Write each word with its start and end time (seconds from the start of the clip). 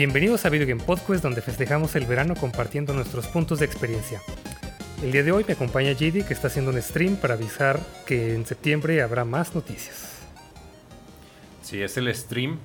Bienvenidos 0.00 0.46
a 0.46 0.48
Video 0.48 0.66
Game 0.66 0.82
Podcast 0.82 1.22
donde 1.22 1.42
festejamos 1.42 1.94
el 1.94 2.06
verano 2.06 2.34
compartiendo 2.34 2.94
nuestros 2.94 3.26
puntos 3.26 3.58
de 3.58 3.66
experiencia. 3.66 4.22
El 5.02 5.12
día 5.12 5.22
de 5.22 5.30
hoy 5.30 5.44
me 5.46 5.52
acompaña 5.52 5.92
JD 5.92 6.24
que 6.26 6.32
está 6.32 6.46
haciendo 6.46 6.70
un 6.70 6.80
stream 6.80 7.16
para 7.16 7.34
avisar 7.34 7.78
que 8.06 8.34
en 8.34 8.46
septiembre 8.46 9.02
habrá 9.02 9.26
más 9.26 9.54
noticias. 9.54 10.22
Sí, 11.60 11.82
es 11.82 11.98
el 11.98 12.14
stream 12.14 12.58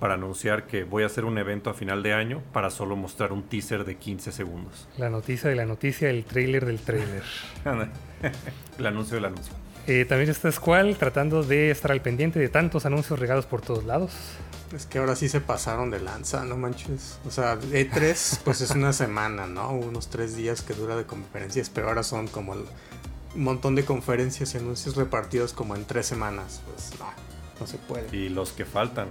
para 0.00 0.14
anunciar 0.14 0.66
que 0.66 0.84
voy 0.84 1.04
a 1.04 1.06
hacer 1.06 1.24
un 1.24 1.38
evento 1.38 1.70
a 1.70 1.72
final 1.72 2.02
de 2.02 2.12
año 2.12 2.42
para 2.52 2.68
solo 2.68 2.94
mostrar 2.94 3.32
un 3.32 3.44
teaser 3.44 3.86
de 3.86 3.96
15 3.96 4.30
segundos. 4.30 4.86
La 4.98 5.08
noticia 5.08 5.48
de 5.48 5.56
la 5.56 5.64
noticia, 5.64 6.10
el 6.10 6.26
trailer 6.26 6.66
del 6.66 6.78
trailer. 6.78 7.22
el 8.78 8.86
anuncio 8.86 9.14
del 9.14 9.24
anuncio. 9.24 9.54
Eh, 9.86 10.04
también 10.04 10.28
está 10.28 10.52
Squall 10.52 10.94
tratando 10.98 11.42
de 11.42 11.70
estar 11.70 11.90
al 11.90 12.02
pendiente 12.02 12.38
de 12.38 12.50
tantos 12.50 12.84
anuncios 12.84 13.18
regados 13.18 13.46
por 13.46 13.62
todos 13.62 13.84
lados. 13.84 14.12
Es 14.74 14.86
que 14.86 14.98
ahora 14.98 15.16
sí 15.16 15.28
se 15.28 15.40
pasaron 15.40 15.90
de 15.90 16.00
lanza, 16.00 16.44
no 16.44 16.56
manches. 16.56 17.18
O 17.26 17.30
sea, 17.30 17.58
E3 17.58 18.40
pues 18.44 18.60
es 18.60 18.70
una 18.70 18.92
semana, 18.92 19.46
¿no? 19.46 19.70
Unos 19.72 20.08
tres 20.08 20.34
días 20.34 20.62
que 20.62 20.72
dura 20.74 20.96
de 20.96 21.04
conferencias, 21.04 21.68
pero 21.68 21.88
ahora 21.88 22.02
son 22.02 22.26
como 22.26 22.52
un 22.52 22.66
montón 23.34 23.74
de 23.74 23.84
conferencias 23.84 24.54
y 24.54 24.58
anuncios 24.58 24.96
repartidos 24.96 25.52
como 25.52 25.76
en 25.76 25.84
tres 25.84 26.06
semanas. 26.06 26.62
Pues 26.66 26.98
no, 26.98 27.06
no 27.60 27.66
se 27.66 27.76
puede. 27.76 28.16
Y 28.16 28.30
los 28.30 28.52
que 28.52 28.64
faltan, 28.64 29.08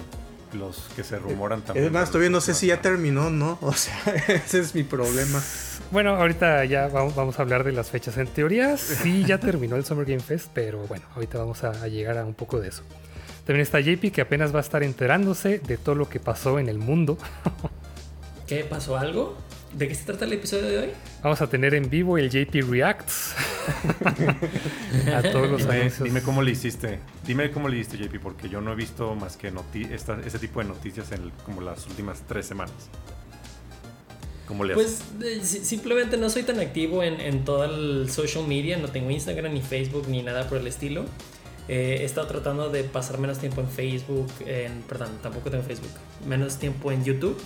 los 0.53 0.89
que 0.95 1.03
se 1.03 1.19
rumoran 1.19 1.61
también. 1.61 1.85
Es 1.85 1.91
más, 1.91 2.09
todavía 2.09 2.31
no 2.31 2.41
sé 2.41 2.55
si 2.55 2.67
ya 2.67 2.81
terminó, 2.81 3.30
¿no? 3.30 3.59
O 3.61 3.73
sea, 3.73 3.95
ese 4.27 4.59
es 4.59 4.73
mi 4.73 4.83
problema. 4.83 5.41
Bueno, 5.91 6.16
ahorita 6.16 6.66
ya 6.66 6.88
vamos, 6.88 7.38
a 7.38 7.41
hablar 7.41 7.63
de 7.63 7.71
las 7.71 7.89
fechas. 7.91 8.17
En 8.17 8.27
teoría 8.27 8.77
sí 8.77 9.25
ya 9.25 9.39
terminó 9.39 9.75
el 9.75 9.85
Summer 9.85 10.05
Game 10.05 10.21
Fest, 10.21 10.49
pero 10.53 10.80
bueno, 10.88 11.05
ahorita 11.16 11.38
vamos 11.38 11.63
a 11.63 11.88
llegar 11.88 12.17
a 12.17 12.25
un 12.25 12.33
poco 12.33 12.59
de 12.59 12.69
eso. 12.69 12.83
También 13.45 13.62
está 13.62 13.80
JP 13.80 14.12
que 14.12 14.22
apenas 14.22 14.54
va 14.54 14.59
a 14.59 14.62
estar 14.62 14.84
enterándose 14.84 15.59
de 15.59 15.77
todo 15.77 15.95
lo 15.95 16.08
que 16.08 16.20
pasó 16.20 16.59
en 16.59 16.70
el 16.70 16.78
mundo. 16.78 17.17
¿Qué 18.48 18.64
pasó 18.64 18.98
algo? 18.98 19.38
¿De 19.73 19.88
qué 19.88 19.95
se 19.95 20.03
trata 20.03 20.25
el 20.25 20.33
episodio 20.33 20.66
de 20.66 20.78
hoy? 20.78 20.89
Vamos 21.23 21.42
a 21.42 21.48
tener 21.48 21.73
en 21.73 21.89
vivo 21.89 22.17
el 22.17 22.30
JP 22.30 22.70
Reacts 22.70 23.33
a 25.16 25.22
todos 25.22 25.50
los 25.50 25.61
dime, 25.61 25.92
Dime 26.03 26.22
cómo 26.22 26.42
le 26.42 26.52
hiciste. 26.52 27.00
Dime 27.25 27.52
cómo 27.52 27.70
le 27.70 27.78
hiciste, 27.78 27.98
JP, 27.98 28.20
porque 28.22 28.50
yo 28.50 28.59
no 28.59 28.73
he 28.73 28.75
visto 28.75 29.16
más 29.16 29.38
que 29.38 29.52
ese 29.94 30.39
tipo 30.39 30.59
de 30.59 30.67
noticias 30.67 31.14
en 31.14 31.31
como 31.45 31.61
las 31.61 31.88
últimas 31.88 32.23
tres 32.28 32.45
semanas. 32.45 32.73
¿Cómo 34.45 34.66
le 34.66 34.73
pues 34.73 35.02
eh, 35.23 35.39
simplemente 35.44 36.17
no 36.17 36.30
soy 36.30 36.44
tan 36.44 36.59
activo 36.59 37.03
en, 37.03 37.22
en 37.22 37.45
todo 37.45 37.64
el 37.64 38.09
social 38.09 38.45
media, 38.45 38.78
no 38.78 38.89
tengo 38.89 39.09
Instagram 39.09 39.53
ni 39.53 39.61
Facebook 39.61 40.09
ni 40.09 40.22
nada 40.22 40.50
por 40.50 40.58
el 40.58 40.67
estilo. 40.67 41.05
Eh, 41.67 42.00
he 42.02 42.06
estado 42.06 42.28
tratando 42.28 42.70
de 42.70 42.84
pasar 42.84 43.17
menos 43.17 43.40
tiempo 43.40 43.62
en 43.62 43.70
Facebook, 43.70 44.28
en, 44.45 44.81
perdón, 44.84 45.20
tampoco 45.22 45.50
tengo 45.50 45.64
Facebook, 45.64 45.92
menos 46.28 46.58
tiempo 46.58 46.92
en 46.92 47.04
YouTube. 47.04 47.38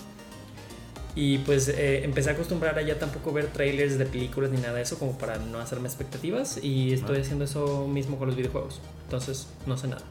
Y 1.16 1.38
pues 1.40 1.70
eh, 1.70 2.04
empecé 2.04 2.32
a 2.32 2.34
acostumbrar 2.34 2.78
a 2.78 2.82
ya 2.82 3.00
tampoco 3.00 3.32
ver 3.32 3.48
trailers 3.48 3.98
de 3.98 4.06
películas 4.06 4.52
ni 4.52 4.58
nada 4.58 4.74
de 4.74 4.82
eso, 4.82 5.00
como 5.00 5.18
para 5.18 5.38
no 5.38 5.60
hacerme 5.60 5.88
expectativas. 5.88 6.60
Y 6.62 6.94
estoy 6.94 7.22
haciendo 7.22 7.46
eso 7.46 7.88
mismo 7.88 8.18
con 8.18 8.28
los 8.28 8.36
videojuegos. 8.36 8.82
Entonces, 9.06 9.48
no 9.66 9.78
sé 9.78 9.88
nada. 9.88 10.04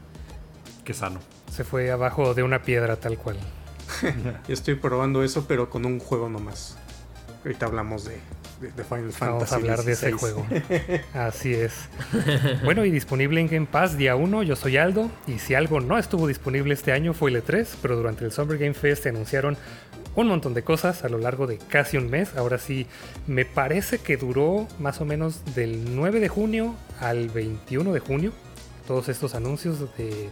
Qué 0.83 0.93
sano. 0.93 1.19
Se 1.51 1.63
fue 1.63 1.91
abajo 1.91 2.33
de 2.33 2.41
una 2.41 2.63
piedra 2.63 2.95
tal 2.95 3.17
cual. 3.17 3.37
Estoy 4.47 4.75
probando 4.75 5.23
eso, 5.23 5.45
pero 5.47 5.69
con 5.69 5.85
un 5.85 5.99
juego 5.99 6.27
nomás. 6.27 6.77
Ahorita 7.43 7.67
hablamos 7.67 8.05
de, 8.05 8.17
Final 8.71 9.11
Fantasy. 9.11 9.19
Vamos 9.19 9.51
a 9.51 9.55
hablar 9.55 9.83
de 9.83 9.91
ese 9.93 10.11
juego. 10.11 10.45
Así 11.13 11.53
es. 11.53 11.73
Bueno, 12.63 12.85
y 12.85 12.91
disponible 12.91 13.39
en 13.41 13.47
Game 13.47 13.67
Pass 13.71 13.97
día 13.97 14.15
1, 14.15 14.43
yo 14.43 14.55
soy 14.55 14.77
Aldo. 14.77 15.09
Y 15.27 15.39
si 15.39 15.53
algo 15.55 15.81
no 15.81 15.97
estuvo 15.97 16.27
disponible 16.27 16.73
este 16.73 16.91
año 16.91 17.13
fue 17.13 17.31
el 17.31 17.43
E3, 17.43 17.67
pero 17.81 17.95
durante 17.95 18.25
el 18.25 18.31
Summer 18.31 18.57
Game 18.57 18.73
Fest 18.73 19.03
se 19.03 19.09
anunciaron 19.09 19.57
un 20.15 20.27
montón 20.27 20.53
de 20.53 20.63
cosas 20.63 21.03
a 21.03 21.09
lo 21.09 21.17
largo 21.17 21.47
de 21.47 21.57
casi 21.57 21.97
un 21.97 22.09
mes. 22.09 22.35
Ahora 22.35 22.57
sí, 22.57 22.87
me 23.27 23.45
parece 23.45 23.99
que 23.99 24.17
duró 24.17 24.67
más 24.79 25.01
o 25.01 25.05
menos 25.05 25.41
del 25.55 25.95
9 25.95 26.19
de 26.19 26.29
junio 26.29 26.75
al 26.99 27.29
21 27.29 27.93
de 27.93 27.99
junio. 27.99 28.31
Todos 28.87 29.09
estos 29.09 29.35
anuncios 29.35 29.79
de, 29.97 30.29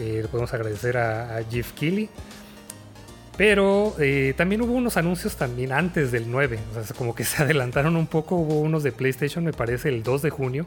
eh, 0.00 0.26
podemos 0.30 0.52
agradecer 0.52 0.96
a, 0.96 1.36
a 1.36 1.44
Jeff 1.44 1.72
Keighley 1.72 2.10
pero 3.36 3.94
eh, 3.98 4.34
también 4.36 4.62
hubo 4.62 4.72
unos 4.72 4.96
anuncios 4.96 5.36
también 5.36 5.72
antes 5.72 6.12
del 6.12 6.30
9, 6.30 6.58
o 6.70 6.84
sea, 6.84 6.96
como 6.96 7.14
que 7.14 7.24
se 7.24 7.42
adelantaron 7.42 7.96
un 7.96 8.06
poco, 8.06 8.36
hubo 8.36 8.60
unos 8.60 8.82
de 8.82 8.92
PlayStation, 8.92 9.44
me 9.44 9.52
parece, 9.52 9.88
el 9.88 10.02
2 10.02 10.22
de 10.22 10.30
junio. 10.30 10.66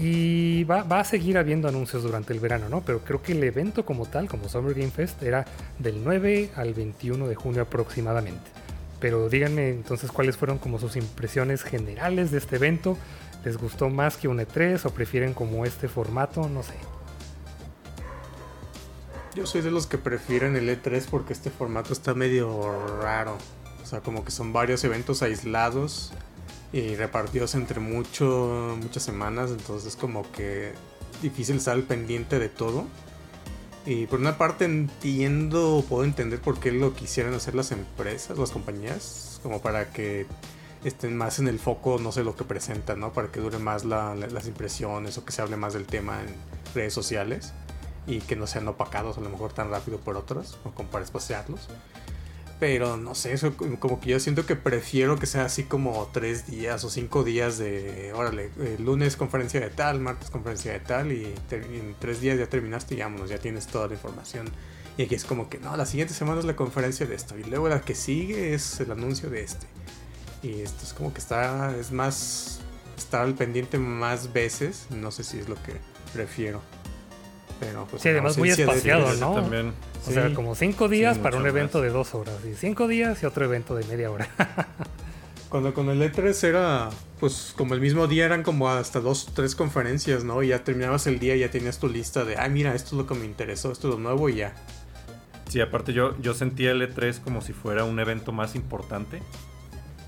Y 0.00 0.62
va, 0.62 0.82
a 0.88 1.02
seguir 1.02 1.38
habiendo 1.38 1.66
anuncios 1.66 2.04
durante 2.04 2.32
el 2.32 2.38
verano, 2.38 2.68
¿no? 2.68 2.82
Pero 2.82 3.00
creo 3.00 3.20
que 3.20 3.32
el 3.32 3.42
evento 3.42 3.84
como 3.84 4.06
tal, 4.06 4.28
como 4.28 4.48
Summer 4.48 4.72
Game 4.72 4.92
Fest, 4.92 5.20
era 5.24 5.44
del 5.80 6.04
9 6.04 6.50
al 6.54 6.72
21 6.72 7.26
de 7.26 7.34
junio 7.34 7.62
aproximadamente. 7.62 8.48
Pero 9.00 9.28
díganme 9.28 9.70
entonces 9.70 10.12
cuáles 10.12 10.36
fueron 10.36 10.58
como 10.58 10.78
sus 10.78 10.94
impresiones 10.94 11.64
generales 11.64 12.30
de 12.30 12.38
este 12.38 12.56
evento. 12.56 12.96
¿Les 13.44 13.56
gustó 13.56 13.88
más 13.88 14.16
que 14.16 14.28
un 14.28 14.38
E3 14.38 14.84
o 14.86 14.90
prefieren 14.90 15.34
como 15.34 15.64
este 15.64 15.88
formato? 15.88 16.48
No 16.48 16.62
sé. 16.62 16.74
Yo 19.34 19.46
soy 19.46 19.60
de 19.60 19.70
los 19.70 19.86
que 19.86 19.98
prefieren 19.98 20.56
el 20.56 20.68
E3 20.68 21.06
porque 21.10 21.32
este 21.32 21.50
formato 21.50 21.92
está 21.92 22.14
medio 22.14 23.00
raro. 23.00 23.36
O 23.82 23.86
sea, 23.86 24.00
como 24.00 24.24
que 24.24 24.30
son 24.30 24.52
varios 24.52 24.82
eventos 24.84 25.22
aislados 25.22 26.12
y 26.72 26.96
repartidos 26.96 27.54
entre 27.54 27.78
mucho, 27.78 28.76
muchas 28.82 29.02
semanas. 29.02 29.50
Entonces 29.50 29.88
es 29.88 29.96
como 29.96 30.30
que 30.32 30.72
difícil 31.22 31.56
estar 31.56 31.80
pendiente 31.82 32.38
de 32.38 32.48
todo. 32.48 32.86
Y 33.86 34.06
por 34.06 34.18
una 34.18 34.36
parte 34.36 34.64
entiendo, 34.64 35.84
puedo 35.88 36.04
entender 36.04 36.40
por 36.40 36.58
qué 36.58 36.72
lo 36.72 36.94
quisieran 36.94 37.32
hacer 37.32 37.54
las 37.54 37.70
empresas, 37.70 38.36
las 38.36 38.50
compañías, 38.50 39.40
como 39.42 39.62
para 39.62 39.90
que 39.92 40.26
estén 40.84 41.16
más 41.16 41.38
en 41.38 41.48
el 41.48 41.58
foco, 41.58 41.98
no 41.98 42.12
sé, 42.12 42.24
lo 42.24 42.34
que 42.36 42.44
presentan, 42.44 43.00
¿no? 43.00 43.12
Para 43.12 43.28
que 43.28 43.40
dure 43.40 43.58
más 43.58 43.84
las 43.84 44.46
impresiones 44.46 45.16
o 45.16 45.24
que 45.24 45.32
se 45.32 45.42
hable 45.42 45.56
más 45.56 45.74
del 45.74 45.86
tema 45.86 46.20
en 46.20 46.28
redes 46.74 46.92
sociales 46.92 47.52
y 48.08 48.20
que 48.20 48.34
no 48.34 48.46
sean 48.46 48.66
opacados 48.66 49.18
a 49.18 49.20
lo 49.20 49.28
mejor 49.28 49.52
tan 49.52 49.70
rápido 49.70 49.98
por 49.98 50.16
otros 50.16 50.58
o 50.64 50.70
como 50.70 50.88
para 50.88 51.04
espaciarlos. 51.04 51.68
Pero 52.58 52.96
no 52.96 53.14
sé, 53.14 53.34
eso 53.34 53.54
como 53.78 54.00
que 54.00 54.10
yo 54.10 54.18
siento 54.18 54.44
que 54.44 54.56
prefiero 54.56 55.16
que 55.16 55.26
sea 55.26 55.44
así 55.44 55.62
como 55.62 56.10
tres 56.12 56.48
días 56.48 56.82
o 56.82 56.90
cinco 56.90 57.22
días 57.22 57.56
de, 57.56 58.12
órale, 58.14 58.50
lunes 58.80 59.16
conferencia 59.16 59.60
de 59.60 59.70
tal, 59.70 60.00
martes 60.00 60.30
conferencia 60.30 60.72
de 60.72 60.80
tal 60.80 61.12
y 61.12 61.32
en 61.52 61.94
tres 62.00 62.20
días 62.20 62.36
ya 62.36 62.48
terminaste 62.48 62.96
y 62.96 62.98
vámonos, 62.98 63.30
ya 63.30 63.38
tienes 63.38 63.68
toda 63.68 63.86
la 63.86 63.94
información. 63.94 64.50
Y 64.96 65.02
aquí 65.02 65.14
es 65.14 65.24
como 65.24 65.48
que 65.48 65.58
no, 65.58 65.76
la 65.76 65.86
siguiente 65.86 66.14
semana 66.14 66.40
es 66.40 66.46
la 66.46 66.56
conferencia 66.56 67.06
de 67.06 67.14
esto 67.14 67.38
y 67.38 67.44
luego 67.44 67.68
la 67.68 67.80
que 67.82 67.94
sigue 67.94 68.54
es 68.54 68.80
el 68.80 68.90
anuncio 68.90 69.30
de 69.30 69.44
este. 69.44 69.68
Y 70.42 70.62
esto 70.62 70.82
es 70.82 70.92
como 70.92 71.12
que 71.12 71.20
está, 71.20 71.76
es 71.76 71.92
más, 71.92 72.58
estar 72.96 73.22
al 73.22 73.34
pendiente 73.34 73.78
más 73.78 74.32
veces, 74.32 74.86
no 74.90 75.12
sé 75.12 75.22
si 75.22 75.38
es 75.38 75.48
lo 75.48 75.54
que 75.62 75.74
prefiero. 76.12 76.60
Pero 77.60 77.86
pues, 77.90 78.02
sí, 78.02 78.08
además 78.10 78.38
muy 78.38 78.50
espaciado, 78.50 79.12
¿no? 79.14 79.34
También. 79.34 79.72
O 80.06 80.10
sea, 80.10 80.32
como 80.32 80.54
cinco 80.54 80.88
días 80.88 81.18
para 81.18 81.36
un 81.36 81.46
evento 81.46 81.80
de 81.80 81.90
dos 81.90 82.14
horas. 82.14 82.36
Y 82.50 82.54
cinco 82.54 82.88
días 82.88 83.22
y 83.22 83.26
otro 83.26 83.44
evento 83.44 83.74
de 83.74 83.84
media 83.84 84.10
hora. 84.10 84.28
Cuando 85.48 85.72
con 85.72 85.88
el 85.88 86.00
E3 86.02 86.44
era, 86.44 86.90
pues 87.20 87.54
como 87.56 87.72
el 87.74 87.80
mismo 87.80 88.06
día 88.06 88.26
eran 88.26 88.42
como 88.42 88.68
hasta 88.68 89.00
dos, 89.00 89.30
tres 89.34 89.54
conferencias, 89.54 90.22
¿no? 90.22 90.42
Y 90.42 90.48
ya 90.48 90.62
terminabas 90.62 91.06
el 91.06 91.18
día 91.18 91.36
y 91.36 91.40
ya 91.40 91.50
tenías 91.50 91.78
tu 91.78 91.88
lista 91.88 92.24
de, 92.24 92.36
ay, 92.36 92.50
mira, 92.50 92.74
esto 92.74 92.88
es 92.88 92.92
lo 92.94 93.06
que 93.06 93.14
me 93.14 93.24
interesó, 93.24 93.72
esto 93.72 93.88
es 93.88 93.94
lo 93.94 94.00
nuevo 94.00 94.28
y 94.28 94.36
ya. 94.36 94.54
Sí, 95.48 95.62
aparte 95.62 95.94
yo, 95.94 96.20
yo 96.20 96.34
sentía 96.34 96.72
el 96.72 96.82
E3 96.82 97.20
como 97.20 97.40
si 97.40 97.54
fuera 97.54 97.84
un 97.84 97.98
evento 97.98 98.32
más 98.32 98.54
importante. 98.54 99.22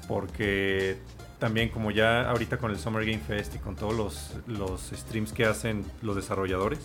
Porque 0.06 0.98
también 1.38 1.70
como 1.70 1.90
ya 1.90 2.28
ahorita 2.28 2.58
con 2.58 2.70
el 2.70 2.78
Summer 2.78 3.04
Game 3.04 3.20
Fest 3.20 3.54
y 3.54 3.58
con 3.58 3.74
todos 3.74 3.94
los, 3.94 4.36
los 4.46 4.90
streams 4.94 5.32
que 5.32 5.46
hacen 5.46 5.84
los 6.02 6.14
desarrolladores, 6.14 6.80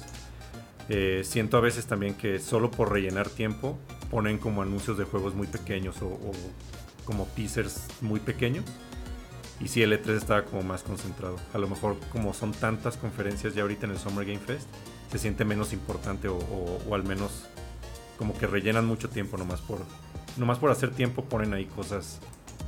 eh, 0.90 1.22
siento 1.23 1.58
a 1.58 1.61
veces 1.61 1.85
también 1.85 2.14
que 2.14 2.40
solo 2.40 2.72
por 2.72 2.91
rellenar 2.91 3.29
tiempo 3.29 3.78
ponen 4.11 4.37
como 4.37 4.61
anuncios 4.61 4.97
de 4.97 5.03
juegos 5.03 5.34
muy 5.34 5.47
pequeños 5.47 6.02
o, 6.02 6.20
como 7.05 7.26
teasers 7.35 7.87
muy 8.02 8.20
pequeños. 8.20 8.66
Y 9.59 9.70
si 9.70 9.82
el 9.82 9.93
E3 9.93 10.17
estaba 10.17 10.43
como 10.43 10.64
más 10.64 10.84
concentrado. 10.84 11.37
A 11.53 11.58
lo 11.58 11.67
mejor 11.67 11.97
como 12.11 12.34
son 12.34 12.52
tantas 12.52 12.97
conferencias 12.97 13.55
ya 13.55 13.61
ahorita 13.61 13.85
en 13.85 13.93
el 13.93 13.97
Summer 13.97 14.26
Game 14.26 14.40
Fest, 14.40 14.67
se 15.11 15.17
siente 15.17 15.46
menos 15.46 15.72
importante 15.72 16.28
o, 16.28 16.37
o 16.37 16.96
al 16.96 17.03
menos 17.03 17.46
como 18.17 18.37
que 18.37 18.47
rellenan 18.47 18.85
mucho 18.85 19.09
tiempo 19.09 19.37
nomás 19.37 19.61
por, 19.61 19.79
nomás 20.37 20.59
por 20.59 20.72
hacer 20.72 20.91
tiempo 20.91 21.23
ponen 21.26 21.53
ahí 21.53 21.66
cosas 21.66 22.20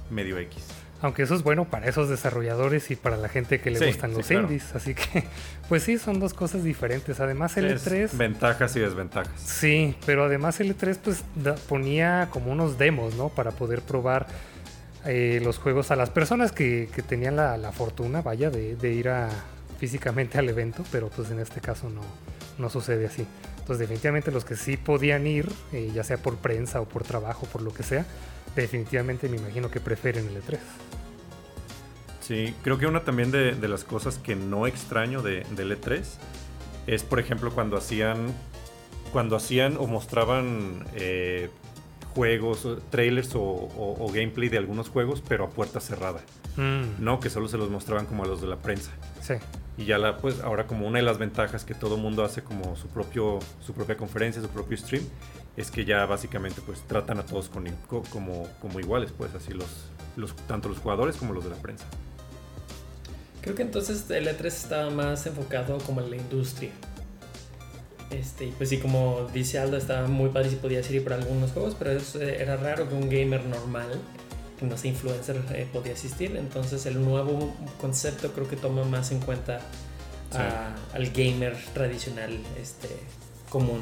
medio 0.10 0.38
X. 0.38 0.64
Aunque 1.02 1.24
eso 1.24 1.36
es 1.36 1.44
bueno 1.44 1.66
para 1.66 1.88
esos 1.88 2.10
desarrolladores 2.10 2.90
y 2.90 2.96
para 2.96 3.18
la 3.18 3.30
gente 3.30 3.60
que 3.60 3.70
le 3.70 3.86
gustan 3.86 4.14
los 4.14 4.30
indies. 4.32 4.74
Así 4.74 4.96
que, 4.96 5.26
pues 5.70 5.84
sí, 5.84 6.00
son 6.00 6.20
dos 6.20 6.34
cosas 6.34 6.64
diferentes. 6.64 7.20
Además, 7.20 7.56
el 7.58 7.78
E3. 7.78 8.18
Ventajas 8.18 8.76
y 8.76 8.80
desventajas. 8.80 9.40
Sí, 9.40 9.96
pero 10.06 10.24
además 10.26 10.60
el 10.60 10.76
E3 10.76 10.98
pues 11.04 11.24
ponía 11.70 12.30
como 12.32 12.52
unos 12.52 12.80
demos, 12.80 13.16
¿no? 13.16 13.30
Para 13.30 13.52
poder 13.52 13.82
probar 13.82 14.26
eh, 15.06 15.40
los 15.44 15.60
juegos 15.60 15.92
a 15.92 15.96
las 15.96 16.10
personas 16.10 16.52
que, 16.52 16.90
tenían 17.08 17.36
la, 17.36 17.72
fortuna, 17.72 18.22
vaya, 18.22 18.50
de, 18.50 18.92
ir 18.92 19.10
a, 19.10 19.30
físicamente 19.78 20.40
al 20.40 20.50
evento. 20.50 20.84
Pero 20.92 21.10
pues 21.10 21.30
en 21.30 21.40
este 21.40 21.62
caso 21.62 21.90
no, 21.92 22.02
no 22.58 22.72
sucede 22.72 23.06
así. 23.06 23.28
Entonces 23.60 23.80
definitivamente 23.80 24.32
los 24.32 24.46
que 24.46 24.56
sí 24.56 24.78
podían 24.78 25.28
ir, 25.28 25.48
eh, 25.74 25.92
ya 25.94 26.04
sea 26.04 26.18
por 26.18 26.38
prensa 26.38 26.82
o 26.82 26.86
por 26.86 27.04
trabajo, 27.04 27.46
por 27.48 27.62
lo 27.62 27.72
que 27.72 27.84
sea, 27.84 28.06
definitivamente 28.62 29.30
me 29.30 29.38
imagino 29.38 29.70
que 29.70 29.80
prefieren 29.80 30.28
el 30.28 30.42
E3. 30.42 30.58
Sí, 32.22 32.54
creo 32.62 32.78
que 32.78 32.88
una 32.88 33.04
también 33.04 33.32
de, 33.32 33.56
las 33.68 33.84
cosas 33.86 34.18
que 34.18 34.36
no 34.36 34.68
extraño 34.68 35.22
de, 35.22 35.46
del 35.52 35.80
E3 35.80 36.04
es, 36.86 37.04
por 37.04 37.20
ejemplo, 37.20 37.52
cuando 37.52 37.78
hacían, 37.78 38.34
cuando 39.14 39.36
hacían 39.38 39.78
o 39.78 39.88
mostraban 39.88 40.86
eh, 40.96 41.50
juegos, 42.14 42.68
trailers 42.90 43.32
o, 43.36 44.10
gameplay 44.14 44.50
de 44.50 44.58
algunos 44.58 44.90
juegos, 44.90 45.24
pero 45.26 45.46
a 45.46 45.50
puerta 45.50 45.80
cerrada. 45.80 46.20
Mm. 46.56 47.04
No, 47.04 47.20
que 47.20 47.30
solo 47.30 47.48
se 47.48 47.58
los 47.58 47.70
mostraban 47.70 48.08
como 48.08 48.24
a 48.24 48.28
los 48.28 48.42
de 48.42 48.48
la 48.48 48.58
prensa. 48.58 48.92
Sí. 49.22 49.36
Y 49.78 49.86
ya 49.86 49.98
la, 50.00 50.18
pues 50.18 50.42
ahora 50.42 50.66
como 50.66 50.88
una 50.88 50.98
de 50.98 51.06
las 51.06 51.20
ventajas 51.20 51.64
que 51.64 51.76
todo 51.76 51.98
mundo 51.98 52.26
hace 52.26 52.42
como 52.42 52.76
su 52.76 52.88
propio, 52.88 53.40
su 53.62 53.74
propia 53.74 53.96
conferencia, 53.96 54.42
su 54.42 54.50
propio 54.50 54.76
stream, 54.76 55.04
es 55.58 55.72
que 55.72 55.84
ya 55.84 56.06
básicamente 56.06 56.62
pues 56.62 56.82
tratan 56.82 57.20
a 57.20 57.26
todos 57.26 57.50
con, 57.50 57.68
como, 57.88 58.48
como 58.62 58.80
iguales, 58.80 59.12
pues 59.18 59.34
así 59.34 59.54
los, 59.54 59.68
los, 60.16 60.36
tanto 60.48 60.70
los 60.70 60.78
jugadores 60.78 61.18
como 61.18 61.34
los 61.34 61.44
de 61.44 61.50
la 61.50 61.56
prensa. 61.58 61.86
Creo 63.42 63.56
que 63.56 63.64
entonces 63.64 64.10
el 64.12 64.28
E3 64.28 64.46
estaba 64.46 64.90
más 64.92 65.26
enfocado 65.26 65.80
como 65.80 66.02
en 66.02 66.12
la 66.12 66.16
industria. 66.18 66.70
Este, 68.12 68.54
pues 68.58 68.70
sí, 68.70 68.78
como 68.78 69.28
dice 69.34 69.60
Aldo, 69.60 69.78
estaba 69.78 70.08
muy 70.08 70.30
padre 70.30 70.50
si 70.50 70.56
podía 70.58 70.80
ir 70.80 71.04
por 71.04 71.14
algunos 71.14 71.52
juegos, 71.52 71.76
pero 71.78 71.92
eh, 71.92 72.38
era 72.40 72.56
raro 72.56 72.88
que 72.88 72.96
un 72.96 73.10
gamer 73.10 73.44
normal 73.46 74.00
que 74.60 74.66
no 74.66 74.78
sea 74.78 74.92
influencer 74.92 75.42
eh, 75.54 75.68
podía 75.74 75.94
asistir. 75.94 76.36
Entonces 76.38 76.86
el 76.86 77.04
nuevo 77.04 77.54
concepto 77.82 78.32
creo 78.32 78.48
que 78.48 78.56
toma 78.56 78.84
más 78.84 79.12
en 79.12 79.20
cuenta 79.20 79.60
al 80.94 81.10
gamer 81.12 81.56
tradicional 81.74 82.38
este, 82.62 82.90
común. 83.50 83.82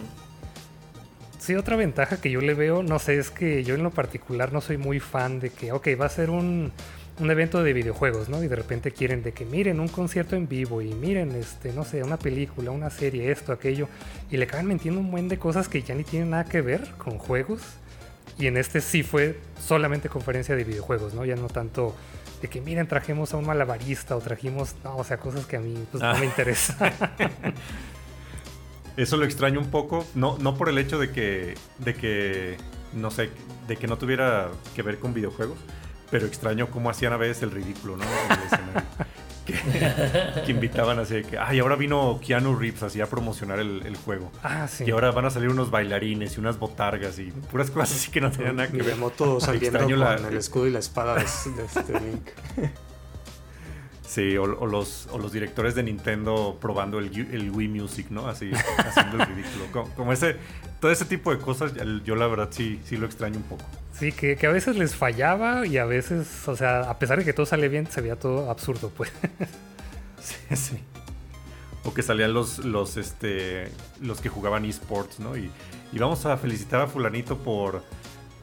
Sí, 1.45 1.53
otra 1.53 1.75
ventaja 1.75 2.19
que 2.19 2.31
yo 2.31 2.41
le 2.41 2.55
veo, 2.55 2.81
no 2.81 2.97
sé, 2.97 3.19
es 3.19 3.29
que 3.29 3.63
yo 3.63 3.75
en 3.75 3.83
lo 3.83 3.91
particular 3.91 4.51
no 4.51 4.61
soy 4.61 4.77
muy 4.77 4.99
fan 4.99 5.39
de 5.39 5.51
que, 5.51 5.71
ok, 5.71 5.89
va 6.01 6.07
a 6.07 6.09
ser 6.09 6.31
un, 6.31 6.71
un 7.19 7.29
evento 7.29 7.61
de 7.61 7.71
videojuegos, 7.71 8.29
¿no? 8.29 8.43
Y 8.43 8.47
de 8.47 8.55
repente 8.55 8.89
quieren 8.89 9.21
de 9.21 9.31
que 9.31 9.45
miren 9.45 9.79
un 9.79 9.87
concierto 9.87 10.35
en 10.35 10.47
vivo 10.47 10.81
y 10.81 10.95
miren, 10.95 11.33
este, 11.33 11.71
no 11.71 11.85
sé, 11.85 12.01
una 12.01 12.17
película, 12.17 12.71
una 12.71 12.89
serie, 12.89 13.29
esto, 13.29 13.51
aquello, 13.51 13.87
y 14.31 14.37
le 14.37 14.45
acaban 14.45 14.65
mintiendo 14.65 14.99
un 14.99 15.11
buen 15.11 15.29
de 15.29 15.37
cosas 15.37 15.67
que 15.67 15.83
ya 15.83 15.93
ni 15.93 16.03
tienen 16.03 16.31
nada 16.31 16.45
que 16.45 16.61
ver 16.61 16.81
con 16.97 17.19
juegos 17.19 17.61
y 18.39 18.47
en 18.47 18.57
este 18.57 18.81
sí 18.81 19.03
fue 19.03 19.37
solamente 19.63 20.09
conferencia 20.09 20.55
de 20.55 20.63
videojuegos, 20.63 21.13
¿no? 21.13 21.25
Ya 21.25 21.35
no 21.35 21.47
tanto 21.47 21.95
de 22.41 22.47
que 22.47 22.59
miren, 22.59 22.87
trajimos 22.87 23.35
a 23.35 23.37
un 23.37 23.45
malabarista 23.45 24.15
o 24.15 24.19
trajimos, 24.19 24.73
no, 24.83 24.97
o 24.97 25.03
sea, 25.03 25.17
cosas 25.17 25.45
que 25.45 25.57
a 25.57 25.59
mí 25.59 25.75
pues, 25.91 26.01
no 26.01 26.11
me 26.13 26.21
ah. 26.21 26.25
interesan. 26.25 26.91
Eso 28.97 29.17
lo 29.17 29.25
extraño 29.25 29.59
un 29.59 29.69
poco, 29.69 30.05
no, 30.15 30.37
no 30.37 30.55
por 30.55 30.69
el 30.69 30.77
hecho 30.77 30.97
de 30.97 31.11
que, 31.11 31.55
de 31.79 31.95
que, 31.95 32.57
no 32.93 33.11
sé, 33.11 33.29
de 33.67 33.75
que 33.75 33.87
no 33.87 33.97
tuviera 33.97 34.49
que 34.73 34.81
ver 34.81 34.99
con 34.99 35.13
videojuegos, 35.13 35.57
pero 36.11 36.25
extraño 36.25 36.69
cómo 36.69 36.89
hacían 36.89 37.11
a 37.13 37.17
veces 37.17 37.43
el 37.43 37.51
ridículo, 37.51 37.97
¿no? 37.97 38.05
que, 39.45 40.51
invitaban 40.51 40.99
así 40.99 41.15
de 41.15 41.23
que, 41.23 41.37
ay, 41.37 41.59
ahora 41.59 41.75
vino 41.75 42.19
Keanu 42.25 42.55
Reeves 42.55 42.83
así 42.83 43.01
a 43.01 43.07
promocionar 43.07 43.59
el, 43.59 43.95
juego. 44.03 44.31
Ah, 44.43 44.67
sí. 44.67 44.85
Y 44.85 44.91
ahora 44.91 45.11
van 45.11 45.25
a 45.25 45.29
salir 45.29 45.49
unos 45.49 45.71
bailarines 45.71 46.37
y 46.37 46.39
unas 46.39 46.57
botargas 46.57 47.19
y 47.19 47.31
puras 47.31 47.69
cosas 47.69 47.95
así 47.95 48.11
que 48.11 48.21
no 48.21 48.31
tenían 48.31 48.55
nada 48.57 48.69
que 48.69 48.81
ver. 48.81 48.95
moto 48.95 49.39
saliendo 49.39 49.79
con 49.79 50.25
el 50.25 50.37
escudo 50.37 50.67
y 50.67 50.71
la 50.71 50.79
espada 50.79 51.15
de, 51.15 51.23
este 51.23 51.93
Link. 51.99 52.71
Sí, 54.07 54.37
o, 54.37 54.45
los, 54.45 55.07
o 55.11 55.17
los 55.17 55.31
directores 55.31 55.75
de 55.75 55.83
Nintendo 55.83 56.57
probando 56.61 56.99
el, 56.99 57.11
el 57.31 57.51
Wii 57.51 57.67
Music, 57.67 58.07
¿no? 58.09 58.27
Así, 58.27 58.51
haciendo 58.77 59.17
el 59.17 59.27
ridículo. 59.27 59.89
Como, 59.95 60.13
ese, 60.13 60.37
todo 60.79 60.91
ese 60.91 61.05
tipo 61.05 61.31
de 61.31 61.39
cosas, 61.39 61.73
yo 62.03 62.15
la 62.15 62.27
verdad 62.27 62.49
sí, 62.51 62.79
sí 62.85 62.97
lo 62.97 63.05
extraño 63.05 63.37
un 63.37 63.43
poco. 63.43 63.65
Sí, 63.93 64.11
que, 64.11 64.37
a 64.45 64.51
veces 64.51 64.75
les 64.75 64.95
fallaba 64.95 65.65
y 65.65 65.77
a 65.77 65.85
veces, 65.85 66.47
o 66.47 66.55
sea, 66.55 66.81
a 66.89 66.99
pesar 66.99 67.17
de 67.17 67.25
que 67.25 67.33
todo 67.33 67.45
sale 67.45 67.69
bien, 67.69 67.87
se 67.89 68.01
veía 68.01 68.17
todo 68.17 68.49
absurdo, 68.49 68.91
pues. 68.95 69.11
Sí, 70.21 70.55
sí. 70.55 70.79
O 71.83 71.93
que 71.93 72.01
salían 72.01 72.33
los, 72.33 72.65
los, 72.65 72.97
este, 72.97 73.69
los 74.01 74.21
que 74.21 74.29
jugaban 74.29 74.65
esports, 74.65 75.19
¿no? 75.19 75.37
Y, 75.37 75.51
y 75.93 75.99
vamos 75.99 76.25
a 76.25 76.35
felicitar 76.37 76.81
a 76.81 76.87
fulanito 76.87 77.37
por, 77.37 77.83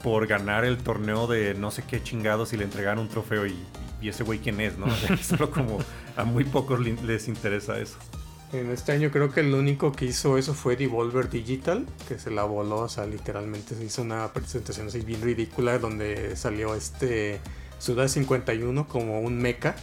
por 0.01 0.29
ganar 0.29 0.65
el 0.65 0.79
torneo 0.79 1.27
de 1.27 1.55
no 1.55 1.73
sé 1.73 1.83
qué 1.83 2.01
chingados 2.01 2.53
y 2.53 2.57
le 2.57 2.63
entregan 2.65 3.01
un 3.01 3.09
trofeo 3.09 3.47
y, 3.47 3.57
y 4.03 4.09
ese 4.09 4.25
güey 4.25 4.41
quién 4.41 4.61
es, 4.61 4.77
¿no? 4.77 4.87
solo 5.23 5.51
como 5.51 5.79
a 6.17 6.25
muy 6.25 6.45
pocos 6.45 6.81
les 6.81 7.29
interesa 7.29 7.79
eso. 7.79 7.97
En 8.53 8.71
este 8.71 8.93
año 8.93 9.11
creo 9.11 9.31
que 9.31 9.41
el 9.41 9.55
único 9.55 9.93
que 9.93 10.05
hizo 10.05 10.37
eso 10.37 10.53
fue 10.53 10.77
Devolver 10.77 11.31
Digital, 11.31 11.87
que 12.07 12.19
se 12.19 12.31
la 12.31 12.45
voló, 12.45 12.81
o 12.81 12.89
sea, 12.89 13.07
literalmente 13.07 13.75
se 13.75 13.83
hizo 13.83 14.03
una 14.03 14.31
presentación 14.31 14.89
así 14.89 15.01
bien 15.01 15.23
ridícula 15.23 15.79
donde 15.79 16.37
salió 16.37 16.75
este 16.75 17.41
Suda 17.79 18.09
51 18.09 18.87
como 18.89 19.21
un 19.21 19.39
mecha. 19.39 19.75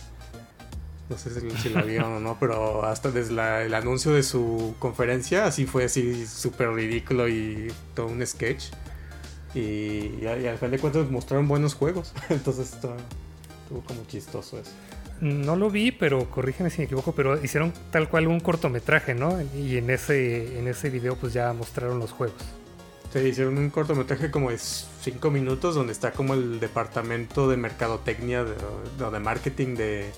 No 1.09 1.17
sé 1.17 1.31
si, 1.57 1.69
la 1.69 1.81
vieron 1.81 2.13
o 2.13 2.19
no, 2.19 2.37
pero 2.39 2.85
hasta 2.85 3.09
desde 3.09 3.65
el 3.65 3.73
anuncio 3.73 4.11
de 4.11 4.21
su 4.21 4.75
conferencia, 4.77 5.47
así 5.47 5.65
fue 5.65 5.85
así 5.85 6.27
súper 6.27 6.69
ridículo 6.69 7.27
y 7.27 7.73
todo 7.95 8.05
un 8.05 8.23
sketch. 8.25 8.65
Y, 9.55 10.23
al 10.27 10.57
final 10.57 10.71
de 10.71 10.77
cuentas 10.77 11.09
mostraron 11.09 11.47
buenos 11.47 11.73
juegos. 11.73 12.13
Entonces 12.29 12.77
estuvo 13.69 13.81
como 13.81 14.05
chistoso 14.07 14.59
eso. 14.59 14.71
No 15.21 15.55
lo 15.55 15.69
vi, 15.69 15.91
pero 15.91 16.29
corrígeme 16.29 16.69
si 16.69 16.79
me 16.79 16.85
equivoco, 16.85 17.11
pero 17.11 17.43
hicieron 17.43 17.73
tal 17.91 18.09
cual 18.09 18.27
un 18.27 18.39
cortometraje, 18.39 19.13
¿no? 19.13 19.37
Y 19.55 19.77
en 19.77 19.89
ese, 19.89 20.57
en 20.57 20.67
ese 20.67 20.89
video 20.89 21.15
pues 21.15 21.33
ya 21.33 21.53
mostraron 21.53 21.99
los 21.99 22.11
juegos. 22.11 22.41
Sí, 23.13 23.19
hicieron 23.19 23.57
un 23.57 23.69
cortometraje 23.69 24.31
como 24.31 24.49
de 24.49 24.57
5 24.57 25.29
minutos 25.29 25.75
donde 25.75 25.93
está 25.93 26.11
como 26.11 26.33
el 26.33 26.59
departamento 26.59 27.49
de 27.49 27.57
mercadotecnia 27.57 28.43
de, 28.43 28.55
de 29.11 29.19
marketing 29.19 29.75
de, 29.75 30.11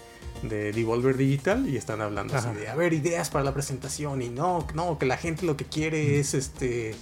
de 0.43 0.71
Devolver 0.71 1.17
Digital 1.17 1.67
y 1.67 1.77
están 1.77 2.01
hablando 2.01 2.35
así 2.35 2.49
de, 2.53 2.69
a 2.69 2.75
ver, 2.75 2.93
ideas 2.93 3.29
para 3.29 3.43
la 3.43 3.53
presentación 3.53 4.21
y 4.21 4.29
no, 4.29 4.67
no, 4.75 4.97
que 4.97 5.05
la 5.05 5.17
gente 5.17 5.45
lo 5.45 5.57
que 5.57 5.65
quiere 5.65 6.19
es 6.19 6.33
este 6.33 6.95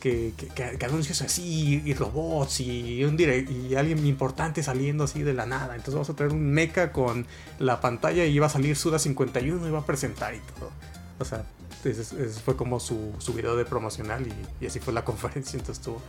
que, 0.00 0.32
que, 0.54 0.84
anuncios 0.84 1.22
así 1.22 1.82
y 1.84 1.94
robots 1.94 2.60
y, 2.60 3.02
y 3.02 3.74
alguien 3.74 4.06
importante 4.06 4.62
saliendo 4.62 5.04
así 5.04 5.22
de 5.22 5.34
la 5.34 5.46
nada. 5.46 5.74
Entonces 5.74 5.94
vamos 5.94 6.10
a 6.10 6.14
traer 6.14 6.32
un 6.32 6.50
mecha 6.50 6.92
con 6.92 7.26
la 7.58 7.80
pantalla 7.80 8.24
y 8.24 8.32
iba 8.32 8.46
a 8.46 8.50
salir 8.50 8.76
Suda 8.76 8.98
51 8.98 9.66
y 9.66 9.70
va 9.70 9.80
a 9.80 9.86
presentar 9.86 10.34
y 10.34 10.40
todo. 10.58 10.70
O 11.18 11.24
sea, 11.24 11.44
ese, 11.84 12.28
fue 12.40 12.56
como 12.56 12.80
su, 12.80 13.14
su, 13.18 13.32
video 13.32 13.56
de 13.56 13.64
promocional 13.64 14.26
y, 14.60 14.66
así 14.66 14.80
fue 14.80 14.92
la 14.92 15.04
conferencia. 15.04 15.58
Entonces 15.58 15.78
estuvo 15.78 16.00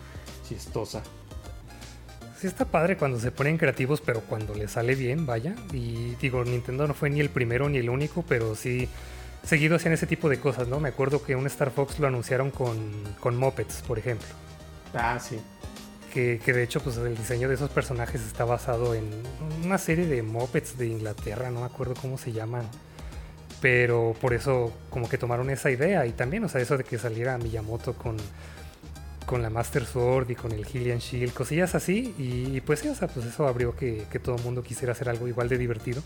chistosa. 0.48 1.04
Sí 2.40 2.48
está 2.48 2.64
padre 2.64 2.96
cuando 2.96 3.20
se 3.20 3.32
ponen 3.32 3.58
creativos, 3.58 4.00
pero 4.02 4.22
cuando 4.22 4.56
le 4.56 4.68
sale 4.68 4.96
bien, 4.96 5.26
vaya. 5.26 5.56
Y 5.74 6.16
digo, 6.22 6.44
Nintendo 6.46 6.88
no 6.88 6.94
fue 6.94 7.10
ni 7.10 7.20
el 7.20 7.30
primero 7.30 7.68
ni 7.68 7.80
el 7.80 7.90
único, 7.90 8.24
pero 8.28 8.56
sí 8.56 8.88
seguido 9.44 9.76
hacían 9.76 9.94
ese 9.94 10.08
tipo 10.08 10.30
de 10.30 10.40
cosas, 10.40 10.68
¿no? 10.68 10.80
Me 10.80 10.90
acuerdo 10.90 11.24
que 11.24 11.36
un 11.36 11.48
Star 11.48 11.72
Fox 11.72 12.00
lo 12.00 12.08
anunciaron 12.08 12.52
con, 12.52 12.78
con 13.20 13.38
Muppets, 13.38 13.82
por 13.82 13.98
ejemplo. 13.98 14.28
Ah, 14.94 15.20
sí. 15.20 15.40
Que, 16.14 16.40
que, 16.44 16.54
de 16.54 16.64
hecho, 16.64 16.82
pues 16.82 16.98
el 16.98 17.16
diseño 17.16 17.48
de 17.48 17.56
esos 17.56 17.70
personajes 17.70 18.22
está 18.22 18.44
basado 18.44 18.96
en 18.96 19.06
una 19.64 19.78
serie 19.78 20.08
de 20.08 20.24
Muppets 20.24 20.78
de 20.78 20.88
Inglaterra, 20.88 21.52
no 21.52 21.62
me 21.62 21.66
acuerdo 21.68 21.94
cómo 22.02 22.18
se 22.18 22.32
llaman. 22.32 22.64
Pero 23.62 24.16
por 24.20 24.34
eso 24.34 24.74
como 24.90 25.10
que 25.10 25.18
tomaron 25.18 25.50
esa 25.50 25.70
idea 25.70 26.06
y 26.06 26.14
también, 26.14 26.44
o 26.46 26.50
sea, 26.50 26.62
eso 26.62 26.78
de 26.78 26.84
que 26.84 26.98
saliera 26.98 27.38
Miyamoto 27.38 27.94
con, 27.94 28.16
con 29.26 29.42
la 29.42 29.50
Master 29.50 29.86
Sword 29.86 30.30
y 30.32 30.36
con 30.36 30.54
el 30.54 30.66
Hillian 30.66 31.00
Shield, 31.00 31.34
cosillas 31.34 31.76
así. 31.76 32.16
Y, 32.18 32.62
pues 32.62 32.80
sí, 32.80 32.88
o 32.88 32.96
sea, 32.96 33.08
pues 33.08 33.26
eso 33.26 33.48
abrió 33.48 33.76
que, 33.76 34.06
que 34.10 34.18
todo 34.20 34.36
el 34.36 34.44
mundo 34.44 34.64
quisiera 34.64 34.94
hacer 34.94 35.10
algo 35.10 35.28
igual 35.28 35.50
de 35.50 35.58
divertido. 35.58 36.02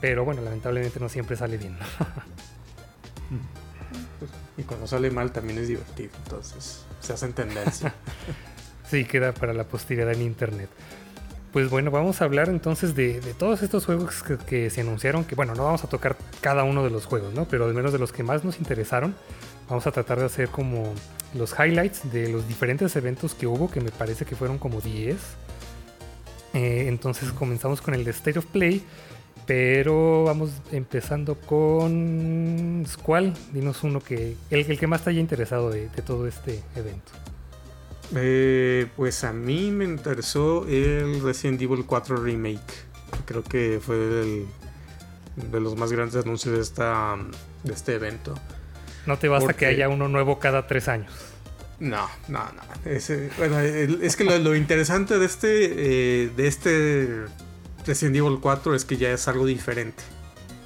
Pero 0.00 0.24
bueno, 0.24 0.42
lamentablemente 0.42 0.98
no 0.98 1.08
siempre 1.08 1.36
sale 1.36 1.58
bien. 1.58 1.76
y 4.56 4.62
cuando 4.62 4.86
sale 4.86 5.10
mal 5.10 5.32
también 5.32 5.58
es 5.58 5.68
divertido, 5.68 6.10
entonces 6.24 6.84
se 7.00 7.12
hace 7.12 7.26
en 7.26 7.32
tendencia. 7.32 7.94
sí, 8.90 9.04
queda 9.04 9.32
para 9.32 9.52
la 9.52 9.64
posteridad 9.64 10.12
en 10.12 10.22
internet. 10.22 10.70
Pues 11.52 11.70
bueno, 11.70 11.90
vamos 11.90 12.20
a 12.20 12.26
hablar 12.26 12.48
entonces 12.48 12.94
de, 12.94 13.20
todos 13.38 13.62
estos 13.62 13.86
juegos 13.86 14.22
que, 14.46 14.68
se 14.68 14.80
anunciaron, 14.82 15.24
que 15.24 15.34
bueno, 15.34 15.54
no 15.54 15.64
vamos 15.64 15.84
a 15.84 15.88
tocar 15.88 16.16
cada 16.40 16.64
uno 16.64 16.84
de 16.84 16.90
los 16.90 17.06
juegos, 17.06 17.32
¿no? 17.32 17.46
Pero 17.46 17.64
al 17.64 17.72
menos 17.72 17.92
de 17.92 17.98
los 17.98 18.12
que 18.12 18.22
más 18.22 18.44
nos 18.44 18.58
interesaron, 18.58 19.14
vamos 19.68 19.86
a 19.86 19.92
tratar 19.92 20.18
de 20.18 20.26
hacer 20.26 20.48
como 20.48 20.92
los 21.34 21.54
highlights 21.58 22.12
de 22.12 22.28
los 22.28 22.46
diferentes 22.46 22.94
eventos 22.96 23.34
que 23.34 23.46
hubo, 23.46 23.70
que 23.70 23.80
me 23.80 23.90
parece 23.90 24.26
que 24.26 24.36
fueron 24.36 24.58
como 24.58 24.80
10. 24.80 25.16
Eh, 26.52 26.84
entonces 26.88 27.32
comenzamos 27.32 27.80
con 27.80 27.94
el 27.94 28.04
de 28.04 28.10
State 28.10 28.38
of 28.38 28.46
Play, 28.46 28.84
pero 29.46 30.24
vamos 30.24 30.50
empezando 30.72 31.36
con 31.36 32.84
Squall. 32.86 33.32
Dinos 33.52 33.84
uno 33.84 34.00
que. 34.00 34.36
El, 34.50 34.70
el 34.70 34.78
que 34.78 34.86
más 34.86 35.04
te 35.04 35.10
haya 35.10 35.20
interesado 35.20 35.70
de, 35.70 35.88
todo 36.04 36.26
este 36.26 36.62
evento. 36.74 37.12
Eh, 38.14 38.86
pues 38.96 39.24
a 39.24 39.32
mí 39.32 39.70
me 39.70 39.84
interesó 39.84 40.66
el 40.68 41.22
Resident 41.22 41.62
Evil 41.62 41.84
4 41.86 42.16
Remake. 42.16 42.60
Creo 43.24 43.42
que 43.42 43.80
fue 43.80 43.96
el, 43.96 44.46
de 45.50 45.60
los 45.60 45.76
más 45.76 45.92
grandes 45.92 46.24
anuncios 46.24 46.54
de, 46.54 46.60
esta, 46.60 47.16
de 47.62 47.72
este 47.72 47.94
evento. 47.94 48.34
No 49.06 49.18
te 49.18 49.28
basta 49.28 49.54
que 49.54 49.66
haya 49.66 49.88
uno 49.88 50.08
nuevo 50.08 50.40
cada 50.40 50.66
tres 50.66 50.88
años. 50.88 51.12
No, 51.78 52.08
no, 52.28 52.40
no. 52.40 52.62
bueno, 53.38 53.60
es 53.60 54.16
que 54.16 54.24
lo, 54.24 54.56
interesante 54.56 55.18
de 55.18 55.26
este, 55.26 56.24
eh, 56.24 56.30
de 56.34 56.46
este 56.46 57.26
Resident 57.86 58.16
Evil 58.16 58.38
4 58.40 58.74
es 58.74 58.84
que 58.84 58.96
ya 58.96 59.10
es 59.10 59.28
algo 59.28 59.46
diferente. 59.46 60.02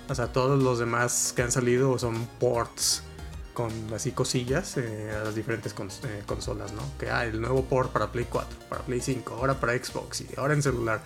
O 0.09 0.15
sea, 0.15 0.33
todos 0.33 0.61
los 0.61 0.79
demás 0.79 1.33
que 1.37 1.43
han 1.43 1.53
salido 1.53 1.99
son 1.99 2.27
ports 2.39 3.03
con 3.53 3.71
así 3.95 4.13
cosillas 4.13 4.77
eh, 4.79 5.11
a 5.15 5.25
las 5.25 5.35
diferentes 5.35 5.73
eh, 5.73 6.23
consolas, 6.25 6.73
¿no? 6.73 6.83
Que 6.99 7.11
ah, 7.11 7.27
el 7.27 7.41
nuevo 7.41 7.65
port 7.65 7.93
para 7.93 8.11
Play 8.11 8.27
4, 8.29 8.59
para 8.69 8.83
Play 8.83 9.01
5, 9.01 9.35
ahora 9.35 9.61
para 9.61 9.73
Xbox 9.73 10.23
y 10.23 10.29
ahora 10.37 10.55
en 10.55 10.63
celular. 10.63 11.03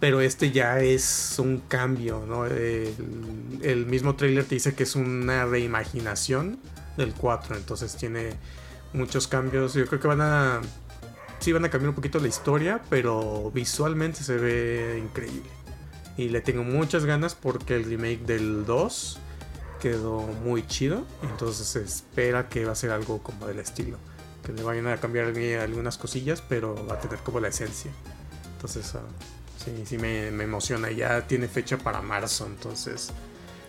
Pero 0.00 0.20
este 0.20 0.50
ya 0.50 0.80
es 0.80 1.36
un 1.38 1.58
cambio, 1.68 2.24
¿no? 2.26 2.46
El, 2.46 3.86
mismo 3.86 4.16
trailer 4.16 4.44
te 4.44 4.56
dice 4.56 4.74
que 4.74 4.82
es 4.82 4.96
una 4.96 5.44
reimaginación 5.44 6.58
del 6.96 7.12
4, 7.12 7.56
entonces 7.56 7.94
tiene 7.94 8.30
muchos 8.92 9.28
cambios. 9.28 9.74
Yo 9.74 9.86
creo 9.86 10.00
que 10.00 10.08
van 10.08 10.20
a. 10.22 10.60
Sí, 11.42 11.50
van 11.50 11.64
a 11.64 11.70
cambiar 11.70 11.88
un 11.88 11.96
poquito 11.96 12.20
la 12.20 12.28
historia, 12.28 12.80
pero 12.88 13.50
visualmente 13.52 14.22
se 14.22 14.36
ve 14.36 15.02
increíble. 15.02 15.50
Y 16.16 16.28
le 16.28 16.40
tengo 16.40 16.62
muchas 16.62 17.04
ganas 17.04 17.34
porque 17.34 17.74
el 17.74 17.84
remake 17.84 18.20
del 18.24 18.64
2 18.64 19.18
quedó 19.80 20.20
muy 20.20 20.64
chido. 20.64 21.04
Entonces 21.24 21.66
se 21.66 21.82
espera 21.82 22.48
que 22.48 22.64
va 22.64 22.72
a 22.72 22.74
ser 22.76 22.92
algo 22.92 23.18
como 23.24 23.48
del 23.48 23.58
estilo. 23.58 23.98
Que 24.44 24.52
le 24.52 24.62
vayan 24.62 24.86
a 24.86 24.98
cambiar 24.98 25.32
algunas 25.60 25.98
cosillas, 25.98 26.40
pero 26.48 26.86
va 26.86 26.94
a 26.94 27.00
tener 27.00 27.18
como 27.18 27.40
la 27.40 27.48
esencia. 27.48 27.90
Entonces, 28.54 28.94
uh, 28.94 28.98
sí, 29.64 29.82
sí 29.84 29.98
me, 29.98 30.30
me, 30.30 30.44
emociona. 30.44 30.92
Ya 30.92 31.26
tiene 31.26 31.48
fecha 31.48 31.76
para 31.76 32.02
marzo, 32.02 32.46
entonces. 32.46 33.10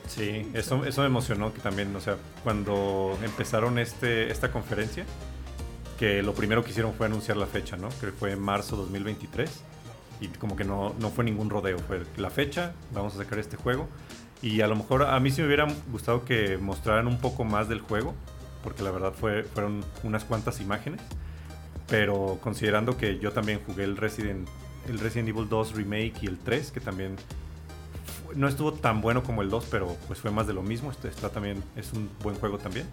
Sí, 0.07 0.47
eso, 0.53 0.85
eso 0.85 1.01
me 1.01 1.07
emocionó 1.07 1.51
que 1.51 1.59
también, 1.59 1.95
o 1.95 2.01
sea, 2.01 2.17
cuando 2.43 3.17
empezaron 3.23 3.79
este, 3.79 4.31
esta 4.31 4.51
conferencia, 4.51 5.05
que 6.03 6.21
lo 6.21 6.33
primero 6.33 6.65
que 6.65 6.71
hicieron 6.71 6.93
fue 6.93 7.05
anunciar 7.05 7.37
la 7.37 7.45
fecha, 7.45 7.77
¿no? 7.77 7.87
Que 8.01 8.11
fue 8.11 8.33
en 8.33 8.41
marzo 8.41 8.75
2023. 8.75 9.49
Y 10.19 10.27
como 10.27 10.57
que 10.57 10.65
no, 10.65 10.93
no 10.99 11.09
fue 11.09 11.23
ningún 11.23 11.49
rodeo, 11.49 11.79
fue 11.79 12.03
la 12.17 12.29
fecha, 12.29 12.73
vamos 12.91 13.15
a 13.15 13.19
sacar 13.19 13.39
este 13.39 13.55
juego. 13.55 13.87
Y 14.41 14.59
a 14.59 14.67
lo 14.67 14.75
mejor 14.75 15.03
a 15.03 15.17
mí 15.21 15.31
sí 15.31 15.39
me 15.39 15.47
hubiera 15.47 15.65
gustado 15.93 16.25
que 16.25 16.57
mostraran 16.57 17.07
un 17.07 17.21
poco 17.21 17.45
más 17.45 17.69
del 17.69 17.79
juego, 17.79 18.15
porque 18.65 18.83
la 18.83 18.91
verdad 18.91 19.13
fue, 19.17 19.43
fueron 19.43 19.85
unas 20.03 20.25
cuantas 20.25 20.59
imágenes. 20.59 20.99
Pero 21.87 22.37
considerando 22.43 22.97
que 22.97 23.17
yo 23.19 23.31
también 23.31 23.61
jugué 23.65 23.85
el 23.85 23.95
Resident, 23.95 24.49
el 24.89 24.99
Resident 24.99 25.29
Evil 25.29 25.47
2 25.47 25.73
Remake 25.73 26.15
y 26.21 26.25
el 26.27 26.37
3, 26.37 26.73
que 26.73 26.81
también 26.81 27.15
no 28.35 28.49
estuvo 28.49 28.73
tan 28.73 28.99
bueno 28.99 29.23
como 29.23 29.41
el 29.41 29.49
2, 29.49 29.67
pero 29.71 29.95
pues 30.07 30.19
fue 30.19 30.31
más 30.31 30.47
de 30.47 30.53
lo 30.53 30.63
mismo. 30.63 30.91
Este 30.91 31.07
está 31.07 31.29
también, 31.29 31.63
es 31.77 31.93
un 31.93 32.09
buen 32.21 32.35
juego 32.35 32.57
también. 32.57 32.87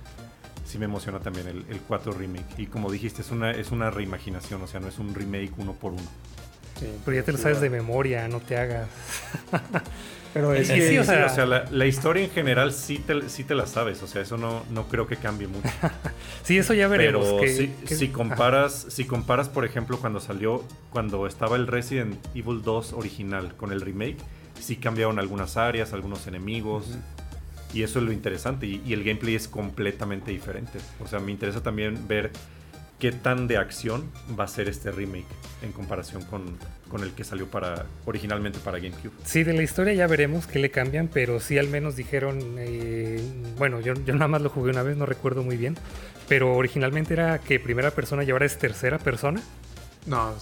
Sí 0.70 0.78
me 0.78 0.84
emociona 0.84 1.18
también 1.18 1.48
el, 1.48 1.64
el 1.68 1.80
4 1.80 2.12
Remake. 2.12 2.46
Y 2.56 2.66
como 2.66 2.92
dijiste, 2.92 3.22
es 3.22 3.32
una, 3.32 3.50
es 3.50 3.72
una 3.72 3.90
reimaginación, 3.90 4.62
o 4.62 4.68
sea, 4.68 4.78
no 4.78 4.86
es 4.86 5.00
un 5.00 5.12
remake 5.12 5.50
uno 5.58 5.72
por 5.72 5.94
uno. 5.94 6.08
pero 7.04 7.16
ya 7.16 7.24
te 7.24 7.32
lo 7.32 7.38
sabes 7.38 7.60
de 7.60 7.70
memoria, 7.70 8.28
no 8.28 8.38
te 8.38 8.56
hagas. 8.56 8.86
Pero 10.32 10.54
es 10.54 10.70
que, 10.70 10.88
sí, 10.88 10.96
o 10.96 11.02
sea, 11.02 11.44
la, 11.44 11.86
historia 11.86 12.22
en 12.22 12.30
general 12.30 12.72
sí 12.72 12.98
te, 12.98 13.28
sí 13.28 13.42
te 13.42 13.56
la 13.56 13.66
sabes, 13.66 14.00
o 14.04 14.06
sea, 14.06 14.22
eso 14.22 14.36
no, 14.36 14.62
no 14.70 14.86
creo 14.86 15.08
que 15.08 15.16
cambie 15.16 15.48
mucho. 15.48 15.68
sí, 16.44 16.56
eso 16.56 16.72
ya 16.72 16.86
veremos. 16.86 17.26
Pero 17.40 17.68
si, 17.86 18.08
comparas, 18.10 18.86
si 18.90 19.06
comparas, 19.06 19.48
por 19.48 19.64
ejemplo, 19.64 19.98
cuando 19.98 20.20
salió, 20.20 20.62
cuando 20.90 21.26
estaba 21.26 21.56
el 21.56 21.66
Resident 21.66 22.16
Evil 22.32 22.62
2 22.62 22.92
original 22.92 23.56
con 23.56 23.72
el 23.72 23.80
remake, 23.80 24.18
sí 24.60 24.76
cambiaron 24.76 25.18
algunas 25.18 25.56
áreas, 25.56 25.92
algunos 25.92 26.28
enemigos. 26.28 26.96
Y 27.72 27.82
eso 27.82 27.98
es 27.98 28.04
lo 28.04 28.12
interesante. 28.12 28.66
y, 28.66 28.92
el 28.92 29.04
gameplay 29.04 29.34
es 29.34 29.48
completamente 29.48 30.30
diferente. 30.30 30.78
O 31.00 31.06
sea, 31.06 31.20
me 31.20 31.32
interesa 31.32 31.62
también 31.62 32.06
ver 32.08 32.32
qué 33.00 33.10
tan 33.10 33.48
de 33.48 33.56
acción 33.56 34.08
va 34.38 34.44
a 34.44 34.48
ser 34.48 34.68
este 34.68 34.92
remake 34.92 35.26
en 35.62 35.72
comparación 35.72 36.22
con, 36.22 37.02
el 37.02 37.12
que 37.12 37.24
salió 37.24 37.46
para 37.46 37.86
originalmente 38.04 38.58
para 38.60 38.78
GameCube. 38.78 39.12
Sí, 39.24 39.42
de 39.42 39.54
la 39.54 39.62
historia 39.62 39.94
ya 39.94 40.06
veremos 40.06 40.46
qué 40.46 40.58
le 40.60 40.70
cambian, 40.70 41.08
pero 41.08 41.40
sí 41.40 41.58
al 41.58 41.68
menos 41.68 41.96
dijeron, 41.96 42.38
eh, 42.58 43.20
bueno, 43.58 43.80
yo, 43.80 43.94
yo 43.94 44.14
nada 44.14 44.28
más 44.28 44.42
lo 44.42 44.50
jugué 44.50 44.70
una 44.70 44.82
vez, 44.82 44.96
no 44.96 45.06
recuerdo 45.06 45.42
muy 45.42 45.56
bien, 45.56 45.76
pero 46.28 46.54
originalmente 46.54 47.14
era 47.14 47.38
que 47.38 47.58
primera 47.58 47.90
persona 47.90 48.22
y 48.22 48.30
ahora 48.30 48.46
es 48.46 48.58
tercera 48.58 48.98
persona. 48.98 49.40
No, 50.06 50.34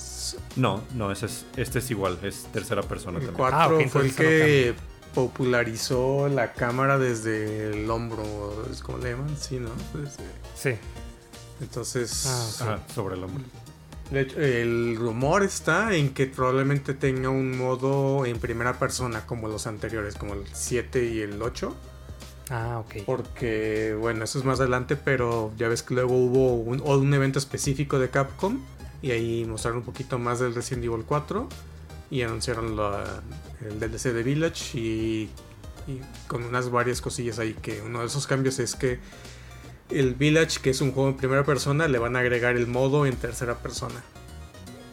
no, 0.57 0.85
no, 0.95 1.13
es, 1.13 1.47
este 1.57 1.79
es 1.79 1.91
igual, 1.91 2.19
es 2.23 2.49
tercera 2.53 2.83
persona 2.83 3.19
el 3.19 3.27
también. 3.27 3.49
ah, 3.53 3.69
fue 3.89 4.03
el 4.03 4.15
que 4.15 4.75
popularizó 5.19 6.29
la 6.29 6.53
cámara 6.53 6.97
desde 6.97 7.71
el 7.71 7.91
hombro, 7.91 8.23
¿cómo 8.85 8.99
le 8.99 9.11
llaman? 9.11 9.37
Sí, 9.37 9.59
¿no? 9.59 9.71
Sí. 10.55 10.75
Entonces, 11.61 12.25
ah, 12.61 12.79
sobre 12.95 13.17
el 13.17 13.25
hombre. 13.25 13.43
De 14.13 14.21
hecho, 14.21 14.41
el 14.41 14.95
rumor 14.97 15.43
está 15.43 15.93
en 15.97 16.15
que 16.15 16.27
probablemente 16.27 16.95
tenga 16.95 17.31
un 17.31 17.59
modo 17.59 18.27
en 18.27 18.39
primera 18.39 18.79
persona 18.79 19.27
como 19.27 19.49
los 19.49 19.67
anteriores, 19.67 20.15
como 20.15 20.35
el 20.35 20.45
7 20.53 21.05
y 21.07 21.19
el 21.19 21.43
8. 21.43 21.75
Ah, 22.51 22.79
ok. 22.79 23.03
Porque, 23.05 23.97
bueno, 23.99 24.23
eso 24.23 24.39
es 24.39 24.45
más 24.45 24.61
adelante, 24.61 24.95
pero 24.95 25.51
ya 25.59 25.67
ves 25.67 25.83
que 25.83 25.95
luego 25.95 26.15
hubo 26.15 26.55
un, 26.55 26.81
un 26.81 27.13
evento 27.13 27.41
específico 27.41 27.99
de 27.99 28.09
Capcom 28.09 28.61
y 29.03 29.11
ahí 29.11 29.45
mostraron 29.47 29.79
un 29.81 29.85
poquito 29.85 30.21
más 30.21 30.39
del 30.39 30.55
Resident 30.55 30.85
Evil 30.85 31.05
4 31.05 31.49
y 32.11 32.23
anunciaron 32.23 32.79
el 33.61 33.81
DLC 33.81 34.13
de 34.13 34.23
Village 34.23 34.79
y, 34.79 35.31
y 35.87 36.01
con 36.27 36.45
unas 36.45 36.71
varias 36.71 37.01
cosillas 37.01 37.39
ahí 37.39 37.55
que 37.55 37.81
uno 37.83 38.01
de 38.01 38.07
esos 38.07 38.27
cambios 38.27 38.59
es 38.59 38.75
que 38.75 38.99
el 39.91 40.15
Village, 40.15 40.61
que 40.61 40.71
es 40.71 40.81
un 40.81 40.93
juego 40.93 41.09
en 41.09 41.17
primera 41.17 41.45
persona, 41.45 41.89
le 41.89 41.99
van 41.99 42.17
a 42.17 42.21
agregar 42.21 42.57
el 42.57 42.67
modo 42.67 43.07
en 43.07 43.17
tercera 43.17 43.57
persona. 43.59 44.03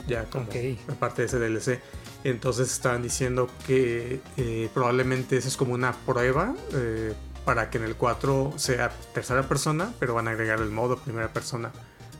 Ya 0.07 0.24
como 0.25 0.48
aparte 0.89 1.24
de 1.24 1.27
ese 1.27 1.39
DLC. 1.39 1.81
Entonces 2.24 2.72
estaban 2.72 3.03
diciendo 3.03 3.50
que 3.67 4.19
eh, 4.38 4.69
probablemente 4.74 5.38
eso 5.38 5.48
es 5.48 5.57
como 5.57 5.74
una 5.74 5.93
prueba 5.93 6.55
eh, 6.74 7.13
para 7.43 7.69
que 7.69 7.77
en 7.77 7.84
el 7.84 7.95
4 7.95 8.53
sea 8.55 8.91
tercera 9.13 9.43
persona, 9.43 9.93
pero 10.00 10.15
van 10.15 10.27
a 10.27 10.31
agregar 10.31 10.60
el 10.60 10.72
modo 10.72 10.98
primera 10.98 11.31
persona 11.31 11.72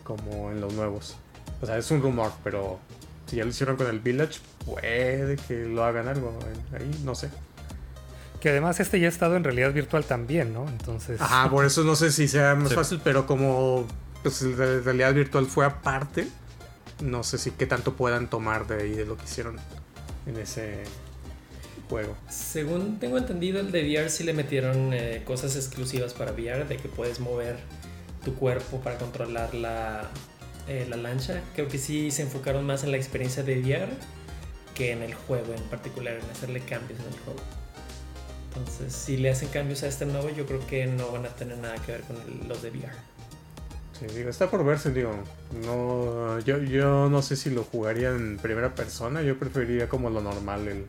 como 0.04 0.52
en 0.52 0.62
los 0.62 0.74
nuevos. 0.74 1.16
O 1.62 1.66
sea, 1.66 1.78
es 1.78 1.90
un 1.90 2.02
rumor, 2.02 2.32
pero 2.44 2.80
si 3.28 3.38
ya 3.38 3.44
lo 3.44 3.50
hicieron 3.50 3.76
con 3.76 3.88
el 3.88 4.00
Village, 4.00 4.40
puede 4.66 5.38
que 5.38 5.66
lo 5.66 5.84
hagan 5.84 6.08
algo 6.08 6.38
ahí, 6.74 6.90
no 7.04 7.16
sé. 7.16 7.30
Que 8.40 8.50
además 8.50 8.80
este 8.80 9.00
ya 9.00 9.08
ha 9.08 9.10
estado 9.10 9.36
en 9.36 9.44
realidad 9.44 9.74
virtual 9.74 10.06
también, 10.06 10.54
¿no? 10.54 10.68
Entonces. 10.68 11.20
Ajá, 11.20 11.50
por 11.50 11.66
eso 11.66 11.84
no 11.84 11.96
sé 11.96 12.12
si 12.12 12.28
sea 12.28 12.56
más 12.56 12.74
fácil, 12.74 13.02
pero 13.04 13.26
como 13.26 13.88
pues, 14.22 14.42
la 14.42 14.80
realidad 14.82 15.14
virtual 15.14 15.46
fue 15.48 15.66
aparte, 15.66 16.28
no 17.02 17.24
sé 17.24 17.38
si 17.38 17.52
qué 17.52 17.66
tanto 17.66 17.94
puedan 17.94 18.30
tomar 18.30 18.68
de 18.68 18.84
ahí 18.84 18.92
de 18.92 19.06
lo 19.06 19.18
que 19.18 19.24
hicieron 19.24 19.58
en 20.28 20.38
ese 20.38 20.84
juego. 21.90 22.16
Según 22.30 23.00
tengo 23.00 23.18
entendido, 23.18 23.60
el 23.60 23.72
de 23.72 23.84
VR 23.84 24.10
sí 24.10 24.24
le 24.24 24.34
metieron 24.34 24.94
eh, 24.94 25.24
cosas 25.26 25.56
exclusivas 25.56 26.14
para 26.14 26.32
VR, 26.32 26.66
de 26.66 26.78
que 26.78 26.90
puedes 26.90 27.20
mover 27.20 27.58
tu 28.24 28.34
cuerpo 28.36 28.80
para 28.82 28.98
controlar 28.98 29.54
la, 29.54 30.10
eh, 30.68 30.86
la 30.90 30.98
lancha. 30.98 31.42
Creo 31.54 31.68
que 31.68 31.78
sí 31.78 32.12
se 32.12 32.24
enfocaron 32.24 32.66
más 32.66 32.84
en 32.84 32.92
la 32.92 32.98
experiencia 32.98 33.44
de 33.44 33.60
VR 33.60 33.90
que 34.74 34.92
en 34.92 35.02
el 35.02 35.14
juego 35.14 35.54
en 35.54 35.64
particular, 35.64 36.16
en 36.16 36.30
hacerle 36.30 36.60
cambios 36.60 37.00
en 37.00 37.08
el 37.08 37.20
juego. 37.20 37.40
Entonces, 38.50 38.94
si 38.94 39.18
le 39.18 39.30
hacen 39.30 39.50
cambios 39.50 39.84
a 39.84 39.88
este 39.88 40.06
nuevo, 40.06 40.30
yo 40.30 40.46
creo 40.46 40.66
que 40.68 40.86
no 40.86 41.12
van 41.12 41.26
a 41.26 41.30
tener 41.30 41.58
nada 41.58 41.76
que 41.78 41.94
ver 41.94 42.02
con 42.02 42.18
los 42.48 42.62
de 42.62 42.70
VR. 42.70 42.94
Sí, 44.00 44.06
digo, 44.14 44.30
está 44.30 44.50
por 44.50 44.64
verse, 44.66 44.92
digo. 44.92 45.12
No, 45.66 46.40
yo, 46.40 46.58
yo 46.60 47.10
no 47.10 47.22
sé 47.22 47.38
si 47.38 47.50
lo 47.50 47.64
jugaría 47.64 48.10
en 48.10 48.38
primera 48.38 48.76
persona. 48.76 49.22
Yo 49.22 49.40
preferiría 49.40 49.88
como 49.88 50.10
lo 50.10 50.22
normal 50.22 50.68
en, 50.68 50.88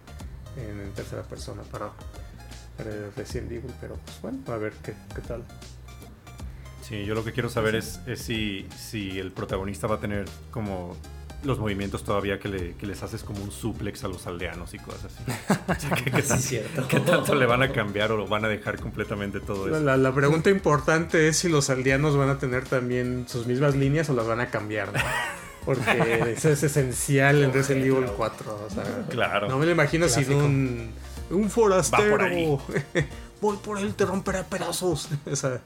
en 0.56 0.92
tercera 0.92 1.22
persona 1.22 1.62
para, 1.62 1.90
para 2.76 2.90
Resident 3.16 3.52
Evil. 3.52 3.72
Pero 3.80 3.96
pues 4.04 4.20
bueno, 4.20 4.38
a 4.48 4.56
ver 4.56 4.72
qué, 4.82 4.94
qué 5.14 5.20
tal. 5.22 5.44
Sí, 6.88 7.04
yo 7.04 7.14
lo 7.14 7.24
que 7.24 7.32
quiero 7.32 7.48
saber 7.48 7.74
es, 7.74 8.00
es 8.06 8.20
si, 8.20 8.66
si 8.76 9.18
el 9.18 9.32
protagonista 9.32 9.88
va 9.88 9.96
a 9.96 10.00
tener 10.00 10.26
como 10.52 10.96
los 11.42 11.58
movimientos 11.58 12.04
todavía 12.04 12.38
que, 12.38 12.48
le, 12.48 12.74
que, 12.74 12.86
les 12.86 13.02
haces 13.02 13.22
como 13.22 13.42
un 13.42 13.50
suplex 13.50 14.04
a 14.04 14.08
los 14.08 14.26
aldeanos 14.26 14.72
y 14.74 14.78
cosas 14.78 15.12
así. 15.68 16.58
¿qué, 16.88 17.00
tanto 17.00 17.34
le 17.34 17.46
van 17.46 17.62
a 17.62 17.72
cambiar 17.72 18.12
o 18.12 18.16
lo 18.16 18.26
van 18.26 18.44
a 18.44 18.48
dejar 18.48 18.78
completamente 18.80 19.40
todo 19.40 19.68
eso? 19.68 19.80
La, 19.80 20.14
pregunta 20.14 20.50
importante 20.50 21.28
es 21.28 21.38
si 21.38 21.48
los 21.48 21.70
aldeanos 21.70 22.16
van 22.16 22.30
a 22.30 22.38
tener 22.38 22.64
también 22.64 23.26
sus 23.28 23.46
mismas 23.46 23.74
líneas 23.74 24.08
o 24.10 24.14
las 24.14 24.26
van 24.26 24.40
a 24.40 24.50
cambiar, 24.50 24.92
Porque 25.64 26.34
eso 26.36 26.50
es 26.50 26.62
esencial 26.62 27.42
en 27.42 27.52
Resident 27.52 27.86
Evil 27.86 28.06
4. 28.16 28.68
claro. 29.10 29.48
No 29.48 29.58
me 29.58 29.66
lo 29.66 29.72
imagino 29.72 30.08
sin 30.08 30.32
un, 30.32 30.90
un 31.30 31.50
forastero. 31.50 32.60
voy 33.40 33.56
por 33.58 33.78
él, 33.78 33.94
te 33.94 34.04
romperá 34.04 34.44
pedazos. 34.44 35.08
todas 35.24 35.60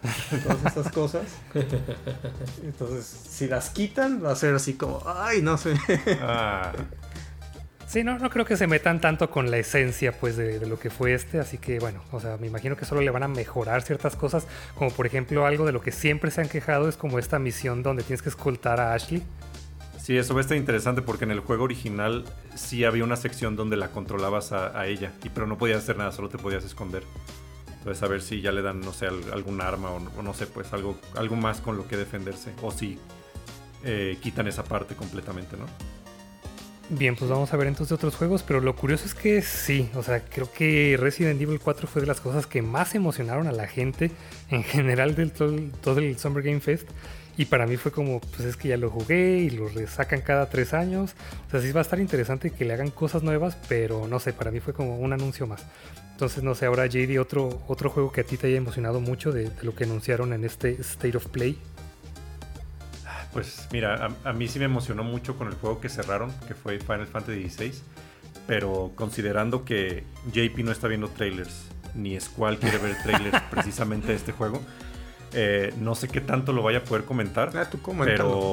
estas 0.67 0.93
cosas. 0.93 1.23
Entonces, 2.63 3.07
si 3.07 3.47
las 3.47 3.71
quitan, 3.71 4.25
va 4.25 4.33
a 4.33 4.37
ser 4.37 4.55
así 4.55 4.75
como, 4.75 5.03
ay, 5.07 5.43
no 5.43 5.57
sé. 5.57 5.75
Ah. 6.21 6.73
Sí, 7.91 8.05
no, 8.05 8.21
no 8.21 8.31
creo 8.31 8.45
que 8.45 8.57
se 8.57 8.69
metan 8.69 9.01
tanto 9.01 9.33
con 9.33 9.51
la 9.51 9.59
esencia 9.59 10.13
pues 10.13 10.37
de, 10.37 10.65
lo 10.65 10.79
que 10.79 10.91
fue 10.91 11.13
este, 11.13 11.41
así 11.41 11.59
que 11.59 11.81
bueno, 11.81 12.05
o 12.13 12.21
sea, 12.21 12.37
me 12.37 12.47
imagino 12.47 12.77
que 12.77 12.85
solo 12.85 13.01
le 13.01 13.11
van 13.11 13.25
a 13.25 13.29
mejorar 13.29 13.83
ciertas 13.83 14.15
cosas, 14.15 14.47
como 14.77 14.93
por 14.93 15.07
ejemplo 15.07 15.45
algo 15.45 15.67
de 15.67 15.73
lo 15.73 15.83
que 15.83 15.91
siempre 15.91 16.31
se 16.31 16.41
han 16.41 16.49
quejado 16.49 16.89
es 16.89 16.97
como 16.97 17.19
esta 17.19 17.41
misión 17.41 17.83
donde 17.83 18.05
tienes 18.05 18.23
que 18.23 18.29
escoltar 18.29 18.79
a 18.79 18.95
Ashley. 18.95 19.25
Sí, 20.01 20.17
eso 20.17 20.35
va 20.35 20.41
a 20.41 20.43
estar 20.43 20.57
interesante 20.57 21.03
porque 21.03 21.25
en 21.25 21.33
el 21.33 21.41
juego 21.41 21.65
original 21.65 22.25
sí 22.55 22.85
había 22.85 23.03
una 23.03 23.17
sección 23.17 23.57
donde 23.57 23.77
la 23.77 23.89
controlabas 23.89 24.53
a, 24.53 24.87
ella, 24.87 25.11
y, 25.25 25.29
pero 25.31 25.49
no 25.49 25.59
podías 25.59 25.79
hacer 25.79 25.99
nada, 25.99 26.13
solo 26.13 26.29
te 26.29 26.39
podías 26.39 26.65
esconder. 26.65 27.03
Entonces 27.81 28.03
a 28.03 28.09
ver 28.09 28.21
si 28.21 28.41
ya 28.43 28.53
le 28.53 28.63
dan, 28.63 28.81
no 28.81 28.93
sé, 28.93 29.07
algún 29.07 29.61
arma 29.61 29.91
o, 29.91 30.23
no 30.23 30.35
sé, 30.35 30.47
pues 30.47 30.73
algo, 30.73 30.99
algo 31.17 31.35
más 31.37 31.61
con 31.61 31.77
lo 31.77 31.89
que 31.89 31.97
defenderse. 31.97 32.53
O 32.63 32.71
si 32.71 32.99
eh, 33.85 34.19
quitan 34.21 34.47
esa 34.47 34.65
parte 34.65 34.95
completamente, 34.95 35.57
¿no? 35.57 35.65
Bien, 36.93 37.15
pues 37.15 37.31
vamos 37.31 37.53
a 37.53 37.57
ver 37.57 37.69
entonces 37.69 37.93
otros 37.93 38.17
juegos, 38.17 38.43
pero 38.43 38.61
lo 38.61 38.75
curioso 38.75 39.07
es 39.07 39.15
que 39.15 39.43
sí, 39.43 39.89
o 39.95 40.03
sea, 40.03 40.25
creo 40.25 40.51
que 40.53 40.97
Resident 40.99 41.41
Evil 41.41 41.61
4 41.61 41.87
fue 41.87 42.03
de 42.03 42.09
las 42.09 42.21
cosas 42.21 42.49
que 42.49 42.63
más 42.63 42.97
emocionaron 42.97 43.47
a 43.47 43.53
la 43.53 43.69
gente 43.69 44.11
en 44.51 44.65
general 44.65 45.15
del 45.15 45.31
todo, 45.31 45.99
el 45.99 46.19
Summer 46.19 46.43
Game 46.43 46.61
Fest. 46.61 46.89
Y 47.37 47.45
para 47.45 47.67
mí 47.67 47.77
fue 47.77 47.93
como, 47.93 48.21
pues 48.21 48.41
es 48.41 48.57
que 48.57 48.69
ya 48.69 48.77
lo 48.77 48.91
jugué 48.91 49.39
y 49.39 49.51
lo 49.51 49.71
sacan 49.87 50.21
cada 50.21 50.51
tres 50.51 50.75
años. 50.75 51.15
O 51.47 51.51
sea, 51.51 51.61
sí 51.61 51.71
va 51.71 51.81
a 51.81 51.83
estar 51.83 52.01
interesante 52.01 52.51
que 52.51 52.65
le 52.65 52.75
hagan 52.75 52.91
cosas 52.91 53.23
nuevas, 53.23 53.57
pero 53.69 54.09
no 54.09 54.19
sé, 54.19 54.33
para 54.33 54.51
mí 54.51 54.59
fue 54.59 54.75
como 54.75 54.99
un 54.99 55.13
anuncio 55.13 55.47
más. 55.47 55.65
Entonces, 56.21 56.45
no 56.45 56.55
sé, 56.55 56.67
ahora 56.67 56.85
JD, 56.85 57.19
otro, 57.19 57.63
otro 57.67 57.89
juego 57.89 58.13
que 58.13 58.21
a 58.21 58.25
ti 58.25 58.37
te 58.37 58.49
haya 58.49 58.59
emocionado 58.59 59.01
mucho 59.01 59.33
de 59.33 59.51
lo 59.63 59.75
que 59.75 59.85
anunciaron 59.85 60.35
en 60.35 60.45
este 60.45 60.73
State 60.73 61.17
of 61.17 61.29
Play. 61.29 61.57
Pues 63.33 63.67
mira, 63.73 64.11
a, 64.23 64.33
mí 64.35 64.47
sí 64.47 64.59
me 64.59 64.67
emocionó 64.67 65.03
mucho 65.03 65.39
con 65.39 65.49
el 65.49 65.55
juego 65.55 65.81
que 65.81 65.89
cerraron, 65.89 66.31
que 66.47 66.53
fue 66.53 66.79
Final 66.79 67.07
Fantasy 67.07 67.49
XVI. 67.49 67.73
Pero 68.47 68.93
considerando 68.97 69.65
que 69.65 70.05
JP 70.31 70.59
no 70.59 70.73
está 70.73 70.89
viendo 70.89 71.09
trailers, 71.09 71.69
ni 71.95 72.21
Squall 72.21 72.59
quiere 72.59 72.77
ver 72.77 73.03
trailers 73.03 73.43
precisamente 73.51 74.09
de 74.09 74.17
este 74.17 74.33
juego, 74.33 74.61
eh, 75.33 75.73
no 75.79 75.95
sé 75.95 76.09
qué 76.09 76.21
tanto 76.21 76.53
lo 76.53 76.63
vaya 76.63 76.81
a 76.81 76.85
poder 76.85 77.07
comentar. 77.07 77.57
Ah, 77.57 77.71
tú 77.71 77.79
pero 78.05 78.53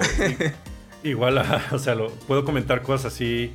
igual, 1.03 1.37
o 1.73 1.79
sea, 1.79 1.95
lo, 1.95 2.11
puedo 2.11 2.45
comentar 2.45 2.81
cosas 2.81 3.13
así 3.13 3.51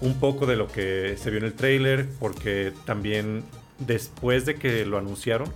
un 0.00 0.18
poco 0.20 0.46
de 0.46 0.56
lo 0.56 0.68
que 0.68 1.16
se 1.16 1.30
vio 1.30 1.38
en 1.38 1.46
el 1.46 1.54
trailer, 1.54 2.08
porque 2.18 2.72
también 2.84 3.44
después 3.78 4.46
de 4.46 4.56
que 4.56 4.84
lo 4.86 4.98
anunciaron, 4.98 5.52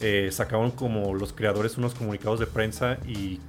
eh, 0.00 0.28
sacaron 0.30 0.70
como 0.70 1.14
los 1.14 1.32
creadores 1.32 1.78
unos 1.78 1.94
comunicados 1.94 2.38
de 2.38 2.46
prensa 2.46 2.98
y 3.06 3.40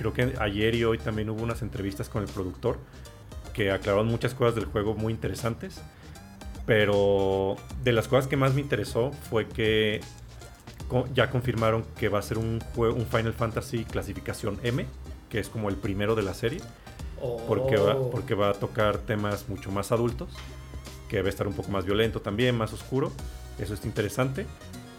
Creo 0.00 0.14
que 0.14 0.32
ayer 0.40 0.74
y 0.76 0.84
hoy 0.84 0.96
también 0.96 1.28
hubo 1.28 1.42
unas 1.42 1.60
entrevistas 1.60 2.08
con 2.08 2.22
el 2.22 2.28
productor 2.30 2.78
que 3.52 3.70
aclararon 3.70 4.06
muchas 4.06 4.32
cosas 4.32 4.54
del 4.54 4.64
juego 4.64 4.94
muy 4.94 5.12
interesantes. 5.12 5.82
Pero 6.64 7.56
de 7.84 7.92
las 7.92 8.08
cosas 8.08 8.26
que 8.26 8.34
más 8.34 8.54
me 8.54 8.62
interesó 8.62 9.12
fue 9.28 9.46
que 9.46 10.00
ya 11.12 11.28
confirmaron 11.28 11.84
que 11.98 12.08
va 12.08 12.18
a 12.18 12.22
ser 12.22 12.38
un, 12.38 12.60
juego, 12.74 12.96
un 12.96 13.04
Final 13.04 13.34
Fantasy 13.34 13.84
clasificación 13.84 14.58
M, 14.62 14.86
que 15.28 15.38
es 15.38 15.50
como 15.50 15.68
el 15.68 15.76
primero 15.76 16.14
de 16.14 16.22
la 16.22 16.32
serie. 16.32 16.62
Porque, 17.46 17.76
va, 17.76 17.96
oh. 17.96 18.10
porque 18.10 18.34
va 18.34 18.50
a 18.50 18.54
tocar 18.54 18.98
temas 18.98 19.48
mucho 19.48 19.70
más 19.70 19.92
adultos, 19.92 20.30
que 21.08 21.20
va 21.20 21.26
a 21.26 21.30
estar 21.30 21.46
un 21.46 21.54
poco 21.54 21.70
más 21.70 21.84
violento 21.84 22.20
también, 22.20 22.56
más 22.56 22.72
oscuro. 22.72 23.12
Eso 23.58 23.74
está 23.74 23.86
interesante. 23.86 24.46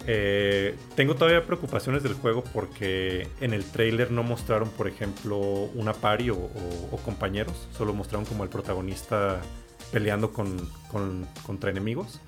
Eh, 0.08 0.76
tengo 0.96 1.16
todavía 1.16 1.46
preocupaciones 1.46 2.02
del 2.04 2.14
juego 2.14 2.44
porque 2.54 3.28
en 3.40 3.54
el 3.54 3.64
trailer 3.64 4.12
no 4.12 4.24
mostraron, 4.24 4.70
por 4.70 4.88
ejemplo, 4.88 5.38
una 5.76 5.94
pari 5.94 6.30
o, 6.30 6.50
compañeros, 7.06 7.68
solo 7.78 7.94
mostraron 7.94 8.26
como 8.26 8.44
el 8.44 8.50
protagonista 8.50 9.42
peleando 9.92 10.32
con, 10.32 10.58
contra 11.46 11.70
enemigos. 11.70 12.20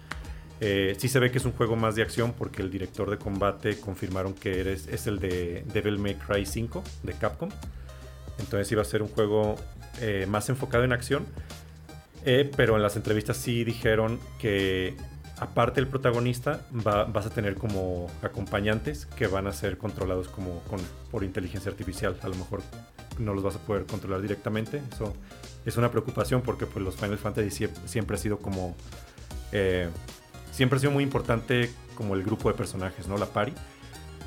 Eh, 0.62 0.96
sí 0.98 1.10
se 1.10 1.20
ve 1.20 1.32
que 1.32 1.40
es 1.40 1.46
un 1.46 1.52
juego 1.52 1.76
más 1.76 1.96
de 1.96 2.04
acción 2.04 2.34
porque 2.38 2.62
el 2.62 2.70
director 2.70 3.10
de 3.10 3.18
combate 3.18 3.80
confirmaron 3.80 4.34
que 4.34 4.60
eres, 4.60 4.88
es 4.88 5.08
el 5.08 5.20
de 5.20 5.66
Devil 5.74 6.00
May 6.00 6.16
Cry 6.16 6.46
5 6.46 6.84
de 7.04 7.14
Capcom. 7.14 7.50
Entonces 8.40 8.72
iba 8.72 8.82
a 8.82 8.86
ser 8.86 9.02
un 9.02 9.10
juego 9.10 9.56
eh, 10.02 10.26
más 10.28 10.50
enfocado 10.50 10.84
en 10.84 10.94
acción. 10.94 11.26
pero 12.56 12.76
en 12.76 12.82
las 12.82 12.96
entrevistas 12.96 13.38
sí 13.38 13.64
dijeron 13.64 14.20
que 14.40 14.96
aparte 15.40 15.82
del 15.82 15.90
protagonista, 15.90 16.62
vas 16.72 17.26
a 17.26 17.30
tener 17.30 17.56
como 17.56 18.10
acompañantes 18.22 19.06
que 19.06 19.28
van 19.28 19.48
a 19.48 19.54
ser 19.54 19.78
controlados 19.78 20.28
como 20.28 20.62
por 21.12 21.24
inteligencia 21.24 21.72
artificial. 21.72 22.18
A 22.22 22.28
lo 22.28 22.36
mejor 22.36 22.62
no 23.20 23.34
los 23.34 23.44
vas 23.44 23.56
a 23.56 23.60
poder 23.60 23.86
controlar 23.86 24.22
directamente. 24.22 24.82
Eso 24.92 25.14
es 25.66 25.78
una 25.78 25.92
preocupación 25.92 26.42
porque 26.42 26.66
pues, 26.66 26.84
los 26.84 26.96
Final 26.96 27.18
Fantasy 27.18 27.68
siempre 27.86 28.16
ha 28.16 28.20
sido 28.20 28.38
como... 28.38 28.76
Eh, 29.52 29.90
siempre 30.52 30.78
ha 30.78 30.80
sido 30.80 30.92
muy 30.92 31.04
importante 31.04 31.70
como 31.96 32.16
el 32.16 32.24
grupo 32.24 32.50
de 32.50 32.56
personajes, 32.56 33.08
¿no? 33.08 33.18
La 33.18 33.28
pari. 33.28 33.54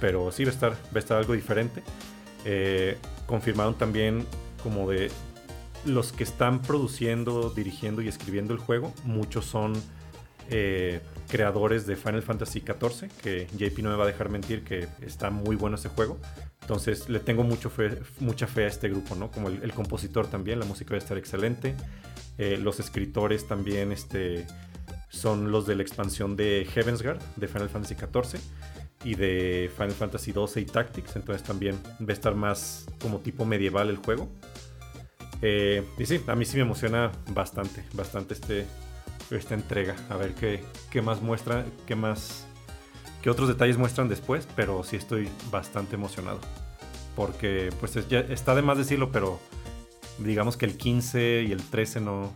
Pero 0.00 0.30
sí 0.30 0.44
va 0.44 0.50
a 0.50 0.54
estar, 0.54 0.72
va 0.72 0.96
a 0.96 0.98
estar 0.98 1.16
algo 1.18 1.32
diferente. 1.32 1.82
Eh, 2.44 2.98
confirmaron 3.26 3.76
también 3.76 4.26
como 4.62 4.90
de 4.90 5.10
los 5.86 6.12
que 6.12 6.24
están 6.24 6.62
produciendo, 6.62 7.50
dirigiendo 7.50 8.02
y 8.02 8.08
escribiendo 8.08 8.52
el 8.52 8.60
juego. 8.60 8.92
Muchos 9.04 9.46
son 9.46 9.74
eh, 10.50 11.00
creadores 11.28 11.86
de 11.86 11.96
Final 11.96 12.22
Fantasy 12.22 12.60
XIV, 12.60 13.10
que 13.22 13.48
JP 13.56 13.78
no 13.82 13.90
me 13.90 13.96
va 13.96 14.04
a 14.04 14.06
dejar 14.06 14.28
mentir 14.28 14.62
que 14.62 14.86
está 15.00 15.30
muy 15.30 15.56
bueno 15.56 15.76
ese 15.76 15.88
juego. 15.88 16.18
Entonces 16.60 17.08
le 17.08 17.20
tengo 17.20 17.42
mucho 17.42 17.70
mucha 18.20 18.46
fe 18.46 18.64
a 18.64 18.68
este 18.68 18.88
grupo, 18.88 19.14
¿no? 19.14 19.30
Como 19.30 19.48
el, 19.48 19.72
compositor 19.72 20.26
también, 20.26 20.58
la 20.58 20.66
música 20.66 20.90
va 20.90 20.96
a 20.96 20.98
estar 20.98 21.18
excelente. 21.18 21.74
Eh, 22.38 22.58
los 22.60 22.80
escritores 22.80 23.46
también 23.46 23.92
este, 23.92 24.46
son 25.08 25.50
los 25.50 25.66
de 25.66 25.76
la 25.76 25.82
expansión 25.82 26.36
de 26.36 26.66
Heavensguard, 26.74 27.20
de 27.36 27.48
Final 27.48 27.68
Fantasy 27.68 27.94
XIV, 27.94 28.40
y 29.04 29.14
de 29.14 29.70
Final 29.74 29.92
Fantasy 29.92 30.32
XII 30.32 30.62
y 30.62 30.66
Tactics. 30.66 31.16
Entonces 31.16 31.42
también 31.46 31.76
va 32.00 32.10
a 32.10 32.12
estar 32.12 32.34
más 32.34 32.86
como 33.00 33.18
tipo 33.20 33.44
medieval 33.44 33.88
el 33.88 33.96
juego. 33.96 34.28
Eh, 35.42 35.84
y 35.98 36.06
sí, 36.06 36.20
a 36.26 36.34
mí 36.34 36.44
sí 36.44 36.56
me 36.56 36.62
emociona 36.62 37.12
bastante, 37.30 37.84
bastante 37.92 38.34
este, 38.34 38.66
esta 39.30 39.54
entrega. 39.54 39.96
A 40.08 40.16
ver 40.16 40.34
qué, 40.34 40.64
qué 40.90 41.02
más 41.02 41.20
muestra, 41.22 41.64
qué 41.86 41.94
más, 41.96 42.46
qué 43.22 43.30
otros 43.30 43.48
detalles 43.48 43.78
muestran 43.78 44.08
después, 44.08 44.48
pero 44.56 44.82
sí 44.82 44.96
estoy 44.96 45.28
bastante 45.50 45.96
emocionado. 45.96 46.40
Porque 47.14 47.70
pues 47.80 47.94
ya 48.08 48.20
está 48.20 48.54
de 48.54 48.62
más 48.62 48.78
decirlo, 48.78 49.10
pero 49.10 49.40
digamos 50.18 50.56
que 50.56 50.66
el 50.66 50.76
15 50.76 51.44
y 51.48 51.52
el 51.52 51.62
13 51.62 52.00
no, 52.00 52.32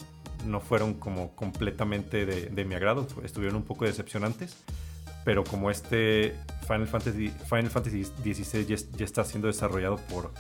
no 0.47 0.61
fueron 0.61 0.95
como 0.95 1.35
completamente 1.35 2.27
de, 2.27 2.65
mi 2.65 2.75
agrado, 2.75 3.07
estuvieron 3.23 3.57
un 3.57 3.65
poco 3.65 3.85
decepcionantes. 3.85 4.57
Pero 5.23 5.45
como 5.45 5.71
este 5.71 6.35
Final 6.67 6.87
Fantasy, 6.87 7.29
Final 7.29 7.69
Fantasy 7.69 8.05
XVI 8.05 8.65
ya, 8.65 8.77
ya 8.97 9.05
está 9.05 9.23
siendo 9.23 9.49
desarrollado 9.49 9.97
por, 10.09 10.33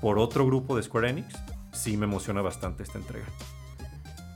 por 0.00 0.18
otro 0.18 0.44
grupo 0.44 0.76
de 0.76 0.82
Square 0.82 1.10
Enix, 1.10 1.36
sí 1.76 1.96
me 1.96 2.06
emociona 2.06 2.42
bastante 2.42 2.82
esta 2.82 2.98
entrega. 2.98 3.26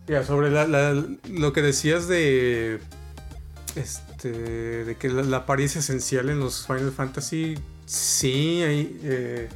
Ya, 0.07 0.25
sobre 0.25 0.51
lo 0.51 1.53
que 1.53 1.63
decías 1.63 2.09
de. 2.09 2.81
Este. 3.77 4.85
De 4.85 4.97
que 4.97 5.09
la, 5.09 5.23
la 5.23 5.45
es 5.59 5.77
esencial 5.77 6.31
en 6.31 6.41
los 6.41 6.67
Final 6.67 6.93
Fantasy. 6.93 7.57
Sí, 7.87 8.61
eh, 8.63 9.49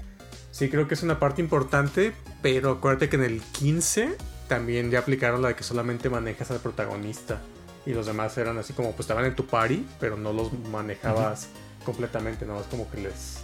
sí, 0.51 0.68
creo 0.68 0.87
que 0.87 0.94
es 0.94 1.03
una 1.03 1.18
parte 1.18 1.42
importante. 1.42 2.12
Pero 2.40 2.73
acuérdate 2.73 3.09
que 3.09 3.16
en 3.16 3.25
el 3.25 3.40
15 3.40 4.16
también 4.49 4.90
ya 4.90 5.01
aplicaron 5.01 5.42
la 5.42 5.49
de 5.49 5.57
que 5.57 5.64
solamente 5.64 6.09
manejas 6.11 6.51
al 6.51 6.61
protagonista. 6.61 7.40
Y 7.87 7.92
los 7.92 8.07
demás 8.07 8.37
eran 8.38 8.57
así 8.59 8.73
como, 8.73 8.92
pues 8.92 9.01
estaban 9.01 9.25
en 9.25 9.35
tu 9.35 9.47
party, 9.47 9.85
pero 9.99 10.16
no 10.16 10.33
los 10.33 10.53
manejabas 10.70 11.49
completamente. 11.85 12.47
Nada 12.47 12.61
más 12.61 12.68
como 12.68 12.90
que 12.90 13.01
les 13.01 13.38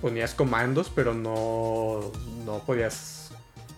ponías 0.00 0.34
comandos, 0.34 0.90
pero 0.94 1.14
no, 1.14 2.10
no 2.44 2.58
podías 2.66 3.19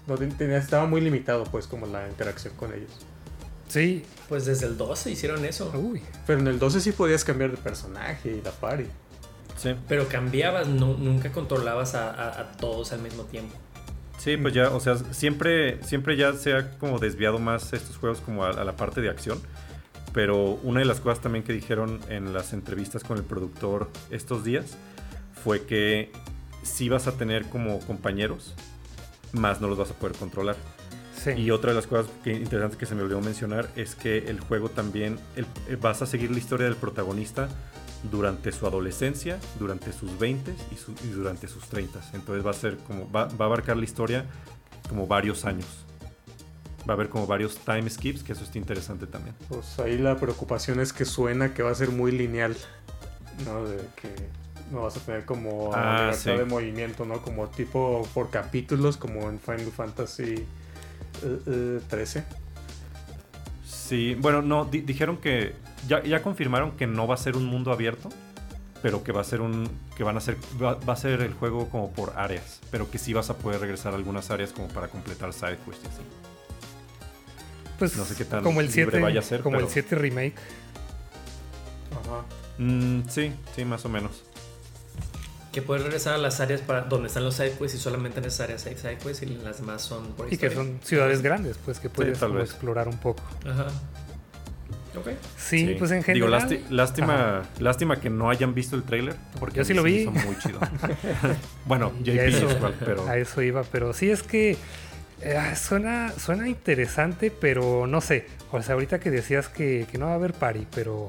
no 0.06 0.16
estaba 0.56 0.86
muy 0.86 1.00
limitado, 1.00 1.44
pues, 1.44 1.66
como 1.66 1.86
la 1.86 2.08
interacción 2.08 2.54
con 2.56 2.72
ellos. 2.72 2.90
Sí. 3.72 4.04
Pues 4.28 4.44
desde 4.44 4.66
el 4.66 4.76
12 4.76 5.10
hicieron 5.10 5.44
eso. 5.46 5.72
Uy. 5.74 6.02
Pero 6.26 6.40
en 6.40 6.46
el 6.46 6.58
12 6.58 6.80
sí 6.80 6.92
podías 6.92 7.24
cambiar 7.24 7.50
de 7.50 7.56
personaje 7.56 8.36
y 8.36 8.42
la 8.42 8.50
party. 8.50 8.84
Sí. 9.56 9.74
Pero 9.88 10.08
cambiabas, 10.08 10.68
nunca 10.68 11.32
controlabas 11.32 11.94
a, 11.94 12.52
todos 12.60 12.92
al 12.92 13.00
mismo 13.00 13.22
tiempo. 13.24 13.54
Sí, 14.18 14.36
pues 14.36 14.52
ya, 14.52 14.68
o 14.70 14.78
sea, 14.78 14.96
siempre, 14.96 15.82
siempre 15.82 16.16
ya 16.16 16.34
se 16.34 16.52
ha 16.52 16.78
como 16.78 16.98
desviado 16.98 17.38
más 17.38 17.72
estos 17.72 17.96
juegos 17.96 18.20
como 18.20 18.44
a, 18.44 18.50
a, 18.50 18.64
la 18.64 18.76
parte 18.76 19.00
de 19.00 19.08
acción. 19.08 19.40
Pero 20.12 20.58
una 20.62 20.80
de 20.80 20.86
las 20.86 21.00
cosas 21.00 21.20
también 21.20 21.42
que 21.42 21.54
dijeron 21.54 21.98
en 22.10 22.34
las 22.34 22.52
entrevistas 22.52 23.02
con 23.02 23.16
el 23.16 23.24
productor 23.24 23.88
estos 24.10 24.44
días 24.44 24.76
fue 25.42 25.64
que 25.64 26.12
sí 26.62 26.90
vas 26.90 27.06
a 27.06 27.12
tener 27.12 27.46
como 27.46 27.80
compañeros 27.80 28.54
más 29.32 29.60
no 29.60 29.68
los 29.68 29.78
vas 29.78 29.90
a 29.90 29.94
poder 29.94 30.16
controlar. 30.16 30.56
Y 31.36 31.50
otra 31.50 31.70
de 31.70 31.76
las 31.76 31.86
cosas 31.86 32.10
que, 32.24 32.32
interesantes 32.32 32.76
que 32.76 32.86
se 32.86 32.94
me 32.94 33.02
olvidó 33.02 33.20
mencionar 33.20 33.68
es 33.76 33.94
que 33.94 34.18
el 34.18 34.40
juego 34.40 34.70
también 34.70 35.18
el, 35.36 35.46
eh, 35.68 35.76
vas 35.80 36.02
a 36.02 36.06
seguir 36.06 36.32
la 36.32 36.38
historia 36.38 36.66
del 36.66 36.74
protagonista 36.74 37.48
durante 38.10 38.50
su 38.50 38.66
adolescencia, 38.66 39.38
durante 39.60 39.92
sus 39.92 40.18
20 40.18 40.50
y, 40.50 41.06
y 41.06 41.10
durante 41.10 41.46
sus 41.46 41.68
30. 41.68 42.00
Entonces 42.14 42.44
va 42.44 42.50
a 42.50 42.54
ser 42.54 42.76
como 42.78 43.10
va, 43.10 43.22
a 43.22 43.44
abarcar 43.44 43.76
la 43.76 43.84
historia 43.84 44.26
como 44.88 45.06
varios 45.06 45.44
años. 45.44 45.66
Va 46.88 46.94
a 46.94 46.96
haber 46.96 47.08
como 47.08 47.28
varios 47.28 47.56
time 47.58 47.88
skips, 47.88 48.24
que 48.24 48.32
eso 48.32 48.42
está 48.42 48.58
interesante 48.58 49.06
también. 49.06 49.36
Pues 49.48 49.78
ahí 49.78 49.98
la 49.98 50.16
preocupación 50.16 50.80
es 50.80 50.92
que 50.92 51.04
suena 51.04 51.54
que 51.54 51.62
va 51.62 51.70
a 51.70 51.74
ser 51.76 51.90
muy 51.90 52.10
lineal, 52.10 52.56
¿no? 53.44 53.64
De 53.64 53.76
que 53.94 54.12
no 54.72 54.82
vas 54.82 54.96
a 54.96 55.00
tener 55.00 55.24
como 55.24 55.70
ah, 55.74 56.10
libertad 56.10 56.38
de 56.38 56.44
movimiento, 56.44 57.04
¿no? 57.04 57.20
Como 57.22 57.48
tipo 57.48 58.08
por 58.14 58.30
capítulos, 58.30 58.96
como 58.96 59.28
en 59.28 59.38
Final 59.38 59.70
Fantasy 59.70 60.46
13. 61.88 62.18
Eh, 62.18 62.22
eh, 62.22 62.34
sí, 63.64 64.14
bueno, 64.18 64.42
no, 64.42 64.64
dijeron 64.64 65.18
que 65.18 65.54
ya, 65.86 66.02
ya 66.02 66.22
confirmaron 66.22 66.72
que 66.72 66.86
no 66.86 67.06
va 67.06 67.14
a 67.14 67.18
ser 67.18 67.36
un 67.36 67.44
mundo 67.44 67.72
abierto, 67.72 68.08
pero 68.82 69.04
que 69.04 69.12
va 69.12 69.20
a 69.20 69.24
ser 69.24 69.40
un 69.40 69.68
que 69.96 70.04
van 70.04 70.16
a 70.16 70.20
ser 70.20 70.36
va, 70.60 70.78
a 70.86 70.96
ser 70.96 71.20
el 71.20 71.34
juego 71.34 71.68
como 71.68 71.92
por 71.92 72.14
áreas, 72.16 72.60
pero 72.70 72.90
que 72.90 72.98
sí 72.98 73.12
vas 73.12 73.30
a 73.30 73.36
poder 73.36 73.60
regresar 73.60 73.92
a 73.92 73.96
algunas 73.96 74.30
áreas 74.30 74.52
como 74.52 74.68
para 74.68 74.88
completar 74.88 75.32
side 75.32 75.58
quests 75.64 75.84
y 75.84 75.88
así. 75.88 76.02
Pues 77.78 77.96
no 77.96 78.04
sé 78.04 78.14
qué 78.16 78.24
tal 78.24 78.42
como 78.42 78.60
el 78.60 78.70
7 78.70 79.00
vaya 79.00 79.20
a 79.20 79.22
ser, 79.22 79.40
como 79.40 79.58
el 79.58 79.68
7 79.68 79.96
remake. 79.96 80.34
Ajá. 81.90 82.24
Mm, 82.58 83.08
sí, 83.08 83.32
sí, 83.54 83.64
más 83.64 83.84
o 83.84 83.88
menos. 83.88 84.22
Que 85.52 85.60
puedes 85.62 85.84
regresar 85.84 86.14
a 86.14 86.18
las 86.18 86.40
áreas 86.40 86.62
para 86.62 86.82
donde 86.82 87.08
están 87.08 87.24
los 87.24 87.34
sidequests 87.34 87.76
y 87.76 87.78
solamente 87.78 88.20
en 88.20 88.24
esas 88.24 88.40
áreas 88.40 88.66
hay 88.66 88.76
sidequests 88.76 89.22
y 89.22 89.26
las 89.26 89.58
demás 89.58 89.82
son 89.82 90.06
por 90.12 90.32
Y 90.32 90.38
que 90.38 90.50
son 90.50 90.80
ciudades 90.82 91.20
grandes, 91.20 91.58
pues 91.62 91.78
que 91.78 91.90
puedes 91.90 92.22
explorar 92.22 92.88
un 92.88 92.98
poco. 92.98 93.22
Ajá. 93.46 93.66
Okay. 94.94 95.16
Sí, 95.38 95.74
pues 95.78 95.90
en 95.90 96.02
general. 96.02 96.48
Digo, 96.48 96.66
lástima, 96.70 97.42
lástima 97.58 97.98
que 97.98 98.10
no 98.10 98.28
hayan 98.28 98.54
visto 98.54 98.76
el 98.76 98.82
trailer. 98.82 99.16
Porque 99.40 99.58
yo 99.58 99.64
sí 99.64 99.72
lo 99.72 99.82
vi. 99.82 100.06
muy 100.06 100.36
chido. 100.38 100.60
bueno, 101.66 101.92
JP 102.02 102.08
eso, 102.08 102.50
igual, 102.50 102.74
pero. 102.78 103.08
A 103.08 103.16
eso 103.16 103.40
iba, 103.42 103.62
pero 103.64 103.92
sí 103.94 104.10
es 104.10 104.22
que. 104.22 104.56
Eh, 105.22 105.40
suena, 105.56 106.12
suena 106.18 106.48
interesante, 106.48 107.30
pero 107.30 107.86
no 107.86 108.00
sé. 108.00 108.26
O 108.50 108.60
sea, 108.60 108.74
ahorita 108.74 109.00
que 109.00 109.10
decías 109.10 109.48
que, 109.48 109.86
que 109.90 109.96
no 109.96 110.06
va 110.06 110.12
a 110.12 110.16
haber 110.16 110.34
party, 110.34 110.66
pero 110.74 111.08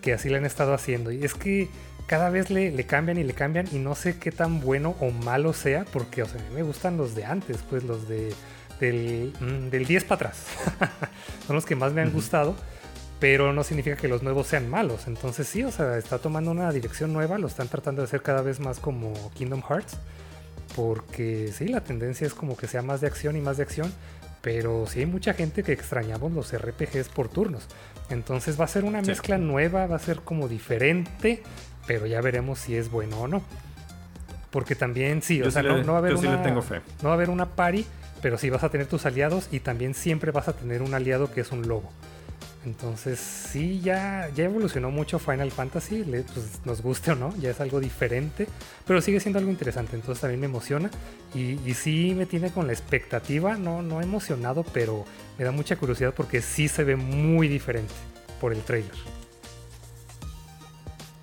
que 0.00 0.12
así 0.12 0.28
le 0.28 0.38
han 0.38 0.44
estado 0.44 0.74
haciendo. 0.74 1.12
Y 1.12 1.24
es 1.24 1.34
que 1.34 1.68
cada 2.06 2.30
vez 2.30 2.50
le, 2.50 2.74
cambian 2.86 3.18
y 3.18 3.24
le 3.24 3.34
cambian 3.34 3.68
y 3.72 3.78
no 3.78 3.94
sé 3.94 4.18
qué 4.18 4.32
tan 4.32 4.60
bueno 4.60 4.96
o 5.00 5.10
malo 5.10 5.52
sea, 5.52 5.84
porque 5.92 6.22
o 6.22 6.26
sea, 6.26 6.40
a 6.40 6.44
mí 6.44 6.54
me 6.54 6.62
gustan 6.62 6.96
los 6.96 7.14
de 7.14 7.24
antes, 7.24 7.58
pues 7.68 7.84
los 7.84 8.08
de 8.08 8.32
del, 8.80 9.32
mm, 9.40 9.70
del 9.70 9.86
10 9.86 10.04
para 10.04 10.14
atrás. 10.16 10.46
Son 11.46 11.54
los 11.54 11.64
que 11.64 11.76
más 11.76 11.92
me 11.92 12.02
han 12.02 12.10
gustado, 12.10 12.56
pero 13.20 13.52
no 13.52 13.62
significa 13.62 13.96
que 13.96 14.08
los 14.08 14.22
nuevos 14.22 14.48
sean 14.48 14.68
malos. 14.68 15.06
Entonces 15.06 15.46
sí, 15.46 15.62
o 15.62 15.70
sea, 15.70 15.96
está 15.96 16.18
tomando 16.18 16.50
una 16.50 16.72
dirección 16.72 17.12
nueva, 17.12 17.38
lo 17.38 17.46
están 17.46 17.68
tratando 17.68 18.02
de 18.02 18.06
hacer 18.06 18.22
cada 18.22 18.42
vez 18.42 18.58
más 18.58 18.80
como 18.80 19.30
Kingdom 19.34 19.62
Hearts, 19.62 19.96
porque 20.74 21.52
sí, 21.52 21.68
la 21.68 21.82
tendencia 21.82 22.26
es 22.26 22.34
como 22.34 22.56
que 22.56 22.66
sea 22.66 22.82
más 22.82 23.00
de 23.00 23.06
acción 23.06 23.36
y 23.36 23.40
más 23.40 23.58
de 23.58 23.62
acción, 23.62 23.92
pero 24.40 24.86
sí 24.88 24.98
hay 25.00 25.06
mucha 25.06 25.34
gente 25.34 25.62
que 25.62 25.72
extrañamos 25.72 26.32
los 26.32 26.52
RPGs 26.52 27.08
por 27.08 27.28
turnos. 27.28 27.68
Entonces 28.10 28.60
va 28.60 28.64
a 28.64 28.68
ser 28.68 28.84
una 28.84 29.00
mezcla 29.00 29.38
nueva, 29.38 29.86
va 29.86 29.96
a 29.96 30.00
ser 30.00 30.20
como 30.20 30.48
diferente, 30.48 31.42
pero 31.86 32.06
ya 32.06 32.20
veremos 32.20 32.58
si 32.58 32.76
es 32.76 32.90
bueno 32.90 33.20
o 33.20 33.28
no. 33.28 33.42
Porque 34.50 34.74
también 34.74 35.22
sí, 35.22 35.40
o 35.42 35.50
sea, 35.50 35.62
no, 35.62 35.84
va 35.92 35.94
a 35.94 35.98
haber 35.98 36.14
una, 36.14 36.42
tengo 36.42 36.60
fe. 36.60 36.80
no 37.02 37.08
va 37.08 37.10
a 37.10 37.14
haber 37.14 37.30
una 37.30 37.46
party, 37.46 37.86
pero 38.20 38.36
sí 38.36 38.50
vas 38.50 38.62
a 38.62 38.68
tener 38.68 38.86
tus 38.86 39.06
aliados 39.06 39.48
y 39.50 39.60
también 39.60 39.94
siempre 39.94 40.30
vas 40.30 40.48
a 40.48 40.52
tener 40.52 40.82
un 40.82 40.92
aliado 40.94 41.32
que 41.32 41.40
es 41.40 41.52
un 41.52 41.66
lobo. 41.66 41.90
Entonces 42.64 43.18
sí, 43.18 43.80
ya, 43.80 44.30
ya 44.36 44.44
evolucionó 44.44 44.90
mucho 44.92 45.18
Final 45.18 45.50
Fantasy, 45.50 46.04
pues, 46.04 46.60
nos 46.64 46.80
guste 46.80 47.10
o 47.10 47.16
no, 47.16 47.34
ya 47.38 47.50
es 47.50 47.60
algo 47.60 47.80
diferente, 47.80 48.46
pero 48.86 49.00
sigue 49.00 49.18
siendo 49.18 49.40
algo 49.40 49.50
interesante, 49.50 49.96
entonces 49.96 50.20
también 50.20 50.38
me 50.38 50.46
emociona 50.46 50.88
y, 51.34 51.58
y, 51.68 51.74
sí 51.74 52.14
me 52.16 52.24
tiene 52.24 52.52
con 52.52 52.68
la 52.68 52.72
expectativa, 52.72 53.56
no, 53.56 53.82
no 53.82 54.00
emocionado, 54.00 54.64
pero 54.72 55.04
me 55.38 55.44
da 55.44 55.50
mucha 55.50 55.74
curiosidad 55.74 56.14
porque 56.16 56.40
sí 56.40 56.68
se 56.68 56.84
ve 56.84 56.94
muy 56.94 57.48
diferente 57.48 57.92
por 58.40 58.52
el 58.52 58.62
trailer. 58.62 58.92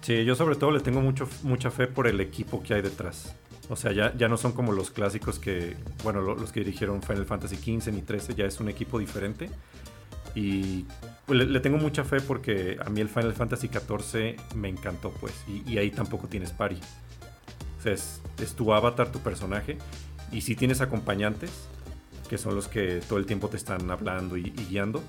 Sí, 0.01 0.23
yo 0.23 0.35
sobre 0.35 0.55
todo 0.55 0.71
le 0.71 0.79
tengo 0.79 1.01
mucho, 1.01 1.27
mucha 1.43 1.71
fe 1.71 1.87
por 1.87 2.07
el 2.07 2.21
equipo 2.21 2.63
que 2.63 2.73
hay 2.73 2.81
detrás. 2.81 3.35
O 3.69 3.75
sea, 3.75 3.91
ya, 3.91 4.15
ya 4.17 4.27
no 4.27 4.37
son 4.37 4.53
como 4.53 4.71
los 4.71 4.89
clásicos 4.89 5.37
que, 5.37 5.75
bueno, 6.03 6.21
los 6.21 6.51
que 6.51 6.61
dirigieron 6.61 7.03
Final 7.03 7.25
Fantasy 7.25 7.55
XV 7.55 7.91
ni 7.91 8.01
XIII, 8.01 8.35
ya 8.35 8.45
es 8.45 8.59
un 8.59 8.69
equipo 8.69 8.97
diferente. 8.97 9.49
Y 10.35 10.85
le, 11.27 11.59
tengo 11.59 11.77
mucha 11.77 12.03
fe 12.03 12.21
porque 12.21 12.77
a 12.83 12.89
mí 12.89 13.01
el 13.01 13.09
Final 13.09 13.33
Fantasy 13.33 13.67
XIV 13.67 14.55
me 14.55 14.69
encantó, 14.69 15.11
pues. 15.11 15.33
Y, 15.47 15.77
ahí 15.77 15.91
tampoco 15.91 16.27
tienes 16.27 16.51
pari. 16.51 16.79
O 17.79 17.81
sea, 17.81 17.93
es, 17.93 18.21
tu 18.55 18.73
avatar, 18.73 19.11
tu 19.11 19.19
personaje. 19.19 19.77
Y 20.31 20.41
si 20.41 20.55
tienes 20.55 20.81
acompañantes, 20.81 21.51
que 22.29 22.37
son 22.37 22.55
los 22.55 22.67
que 22.67 23.01
todo 23.07 23.19
el 23.19 23.25
tiempo 23.25 23.49
te 23.49 23.57
están 23.57 23.89
hablando 23.91 24.37
y, 24.37 24.51
guiando. 24.51 25.03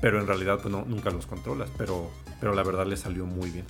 Pero 0.00 0.20
en 0.20 0.26
realidad, 0.26 0.60
pues 0.62 0.70
no, 0.72 0.84
nunca 0.84 1.10
los 1.10 1.26
controlas. 1.26 1.70
Pero, 1.76 2.10
pero 2.40 2.54
la 2.54 2.62
verdad 2.62 2.86
le 2.86 2.96
salió 2.96 3.26
muy 3.26 3.50
bien. 3.50 3.64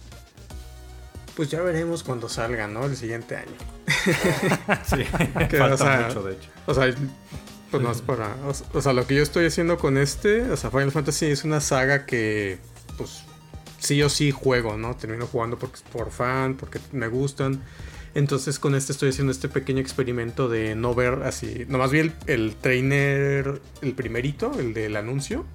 Pues 1.40 1.48
ya 1.48 1.62
veremos 1.62 2.02
cuando 2.02 2.28
salga, 2.28 2.66
¿no? 2.66 2.84
El 2.84 2.94
siguiente 2.94 3.34
año. 3.34 3.56
sí, 4.84 5.04
falta 5.58 6.06
mucho, 6.06 6.22
de 6.22 6.34
hecho. 6.34 6.50
O 6.66 6.74
sea, 6.74 6.94
pues 7.70 7.82
no 7.82 7.90
es 7.90 8.02
para. 8.02 8.36
O, 8.74 8.82
sea, 8.82 8.92
lo 8.92 9.06
que 9.06 9.14
yo 9.14 9.22
estoy 9.22 9.46
haciendo 9.46 9.78
con 9.78 9.96
este, 9.96 10.42
o 10.50 10.56
sea, 10.58 10.70
Final 10.70 10.92
Fantasy 10.92 11.24
es 11.24 11.44
una 11.44 11.62
saga 11.62 12.04
que, 12.04 12.58
pues, 12.98 13.22
sí 13.78 14.02
o 14.02 14.10
sí 14.10 14.32
juego, 14.32 14.76
¿no? 14.76 14.94
Termino 14.96 15.26
jugando 15.26 15.58
porque, 15.58 15.80
por 15.90 16.10
fan, 16.10 16.58
porque 16.58 16.78
me 16.92 17.08
gustan. 17.08 17.62
Entonces 18.14 18.58
con 18.58 18.74
este 18.74 18.92
estoy 18.92 19.08
haciendo 19.08 19.32
este 19.32 19.48
pequeño 19.48 19.80
experimento 19.80 20.46
de 20.46 20.74
no 20.74 20.94
ver 20.94 21.22
así. 21.22 21.64
Nomás 21.68 21.90
vi 21.90 22.00
el, 22.00 22.12
el 22.26 22.54
trainer, 22.56 23.62
el 23.80 23.94
primerito, 23.94 24.52
el 24.58 24.74
del 24.74 24.94
anuncio 24.94 25.46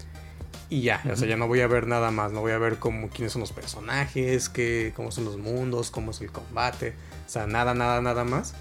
y 0.69 0.81
ya, 0.81 1.01
o 1.11 1.15
sea, 1.15 1.27
ya 1.27 1.37
no 1.37 1.47
voy 1.47 1.61
a 1.61 1.67
ver 1.67 1.85
nada 1.85 2.09
más, 2.11 2.31
no 2.31 2.41
voy 2.41 2.51
a 2.51 2.57
ver 2.57 2.77
cómo, 2.77 3.09
quiénes 3.09 3.33
son 3.33 3.41
los 3.41 3.51
personajes, 3.51 4.49
qué, 4.49 4.93
cómo 4.95 5.11
son 5.11 5.25
los 5.25 5.37
mundos, 5.37 5.91
cómo 5.91 6.11
es 6.11 6.21
el 6.21 6.31
combate, 6.31 6.95
o 7.25 7.29
sea, 7.29 7.45
nada, 7.45 7.73
nada, 7.73 8.01
nada 8.01 8.23
más. 8.23 8.55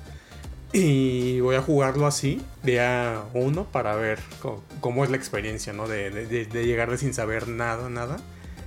Y 0.73 1.41
voy 1.41 1.55
a 1.55 1.63
jugarlo 1.63 2.07
así, 2.07 2.43
día 2.65 3.23
uno, 3.33 3.65
para 3.65 3.95
ver 3.95 4.19
cómo, 4.81 5.05
es 5.05 5.11
la 5.11 5.17
experiencia, 5.17 5.73
¿no? 5.73 5.87
De, 5.87 6.11
de, 6.11 6.47
de, 6.47 6.67
llegar 6.67 6.99
sin 6.99 7.15
saber 7.15 7.47
nada, 7.47 7.89
nada. 7.89 8.17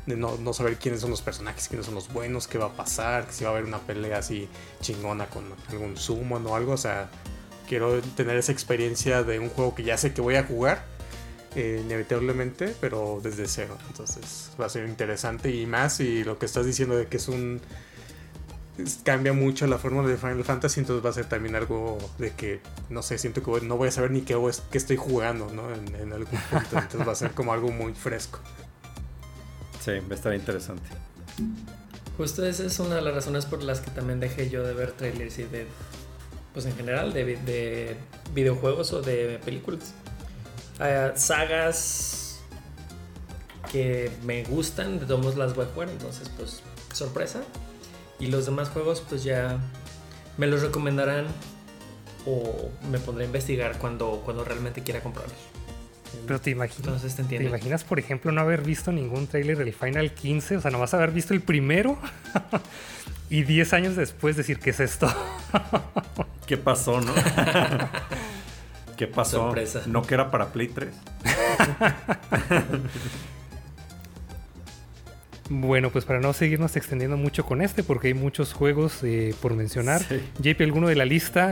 De 0.06 0.15
no, 0.15 0.38
no, 0.38 0.54
saber 0.54 0.78
quiénes 0.78 1.02
son 1.02 1.10
los 1.10 1.21
personajes, 1.21 1.67
quiénes 1.67 1.86
son 1.86 1.95
los 1.95 2.12
buenos, 2.13 2.47
qué 2.47 2.58
va 2.58 2.67
a 2.67 2.78
pasar, 2.78 3.28
si 3.30 3.43
va 3.43 3.50
a 3.50 3.54
haber 3.54 3.65
una 3.65 3.80
pelea 3.80 4.19
así 4.19 4.47
chingona 4.80 5.26
con 5.26 5.43
algún 5.69 5.97
sumo 5.97 6.38
o 6.38 6.56
algo. 6.56 6.71
O 6.71 6.78
sea, 6.78 7.10
quiero 7.67 8.02
tener 8.15 8.38
esa 8.38 8.54
experiencia 8.54 9.23
de 9.23 9.39
un 9.39 9.50
juego 9.50 9.76
que 9.76 9.84
ya 9.84 9.97
sé 9.97 10.13
que 10.13 10.21
voy 10.21 10.36
a 10.36 10.43
jugar 10.45 10.86
eh, 11.58 11.82
inevitablemente, 11.84 12.76
pero 12.80 13.20
desde 13.24 13.48
cero. 13.48 13.76
Entonces 13.88 14.52
va 14.62 14.67
a 14.67 14.70
ser 14.70 14.88
interesante 14.88 15.50
y 15.50 15.65
más. 15.65 16.00
Y 16.00 16.24
lo 16.24 16.38
que 16.38 16.46
estás 16.46 16.67
diciendo 16.67 16.96
de 16.96 17.08
que 17.08 17.17
es 17.17 17.28
un. 17.28 17.60
cambia 19.04 19.34
mucho 19.34 19.65
la 19.65 19.80
fórmula 19.80 20.08
de 20.08 20.17
Final 20.17 20.43
Fantasy, 20.43 20.82
entonces 20.82 21.04
va 21.04 21.10
a 21.10 21.13
ser 21.13 21.26
también 21.26 21.56
algo 21.56 21.98
de 22.20 22.30
que, 22.30 22.60
no 22.91 23.02
sé, 23.02 23.17
siento 23.17 23.41
que 23.41 23.65
no 23.65 23.76
voy 23.76 23.88
a 23.88 23.91
saber 23.91 24.12
ni 24.12 24.22
qué, 24.22 24.39
qué 24.70 24.78
estoy 24.78 24.98
jugando, 24.98 25.52
¿no? 25.52 25.74
En, 25.74 26.13
algún 26.13 26.39
punto. 26.52 26.78
Entonces 26.78 27.08
va 27.08 27.12
a 27.12 27.15
ser 27.15 27.32
como 27.32 27.54
algo 27.54 27.72
muy 27.72 27.96
fresco. 27.96 28.38
Sí, 29.84 29.93
va 29.93 30.12
a 30.12 30.13
estar 30.13 30.36
interesante. 30.36 30.88
Justo 32.17 32.46
esa 32.46 32.65
es 32.65 32.78
una 32.78 32.98
de 32.98 33.02
las 33.02 33.15
razones 33.15 33.48
por 33.48 33.63
las 33.63 33.80
que 33.80 33.89
también 33.89 34.20
dejé 34.20 34.52
yo 34.52 34.63
de 34.63 34.76
ver 34.76 34.91
trailers 34.91 35.39
y 35.39 35.46
de, 35.46 35.65
pues 36.54 36.67
en 36.67 36.76
general, 36.76 37.13
de, 37.13 37.26
de 37.38 37.98
videojuegos 38.36 38.93
o 38.93 39.02
de 39.02 39.39
películas. 39.43 39.96
Eh, 40.79 41.11
sagas 41.15 42.39
que 43.71 44.11
me 44.23 44.43
gustan, 44.43 44.99
de 44.99 45.05
todos 45.05 45.35
las 45.35 45.55
voy 45.55 45.65
a 45.65 45.69
jugar, 45.69 45.89
entonces 45.89 46.29
pues 46.37 46.61
sorpresa. 46.93 47.41
Y 48.19 48.27
los 48.27 48.45
demás 48.45 48.69
juegos 48.69 49.03
pues 49.07 49.23
ya 49.23 49.59
me 50.37 50.47
los 50.47 50.61
recomendarán 50.61 51.25
o 52.25 52.69
me 52.91 52.99
pondré 52.99 53.25
a 53.25 53.27
investigar 53.27 53.77
cuando, 53.77 54.21
cuando 54.25 54.43
realmente 54.43 54.83
quiera 54.83 55.01
comprarlos. 55.01 55.37
Pero 56.25 56.39
te 56.39 56.51
imaginas, 56.51 57.03
te, 57.27 57.43
imaginas, 57.43 57.83
por 57.83 57.99
ejemplo, 57.99 58.31
no 58.31 58.41
haber 58.41 58.61
visto 58.61 58.91
ningún 58.91 59.27
trailer 59.27 59.57
del 59.57 59.73
Final 59.73 60.13
15? 60.13 60.57
O 60.57 60.61
sea, 60.61 60.71
no 60.71 60.79
vas 60.79 60.93
a 60.93 60.97
haber 60.97 61.11
visto 61.11 61.33
el 61.33 61.41
primero 61.41 61.97
y 63.29 63.43
10 63.43 63.73
años 63.73 63.95
después 63.95 64.37
decir, 64.37 64.59
¿qué 64.59 64.69
es 64.69 64.79
esto? 64.79 65.13
¿Qué 66.47 66.57
pasó, 66.57 67.01
no? 67.01 67.13
¿Qué 68.97 69.05
pasó? 69.05 69.53
¿No 69.86 70.01
que 70.01 70.15
era 70.15 70.31
para 70.31 70.47
Play 70.47 70.69
3? 70.69 70.89
bueno, 75.49 75.91
pues 75.91 76.03
para 76.03 76.19
no 76.19 76.33
seguirnos 76.33 76.75
extendiendo 76.75 77.15
mucho 77.15 77.45
con 77.45 77.62
este, 77.62 77.83
porque 77.83 78.07
hay 78.07 78.15
muchos 78.15 78.53
juegos 78.53 79.03
eh, 79.03 79.36
por 79.39 79.53
mencionar. 79.53 80.01
JP, 80.39 80.62
¿alguno 80.62 80.88
de 80.88 80.95
la 80.95 81.05
lista 81.05 81.51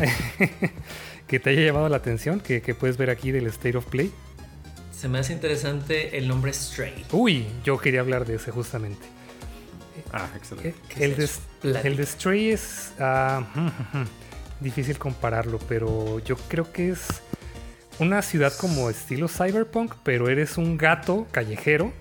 que 1.27 1.39
te 1.39 1.51
haya 1.51 1.61
llamado 1.61 1.87
la 1.87 1.97
atención, 1.97 2.39
que, 2.39 2.61
puedes 2.73 2.97
ver 2.97 3.11
aquí 3.11 3.31
del 3.31 3.45
State 3.45 3.77
of 3.77 3.85
Play? 3.85 4.11
Se 4.91 5.07
me 5.07 5.19
hace 5.19 5.33
interesante 5.33 6.17
el 6.17 6.27
nombre 6.27 6.51
Stray. 6.51 7.05
Uy, 7.11 7.45
yo 7.63 7.77
quería 7.77 7.99
hablar 7.99 8.25
de 8.25 8.35
ese 8.35 8.49
justamente. 8.49 9.05
Ah, 10.11 10.29
excelente. 10.35 10.73
El, 10.97 11.15
de, 11.15 11.29
el 11.83 11.95
de 11.95 12.05
Stray 12.07 12.49
es 12.49 12.91
ah, 12.99 13.43
difícil 14.59 14.97
compararlo, 14.97 15.59
pero 15.67 16.19
yo 16.19 16.35
creo 16.47 16.71
que 16.71 16.89
es 16.89 17.07
una 17.99 18.21
ciudad 18.21 18.53
como 18.53 18.89
estilo 18.89 19.27
cyberpunk, 19.27 19.93
pero 20.03 20.29
eres 20.29 20.57
un 20.57 20.77
gato 20.77 21.27
callejero 21.31 21.93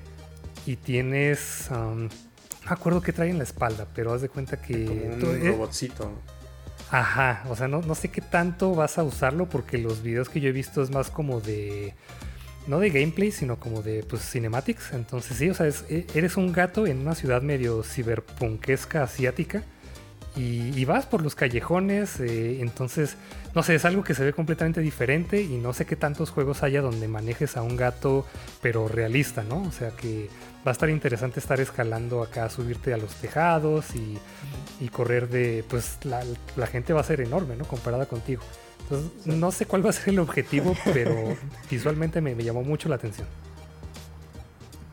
y 0.67 0.77
tienes... 0.77 1.69
Um, 1.71 2.05
no 2.05 2.71
me 2.71 2.77
acuerdo 2.77 3.03
qué 3.03 3.13
trae 3.13 3.29
en 3.29 3.39
la 3.39 3.45
espalda, 3.45 3.87
pero 3.95 4.13
haz 4.13 4.23
de 4.23 4.29
cuenta 4.29 4.61
que... 4.61 4.87
Como 5.21 5.33
un 5.33 5.47
robotcito. 5.47 6.11
Ajá, 6.91 7.45
o 7.49 7.57
sea, 7.57 7.69
no, 7.69 7.83
no 7.83 7.95
sé 7.95 8.09
qué 8.09 8.21
tanto 8.21 8.75
vas 8.75 8.99
a 8.99 9.03
usarlo 9.03 9.49
porque 9.49 9.79
los 9.79 10.03
videos 10.03 10.29
que 10.29 10.41
yo 10.41 10.49
he 10.49 10.53
visto 10.53 10.83
es 10.83 10.91
más 10.91 11.11
como 11.11 11.41
de 11.41 11.95
no 12.67 12.79
de 12.79 12.91
gameplay, 12.91 13.31
sino 13.31 13.59
como 13.59 13.83
de 13.83 14.03
pues 14.05 14.23
cinematics. 14.23 14.93
Entonces 14.93 15.37
sí, 15.37 15.51
o 15.51 15.55
sea, 15.55 15.69
e, 15.89 16.07
eres 16.15 16.37
un 16.37 16.53
gato 16.53 16.87
en 16.87 16.99
una 17.01 17.15
ciudad 17.15 17.43
medio 17.43 17.83
ciberpunkesca 17.83 19.03
asiática 19.03 19.65
y, 20.37 20.85
vas 20.85 21.07
por 21.07 21.23
los 21.23 21.35
callejones. 21.35 22.21
Eh, 22.21 22.61
entonces, 22.61 23.17
no 23.55 23.63
sé, 23.63 23.75
es 23.77 23.85
algo 23.85 24.05
que 24.05 24.15
se 24.15 24.25
ve 24.25 24.33
completamente 24.33 24.81
diferente 24.81 25.41
y 25.41 25.59
no 25.59 25.73
sé 25.73 25.87
qué 25.87 25.97
tantos 25.97 26.31
juegos 26.31 26.63
haya 26.63 26.83
donde 26.83 27.09
manejes 27.09 27.57
a 27.57 27.63
un 27.63 27.77
gato, 27.77 28.27
pero 28.61 28.89
realista, 28.89 29.43
¿no? 29.45 29.63
O 29.63 29.73
sea 29.73 29.91
que 29.91 30.29
va 30.67 30.71
a 30.71 30.73
estar 30.73 30.91
interesante 30.91 31.41
estar 31.41 31.61
escalando 31.61 32.23
acá, 32.23 32.49
subirte 32.51 32.93
a 32.93 32.97
los 32.97 33.15
tejados 33.15 33.87
y, 33.95 34.19
correr 34.89 35.29
de, 35.29 35.65
pues 35.69 35.99
la, 36.05 36.23
la 36.57 36.67
gente 36.67 36.93
va 36.93 37.01
a 37.01 37.05
ser 37.05 37.21
enorme, 37.21 37.57
¿no? 37.57 37.65
Comparada 37.65 38.07
contigo 38.07 38.43
no 39.25 39.53
sé 39.53 39.67
cuál 39.67 39.85
va 39.85 39.91
a 39.91 39.93
ser 39.93 40.11
el 40.11 40.19
objetivo, 40.19 40.77
pero 40.85 41.37
visualmente 41.71 42.21
me, 42.21 42.35
llamó 42.37 42.63
mucho 42.63 42.89
la 42.89 42.97
atención. 42.97 43.27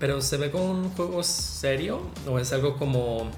¿Pero 0.02 0.20
se 0.20 0.38
ve 0.38 0.50
como 0.50 0.72
un 0.72 0.90
juego 0.90 1.22
serio? 1.22 2.02
¿O 2.28 2.40
es 2.40 2.52
algo 2.54 2.76
como 2.76 3.32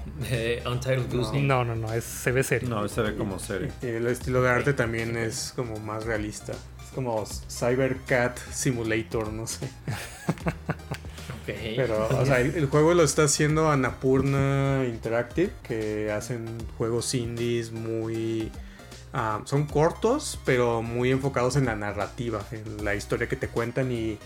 Untitled 0.66 1.12
Goose 1.12 1.38
no. 1.42 1.62
no, 1.62 1.76
no, 1.76 1.76
no, 1.76 1.92
es, 1.92 2.04
se 2.04 2.32
ve 2.32 2.42
serio. 2.42 2.70
No, 2.70 2.88
se 2.88 3.02
ve 3.02 3.14
como 3.14 3.38
serio. 3.38 3.68
Y 3.82 3.86
el 3.86 4.06
estilo 4.06 4.40
de 4.42 4.48
arte 4.48 4.72
también 4.72 5.14
es 5.18 5.52
como 5.54 5.78
más 5.78 6.06
realista. 6.06 6.52
Es 6.52 6.90
como 6.94 7.22
Cybercat 7.50 8.38
Simulator, 8.50 9.30
no 9.30 9.46
sé. 9.46 9.68
Pero, 11.46 12.08
o 12.08 12.24
sea, 12.24 12.40
el, 12.40 12.54
el, 12.54 12.66
juego 12.66 12.94
lo 12.94 13.02
está 13.02 13.24
haciendo 13.24 13.70
Anapurna 13.70 14.86
Interactive, 14.86 15.50
que 15.62 16.10
hacen 16.10 16.46
juegos 16.78 17.14
indies 17.14 17.72
muy 17.72 18.50
Ah, 19.16 19.42
son 19.44 19.66
cortos, 19.66 20.40
pero 20.44 20.82
muy 20.82 21.12
enfocados 21.12 21.54
en 21.54 21.66
la 21.66 21.76
narrativa, 21.76 22.40
en 22.50 22.84
la 22.84 22.96
historia 22.96 23.28
que 23.28 23.36
te 23.36 23.46
cuentan 23.46 23.92
y 23.92 24.18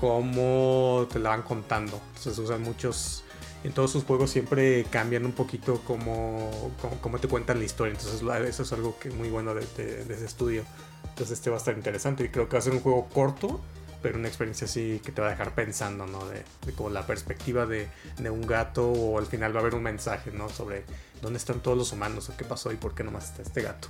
cómo 0.00 1.06
te 1.12 1.18
la 1.18 1.30
van 1.30 1.42
contando. 1.42 2.00
Entonces 2.16 2.38
usan 2.38 2.62
muchos... 2.62 3.22
En 3.64 3.72
todos 3.72 3.90
sus 3.90 4.04
juegos 4.04 4.30
siempre 4.30 4.84
cambian 4.90 5.24
un 5.24 5.32
poquito 5.32 5.80
cómo, 5.84 6.70
cómo, 7.00 7.18
te 7.18 7.26
cuentan 7.26 7.58
la 7.58 7.64
historia. 7.64 7.94
Entonces 7.94 8.22
eso 8.48 8.62
es 8.62 8.72
algo 8.72 8.96
que 8.98 9.10
muy 9.10 9.28
bueno 9.28 9.54
de, 9.54 9.62
ese 9.62 10.24
estudio. 10.24 10.64
Entonces 11.08 11.38
este 11.38 11.50
va 11.50 11.56
a 11.56 11.58
estar 11.58 11.76
interesante 11.76 12.24
y 12.24 12.28
creo 12.28 12.48
que 12.48 12.52
va 12.52 12.58
a 12.60 12.62
ser 12.62 12.74
un 12.74 12.80
juego 12.80 13.08
corto, 13.08 13.60
pero 14.02 14.18
una 14.18 14.28
experiencia 14.28 14.66
así 14.66 15.00
que 15.04 15.10
te 15.10 15.20
va 15.20 15.28
a 15.28 15.30
dejar 15.30 15.54
pensando, 15.54 16.06
¿no? 16.06 16.20
De, 16.28 16.44
como 16.74 16.90
la 16.90 17.06
perspectiva 17.06 17.66
de, 17.66 17.88
de, 18.18 18.30
un 18.30 18.46
gato 18.46 18.88
o 18.88 19.18
al 19.18 19.26
final 19.26 19.52
va 19.52 19.58
a 19.58 19.62
haber 19.62 19.74
un 19.74 19.82
mensaje, 19.82 20.30
¿no? 20.30 20.48
Sobre 20.48 20.84
dónde 21.20 21.38
están 21.38 21.58
todos 21.60 21.76
los 21.76 21.92
humanos 21.92 22.28
o 22.28 22.36
qué 22.36 22.44
pasó 22.44 22.70
y 22.70 22.76
por 22.76 22.94
qué 22.94 23.02
nomás 23.02 23.30
está 23.30 23.42
este 23.42 23.62
gato. 23.62 23.88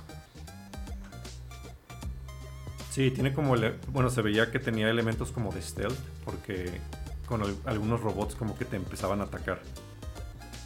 Sí, 2.97 3.11
tiene 3.11 3.31
como. 3.31 3.53
Bueno, 3.93 4.09
se 4.09 4.23
veía 4.23 4.49
que 4.49 4.57
tenía 4.57 4.89
elementos 4.89 5.31
como 5.31 5.51
de 5.51 5.61
stealth, 5.61 5.99
porque 6.25 6.81
con 7.27 7.43
algunos 7.65 8.01
robots 8.01 8.33
como 8.33 8.57
que 8.57 8.65
te 8.65 8.75
empezaban 8.75 9.21
a 9.21 9.25
atacar. 9.25 9.59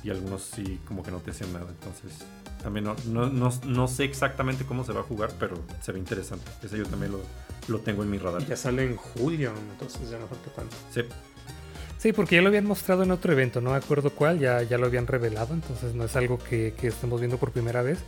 Y 0.02 0.12
algunos 0.12 0.42
sí, 0.42 0.80
como 0.88 1.04
que 1.04 1.12
no 1.12 1.18
te 1.18 1.32
hacían 1.32 1.52
nada. 1.52 1.68
Entonces, 1.68 2.26
también 2.64 2.88
no, 3.06 3.88
sé 3.90 4.06
exactamente 4.06 4.64
cómo 4.64 4.86
se 4.86 4.94
va 4.94 5.02
a 5.02 5.04
jugar, 5.04 5.32
pero 5.42 5.58
se 5.82 5.92
ve 5.92 6.00
interesante. 6.00 6.50
Ese 6.64 6.78
yo 6.78 6.86
también 6.86 7.12
lo, 7.68 7.80
tengo 7.80 8.02
en 8.02 8.10
mi 8.10 8.18
radar. 8.18 8.46
ya 8.46 8.56
sale 8.56 8.86
en 8.86 8.96
julio, 8.96 9.52
entonces 9.74 10.10
ya 10.10 10.18
no 10.18 10.26
falta 10.28 10.52
tanto. 10.52 10.78
Sí. 10.90 11.02
Sí, 12.02 12.14
porque 12.14 12.38
ya 12.38 12.42
lo 12.42 12.48
habían 12.48 12.66
mostrado 12.66 13.04
en 13.04 13.12
otro 13.12 13.32
evento, 13.32 13.62
no 13.62 13.70
me 13.70 13.78
acuerdo 13.78 14.10
cuál, 14.10 14.40
ya, 14.40 14.64
ya 14.64 14.80
lo 14.80 14.88
habían 14.88 15.06
revelado, 15.06 15.54
entonces 15.54 15.94
no 15.94 16.06
es 16.06 16.16
algo 16.16 16.40
que, 16.40 16.74
estemos 16.82 17.22
viendo 17.22 17.38
por 17.38 17.52
primera 17.52 17.84
vez. 17.84 18.00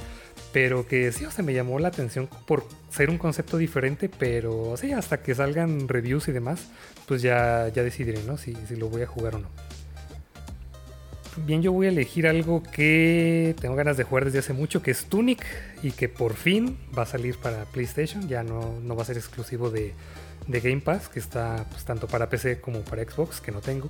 Pero 0.52 0.88
que 0.88 1.12
sí, 1.12 1.26
o 1.26 1.32
sea, 1.32 1.46
me 1.46 1.54
llamó 1.54 1.78
la 1.78 1.90
atención 1.90 2.28
por 2.48 2.66
ser 2.90 3.12
un 3.12 3.20
concepto 3.20 3.56
diferente, 3.56 4.10
pero 4.10 4.76
sí, 4.78 4.92
hasta 4.94 5.22
que 5.22 5.36
salgan 5.36 5.88
reviews 5.88 6.28
y 6.28 6.32
demás, 6.32 6.70
pues 7.08 7.22
ya, 7.22 7.68
ya 7.68 7.84
decidiré, 7.84 8.24
¿no? 8.24 8.36
Si, 8.36 8.56
si 8.68 8.76
lo 8.78 8.90
voy 8.90 9.04
a 9.04 9.06
jugar 9.06 9.36
o 9.36 9.40
no. 9.40 9.48
Bien, 11.46 11.62
yo 11.62 11.72
voy 11.72 11.86
a 11.86 11.90
elegir 11.90 12.26
algo 12.26 12.64
que 12.64 13.56
tengo 13.62 13.76
ganas 13.76 13.96
de 13.96 14.06
jugar 14.06 14.26
desde 14.26 14.40
hace 14.40 14.54
mucho, 14.54 14.82
que 14.82 14.90
es 14.90 15.06
Tunic, 15.06 15.46
y 15.84 15.92
que 15.92 16.10
por 16.10 16.34
fin 16.34 16.80
va 16.98 17.04
a 17.04 17.06
salir 17.06 17.38
para 17.38 17.66
PlayStation, 17.66 18.28
ya 18.28 18.42
no, 18.42 18.74
no 18.82 18.96
va 18.96 19.04
a 19.04 19.06
ser 19.06 19.18
exclusivo 19.18 19.70
de, 19.70 19.94
de 20.48 20.60
Game 20.60 20.82
Pass, 20.82 21.10
que 21.10 21.20
está 21.20 21.66
pues, 21.70 21.86
tanto 21.86 22.08
para 22.08 22.30
PC 22.30 22.60
como 22.60 22.82
para 22.82 23.04
Xbox, 23.04 23.42
que 23.42 23.52
no 23.52 23.62
tengo. 23.62 23.90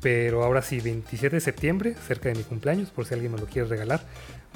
Pero 0.00 0.44
ahora 0.44 0.60
sí, 0.60 0.80
27 0.80 1.36
de 1.36 1.40
septiembre, 1.40 1.94
cerca 2.06 2.28
de 2.28 2.34
mi 2.34 2.42
cumpleaños, 2.42 2.90
por 2.90 3.06
si 3.06 3.14
alguien 3.14 3.32
me 3.32 3.38
lo 3.38 3.46
quiere 3.46 3.68
regalar, 3.68 4.02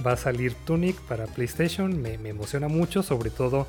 va 0.06 0.12
a 0.12 0.16
salir 0.16 0.54
Tunic 0.66 1.00
para 1.02 1.26
PlayStation. 1.26 2.00
Me, 2.02 2.14
emociona 2.14 2.68
mucho, 2.68 3.02
sobre 3.02 3.30
todo 3.30 3.66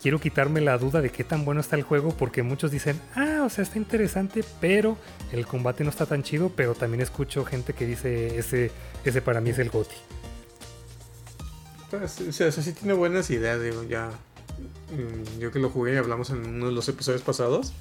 quiero 0.00 0.20
quitarme 0.20 0.60
la 0.60 0.78
duda 0.78 1.02
de 1.02 1.10
qué 1.10 1.24
tan 1.24 1.44
bueno 1.44 1.60
está 1.60 1.76
el 1.76 1.82
juego, 1.82 2.14
porque 2.16 2.42
muchos 2.42 2.70
dicen, 2.70 3.00
ah, 3.14 3.42
o 3.44 3.50
sea, 3.50 3.62
está 3.62 3.76
interesante, 3.78 4.42
pero 4.60 4.96
el 5.32 5.46
combate 5.46 5.84
no 5.84 5.90
está 5.90 6.06
tan 6.06 6.22
chido. 6.22 6.50
Pero 6.56 6.74
también 6.74 7.02
escucho 7.02 7.44
gente 7.44 7.74
que 7.74 7.84
dice, 7.84 8.38
ese, 8.38 8.70
ese 9.04 9.20
para 9.20 9.42
mí 9.42 9.50
es 9.50 9.58
el 9.58 9.68
GOTI. 9.68 9.96
Pues, 11.90 12.20
o 12.20 12.32
sea, 12.32 12.52
sí 12.52 12.72
tiene 12.72 12.94
buenas 12.94 13.30
ideas, 13.30 13.62
digo, 13.62 13.82
ya. 13.84 14.10
Mm, 14.90 15.38
yo 15.38 15.50
que 15.52 15.58
lo 15.58 15.70
jugué 15.70 15.94
y 15.94 15.96
hablamos 15.96 16.30
en 16.30 16.46
uno 16.46 16.66
de 16.66 16.72
los 16.72 16.88
episodios 16.88 17.22
pasados, 17.22 17.72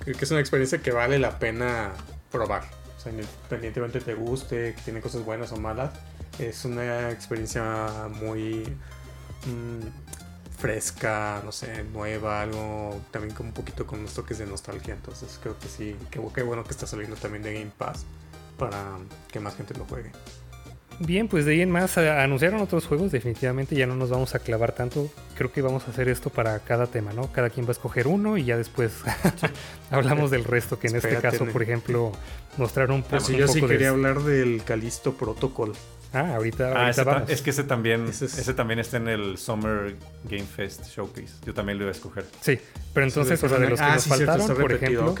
creo 0.00 0.16
que 0.16 0.24
es 0.24 0.30
una 0.30 0.40
experiencia 0.40 0.78
que 0.78 0.92
vale 0.92 1.18
la 1.18 1.38
pena 1.38 1.92
probar. 2.30 2.64
O 2.96 3.00
sea, 3.00 3.12
independientemente 3.12 4.00
te 4.00 4.14
guste, 4.14 4.74
que 4.74 4.82
tiene 4.82 5.00
cosas 5.00 5.24
buenas 5.24 5.52
o 5.52 5.56
malas, 5.56 5.90
es 6.38 6.64
una 6.64 7.10
experiencia 7.10 8.08
muy 8.20 8.64
mm, 9.46 10.58
fresca, 10.58 11.42
no 11.44 11.50
sé, 11.50 11.82
nueva, 11.92 12.42
algo 12.42 13.00
también 13.10 13.34
como 13.34 13.48
un 13.48 13.54
poquito 13.54 13.86
con 13.86 13.98
unos 13.98 14.14
toques 14.14 14.38
de 14.38 14.46
nostalgia. 14.46 14.94
Entonces 14.94 15.38
creo 15.42 15.58
que 15.58 15.68
sí, 15.68 15.96
qué, 16.10 16.42
bueno 16.42 16.62
que 16.64 16.70
está 16.70 16.86
saliendo 16.86 17.16
también 17.16 17.42
de 17.42 17.54
Game 17.54 17.72
Pass 17.76 18.04
para 18.56 18.98
que 19.30 19.40
más 19.40 19.56
gente 19.56 19.74
lo 19.74 19.84
juegue. 19.86 20.12
Bien, 21.04 21.26
pues 21.26 21.44
de 21.44 21.52
ahí 21.52 21.62
en 21.62 21.70
más 21.70 21.98
anunciaron 21.98 22.60
otros 22.60 22.86
juegos, 22.86 23.10
definitivamente 23.10 23.74
ya 23.74 23.86
no 23.86 23.96
nos 23.96 24.10
vamos 24.10 24.36
a 24.36 24.38
clavar 24.38 24.70
tanto, 24.70 25.10
creo 25.34 25.50
que 25.50 25.60
vamos 25.60 25.82
a 25.88 25.90
hacer 25.90 26.08
esto 26.08 26.30
para 26.30 26.60
cada 26.60 26.86
tema, 26.86 27.12
¿no? 27.12 27.32
Cada 27.32 27.50
quien 27.50 27.66
va 27.66 27.70
a 27.70 27.72
escoger 27.72 28.06
uno 28.06 28.36
y 28.36 28.44
ya 28.44 28.56
después 28.56 28.92
hablamos 29.90 30.30
del 30.30 30.44
resto, 30.44 30.78
que 30.78 30.86
en 30.86 30.96
este 30.96 31.16
caso, 31.16 31.44
por 31.46 31.60
ejemplo, 31.60 32.12
mostraron 32.56 32.96
un, 32.96 33.02
poco... 33.02 33.32
yo 33.32 33.48
sí 33.48 33.60
quería 33.60 33.88
hablar 33.88 34.22
del 34.22 34.62
Calisto 34.64 35.14
Protocol. 35.14 35.72
Ah, 36.12 36.34
ahorita, 36.34 36.88
ah, 36.88 37.24
Es 37.28 37.40
que 37.40 37.50
ese 37.50 37.64
también, 37.64 38.06
ese, 38.08 38.54
también 38.54 38.78
está 38.78 38.98
en 38.98 39.08
el 39.08 39.38
Summer 39.38 39.96
Game 40.24 40.44
Fest 40.44 40.86
Showcase. 40.86 41.32
Yo 41.46 41.54
también 41.54 41.78
lo 41.78 41.84
iba 41.84 41.90
a 41.90 41.94
escoger. 41.94 42.26
Sí, 42.40 42.58
pero 42.92 43.06
entonces, 43.06 43.42
o 43.42 43.48
sea, 43.48 43.58
de 43.58 43.70
los 43.70 43.80
que 43.80 43.86
ah, 43.86 43.94
nos 43.94 44.06
faltaron, 44.06 44.46
por 44.48 44.72
ejemplo, 44.72 45.14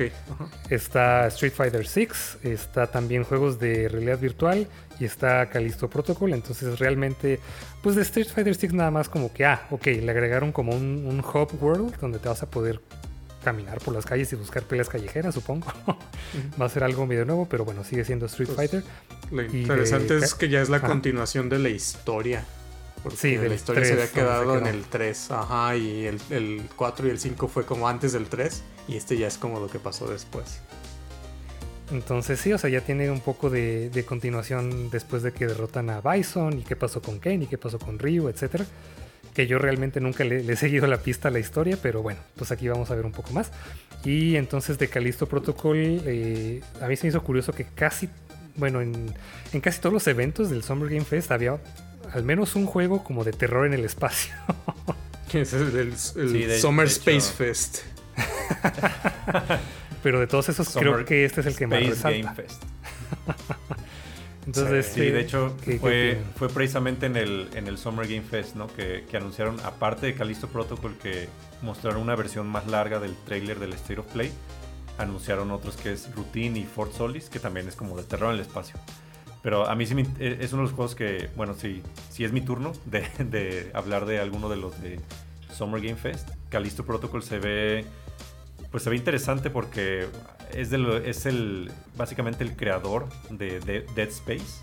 está 0.68 1.26
Street 1.28 1.54
Fighter 1.54 1.86
VI, 1.86 2.08
está 2.42 2.86
también 2.86 3.24
juegos 3.24 3.58
de 3.58 3.88
realidad 3.88 4.18
virtual 4.18 4.68
y 5.00 5.06
está 5.06 5.46
Callisto 5.48 5.88
Protocol. 5.88 6.34
Entonces, 6.34 6.78
realmente, 6.78 7.40
pues 7.82 7.96
de 7.96 8.02
Street 8.02 8.28
Fighter 8.28 8.56
VI 8.56 8.76
nada 8.76 8.90
más 8.90 9.08
como 9.08 9.32
que, 9.32 9.46
ah, 9.46 9.66
ok, 9.70 9.86
le 9.86 10.10
agregaron 10.10 10.52
como 10.52 10.72
un, 10.72 11.06
un 11.06 11.20
hub 11.20 11.62
world 11.62 11.96
donde 12.00 12.18
te 12.18 12.28
vas 12.28 12.42
a 12.42 12.50
poder 12.50 12.80
caminar 13.42 13.80
por 13.80 13.94
las 13.94 14.06
calles 14.06 14.32
y 14.32 14.36
buscar 14.36 14.62
peleas 14.62 14.88
callejeras, 14.88 15.34
supongo. 15.34 15.66
Va 16.60 16.66
a 16.66 16.68
ser 16.68 16.84
algo 16.84 17.06
medio 17.06 17.24
nuevo, 17.24 17.46
pero 17.48 17.64
bueno, 17.64 17.84
sigue 17.84 18.04
siendo 18.04 18.26
Street 18.26 18.48
pues, 18.48 18.56
Fighter. 18.56 18.84
Lo 19.30 19.42
interesante 19.42 20.16
es 20.16 20.34
que 20.34 20.48
ya 20.48 20.62
es 20.62 20.68
la 20.68 20.80
continuación 20.80 21.48
de 21.48 21.58
la 21.58 21.68
historia. 21.68 22.44
Porque 23.02 23.18
sí, 23.18 23.36
la 23.36 23.54
historia 23.54 23.84
se 23.84 23.94
había 23.94 24.10
quedado 24.10 24.56
en 24.56 24.66
el 24.66 24.84
3, 24.84 25.30
ajá, 25.32 25.76
y 25.76 26.06
el, 26.06 26.20
el 26.30 26.62
4 26.76 27.08
y 27.08 27.10
el 27.10 27.18
5 27.18 27.48
fue 27.48 27.66
como 27.66 27.88
antes 27.88 28.12
del 28.12 28.26
3, 28.28 28.62
y 28.86 28.96
este 28.96 29.18
ya 29.18 29.26
es 29.26 29.38
como 29.38 29.58
lo 29.58 29.68
que 29.68 29.80
pasó 29.80 30.08
después. 30.08 30.60
Entonces 31.90 32.38
sí, 32.38 32.52
o 32.52 32.58
sea, 32.58 32.70
ya 32.70 32.80
tiene 32.80 33.10
un 33.10 33.20
poco 33.20 33.50
de, 33.50 33.90
de 33.90 34.04
continuación 34.04 34.88
después 34.88 35.24
de 35.24 35.32
que 35.32 35.48
derrotan 35.48 35.90
a 35.90 36.00
Bison 36.00 36.58
y 36.60 36.62
qué 36.62 36.76
pasó 36.76 37.02
con 37.02 37.18
Ken 37.18 37.42
y 37.42 37.46
qué 37.46 37.58
pasó 37.58 37.78
con 37.80 37.98
Ryu, 37.98 38.28
etcétera 38.28 38.66
que 39.34 39.46
yo 39.46 39.58
realmente 39.58 40.00
nunca 40.00 40.24
le, 40.24 40.40
he 40.40 40.56
seguido 40.56 40.86
la 40.86 40.98
pista 40.98 41.28
a 41.28 41.30
la 41.30 41.38
historia, 41.38 41.78
pero 41.80 42.02
bueno, 42.02 42.20
pues 42.36 42.52
aquí 42.52 42.68
vamos 42.68 42.90
a 42.90 42.94
ver 42.94 43.06
un 43.06 43.12
poco 43.12 43.32
más. 43.32 43.50
Y 44.04 44.36
entonces 44.36 44.78
de 44.78 44.88
Calisto 44.88 45.26
Protocol, 45.26 45.76
eh, 45.78 46.60
a 46.80 46.88
mí 46.88 46.96
se 46.96 47.06
me 47.06 47.10
hizo 47.10 47.22
curioso 47.22 47.52
que 47.52 47.64
casi, 47.64 48.08
bueno, 48.56 48.80
en, 48.80 49.14
casi 49.62 49.80
todos 49.80 49.92
los 49.92 50.06
eventos 50.06 50.50
del 50.50 50.62
Summer 50.62 50.88
Game 50.88 51.04
Fest 51.04 51.30
había 51.30 51.58
al 52.12 52.24
menos 52.24 52.56
un 52.56 52.66
juego 52.66 53.04
como 53.04 53.24
de 53.24 53.32
terror 53.32 53.66
en 53.66 53.74
el 53.74 53.84
espacio. 53.84 54.34
es 55.32 55.52
el, 55.52 55.96
Summer 56.58 56.86
Space 56.86 57.32
Fest. 57.32 57.78
pero 60.02 60.20
de 60.20 60.26
todos 60.26 60.48
esos 60.50 60.68
creo 60.74 61.04
que 61.06 61.24
este 61.24 61.40
es 61.40 61.46
el 61.46 61.56
que 61.56 61.66
más 61.66 61.80
resalta. 61.80 62.10
Game 62.10 62.34
Fest. 62.34 62.62
Entonces, 64.46 64.86
sí, 64.86 65.00
de 65.00 65.20
hecho, 65.20 65.56
fue, 65.80 66.20
fue 66.34 66.48
precisamente 66.48 67.06
en 67.06 67.16
el, 67.16 67.48
en 67.54 67.68
el 67.68 67.78
Summer 67.78 68.08
Game 68.08 68.22
Fest, 68.22 68.56
¿no? 68.56 68.66
Que, 68.66 69.04
que, 69.08 69.16
anunciaron, 69.16 69.60
aparte 69.60 70.06
de 70.06 70.14
Callisto 70.14 70.48
Protocol, 70.48 70.96
que 71.00 71.28
mostraron 71.62 72.02
una 72.02 72.16
versión 72.16 72.48
más 72.48 72.66
larga 72.66 72.98
del 72.98 73.14
trailer 73.24 73.60
del 73.60 73.72
State 73.74 74.00
of 74.00 74.06
Play, 74.12 74.32
anunciaron 74.98 75.50
otros 75.52 75.76
que 75.76 75.92
es 75.92 76.12
Routine 76.14 76.58
y 76.58 76.64
Fort 76.64 76.92
Solis, 76.92 77.28
que 77.28 77.38
también 77.38 77.68
es 77.68 77.76
como 77.76 77.96
de 77.96 78.02
terror 78.02 78.30
en 78.30 78.34
el 78.34 78.40
espacio. 78.40 78.80
Pero 79.42 79.68
a 79.68 79.74
mí 79.74 79.86
sí 79.86 79.94
e, 80.18 80.38
es 80.40 80.52
uno 80.52 80.62
de 80.62 80.68
los 80.68 80.74
juegos 80.74 80.94
que, 80.94 81.28
bueno, 81.36 81.54
sí, 81.54 81.82
sí 82.10 82.24
es 82.24 82.32
mi 82.32 82.40
turno 82.40 82.72
de, 82.86 83.02
de 83.24 83.70
hablar 83.74 84.06
de 84.06 84.18
alguno 84.18 84.48
de 84.48 84.56
los 84.56 84.80
de 84.82 85.00
Summer 85.52 85.80
Game 85.80 85.96
Fest. 85.96 86.28
Callisto 86.48 86.84
Protocol 86.84 87.22
se 87.22 87.38
ve, 87.38 87.84
pues 88.70 88.82
se 88.82 88.90
ve 88.90 88.96
interesante 88.96 89.50
porque 89.50 90.08
es, 90.54 90.70
de 90.70 91.02
es 91.08 91.26
el, 91.26 91.70
básicamente 91.96 92.44
el 92.44 92.56
creador 92.56 93.08
de, 93.30 93.60
Dead 93.60 94.08
Space. 94.08 94.62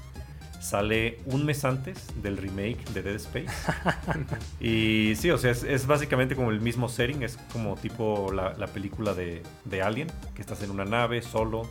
Sale 0.62 1.20
un 1.26 1.46
mes 1.46 1.64
antes 1.64 2.08
del 2.22 2.38
remake 2.38 2.84
de 2.94 3.02
Dead 3.02 3.16
Space. 3.16 3.48
y 4.60 5.16
sí, 5.16 5.32
o 5.32 5.38
sea, 5.38 5.52
es, 5.52 5.88
básicamente 5.88 6.36
como 6.36 6.52
el 6.52 6.60
mismo 6.60 6.90
setting. 6.90 7.24
Es 7.24 7.38
como 7.54 7.76
tipo 7.76 8.32
la, 8.32 8.68
película 8.68 9.14
de, 9.14 9.42
de 9.66 9.82
Alien, 9.82 10.12
que 10.36 10.42
estás 10.42 10.62
en 10.64 10.72
una 10.72 10.86
nave 10.86 11.22
solo 11.22 11.64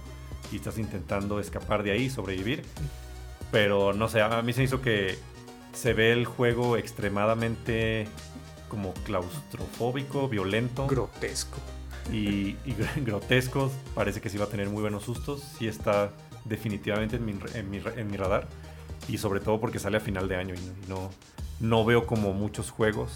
y 0.50 0.57
estás 0.57 0.78
intentando 0.78 1.40
escapar 1.40 1.83
de 1.83 1.92
ahí, 1.92 2.09
sobrevivir. 2.09 2.62
Pero 3.52 3.92
no 3.92 4.09
sé, 4.09 4.22
a 4.22 4.42
mí 4.42 4.52
se 4.52 4.62
hizo 4.62 4.81
que 4.81 5.18
se 5.72 5.92
ve 5.92 6.12
el 6.12 6.24
juego 6.24 6.76
extremadamente 6.76 8.07
como 8.68 8.92
claustrofóbico, 9.04 10.28
violento. 10.28 10.87
Grotesco. 10.87 11.59
Y, 12.12 12.56
grotesco. 12.96 13.70
Parece 13.94 14.20
que 14.20 14.28
sí 14.28 14.38
va 14.38 14.46
a 14.46 14.48
tener 14.48 14.68
muy 14.68 14.82
buenos 14.82 15.04
sustos. 15.04 15.42
Sí 15.58 15.68
está 15.68 16.10
definitivamente 16.44 17.16
en 17.16 17.24
mi, 17.24 17.38
en 17.54 17.70
mi, 17.70 17.80
en 17.96 18.10
mi 18.10 18.16
radar. 18.16 18.46
Y 19.08 19.18
sobre 19.18 19.40
todo 19.40 19.60
porque 19.60 19.78
sale 19.78 19.96
a 19.96 20.00
final 20.00 20.28
de 20.28 20.36
año 20.36 20.54
y 20.54 20.88
no, 20.88 21.10
no 21.60 21.84
veo 21.84 22.06
como 22.06 22.32
muchos 22.32 22.70
juegos 22.70 23.12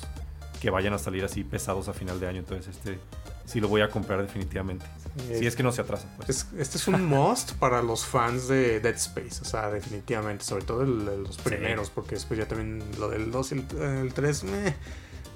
que 0.60 0.70
vayan 0.70 0.94
a 0.94 0.98
salir 0.98 1.24
así 1.24 1.44
pesados 1.44 1.88
a 1.88 1.92
final 1.92 2.20
de 2.20 2.28
año. 2.28 2.38
Entonces 2.38 2.76
este 2.76 2.98
sí 3.44 3.60
lo 3.60 3.68
voy 3.68 3.80
a 3.80 3.88
comprar 3.88 4.22
definitivamente. 4.22 4.86
Si 5.28 5.46
es 5.46 5.56
que 5.56 5.62
no 5.62 5.72
se 5.72 5.82
atrasa. 5.82 6.08
Pues. 6.16 6.46
este 6.56 6.78
es 6.78 6.88
un 6.88 7.04
must 7.08 7.52
para 7.54 7.82
los 7.82 8.04
fans 8.04 8.48
de 8.48 8.80
Dead 8.80 8.94
Space, 8.94 9.42
o 9.42 9.44
sea, 9.44 9.70
definitivamente, 9.70 10.44
sobre 10.44 10.64
todo 10.64 10.84
los 10.84 11.36
primeros, 11.38 11.90
porque 11.90 12.14
después 12.14 12.38
ya 12.38 12.46
también 12.46 12.82
lo 12.98 13.08
del 13.10 13.30
2 13.30 13.52
y 13.52 13.54
el, 13.78 14.14
3, 14.14 14.44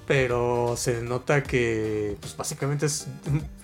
pero 0.07 0.75
se 0.77 1.01
nota 1.01 1.43
que 1.43 2.15
pues 2.21 2.35
básicamente 2.37 2.85
es 2.85 3.07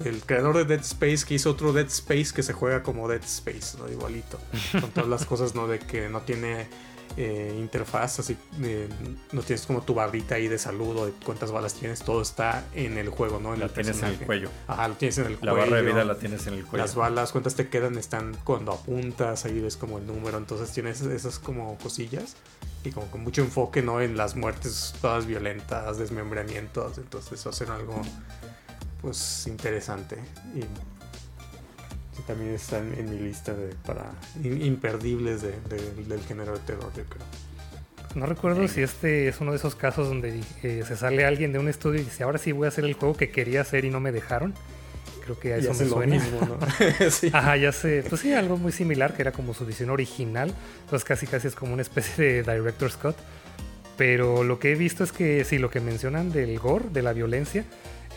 el 0.03 0.21
creador 0.21 0.57
de 0.57 0.65
Dead 0.65 0.81
Space 0.81 1.25
que 1.25 1.35
hizo 1.35 1.49
otro 1.49 1.71
Dead 1.71 1.87
Space 1.87 2.33
que 2.35 2.43
se 2.43 2.51
juega 2.51 2.83
como 2.83 3.07
Dead 3.07 3.23
Space, 3.23 3.77
¿no? 3.77 3.89
Igualito, 3.89 4.37
con 4.79 4.91
todas 4.91 5.09
las 5.09 5.25
cosas, 5.25 5.55
¿no? 5.55 5.67
De 5.67 5.79
que 5.79 6.09
no 6.09 6.21
tiene 6.21 6.67
eh, 7.15 7.55
interfaz, 7.59 8.19
así 8.19 8.35
eh, 8.61 8.89
no 9.31 9.41
tienes 9.41 9.65
como 9.65 9.81
tu 9.81 9.93
barrita 9.93 10.35
ahí 10.35 10.47
de 10.47 10.57
saludo, 10.57 11.05
de 11.05 11.13
cuántas 11.23 11.51
balas 11.51 11.75
tienes, 11.75 12.01
todo 12.01 12.21
está 12.21 12.65
en 12.73 12.97
el 12.97 13.09
juego, 13.09 13.39
¿no? 13.39 13.53
En 13.53 13.59
la 13.59 13.69
tienes 13.69 14.01
en 14.01 14.09
el 14.09 14.17
cuello. 14.17 14.49
Ajá, 14.67 14.87
lo 14.87 14.95
tienes 14.95 15.17
en 15.19 15.27
el 15.27 15.37
cuello. 15.37 15.55
La 15.55 15.61
barra 15.63 15.77
de 15.77 15.83
vida 15.83 16.03
la 16.03 16.15
tienes 16.15 16.47
en 16.47 16.55
el 16.55 16.65
cuello. 16.65 16.83
Las 16.83 16.95
balas, 16.95 17.31
cuántas 17.31 17.55
te 17.55 17.69
quedan, 17.69 17.97
están 17.97 18.35
cuando 18.43 18.71
apuntas, 18.71 19.45
ahí 19.45 19.59
ves 19.59 19.77
como 19.77 19.99
el 19.99 20.07
número, 20.07 20.37
entonces 20.37 20.71
tienes 20.71 21.01
esas 21.01 21.39
como 21.39 21.77
cosillas 21.77 22.35
y 22.83 22.91
como 22.91 23.07
con 23.07 23.21
mucho 23.21 23.41
enfoque, 23.41 23.81
¿no? 23.81 24.01
En 24.01 24.17
las 24.17 24.35
muertes 24.35 24.93
todas 24.99 25.25
violentas, 25.25 25.97
desmembramientos, 25.97 26.97
entonces 26.97 27.33
eso 27.33 27.49
hace 27.49 27.65
algo 27.65 28.01
pues 29.01 29.45
interesante 29.47 30.17
y 30.55 30.61
también 32.27 32.53
están 32.53 32.93
en 32.97 33.09
mi 33.09 33.19
lista 33.19 33.53
de 33.53 33.73
para 33.85 34.11
imperdibles 34.43 35.41
del 35.41 36.21
género 36.27 36.53
de 36.53 36.59
terror, 36.59 36.91
yo 36.95 37.03
creo. 37.05 37.25
No 38.15 38.27
recuerdo 38.27 38.67
si 38.67 38.81
este 38.81 39.27
es 39.27 39.41
uno 39.41 39.51
de 39.51 39.57
esos 39.57 39.75
casos 39.75 40.07
donde 40.07 40.39
eh, 40.61 40.83
se 40.87 40.95
sale 40.95 41.25
alguien 41.25 41.51
de 41.51 41.59
un 41.59 41.67
estudio 41.67 42.01
y 42.01 42.03
dice, 42.03 42.23
ahora 42.23 42.37
sí 42.37 42.51
voy 42.51 42.65
a 42.65 42.67
hacer 42.67 42.85
el 42.85 42.93
juego 42.93 43.17
que 43.17 43.31
quería 43.31 43.61
hacer 43.61 43.85
y 43.85 43.89
no 43.89 43.99
me 43.99 44.11
dejaron. 44.11 44.53
Creo 45.23 45.39
que 45.39 45.53
a 45.53 45.57
eso 45.57 45.73
me 45.73 45.85
suena. 45.85 46.15
Mismo, 46.15 46.41
¿no? 46.41 46.57
Ajá, 47.33 47.57
ya 47.57 47.71
sé. 47.71 48.03
Pues 48.07 48.21
sí, 48.21 48.33
algo 48.33 48.57
muy 48.57 48.71
similar, 48.71 49.15
que 49.15 49.21
era 49.21 49.31
como 49.31 49.53
su 49.53 49.65
visión 49.65 49.89
original. 49.89 50.53
Entonces 50.81 51.05
casi 51.05 51.25
casi 51.25 51.47
es 51.47 51.55
como 51.55 51.73
una 51.73 51.81
especie 51.81 52.43
de 52.43 52.55
Director 52.57 52.91
Scott. 52.91 53.17
Pero 53.97 54.43
lo 54.43 54.59
que 54.59 54.73
he 54.73 54.75
visto 54.75 55.03
es 55.03 55.11
que 55.11 55.43
sí, 55.43 55.57
lo 55.57 55.69
que 55.69 55.79
mencionan 55.79 56.31
del 56.31 56.59
gore, 56.59 56.85
de 56.91 57.01
la 57.01 57.13
violencia, 57.13 57.63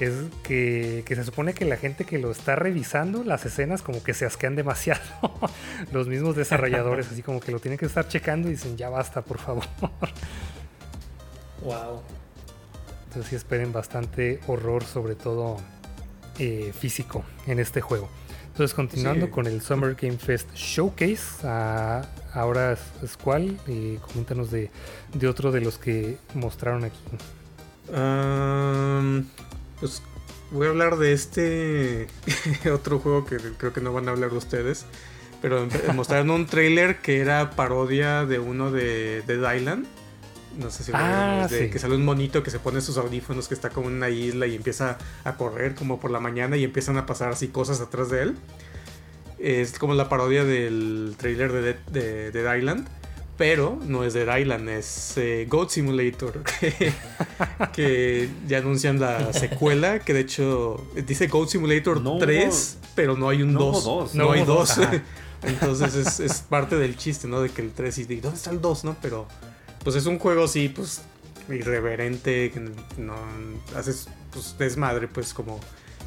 es 0.00 0.12
que, 0.42 1.02
se 1.06 1.24
supone 1.24 1.54
que 1.54 1.64
la 1.64 1.76
gente 1.76 2.04
que 2.04 2.18
lo 2.18 2.30
está 2.30 2.54
revisando, 2.56 3.24
las 3.24 3.46
escenas, 3.46 3.82
como 3.82 4.02
que 4.02 4.14
se 4.14 4.26
asquean 4.26 4.54
demasiado. 4.54 5.02
Los 5.92 6.08
mismos 6.08 6.36
desarrolladores, 6.36 7.08
así 7.10 7.22
como 7.22 7.40
que 7.40 7.52
lo 7.52 7.60
tienen 7.60 7.78
que 7.78 7.86
estar 7.86 8.06
checando 8.06 8.48
y 8.48 8.52
dicen, 8.52 8.76
ya 8.76 8.90
basta, 8.90 9.22
por 9.22 9.38
favor. 9.38 9.64
Wow. 11.62 12.02
Entonces 13.06 13.30
sí 13.30 13.36
esperen 13.36 13.72
bastante 13.72 14.40
horror, 14.46 14.84
sobre 14.84 15.14
todo 15.14 15.56
eh, 16.38 16.72
físico, 16.78 17.24
en 17.46 17.58
este 17.58 17.80
juego. 17.80 18.10
Entonces, 18.48 18.74
continuando 18.74 19.30
con 19.30 19.46
el 19.46 19.60
Summer 19.60 19.94
Game 19.94 20.16
Fest 20.16 20.54
Showcase, 20.54 21.46
ah, 21.46 22.06
ahora 22.32 22.72
es, 23.02 23.16
cuál, 23.16 23.58
eh, 23.68 23.98
coméntanos 24.06 24.50
de, 24.50 24.70
de, 25.12 25.28
otro 25.28 25.52
de 25.52 25.60
los 25.60 25.76
que 25.76 26.16
mostraron 26.34 26.84
aquí. 26.84 26.98
Pues 29.80 30.02
voy 30.50 30.66
a 30.66 30.70
hablar 30.70 30.96
de 30.96 31.12
este 31.12 32.06
otro 32.72 32.98
juego 32.98 33.24
que 33.24 33.36
creo 33.36 33.72
que 33.72 33.80
no 33.80 33.92
van 33.92 34.08
a 34.08 34.12
hablar 34.12 34.32
ustedes. 34.32 34.86
Pero 35.42 35.66
mostraron 35.94 36.30
un 36.30 36.46
trailer 36.46 36.98
que 37.00 37.20
era 37.20 37.50
parodia 37.50 38.24
de 38.24 38.38
uno 38.38 38.70
de 38.70 39.22
Dead 39.26 39.54
Island. 39.54 39.86
No 40.58 40.70
sé 40.70 40.84
si 40.84 40.92
ah, 40.94 41.46
de, 41.50 41.68
que 41.68 41.78
sale 41.78 41.96
un 41.96 42.04
monito 42.04 42.42
que 42.42 42.50
se 42.50 42.58
pone 42.58 42.80
sus 42.80 42.96
audífonos 42.96 43.46
que 43.46 43.52
está 43.52 43.68
como 43.68 43.88
en 43.88 43.96
una 43.96 44.08
isla 44.08 44.46
y 44.46 44.54
empieza 44.54 44.96
a 45.22 45.36
correr 45.36 45.74
como 45.74 46.00
por 46.00 46.10
la 46.10 46.18
mañana 46.18 46.56
y 46.56 46.64
empiezan 46.64 46.96
a 46.96 47.04
pasar 47.04 47.28
así 47.28 47.48
cosas 47.48 47.82
atrás 47.82 48.08
de 48.08 48.22
él. 48.22 48.36
Es 49.38 49.78
como 49.78 49.92
la 49.92 50.08
parodia 50.08 50.44
del 50.44 51.14
trailer 51.18 51.52
de 51.52 51.60
Dead, 51.60 51.76
de 51.92 52.30
Dead 52.30 52.56
Island 52.56 52.88
pero 53.36 53.78
no 53.84 54.04
es 54.04 54.14
Dead 54.14 54.36
Island, 54.38 54.68
es 54.70 55.14
eh, 55.16 55.46
Goat 55.48 55.70
Simulator, 55.70 56.42
que, 57.72 58.28
ya 58.46 58.58
anuncian 58.58 58.98
la 58.98 59.32
secuela, 59.32 59.98
que 59.98 60.14
de 60.14 60.20
hecho 60.20 60.86
dice 61.06 61.26
Goat 61.26 61.50
Simulator 61.50 62.02
3, 62.18 62.78
pero 62.94 63.16
no 63.16 63.28
hay 63.28 63.42
un 63.42 63.52
2. 63.52 64.14
No, 64.14 64.32
hay 64.32 64.44
2. 64.44 64.80
Entonces 65.42 66.20
es, 66.20 66.40
parte 66.40 66.76
del 66.76 66.96
chiste, 66.96 67.28
¿no? 67.28 67.42
De 67.42 67.50
que 67.50 67.60
el 67.60 67.72
3 67.72 67.98
y 67.98 68.04
¿dónde 68.16 68.36
está 68.36 68.50
el 68.50 68.60
2, 68.60 68.84
no? 68.84 68.96
Pero 69.02 69.26
pues 69.84 69.96
es 69.96 70.06
un 70.06 70.18
juego 70.18 70.44
así, 70.44 70.68
pues 70.68 71.02
irreverente, 71.48 72.50
que 72.50 72.60
no 72.98 73.14
haces 73.76 74.08
pues 74.32 74.56
desmadre, 74.58 75.08
pues 75.08 75.34
como 75.34 75.60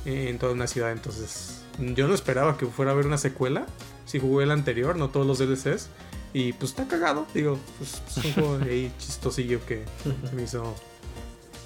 en 0.06 0.39
toda 0.39 0.54
una 0.54 0.68
ciudad. 0.68 0.92
Entonces 0.92 1.62
yo 1.78 2.08
no 2.08 2.13
esperaba 2.13 2.58
que 2.58 2.65
fuera 2.65 2.92
a 2.92 2.94
haber 2.96 3.06
una 3.06 3.18
secuela. 3.18 3.68
Si 4.06 4.20
jugué 4.20 4.46
el 4.46 4.52
anterior, 4.52 4.96
no 4.96 5.10
todos 5.10 5.28
los 5.28 5.38
DLCs. 5.38 5.89
Y 6.34 6.54
pues 6.54 6.72
está 6.72 6.88
cagado, 6.88 7.26
digo, 7.34 7.58
pues 7.78 8.02
es 8.10 8.26
un 8.26 8.34
juego 8.34 8.60
ahí 8.63 8.92
chistosillo 9.00 9.65
que 9.65 9.84
se 10.30 10.36
me 10.36 10.44
hizo 10.44 10.76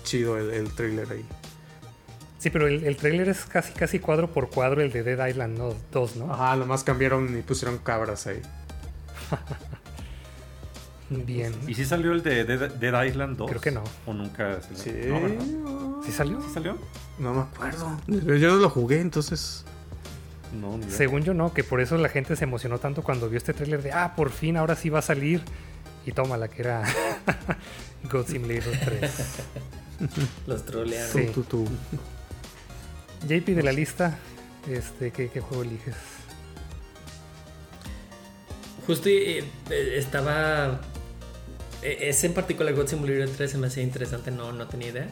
chido 0.03 0.37
el, 0.37 0.51
el 0.51 0.71
trailer 0.73 1.11
ahí. 1.11 1.25
Sí, 2.39 2.49
pero 2.49 2.67
el, 2.67 2.83
el, 2.83 2.97
trailer 2.97 3.29
es 3.29 3.45
casi 3.45 3.71
casi 3.73 3.99
cuadro 3.99 4.29
por 4.31 4.49
cuadro 4.49 4.81
el 4.81 4.91
de 4.91 5.03
Dead 5.03 5.27
Island 5.27 5.57
2, 5.91 6.15
¿no? 6.17 6.33
Ajá, 6.33 6.55
más 6.57 6.83
cambiaron 6.83 7.37
y 7.37 7.41
pusieron 7.41 7.77
cabras 7.77 8.27
ahí. 8.27 8.41
Bien. 11.09 11.53
¿Y 11.67 11.75
si 11.75 11.85
salió 11.85 12.11
el 12.11 12.23
de 12.23 12.43
Dead, 12.43 13.05
Island 13.05 13.37
2? 13.37 13.49
Creo 13.49 13.61
que 13.61 13.71
no. 13.71 13.83
¿O 14.05 14.13
nunca 14.13 14.61
salió? 14.61 14.77
Sí. 14.77 14.91
¿Sí 16.05 16.11
salió? 16.11 16.41
¿Sí 16.41 16.49
salió? 16.53 16.77
No 17.19 17.33
me 17.33 17.41
acuerdo. 17.41 17.97
Yo 18.07 18.49
no 18.49 18.55
lo 18.57 18.69
jugué, 18.69 18.99
entonces 18.99 19.63
según 20.89 21.23
yo 21.23 21.33
no, 21.33 21.53
que 21.53 21.63
por 21.63 21.81
eso 21.81 21.97
la 21.97 22.09
gente 22.09 22.35
se 22.35 22.43
emocionó 22.43 22.79
tanto 22.79 23.03
cuando 23.03 23.29
vio 23.29 23.37
este 23.37 23.53
tráiler 23.53 23.81
de, 23.81 23.91
ah, 23.91 24.13
por 24.15 24.31
fin, 24.31 24.57
ahora 24.57 24.75
sí 24.75 24.89
va 24.89 24.99
a 24.99 25.03
salir. 25.03 25.41
Y 26.05 26.11
toma 26.11 26.35
la 26.37 26.49
que 26.49 26.61
era 26.61 26.83
God 28.11 28.27
Simulator 28.27 28.73
3. 28.83 29.11
Los 30.47 30.65
trolearon. 30.65 31.11
Sí. 31.11 31.31
JP 33.27 33.45
de 33.55 33.63
la 33.63 33.71
lista, 33.71 34.17
este, 34.69 35.11
¿qué, 35.11 35.29
juego 35.39 35.63
eliges? 35.63 35.95
Justo 38.85 39.07
eh, 39.07 39.45
eh, 39.69 39.93
estaba... 39.95 40.81
E, 41.81 42.09
ese 42.09 42.27
en 42.27 42.33
particular 42.33 42.73
God 42.73 42.87
Simulator 42.87 43.29
3 43.29 43.51
se 43.51 43.57
me 43.57 43.67
hacía 43.67 43.83
interesante, 43.83 44.29
no, 44.29 44.51
no 44.51 44.67
tenía 44.67 44.89
idea. 44.89 45.09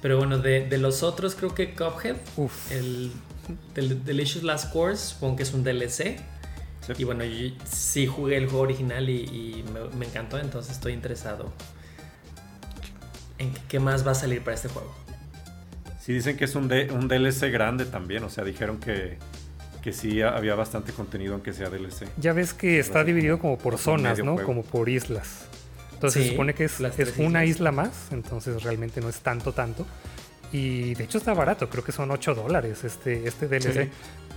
Pero 0.00 0.18
bueno, 0.18 0.38
de, 0.38 0.68
de 0.68 0.78
los 0.78 1.02
otros 1.02 1.34
creo 1.34 1.52
que 1.54 1.74
Cuphead, 1.74 2.16
Uf. 2.36 2.70
el 2.70 3.10
del 3.74 4.04
Delicious 4.04 4.44
Last 4.44 4.72
Course, 4.72 5.14
supongo 5.14 5.36
que 5.36 5.42
es 5.42 5.52
un 5.52 5.64
DLC. 5.64 6.20
Y 6.96 7.04
bueno, 7.04 7.22
yo 7.22 7.54
sí 7.70 8.06
jugué 8.06 8.38
el 8.38 8.46
juego 8.46 8.62
original 8.62 9.10
y, 9.10 9.62
me, 9.94 10.06
encantó, 10.06 10.38
entonces 10.38 10.72
estoy 10.72 10.94
interesado 10.94 11.52
en 13.36 13.52
qué 13.68 13.78
más 13.78 14.06
va 14.06 14.12
a 14.12 14.14
salir 14.14 14.42
para 14.42 14.54
este 14.54 14.68
juego. 14.68 14.94
Sí, 16.00 16.14
dicen 16.14 16.38
que 16.38 16.46
es 16.46 16.54
un, 16.54 16.64
un 16.64 17.08
DLC 17.08 17.52
grande 17.52 17.84
también, 17.84 18.24
o 18.24 18.30
sea, 18.30 18.42
dijeron 18.42 18.80
que 18.80 19.18
que 19.82 19.92
sí 19.92 20.22
había 20.22 20.54
bastante 20.54 20.92
contenido 20.92 21.34
aunque 21.34 21.52
sea 21.52 21.70
DLC. 21.70 22.08
Ya 22.18 22.32
ves 22.32 22.52
que 22.52 22.78
está 22.78 23.04
dividido 23.04 23.38
como 23.38 23.58
por 23.58 23.78
zonas, 23.78 24.22
¿no? 24.22 24.36
Como 24.36 24.62
por 24.62 24.88
islas. 24.88 25.46
Entonces 25.92 26.24
se 26.24 26.30
supone 26.30 26.54
que 26.54 26.64
es, 26.64 26.80
es 26.80 27.18
una 27.18 27.44
isla 27.44 27.72
más, 27.72 28.12
entonces 28.12 28.62
realmente 28.62 29.00
no 29.00 29.08
es 29.08 29.20
tanto, 29.20 29.52
tanto. 29.52 29.84
Y 30.52 30.94
de 30.94 31.04
hecho 31.04 31.18
está 31.18 31.34
barato, 31.34 31.68
creo 31.68 31.84
que 31.84 31.92
son 31.92 32.10
8 32.10 32.34
dólares 32.34 32.84
este, 32.84 33.26
este 33.28 33.48
DLC. 33.48 33.90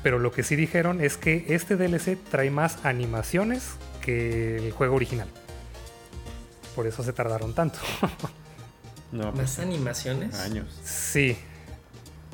Pero 0.04 0.20
lo 0.20 0.32
que 0.32 0.44
sí 0.44 0.56
dijeron 0.56 1.00
es 1.00 1.18
que 1.18 1.46
este 1.50 1.76
DLC 1.76 2.18
trae 2.30 2.50
más 2.50 2.84
animaciones 2.84 3.72
que 4.02 4.58
el 4.58 4.72
juego 4.72 4.96
original. 4.96 5.28
Por 6.76 6.88
eso 6.88 7.04
se 7.04 7.14
tardaron 7.14 7.54
tanto. 7.54 7.80
no, 9.12 9.32
¿Más 9.32 9.60
animaciones? 9.60 10.40
Años. 10.40 10.68
Sí. 10.84 11.38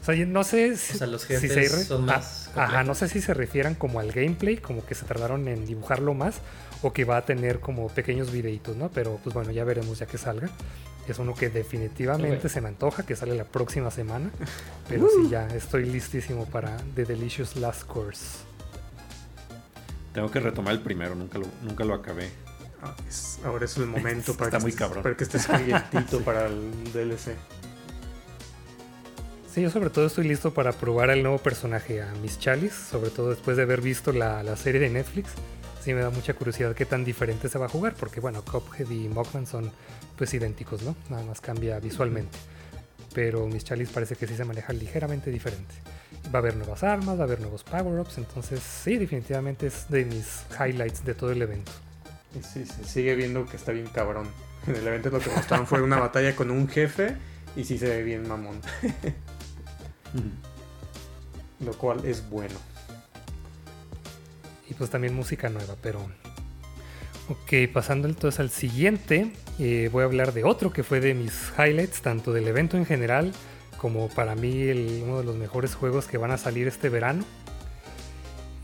O 0.02 0.06
sea, 0.06 0.26
no 0.26 0.44
sé 0.46 0.78
si, 0.78 0.98
los 1.06 1.24
se 1.24 1.70
son 1.84 2.06
más. 2.06 2.50
Ah, 2.56 2.64
ajá, 2.64 2.84
no 2.84 2.96
sé 2.96 3.10
si 3.10 3.20
se 3.20 3.34
refieran 3.34 3.76
como 3.76 4.00
al 4.00 4.12
gameplay, 4.12 4.58
como 4.58 4.86
que 4.86 4.96
se 4.96 5.06
tardaron 5.06 5.48
en 5.50 5.66
dibujarlo 5.66 6.14
más, 6.14 6.36
o 6.82 6.94
que 6.94 7.04
va 7.04 7.18
a 7.18 7.26
tener 7.26 7.60
como 7.60 7.90
pequeños 7.90 8.32
videitos, 8.32 8.78
¿no? 8.78 8.90
Pero 8.90 9.20
pues 9.22 9.34
bueno, 9.34 9.52
ya 9.52 9.66
veremos 9.66 10.00
ya 10.00 10.06
que 10.06 10.18
salga. 10.18 10.50
Es 11.08 11.20
uno 11.20 11.34
que 11.34 11.50
definitivamente 11.50 12.50
se 12.50 12.62
me 12.62 12.68
antoja, 12.68 13.06
que 13.06 13.16
sale 13.16 13.36
la 13.36 13.46
próxima 13.46 13.92
semana. 13.92 14.30
Pero 14.90 15.08
sí, 15.10 15.26
uh. 15.26 15.30
ya 15.30 15.48
estoy 15.48 15.86
listísimo 15.86 16.46
para 16.46 16.78
The 16.96 17.06
Delicious 17.06 17.56
Last 17.56 17.84
Course. 17.86 18.40
Tengo 20.14 20.32
que 20.32 20.40
retomar 20.40 20.74
el 20.74 20.82
primero, 20.82 21.16
nunca 21.16 21.38
lo, 21.38 21.46
nunca 21.64 21.86
lo 21.86 21.94
acabé. 21.94 22.30
Ah, 22.82 22.96
ahora 23.46 23.66
es 23.66 23.78
el 23.78 23.86
momento 23.88 24.34
para, 24.36 24.48
Está 24.48 24.58
que 24.58 24.62
muy 24.64 24.70
estés, 24.72 24.86
cabrón. 24.88 25.04
para 25.04 25.16
que 25.16 25.24
estés 25.24 25.48
calientito 25.48 26.22
para 26.26 26.48
el 26.48 26.92
DLC. 26.94 27.36
Sí, 29.54 29.62
yo 29.62 29.70
sobre 29.72 29.90
todo 29.90 30.06
estoy 30.06 30.28
listo 30.28 30.54
para 30.54 30.72
probar 30.72 31.10
al 31.10 31.24
nuevo 31.24 31.40
personaje, 31.40 32.02
a 32.02 32.12
Miss 32.22 32.38
Chalice, 32.40 32.76
sobre 32.92 33.10
todo 33.10 33.30
después 33.32 33.58
de 33.58 33.64
haber 33.64 33.82
visto 33.82 34.12
la, 34.12 34.44
la 34.44 34.56
serie 34.56 34.80
de 34.80 34.90
Netflix. 34.90 35.32
Sí 35.84 35.94
me 35.94 36.02
da 36.02 36.10
mucha 36.10 36.34
curiosidad 36.34 36.76
qué 36.76 36.86
tan 36.86 37.06
diferente 37.06 37.50
se 37.50 37.58
va 37.58 37.68
a 37.68 37.70
jugar, 37.70 37.96
porque 37.98 38.20
bueno, 38.20 38.44
Cuphead 38.44 38.90
y 38.90 39.08
Mockman 39.08 39.46
son 39.46 39.72
pues 40.18 40.34
idénticos, 40.34 40.82
¿no? 40.82 40.96
Nada 41.10 41.24
más 41.24 41.40
cambia 41.42 41.80
visualmente. 41.80 42.38
Pero 43.14 43.48
Miss 43.48 43.64
Chalice 43.64 43.94
parece 43.94 44.16
que 44.16 44.28
sí 44.28 44.36
se 44.36 44.44
maneja 44.46 44.74
ligeramente 44.74 45.32
diferente. 45.32 45.74
Va 46.34 46.40
a 46.40 46.42
haber 46.42 46.56
nuevas 46.56 46.84
armas, 46.84 47.18
va 47.18 47.22
a 47.22 47.24
haber 47.24 47.40
nuevos 47.40 47.64
power-ups, 47.64 48.18
entonces 48.18 48.60
sí, 48.62 48.98
definitivamente 48.98 49.68
es 49.68 49.90
de 49.90 50.06
mis 50.06 50.44
highlights 50.60 51.06
de 51.06 51.14
todo 51.14 51.32
el 51.32 51.42
evento. 51.42 51.72
Sí, 52.42 52.66
se 52.66 52.84
sigue 52.84 53.16
viendo 53.16 53.46
que 53.46 53.56
está 53.56 53.72
bien 53.72 53.88
cabrón. 53.88 54.28
En 54.68 54.76
el 54.76 54.86
evento 54.86 55.10
lo 55.10 55.20
que 55.20 55.30
mostraron 55.30 55.66
fue 55.66 55.82
una 55.82 56.00
batalla 56.00 56.36
con 56.36 56.52
un 56.52 56.68
jefe 56.68 57.16
y 57.56 57.64
sí 57.64 57.78
se 57.78 57.88
ve 57.88 58.04
bien 58.04 58.28
mamón. 58.28 58.60
lo 61.60 61.74
cual 61.74 62.06
es 62.06 62.30
bueno. 62.30 62.56
Y 64.70 64.74
pues 64.74 64.90
también 64.90 65.14
música 65.14 65.50
nueva, 65.50 65.76
pero 65.82 66.06
Ok, 67.30 67.70
pasando 67.74 68.08
entonces 68.08 68.40
al 68.40 68.50
siguiente, 68.50 69.34
eh, 69.60 69.90
voy 69.92 70.04
a 70.04 70.06
hablar 70.06 70.32
de 70.32 70.46
otro 70.46 70.72
que 70.72 70.84
fue 70.84 71.02
de 71.02 71.14
mis 71.14 71.52
highlights, 71.58 72.02
tanto 72.02 72.32
del 72.32 72.48
evento 72.48 72.78
en 72.78 72.86
general 72.86 73.34
como 73.78 74.08
para 74.08 74.34
mí 74.34 74.72
uno 75.04 75.20
de 75.20 75.26
los 75.26 75.36
mejores 75.36 75.76
juegos 75.76 76.08
que 76.08 76.18
van 76.18 76.32
a 76.32 76.38
salir 76.38 76.68
este 76.68 76.88
verano. 76.88 77.26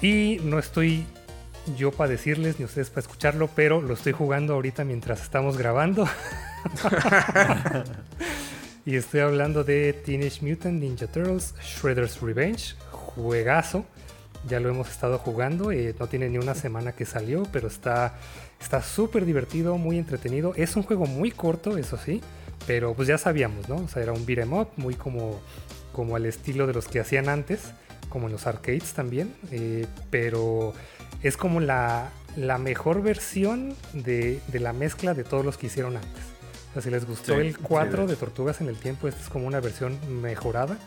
Y 0.01 0.39
no 0.43 0.59
estoy 0.59 1.05
yo 1.77 1.91
para 1.91 2.11
decirles 2.11 2.57
ni 2.57 2.65
ustedes 2.65 2.89
para 2.89 3.01
escucharlo, 3.01 3.49
pero 3.53 3.81
lo 3.81 3.93
estoy 3.93 4.13
jugando 4.13 4.53
ahorita 4.53 4.85
mientras 4.85 5.21
estamos 5.21 5.57
grabando. 5.57 6.07
y 8.85 8.95
estoy 8.95 9.19
hablando 9.19 9.65
de 9.65 9.91
Teenage 9.91 10.41
Mutant 10.41 10.81
Ninja 10.81 11.07
Turtles 11.07 11.53
Shredder's 11.61 12.21
Revenge, 12.21 12.75
juegazo. 12.91 13.85
Ya 14.47 14.59
lo 14.59 14.69
hemos 14.69 14.89
estado 14.89 15.17
jugando, 15.17 15.71
eh, 15.71 15.95
no 15.99 16.07
tiene 16.07 16.29
ni 16.29 16.37
una 16.37 16.53
semana 16.53 16.91
que 16.91 17.05
salió, 17.05 17.43
pero 17.51 17.67
está 17.67 18.15
Está 18.63 18.81
súper 18.81 19.25
divertido, 19.25 19.77
muy 19.77 19.97
entretenido. 19.97 20.53
Es 20.55 20.77
un 20.77 20.83
juego 20.83 21.05
muy 21.05 21.31
corto, 21.31 21.77
eso 21.77 21.97
sí, 21.97 22.21
pero 22.65 22.93
pues 22.93 23.09
ya 23.09 23.17
sabíamos, 23.17 23.67
¿no? 23.67 23.75
O 23.75 23.87
sea, 23.89 24.01
era 24.01 24.13
un 24.13 24.25
beat'em 24.25 24.53
up, 24.53 24.69
muy 24.77 24.95
como, 24.95 25.41
como 25.91 26.15
al 26.15 26.25
estilo 26.25 26.65
de 26.65 26.71
los 26.71 26.87
que 26.87 27.01
hacían 27.01 27.27
antes, 27.27 27.73
como 28.07 28.27
en 28.27 28.31
los 28.31 28.47
arcades 28.47 28.93
también, 28.93 29.35
eh, 29.51 29.85
pero 30.09 30.73
es 31.23 31.35
como 31.35 31.59
la, 31.59 32.09
la 32.37 32.57
mejor 32.57 33.01
versión 33.01 33.75
de, 33.91 34.39
de, 34.47 34.59
la 34.61 34.71
mezcla 34.71 35.13
de 35.13 35.25
todos 35.25 35.43
los 35.43 35.57
que 35.57 35.67
hicieron 35.67 35.97
antes. 35.97 36.23
O 36.69 36.73
sea, 36.73 36.81
si 36.81 36.89
les 36.89 37.05
gustó 37.05 37.33
el 37.33 37.57
4 37.57 38.07
de 38.07 38.15
Tortugas 38.15 38.61
en 38.61 38.69
el 38.69 38.77
Tiempo, 38.77 39.09
esta 39.09 39.21
es 39.21 39.27
como 39.27 39.45
una 39.45 39.59
versión 39.59 39.99
mejorada. 40.21 40.77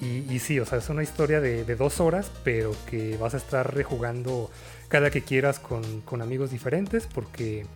Y, 0.00 0.32
y, 0.32 0.38
sí, 0.38 0.60
o 0.60 0.64
sea, 0.64 0.78
es 0.78 0.88
una 0.90 1.02
historia 1.02 1.40
de, 1.40 1.64
dos 1.74 2.00
horas, 2.00 2.30
pero 2.44 2.72
que 2.88 3.16
vas 3.16 3.34
a 3.34 3.36
estar 3.38 3.74
rejugando 3.74 4.50
cada 4.88 5.10
que 5.10 5.22
quieras 5.22 5.58
con, 5.58 6.02
con 6.02 6.22
amigos 6.22 6.50
diferentes, 6.50 7.06
porque 7.06 7.66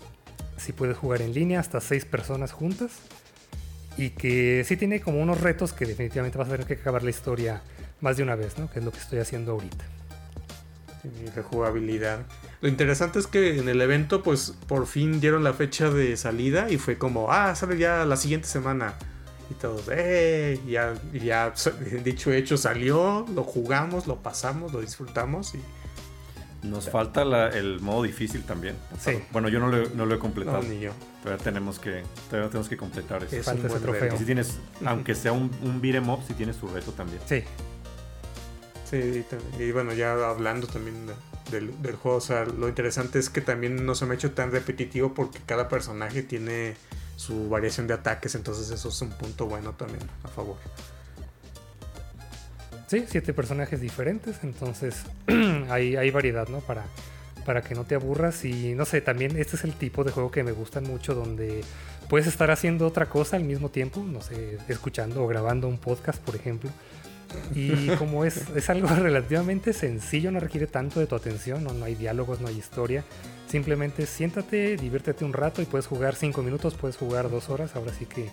si 0.56 0.72
puedes 0.72 0.96
jugar 0.96 1.20
en 1.22 1.34
línea 1.34 1.60
hasta 1.60 1.80
seis 1.80 2.04
personas 2.04 2.52
juntas. 2.52 2.92
Y 3.98 4.10
que 4.10 4.64
sí 4.66 4.76
tiene 4.76 5.00
como 5.00 5.20
unos 5.20 5.40
retos 5.40 5.72
que 5.72 5.84
definitivamente 5.84 6.38
vas 6.38 6.48
a 6.48 6.52
tener 6.52 6.66
que 6.66 6.74
acabar 6.74 7.02
la 7.02 7.10
historia 7.10 7.62
más 8.00 8.16
de 8.16 8.22
una 8.22 8.36
vez, 8.36 8.58
¿no? 8.58 8.70
Que 8.70 8.78
es 8.78 8.84
lo 8.84 8.90
que 8.90 8.98
estoy 8.98 9.18
haciendo 9.18 9.52
ahorita. 9.52 9.84
Sí, 11.02 11.08
rejugabilidad. 11.34 12.20
Lo 12.60 12.68
interesante 12.68 13.18
es 13.18 13.26
que 13.26 13.58
en 13.58 13.68
el 13.68 13.80
evento, 13.80 14.22
pues 14.22 14.54
por 14.68 14.86
fin 14.86 15.20
dieron 15.20 15.42
la 15.42 15.52
fecha 15.52 15.90
de 15.90 16.16
salida 16.16 16.70
y 16.70 16.78
fue 16.78 16.96
como, 16.96 17.32
ah, 17.32 17.54
sale 17.54 17.76
ya 17.76 18.04
la 18.04 18.16
siguiente 18.16 18.46
semana. 18.46 18.94
Y 19.52 19.54
todos, 19.54 19.84
eh, 19.90 20.58
ya, 20.66 20.94
ya 21.12 21.52
dicho 22.04 22.32
hecho 22.32 22.56
salió, 22.56 23.26
lo 23.34 23.44
jugamos, 23.44 24.06
lo 24.06 24.16
pasamos, 24.16 24.72
lo 24.72 24.80
disfrutamos 24.80 25.54
y 25.54 25.60
nos 26.66 26.88
falta 26.88 27.48
el 27.50 27.80
modo 27.80 28.04
difícil 28.04 28.44
también. 28.44 28.76
Bueno, 29.30 29.50
yo 29.50 29.60
no 29.60 29.68
lo, 29.68 30.14
he 30.14 30.18
completado. 30.18 30.62
No, 30.62 30.68
ni 30.68 30.80
yo. 30.80 30.92
Pero 31.22 31.36
tenemos 31.36 31.78
que, 31.78 32.02
tenemos 32.30 32.68
que 32.68 32.78
completar 32.78 33.22
eso. 33.24 33.42
falta 33.42 33.66
ese 33.66 33.80
trofeo. 33.80 34.16
Si 34.16 34.24
tienes, 34.24 34.58
aunque 34.86 35.14
sea 35.14 35.32
un, 35.32 35.50
un 35.62 35.82
beat'em 35.82 36.08
up, 36.08 36.20
si 36.26 36.32
tienes 36.32 36.56
su 36.56 36.68
reto 36.68 36.92
también. 36.92 37.20
Sí. 37.26 37.42
Sí, 38.88 39.24
y 39.58 39.72
bueno, 39.72 39.92
ya 39.92 40.12
hablando 40.28 40.66
también 40.66 41.06
del, 41.50 41.82
del, 41.82 41.96
juego, 41.96 42.18
o 42.18 42.20
sea, 42.20 42.44
lo 42.44 42.68
interesante 42.68 43.18
es 43.18 43.28
que 43.28 43.40
también 43.42 43.84
no 43.84 43.94
se 43.94 44.06
me 44.06 44.12
ha 44.12 44.14
hecho 44.14 44.32
tan 44.32 44.50
repetitivo 44.50 45.14
porque 45.14 45.40
cada 45.44 45.68
personaje 45.68 46.22
tiene 46.22 46.74
su 47.16 47.48
variación 47.48 47.86
de 47.86 47.94
ataques, 47.94 48.34
entonces 48.34 48.70
eso 48.70 48.88
es 48.88 49.02
un 49.02 49.10
punto 49.10 49.46
bueno 49.46 49.72
también 49.72 50.02
a 50.24 50.28
favor. 50.28 50.56
Sí, 52.86 53.04
siete 53.08 53.32
personajes 53.32 53.80
diferentes, 53.80 54.36
entonces 54.42 55.04
hay, 55.70 55.96
hay 55.96 56.10
variedad, 56.10 56.48
¿no? 56.48 56.60
Para, 56.60 56.84
para 57.46 57.62
que 57.62 57.74
no 57.74 57.84
te 57.84 57.94
aburras 57.94 58.44
y 58.44 58.74
no 58.74 58.84
sé, 58.84 59.00
también 59.00 59.36
este 59.38 59.56
es 59.56 59.64
el 59.64 59.74
tipo 59.74 60.04
de 60.04 60.10
juego 60.10 60.30
que 60.30 60.42
me 60.42 60.52
gustan 60.52 60.84
mucho 60.84 61.14
donde 61.14 61.62
puedes 62.08 62.26
estar 62.26 62.50
haciendo 62.50 62.86
otra 62.86 63.06
cosa 63.06 63.36
al 63.36 63.44
mismo 63.44 63.70
tiempo, 63.70 64.04
no 64.06 64.20
sé, 64.20 64.58
escuchando 64.68 65.24
o 65.24 65.26
grabando 65.26 65.68
un 65.68 65.78
podcast, 65.78 66.20
por 66.22 66.36
ejemplo. 66.36 66.70
Y 67.54 67.88
como 67.96 68.24
es, 68.24 68.48
es 68.54 68.70
algo 68.70 68.88
relativamente 68.96 69.72
sencillo, 69.72 70.30
no 70.30 70.40
requiere 70.40 70.66
tanto 70.66 71.00
de 71.00 71.06
tu 71.06 71.14
atención, 71.14 71.64
no, 71.64 71.72
no 71.72 71.84
hay 71.84 71.94
diálogos, 71.94 72.40
no 72.40 72.48
hay 72.48 72.58
historia. 72.58 73.04
Simplemente 73.48 74.06
siéntate, 74.06 74.76
diviértete 74.76 75.24
un 75.24 75.32
rato 75.32 75.60
y 75.62 75.66
puedes 75.66 75.86
jugar 75.86 76.14
cinco 76.14 76.42
minutos, 76.42 76.74
puedes 76.74 76.96
jugar 76.96 77.30
dos 77.30 77.50
horas, 77.50 77.76
ahora 77.76 77.92
sí 77.92 78.06
que 78.06 78.30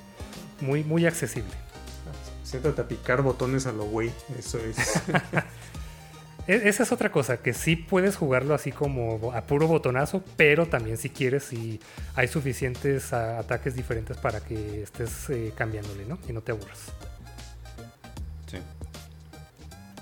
muy, 0.62 0.84
muy 0.84 1.06
accesible. 1.06 1.52
Siéntate 2.44 2.82
a 2.82 2.88
picar 2.88 3.22
botones 3.22 3.68
a 3.68 3.72
lo 3.72 3.86
güey. 3.86 4.12
Eso 4.38 4.58
es. 4.60 4.78
E-, 6.50 6.68
esa 6.68 6.82
es 6.82 6.92
otra 6.92 7.12
cosa, 7.12 7.38
que 7.38 7.54
sí 7.54 7.76
puedes 7.76 8.16
jugarlo 8.16 8.56
así 8.56 8.72
como 8.72 9.32
a 9.36 9.44
puro 9.44 9.68
botonazo, 9.68 10.24
pero 10.36 10.66
también 10.66 10.98
si 10.98 11.12
quieres, 11.12 11.44
si 11.44 11.80
hay 12.16 12.28
suficientes 12.28 13.14
ataques 13.14 13.76
diferentes 13.76 14.18
para 14.18 14.42
que 14.42 14.82
estés 14.82 15.30
eh, 15.30 15.54
cambiándole, 15.56 16.06
¿no? 16.06 16.18
Y 16.28 16.34
no 16.34 16.42
te 16.42 16.52
aburras. 16.52 16.92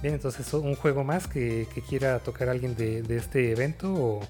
Bien, 0.01 0.13
entonces 0.13 0.53
un 0.53 0.75
juego 0.75 1.03
más 1.03 1.27
que, 1.27 1.67
quiera 1.87 2.19
tocar 2.19 2.49
alguien 2.49 2.75
de, 2.75 3.01
de, 3.01 3.17
este 3.17 3.51
evento 3.51 3.93
o... 3.93 4.27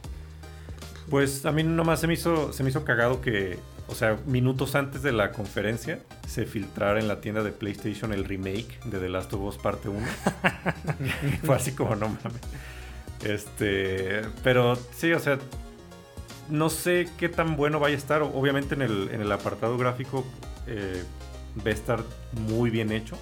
Pues 1.09 1.45
a 1.45 1.51
mí 1.51 1.63
nomás 1.63 2.01
se 2.01 2.07
me 2.07 2.13
hizo, 2.13 2.51
se 2.51 2.63
me 2.63 2.69
hizo 2.69 2.83
cagado 2.83 3.21
que 3.21 3.57
o 3.89 3.95
sea, 3.95 4.17
minutos 4.25 4.75
antes 4.75 5.01
de 5.01 5.11
la 5.11 5.31
conferencia, 5.31 5.99
se 6.27 6.45
filtrara 6.45 6.99
en 6.99 7.07
la 7.07 7.21
tienda 7.21 7.41
de 7.41 7.51
PlayStation 7.51 8.11
el 8.11 8.25
remake 8.25 8.79
de 8.85 8.99
The 8.99 9.09
Last 9.09 9.33
of 9.33 9.41
Us 9.41 9.57
Parte 9.57 9.87
1. 9.87 10.05
Fue 11.43 11.55
así 11.55 11.71
como, 11.71 11.95
no 11.95 12.09
mames. 12.09 12.41
Este, 13.23 14.23
pero 14.43 14.75
sí, 14.75 15.13
o 15.13 15.19
sea, 15.19 15.39
no 16.49 16.69
sé 16.69 17.07
qué 17.17 17.29
tan 17.29 17.55
bueno 17.55 17.79
vaya 17.79 17.95
a 17.95 17.97
estar. 17.97 18.21
Obviamente 18.21 18.75
en 18.75 18.81
el, 18.81 19.09
en 19.11 19.21
el 19.21 19.31
apartado 19.31 19.77
gráfico 19.77 20.25
eh, 20.67 21.03
va 21.65 21.69
a 21.69 21.73
estar 21.73 22.03
muy 22.49 22.69
bien 22.69 22.91
hecho. 22.91 23.17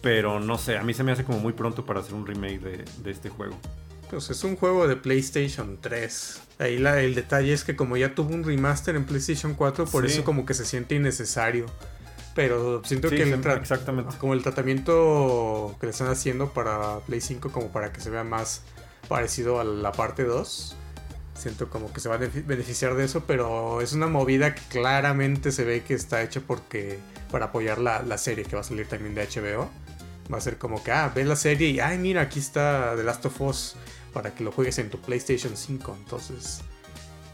Pero 0.00 0.40
no 0.40 0.56
sé, 0.58 0.78
a 0.78 0.82
mí 0.82 0.94
se 0.94 1.04
me 1.04 1.12
hace 1.12 1.24
como 1.24 1.38
muy 1.38 1.52
pronto 1.52 1.84
para 1.84 2.00
hacer 2.00 2.14
un 2.14 2.26
remake 2.26 2.60
de, 2.60 2.84
de 3.02 3.10
este 3.10 3.28
juego. 3.28 3.56
Pues 4.10 4.28
es 4.30 4.42
un 4.42 4.56
juego 4.56 4.88
de 4.88 4.96
PlayStation 4.96 5.78
3. 5.80 6.40
Ahí 6.58 6.78
la, 6.78 7.00
el 7.00 7.14
detalle 7.14 7.52
es 7.52 7.62
que 7.62 7.76
como 7.76 7.96
ya 7.96 8.14
tuvo 8.14 8.34
un 8.34 8.42
remaster 8.42 8.96
en 8.96 9.04
PlayStation 9.04 9.54
4, 9.54 9.84
por 9.86 10.04
eso 10.04 10.24
como 10.24 10.44
que 10.44 10.54
se 10.54 10.64
siente 10.64 10.96
innecesario. 10.96 11.66
Pero 12.34 12.82
siento 12.84 13.08
que 13.08 13.22
el 13.22 13.34
exactamente. 13.34 14.16
como 14.18 14.34
el 14.34 14.42
tratamiento 14.42 15.76
que 15.80 15.86
le 15.86 15.90
están 15.90 16.08
haciendo 16.08 16.52
para 16.52 16.98
Play 17.00 17.20
5 17.20 17.50
como 17.50 17.68
para 17.68 17.92
que 17.92 18.00
se 18.00 18.10
vea 18.10 18.24
más 18.24 18.62
parecido 19.08 19.60
a 19.60 19.64
la 19.64 19.92
parte 19.92 20.24
2. 20.24 20.76
Siento 21.34 21.70
como 21.70 21.92
que 21.92 22.00
se 22.00 22.08
va 22.08 22.16
a 22.16 22.18
beneficiar 22.18 22.94
de 22.94 23.04
eso, 23.04 23.24
pero 23.26 23.80
es 23.80 23.92
una 23.92 24.06
movida 24.06 24.54
que 24.54 24.62
claramente 24.68 25.52
se 25.52 25.64
ve 25.64 25.82
que 25.82 25.94
está 25.94 26.22
hecha 26.22 26.40
porque 26.40 26.98
para 27.30 27.46
apoyar 27.46 27.78
la, 27.78 28.02
la 28.02 28.18
serie 28.18 28.44
que 28.44 28.56
va 28.56 28.60
a 28.60 28.64
salir 28.64 28.86
también 28.86 29.14
de 29.14 29.26
HBO. 29.26 29.70
Va 30.32 30.38
a 30.38 30.40
ser 30.40 30.58
como 30.58 30.82
que, 30.82 30.92
ah, 30.92 31.12
ves 31.14 31.26
la 31.26 31.36
serie 31.36 31.70
y, 31.70 31.80
ay, 31.80 31.98
mira, 31.98 32.22
aquí 32.22 32.38
está 32.38 32.94
The 32.96 33.02
Last 33.02 33.26
of 33.26 33.40
Us 33.40 33.76
para 34.12 34.34
que 34.34 34.44
lo 34.44 34.52
juegues 34.52 34.78
en 34.78 34.90
tu 34.90 35.00
PlayStation 35.00 35.56
5. 35.56 35.96
Entonces, 35.98 36.62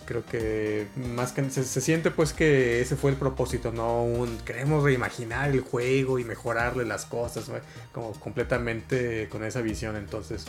creo 0.06 0.24
que 0.24 0.86
más 1.14 1.32
que 1.32 1.50
se, 1.50 1.80
siente 1.80 2.10
pues 2.10 2.32
que 2.32 2.80
ese 2.80 2.96
fue 2.96 3.10
el 3.10 3.16
propósito, 3.16 3.72
no 3.72 4.04
un 4.04 4.38
queremos 4.38 4.84
reimaginar 4.84 5.50
el 5.50 5.60
juego 5.60 6.18
y 6.18 6.24
mejorarle 6.24 6.84
las 6.86 7.04
cosas, 7.04 7.50
como 7.92 8.12
completamente 8.12 9.28
con 9.28 9.44
esa 9.44 9.60
visión. 9.60 9.96
Entonces, 9.96 10.46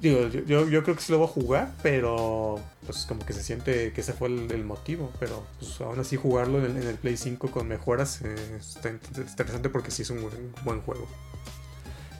digo, 0.00 0.28
yo, 0.28 0.68
yo, 0.68 0.82
creo 0.82 0.96
que 0.96 1.02
sí 1.02 1.12
lo 1.12 1.18
voy 1.18 1.28
a 1.28 1.30
jugar, 1.30 1.72
pero 1.82 2.60
pues 2.86 3.06
como 3.06 3.24
que 3.24 3.32
se 3.32 3.42
siente 3.42 3.92
que 3.92 4.00
ese 4.00 4.12
fue 4.12 4.28
el, 4.28 4.64
motivo. 4.64 5.12
Pero 5.20 5.46
pues 5.60 5.80
aún 5.80 6.00
así 6.00 6.16
jugarlo 6.16 6.64
en 6.64 6.76
el, 6.76 6.94
Play 6.96 7.16
5 7.16 7.50
con 7.50 7.68
mejoras 7.68 8.22
eh, 8.22 8.34
está 8.58 8.90
interesante 8.90 9.68
porque 9.68 9.90
sí 9.90 10.02
es 10.02 10.10
un 10.10 10.28
buen 10.64 10.80
juego. 10.80 11.06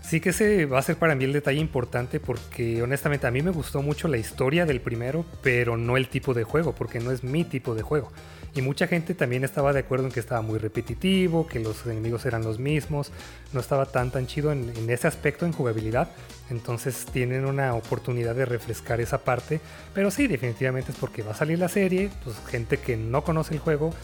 Sí 0.06 0.20
que 0.20 0.30
ese 0.30 0.66
va 0.66 0.78
a 0.78 0.82
ser 0.82 0.96
para 0.96 1.14
mí 1.14 1.24
el 1.24 1.32
detalle 1.32 1.58
importante 1.58 2.20
porque 2.20 2.82
honestamente 2.82 3.26
a 3.26 3.30
mí 3.30 3.40
me 3.40 3.50
gustó 3.50 3.80
mucho 3.80 4.06
la 4.06 4.18
historia 4.18 4.66
del 4.66 4.82
primero, 4.82 5.24
pero 5.42 5.78
no 5.78 5.96
el 5.96 6.08
tipo 6.08 6.34
de 6.34 6.44
juego, 6.44 6.74
porque 6.74 7.00
no 7.00 7.10
es 7.10 7.24
mi 7.24 7.42
tipo 7.42 7.74
de 7.74 7.80
juego. 7.80 8.12
Y 8.54 8.60
mucha 8.60 8.86
gente 8.86 9.14
también 9.14 9.44
estaba 9.44 9.72
de 9.72 9.80
acuerdo 9.80 10.04
en 10.04 10.12
que 10.12 10.20
estaba 10.20 10.42
muy 10.42 10.58
repetitivo, 10.58 11.46
que 11.46 11.58
los 11.58 11.86
enemigos 11.86 12.26
eran 12.26 12.44
los 12.44 12.58
mismos, 12.58 13.12
no 13.54 13.60
estaba 13.60 13.86
tan 13.86 14.10
tan 14.10 14.26
chido 14.26 14.52
en, 14.52 14.72
ese 14.90 15.08
aspecto 15.08 15.46
en 15.46 15.52
jugabilidad. 15.52 16.10
Entonces 16.50 17.06
tienen 17.10 17.46
una 17.46 17.74
oportunidad 17.74 18.34
de 18.34 18.44
refrescar 18.44 19.00
esa 19.00 19.24
parte. 19.24 19.58
Pero 19.94 20.10
sí, 20.10 20.26
definitivamente 20.26 20.92
es 20.92 20.98
porque 20.98 21.22
va 21.22 21.32
a 21.32 21.34
salir 21.34 21.58
la 21.58 21.68
serie, 21.68 22.10
pues 22.22 22.36
gente 22.46 22.76
que 22.76 22.98
no 22.98 23.24
conoce 23.24 23.54
el 23.54 23.60
juego 23.60 23.94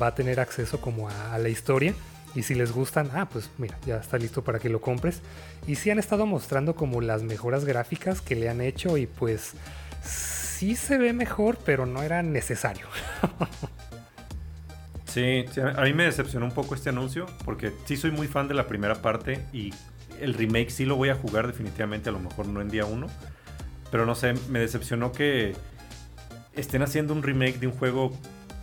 va 0.00 0.08
a 0.08 0.14
tener 0.14 0.38
acceso 0.38 0.82
como 0.82 1.08
a 1.08 1.38
la 1.38 1.48
historia 1.48 1.94
y 2.36 2.42
si 2.42 2.54
les 2.54 2.70
gustan, 2.70 3.10
ah, 3.14 3.26
pues 3.28 3.48
mira, 3.56 3.78
ya 3.86 3.96
está 3.96 4.18
listo 4.18 4.44
para 4.44 4.58
que 4.58 4.68
lo 4.68 4.82
compres. 4.82 5.22
Y 5.66 5.76
sí 5.76 5.88
han 5.90 5.98
estado 5.98 6.26
mostrando 6.26 6.76
como 6.76 7.00
las 7.00 7.22
mejoras 7.22 7.64
gráficas 7.64 8.20
que 8.20 8.36
le 8.36 8.50
han 8.50 8.60
hecho 8.60 8.98
y 8.98 9.06
pues 9.06 9.54
sí 10.04 10.76
se 10.76 10.98
ve 10.98 11.14
mejor, 11.14 11.56
pero 11.64 11.86
no 11.86 12.02
era 12.02 12.22
necesario. 12.22 12.86
sí, 15.06 15.46
a 15.56 15.80
mí 15.80 15.94
me 15.94 16.04
decepcionó 16.04 16.44
un 16.44 16.52
poco 16.52 16.74
este 16.74 16.90
anuncio 16.90 17.24
porque 17.46 17.72
sí 17.86 17.96
soy 17.96 18.10
muy 18.10 18.28
fan 18.28 18.48
de 18.48 18.54
la 18.54 18.66
primera 18.66 19.00
parte 19.00 19.40
y 19.54 19.72
el 20.20 20.34
remake 20.34 20.68
sí 20.70 20.84
lo 20.84 20.96
voy 20.96 21.08
a 21.08 21.14
jugar 21.14 21.46
definitivamente, 21.46 22.10
a 22.10 22.12
lo 22.12 22.20
mejor 22.20 22.46
no 22.48 22.60
en 22.60 22.68
día 22.68 22.84
uno. 22.84 23.06
Pero 23.90 24.04
no 24.04 24.14
sé, 24.14 24.34
me 24.50 24.58
decepcionó 24.58 25.10
que 25.10 25.54
estén 26.54 26.82
haciendo 26.82 27.14
un 27.14 27.22
remake 27.22 27.58
de 27.60 27.66
un 27.66 27.72
juego 27.72 28.12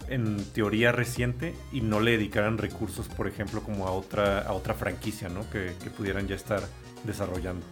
en 0.10 0.44
teoría 0.54 0.92
reciente 0.92 1.54
y 1.72 1.82
no 1.82 2.00
le 2.00 2.12
dedicaran 2.12 2.58
recursos, 2.58 3.08
por 3.08 3.28
ejemplo, 3.28 3.62
como 3.62 3.88
a 3.88 3.92
otra, 3.92 4.40
a 4.40 4.54
otra 4.54 4.74
franquicia, 4.74 5.30
¿no? 5.30 5.50
Que, 5.50 5.72
pudieran 5.96 6.28
ya 6.28 6.36
estar 6.36 6.62
desarrollando. 7.04 7.66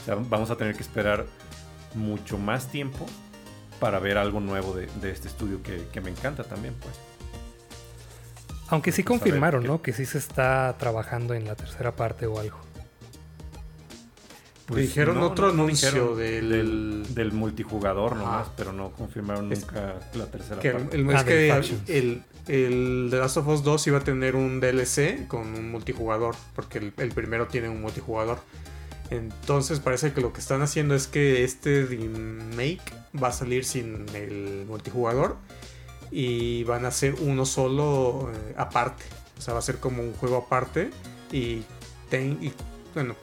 O 0.00 0.04
sea, 0.04 0.16
vamos 0.16 0.50
a 0.50 0.56
tener 0.56 0.74
que 0.74 0.82
esperar 0.82 1.26
mucho 1.94 2.38
más 2.38 2.68
tiempo 2.68 3.06
para 3.80 3.98
ver 3.98 4.18
algo 4.18 4.40
nuevo 4.40 4.74
de, 4.74 4.86
este 5.10 5.28
estudio 5.28 5.60
que, 5.62 6.00
me 6.00 6.10
encanta 6.10 6.44
también, 6.44 6.74
pues. 6.80 6.94
Aunque 8.68 8.92
sí 8.92 9.02
confirmaron, 9.02 9.64
¿no? 9.64 9.80
Que 9.80 9.92
sí 9.92 10.04
se 10.04 10.18
está 10.18 10.76
trabajando 10.78 11.34
en 11.34 11.46
la 11.46 11.54
tercera 11.54 11.96
parte 11.96 12.26
o 12.26 12.38
algo. 12.38 12.67
Pues 14.68 14.82
dijeron 14.82 15.22
otro 15.22 15.48
anuncio 15.48 16.14
del... 16.14 17.06
del... 17.08 17.32
multijugador 17.32 18.16
nomás, 18.16 18.48
pero 18.54 18.70
no 18.74 18.90
confirmaron 18.90 19.48
nunca 19.48 19.94
la 20.14 20.26
tercera 20.26 20.60
parte. 20.60 20.94
El, 20.94 21.16
ah, 21.16 21.24
que 21.24 21.48
el, 21.86 22.22
el, 22.48 23.08
The 23.10 23.16
Last 23.16 23.38
of 23.38 23.48
Us 23.48 23.64
2 23.64 23.86
iba 23.86 23.98
a 23.98 24.04
tener 24.04 24.36
un 24.36 24.60
DLC 24.60 25.26
con 25.26 25.54
un 25.54 25.70
multijugador, 25.70 26.36
porque 26.54 26.92
el, 26.94 27.12
primero 27.12 27.46
tiene 27.46 27.70
un 27.70 27.80
multijugador. 27.80 28.40
Entonces 29.08 29.80
parece 29.80 30.12
que 30.12 30.20
lo 30.20 30.34
que 30.34 30.40
están 30.40 30.60
haciendo 30.60 30.94
es 30.94 31.06
que 31.06 31.44
este 31.44 31.86
remake 31.86 32.92
va 33.20 33.28
a 33.28 33.32
salir 33.32 33.64
sin 33.64 34.04
el 34.14 34.66
multijugador 34.68 35.36
y 36.10 36.64
van 36.64 36.84
a 36.84 36.90
ser 36.90 37.14
uno 37.22 37.46
solo 37.46 38.30
eh, 38.34 38.54
aparte. 38.58 39.04
O 39.38 39.40
sea, 39.40 39.54
va 39.54 39.60
a 39.60 39.62
ser 39.62 39.78
como 39.78 40.02
un 40.02 40.12
juego 40.12 40.36
aparte 40.36 40.90
y, 41.32 41.62
ten, 42.10 42.38
y 42.42 42.52
bueno, 42.94 43.14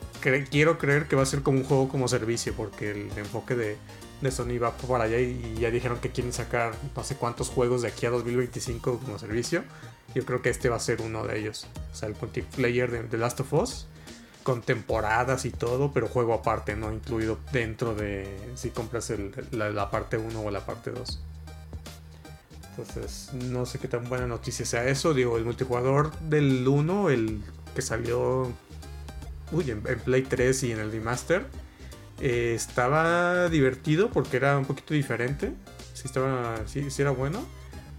quiero 0.50 0.78
creer 0.78 1.06
que 1.06 1.16
va 1.16 1.22
a 1.22 1.26
ser 1.26 1.42
como 1.42 1.58
un 1.58 1.64
juego 1.64 1.88
como 1.88 2.08
servicio, 2.08 2.54
porque 2.54 2.90
el 2.92 3.10
enfoque 3.16 3.54
de, 3.54 3.76
Sony 4.30 4.58
va 4.62 4.76
para 4.76 5.04
allá 5.04 5.20
y, 5.20 5.56
ya 5.60 5.70
dijeron 5.70 5.98
que 5.98 6.10
quieren 6.10 6.32
sacar 6.32 6.74
no 6.94 7.04
sé 7.04 7.16
cuántos 7.16 7.48
juegos 7.48 7.82
de 7.82 7.88
aquí 7.88 8.06
a 8.06 8.10
2025 8.10 8.98
como 8.98 9.18
servicio. 9.18 9.64
Yo 10.14 10.24
creo 10.24 10.40
que 10.40 10.48
este 10.48 10.68
va 10.68 10.76
a 10.76 10.80
ser 10.80 11.02
uno 11.02 11.26
de 11.26 11.38
ellos. 11.38 11.66
O 11.92 11.96
sea, 11.96 12.08
el 12.08 12.16
multiplayer 12.20 12.90
de 12.90 13.00
The 13.00 13.18
Last 13.18 13.40
of 13.40 13.52
Us, 13.52 13.86
con 14.42 14.62
temporadas 14.62 15.44
y 15.44 15.50
todo, 15.50 15.92
pero 15.92 16.08
juego 16.08 16.32
aparte, 16.32 16.76
no 16.76 16.92
incluido 16.92 17.38
dentro 17.52 17.94
de 17.94 18.26
si 18.54 18.70
compras 18.70 19.12
la, 19.50 19.90
parte 19.90 20.16
1 20.16 20.40
o 20.40 20.50
la 20.50 20.64
parte 20.64 20.92
2. 20.92 21.20
Entonces, 22.70 23.30
no 23.34 23.66
sé 23.66 23.78
qué 23.78 23.88
tan 23.88 24.08
buena 24.08 24.26
noticia 24.26 24.64
sea 24.64 24.86
eso. 24.86 25.14
Digo, 25.14 25.36
el 25.36 25.44
multijugador 25.44 26.16
del 26.20 26.66
1, 26.66 27.10
el 27.10 27.42
que 27.74 27.82
salió 27.82 28.52
uy, 29.52 29.70
en, 29.70 29.82
Play 29.82 30.22
3 30.22 30.62
y 30.64 30.72
en 30.72 30.80
el 30.80 30.92
remaster, 30.92 31.46
eh, 32.20 32.52
estaba 32.54 33.48
divertido 33.48 34.10
porque 34.10 34.36
era 34.36 34.58
un 34.58 34.64
poquito 34.64 34.94
diferente. 34.94 35.52
Sí, 35.94 36.02
estaba, 36.06 36.56
sí, 36.66 36.88
era 36.98 37.10
bueno, 37.10 37.44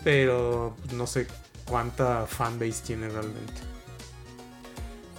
pero 0.03 0.75
no 0.93 1.07
sé 1.07 1.27
cuánta 1.65 2.25
fanbase 2.27 2.83
tiene 2.85 3.09
realmente. 3.09 3.53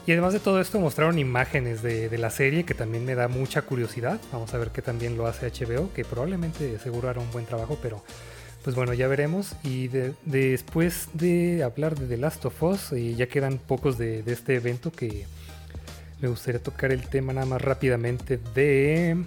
Y 0.07 0.13
además 0.13 0.33
de 0.33 0.41
todo 0.41 0.59
esto 0.61 0.81
mostraron 0.81 1.19
imágenes 1.19 1.83
de, 1.83 2.17
la 2.17 2.31
serie 2.31 2.65
que 2.65 2.73
también 2.73 3.05
me 3.05 3.15
da 3.15 3.29
mucha 3.29 3.63
curiosidad. 3.63 4.19
Vamos 4.33 4.55
a 4.55 4.59
ver 4.59 4.71
qué 4.71 4.81
también 4.81 5.19
lo 5.19 5.27
hace 5.27 5.51
HBO, 5.51 5.93
que 5.93 6.05
probablemente 6.05 6.79
seguro 6.79 7.11
hará 7.11 7.21
un 7.21 7.31
buen 7.31 7.45
trabajo, 7.45 7.79
pero 7.83 8.03
pues 8.65 8.75
bueno, 8.75 8.95
ya 8.95 9.07
veremos. 9.07 9.55
Y 9.63 9.89
después 10.25 11.11
de 11.13 11.63
hablar 11.63 11.99
de 11.99 12.07
The 12.07 12.17
Last 12.17 12.47
of 12.47 12.63
Us, 12.63 12.93
y 12.93 13.17
ya 13.17 13.27
quedan 13.27 13.59
pocos 13.59 13.99
de 13.99 14.25
este 14.27 14.55
evento 14.55 14.91
que 14.91 15.27
me 16.21 16.29
gustaría 16.29 16.63
tocar 16.63 16.93
el 16.93 17.09
tema 17.09 17.33
nada 17.33 17.47
más 17.47 17.63
rápidamente 17.63 18.39
de... 18.55 19.25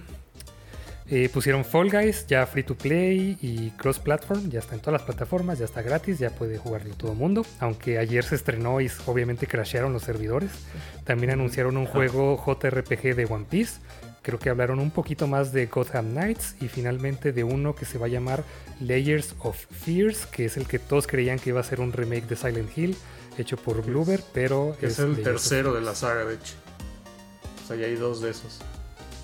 Eh, 1.14 1.28
pusieron 1.28 1.66
Fall 1.66 1.90
Guys, 1.90 2.26
ya 2.26 2.46
free 2.46 2.64
to 2.64 2.74
play 2.74 3.38
y 3.42 3.72
cross 3.72 4.00
platform, 4.00 4.50
ya 4.50 4.60
está 4.60 4.76
en 4.76 4.80
todas 4.80 4.94
las 4.94 5.02
plataformas, 5.02 5.60
ya 5.60 5.66
está 5.66 5.82
gratis, 5.82 6.20
ya 6.20 6.30
puede 6.30 6.58
jugarlo 6.58 6.96
todo 6.96 7.12
el 7.12 7.18
mundo. 7.18 7.46
Aunque 7.60 7.98
ayer 7.98 8.24
se 8.24 8.36
estrenó 8.36 8.80
y 8.80 8.90
obviamente 9.06 9.46
crashearon 9.46 9.92
los 9.92 10.04
servidores. 10.04 10.52
También 11.04 11.32
anunciaron 11.32 11.76
un 11.76 11.86
juego 11.86 12.42
JRPG 12.46 13.16
de 13.16 13.28
One 13.30 13.46
Piece. 13.50 13.82
Creo 14.22 14.40
que 14.40 14.50
hablaron 14.50 14.80
un 14.80 14.90
poquito 14.90 15.28
más 15.28 15.52
de 15.52 15.66
Gotham 15.66 16.12
Knights 16.12 16.56
y 16.62 16.70
finalmente 16.70 17.34
de 17.34 17.44
uno 17.44 17.76
que 17.76 17.84
se 17.84 17.98
va 17.98 18.06
a 18.06 18.10
llamar 18.10 18.46
Layers 18.80 19.36
of 19.40 19.58
Fears, 19.70 20.28
que 20.28 20.46
es 20.46 20.56
el 20.56 20.66
que 20.66 20.80
todos 20.80 21.08
creían 21.08 21.40
que 21.40 21.50
iba 21.50 21.60
a 21.60 21.64
ser 21.64 21.82
un 21.82 21.92
remake 21.92 22.28
de 22.28 22.38
Silent 22.38 22.78
Hill 22.78 22.96
hecho 23.38 23.58
por 23.58 23.84
Bloober, 23.84 24.22
pero 24.34 24.78
es, 24.82 24.94
es 24.94 25.00
el 25.00 25.22
tercero 25.22 25.74
de 25.74 25.82
la 25.82 25.96
saga, 25.96 26.24
de 26.24 26.36
hecho. 26.36 26.61
Ya 27.76 27.86
hay 27.86 27.96
dos 27.96 28.22
de 28.22 28.32
esos. 28.32 28.60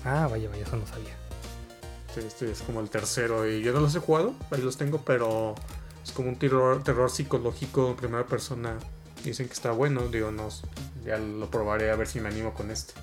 Ah, 0.04 0.28
vaya, 0.30 0.48
vaya, 0.48 0.62
eso 0.62 0.76
no 0.76 0.86
sabía. 0.86 1.16
Este 2.16 2.50
es 2.50 2.62
como 2.62 2.80
el 2.80 2.90
tercero. 2.90 3.48
Y 3.48 3.62
yo 3.62 3.72
no 3.72 3.80
los 3.80 3.94
he 3.94 4.00
jugado, 4.00 4.34
ahí 4.50 4.60
los 4.60 4.76
tengo, 4.76 4.98
pero 4.98 5.54
es 6.02 6.12
como 6.12 6.28
un 6.28 6.36
terror, 6.36 6.82
terror 6.82 7.10
psicológico 7.10 7.90
en 7.90 7.96
primera 7.96 8.26
persona. 8.26 8.76
Dicen 9.24 9.46
que 9.46 9.52
está 9.52 9.72
bueno, 9.72 10.08
digo, 10.08 10.30
no, 10.30 10.48
ya 11.04 11.18
lo 11.18 11.50
probaré 11.50 11.90
a 11.90 11.96
ver 11.96 12.06
si 12.06 12.20
me 12.20 12.28
animo 12.28 12.54
con 12.54 12.70
este. 12.70 12.94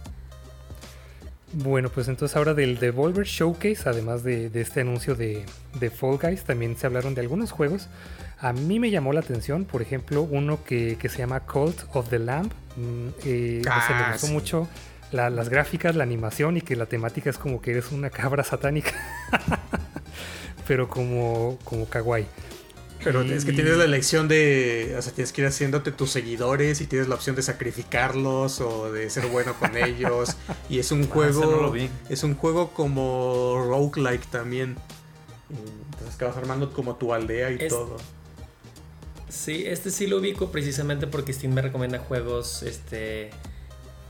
Bueno, 1.54 1.90
pues 1.90 2.08
entonces 2.08 2.36
ahora 2.36 2.54
del 2.54 2.80
Devolver 2.80 3.26
Showcase, 3.26 3.88
además 3.88 4.24
de, 4.24 4.52
este 4.54 4.82
anuncio 4.82 5.16
de, 5.16 5.46
de, 5.80 5.90
Fall 5.90 6.18
Guys, 6.18 6.44
también 6.44 6.76
se 6.76 6.86
hablaron 6.86 7.16
de 7.16 7.22
algunos 7.22 7.52
juegos. 7.52 7.88
A 8.40 8.52
mí 8.52 8.80
me 8.80 8.92
llamó 8.92 9.14
la 9.14 9.22
atención, 9.22 9.64
por 9.64 9.82
ejemplo, 9.82 10.24
uno 10.24 10.64
que, 10.66 10.98
se 11.02 11.18
llama 11.18 11.42
Cult 11.42 11.84
of 11.94 12.10
the 12.10 12.20
Lamb. 12.20 12.52
Mm, 12.76 13.08
eh, 13.24 13.62
me 13.64 13.72
ah, 13.72 14.10
gustó 14.12 14.28
mucho 14.28 14.68
las 15.12 15.50
gráficas, 15.50 15.96
la 15.96 16.04
animación 16.04 16.58
y 16.58 16.62
que 16.62 16.76
la 16.76 16.86
temática 16.86 17.30
es 17.30 17.38
como 17.38 17.62
que 17.62 17.72
eres 17.72 17.92
una 17.92 18.10
cabra 18.10 18.44
satánica. 18.44 18.94
Pero 20.68 20.88
como, 20.88 21.60
como 21.64 21.88
kawaii. 21.88 22.28
Pero 23.04 23.22
es 23.22 23.46
que 23.46 23.54
tienes 23.54 23.78
la 23.78 23.84
elección 23.84 24.28
de, 24.28 24.96
o 24.98 25.02
sea, 25.02 25.14
tienes 25.14 25.32
que 25.32 25.42
ir 25.42 25.48
haciéndote 25.48 25.92
tus 25.92 26.10
seguidores 26.10 26.82
y 26.82 26.88
tienes 26.88 27.08
la 27.08 27.14
opción 27.14 27.36
de 27.36 27.44
sacrificarlos 27.44 28.62
o 28.62 28.92
de 28.92 29.12
ser 29.12 29.28
bueno 29.28 29.54
con 29.60 29.78
ellos. 29.78 30.36
Y 30.70 30.80
es 30.80 30.92
un 30.92 31.04
ah, 31.04 31.14
juego, 31.14 31.74
es 32.10 32.24
un 32.24 32.34
juego 32.34 32.72
como 32.74 33.64
roguelike 33.70 34.26
también. 34.32 34.76
Entonces 35.92 36.16
que 36.18 36.26
vas 36.26 36.36
armando 36.36 36.74
como 36.74 36.96
tu 36.96 37.14
aldea 37.14 37.52
y 37.52 37.68
todo. 37.68 37.98
Sí, 39.30 39.66
este 39.68 39.92
sí 39.92 40.08
lo 40.08 40.18
ubico 40.18 40.52
precisamente 40.52 41.06
porque 41.06 41.32
Steam 41.32 41.54
me 41.54 41.62
recomienda 41.62 42.00
juegos 42.00 42.64
este, 42.64 43.30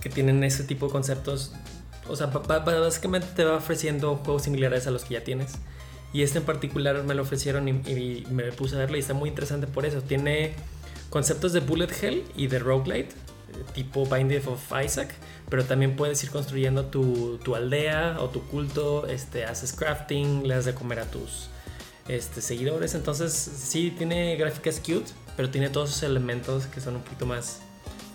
que 0.01 0.09
tienen 0.09 0.43
ese 0.43 0.63
tipo 0.63 0.87
de 0.87 0.91
conceptos. 0.91 1.53
O 2.07 2.15
sea, 2.15 2.27
básicamente 2.27 3.27
te 3.35 3.43
va 3.43 3.57
ofreciendo 3.57 4.17
juegos 4.17 4.43
similares 4.43 4.87
a 4.87 4.91
los 4.91 5.03
que 5.05 5.15
ya 5.15 5.23
tienes. 5.23 5.53
Y 6.13 6.23
este 6.23 6.37
en 6.37 6.45
particular 6.45 7.03
me 7.03 7.13
lo 7.13 7.23
ofrecieron 7.23 7.67
y, 7.67 8.25
me 8.29 8.43
puse 8.51 8.75
a 8.75 8.79
verlo 8.79 8.95
y 8.95 8.99
está 8.99 9.13
muy 9.13 9.29
interesante 9.29 9.67
por 9.67 9.85
eso. 9.85 10.01
Tiene 10.01 10.53
conceptos 11.09 11.51
de 11.51 11.59
Bullet 11.59 11.89
Hell 12.01 12.23
y 12.37 12.47
de 12.47 12.59
Roguelite, 12.59 13.13
tipo 13.73 14.05
Binding 14.05 14.47
of 14.47 14.61
Isaac, 14.83 15.13
pero 15.49 15.65
también 15.65 15.95
puedes 15.95 16.23
ir 16.23 16.29
construyendo 16.29 16.85
tu, 16.85 17.37
tu, 17.43 17.55
aldea 17.55 18.17
o 18.19 18.29
tu 18.29 18.41
culto, 18.47 19.07
este, 19.07 19.45
haces 19.45 19.73
crafting, 19.73 20.47
le 20.47 20.55
das 20.55 20.65
de 20.65 20.73
comer 20.73 20.99
a 20.99 21.05
tus 21.05 21.49
este, 22.07 22.41
seguidores. 22.41 22.95
Entonces, 22.95 23.33
sí, 23.33 23.93
tiene 23.97 24.35
gráficas 24.37 24.79
cute, 24.79 25.11
pero 25.35 25.49
tiene 25.49 25.69
todos 25.69 25.89
esos 25.89 26.03
elementos 26.03 26.67
que 26.67 26.79
son 26.81 26.95
un 26.95 27.01
poquito 27.01 27.25
más 27.25 27.61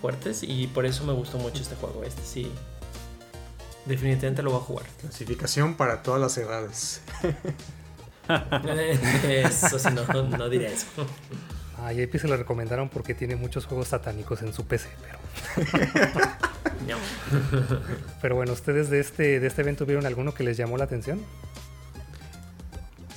fuertes 0.01 0.43
y 0.43 0.67
por 0.67 0.85
eso 0.85 1.05
me 1.05 1.13
gustó 1.13 1.37
mucho 1.37 1.61
este 1.61 1.75
juego. 1.75 2.03
Este 2.03 2.21
sí, 2.23 2.51
definitivamente 3.85 4.43
lo 4.43 4.51
voy 4.51 4.59
a 4.59 4.63
jugar. 4.63 4.85
Clasificación 4.99 5.75
para 5.75 6.03
todas 6.03 6.19
las 6.19 6.37
edades. 6.37 7.01
eso 9.25 9.79
sí, 9.79 9.89
no, 9.93 10.23
no, 10.23 10.49
diré 10.49 10.73
eso. 10.73 10.87
A 11.77 11.93
JP 11.93 12.15
se 12.17 12.27
lo 12.27 12.37
recomendaron 12.37 12.89
porque 12.89 13.15
tiene 13.15 13.35
muchos 13.35 13.65
juegos 13.65 13.89
satánicos 13.89 14.41
en 14.41 14.53
su 14.53 14.65
PC, 14.65 14.89
pero. 15.01 15.19
pero 18.21 18.35
bueno, 18.35 18.53
¿ustedes 18.53 18.89
de 18.89 18.99
este, 18.99 19.39
de 19.39 19.47
este 19.47 19.61
evento 19.61 19.85
vieron 19.85 20.05
alguno 20.05 20.33
que 20.33 20.43
les 20.43 20.57
llamó 20.57 20.77
la 20.77 20.85
atención? 20.85 21.21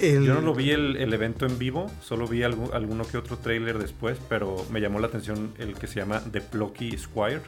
Yo 0.00 0.34
no 0.34 0.40
lo 0.40 0.54
vi 0.54 0.70
el, 0.70 1.12
evento 1.12 1.46
en 1.46 1.58
vivo, 1.58 1.90
solo 2.02 2.26
vi 2.26 2.42
alguno 2.42 3.06
que 3.06 3.16
otro 3.16 3.38
trailer 3.38 3.78
después, 3.78 4.18
pero 4.28 4.56
me 4.70 4.80
llamó 4.80 4.98
la 4.98 5.06
atención 5.06 5.54
el 5.58 5.74
que 5.74 5.86
se 5.86 6.00
llama 6.00 6.20
The 6.32 6.40
Plucky 6.40 6.96
Squire. 6.98 7.42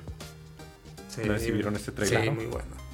no 1.27 1.39
sé 1.39 1.39
si 1.39 1.51
vieron 1.51 1.75
este 1.75 1.93
trailer. 1.93 2.25
Sí, 2.25 2.31
muy 2.31 2.47
bueno. 2.47 2.87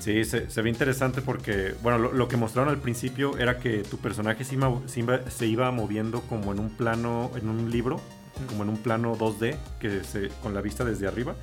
Sí, 0.00 0.24
se, 0.24 0.62
ve 0.62 0.68
interesante 0.68 1.20
porque, 1.20 1.74
bueno, 1.82 1.98
lo, 1.98 2.28
que 2.28 2.36
mostraron 2.36 2.72
al 2.72 2.80
principio 2.80 3.36
era 3.38 3.58
que 3.58 3.78
tu 3.78 3.98
personaje 3.98 4.44
se 4.44 4.54
iba, 4.54 4.80
se 5.28 5.46
iba, 5.46 5.70
moviendo 5.72 6.20
como 6.22 6.52
en 6.52 6.60
un 6.60 6.70
plano, 6.70 7.32
en 7.34 7.48
un 7.48 7.72
libro, 7.72 8.00
como 8.48 8.62
en 8.62 8.68
un 8.68 8.76
plano 8.76 9.16
2D, 9.16 9.56
que 9.80 10.04
se, 10.04 10.28
con 10.42 10.54
la 10.54 10.60
vista 10.60 10.84
desde 10.84 11.08
arriba. 11.08 11.34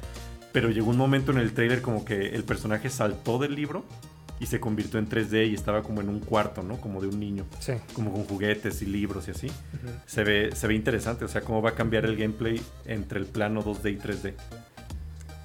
Pero 0.53 0.69
llegó 0.69 0.91
un 0.91 0.97
momento 0.97 1.33
en 1.33 1.39
el 1.39 1.53
trailer 1.53 1.81
como 1.81 2.05
que 2.05 2.29
el 2.29 2.45
personaje 2.45 2.89
saltó 2.89 3.37
del 3.37 3.55
libro 3.55 3.83
y 4.39 4.47
se 4.47 4.59
convirtió 4.59 4.99
en 4.99 5.07
3D 5.07 5.49
y 5.49 5.53
estaba 5.53 5.83
como 5.83 6.01
en 6.01 6.09
un 6.09 6.19
cuarto, 6.19 6.63
¿no? 6.63 6.79
Como 6.79 7.01
de 7.01 7.07
un 7.07 7.19
niño. 7.19 7.45
Sí. 7.59 7.73
Como 7.93 8.11
con 8.11 8.25
juguetes 8.25 8.81
y 8.81 8.85
libros 8.85 9.27
y 9.27 9.31
así. 9.31 9.51
se, 10.05 10.23
ve, 10.23 10.49
se 10.55 10.67
ve 10.67 10.73
interesante, 10.73 11.25
o 11.25 11.27
sea, 11.27 11.41
cómo 11.41 11.61
va 11.61 11.71
a 11.71 11.75
cambiar 11.75 12.05
el 12.05 12.17
gameplay 12.17 12.61
entre 12.85 13.19
el 13.19 13.25
plano 13.25 13.63
2D 13.63 13.93
y 13.93 13.97
3D. 13.97 14.33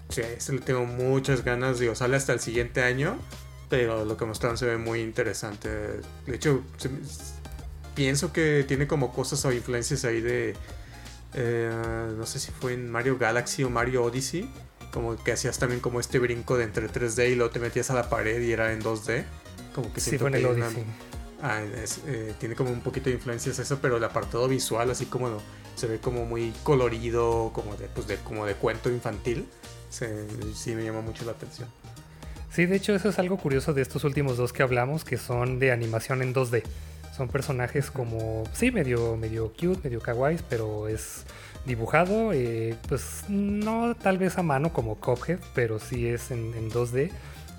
Sí, 0.08 0.22
ese 0.22 0.54
le 0.54 0.60
tengo 0.60 0.84
muchas 0.86 1.44
ganas, 1.44 1.78
digo, 1.78 1.94
sale 1.94 2.16
hasta 2.16 2.32
el 2.32 2.40
siguiente 2.40 2.82
año, 2.82 3.18
pero 3.68 4.04
lo 4.04 4.16
que 4.16 4.24
mostraron 4.24 4.56
se 4.56 4.66
ve 4.66 4.78
muy 4.78 5.00
interesante. 5.00 5.68
De 6.26 6.34
hecho, 6.34 6.62
pienso 7.94 8.32
que 8.32 8.64
tiene 8.66 8.86
como 8.86 9.12
cosas 9.12 9.44
o 9.44 9.52
influencias 9.52 10.04
ahí 10.04 10.20
de... 10.20 10.54
Eh, 11.34 12.14
no 12.16 12.24
sé 12.24 12.38
si 12.38 12.50
fue 12.50 12.72
en 12.72 12.90
Mario 12.90 13.18
Galaxy 13.18 13.62
o 13.62 13.68
Mario 13.68 14.02
Odyssey 14.02 14.50
como 14.92 15.16
que 15.22 15.32
hacías 15.32 15.58
también 15.58 15.80
como 15.80 16.00
este 16.00 16.18
brinco 16.18 16.56
de 16.56 16.64
entre 16.64 16.88
3D 16.88 17.30
y 17.30 17.34
luego 17.34 17.50
te 17.50 17.58
metías 17.58 17.90
a 17.90 17.94
la 17.94 18.08
pared 18.08 18.40
y 18.40 18.52
era 18.52 18.72
en 18.72 18.82
2D. 18.82 19.24
Como 19.74 19.92
que 19.92 20.00
sí, 20.00 20.16
en 20.16 20.34
el 20.34 20.46
Odyssey. 20.46 20.84
Ah, 21.40 21.60
eh, 22.06 22.34
tiene 22.40 22.56
como 22.56 22.70
un 22.70 22.80
poquito 22.80 23.10
de 23.10 23.16
influencias 23.16 23.58
eso, 23.58 23.78
pero 23.80 23.98
el 23.98 24.04
apartado 24.04 24.48
visual 24.48 24.90
así 24.90 25.06
como 25.06 25.40
se 25.76 25.86
ve 25.86 25.98
como 25.98 26.24
muy 26.24 26.52
colorido, 26.64 27.52
como 27.54 27.76
de, 27.76 27.86
pues 27.86 28.08
de, 28.08 28.16
como 28.16 28.44
de 28.44 28.54
cuento 28.54 28.90
infantil. 28.90 29.46
sí 29.90 30.74
me 30.74 30.84
llama 30.84 31.00
mucho 31.00 31.24
la 31.24 31.32
atención. 31.32 31.68
Sí, 32.50 32.66
de 32.66 32.76
hecho 32.76 32.94
eso 32.94 33.10
es 33.10 33.18
algo 33.18 33.36
curioso 33.36 33.72
de 33.74 33.82
estos 33.82 34.02
últimos 34.04 34.36
dos 34.36 34.52
que 34.52 34.62
hablamos, 34.62 35.04
que 35.04 35.18
son 35.18 35.58
de 35.60 35.70
animación 35.70 36.22
en 36.22 36.34
2D. 36.34 36.64
Son 37.16 37.28
personajes 37.28 37.90
como, 37.90 38.44
sí, 38.52 38.70
medio, 38.70 39.16
medio 39.16 39.52
cute, 39.52 39.80
medio 39.84 40.00
kawaii, 40.00 40.38
pero 40.48 40.88
es 40.88 41.24
dibujado, 41.68 42.32
eh, 42.32 42.74
pues 42.88 43.24
no 43.28 43.94
tal 43.94 44.18
vez 44.18 44.38
a 44.38 44.42
mano 44.42 44.72
como 44.72 44.96
Cuphead, 44.96 45.38
pero 45.54 45.78
sí 45.78 46.08
es 46.08 46.32
en, 46.32 46.70
2D. 46.70 47.10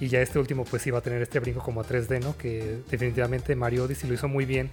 Y 0.02 0.08
ya 0.08 0.22
este 0.22 0.40
último 0.40 0.66
pues 0.66 0.86
iba 0.88 0.98
a 0.98 1.02
tener 1.02 1.22
este 1.22 1.40
brinco 1.40 1.62
como 1.62 1.82
a 1.82 1.86
3D, 1.86 2.22
¿no? 2.22 2.38
Que 2.38 2.80
definitivamente 2.90 3.56
Mario 3.56 3.84
Odyssey 3.84 4.10
lo 4.10 4.16
hizo 4.16 4.28
muy 4.28 4.46
bien, 4.46 4.70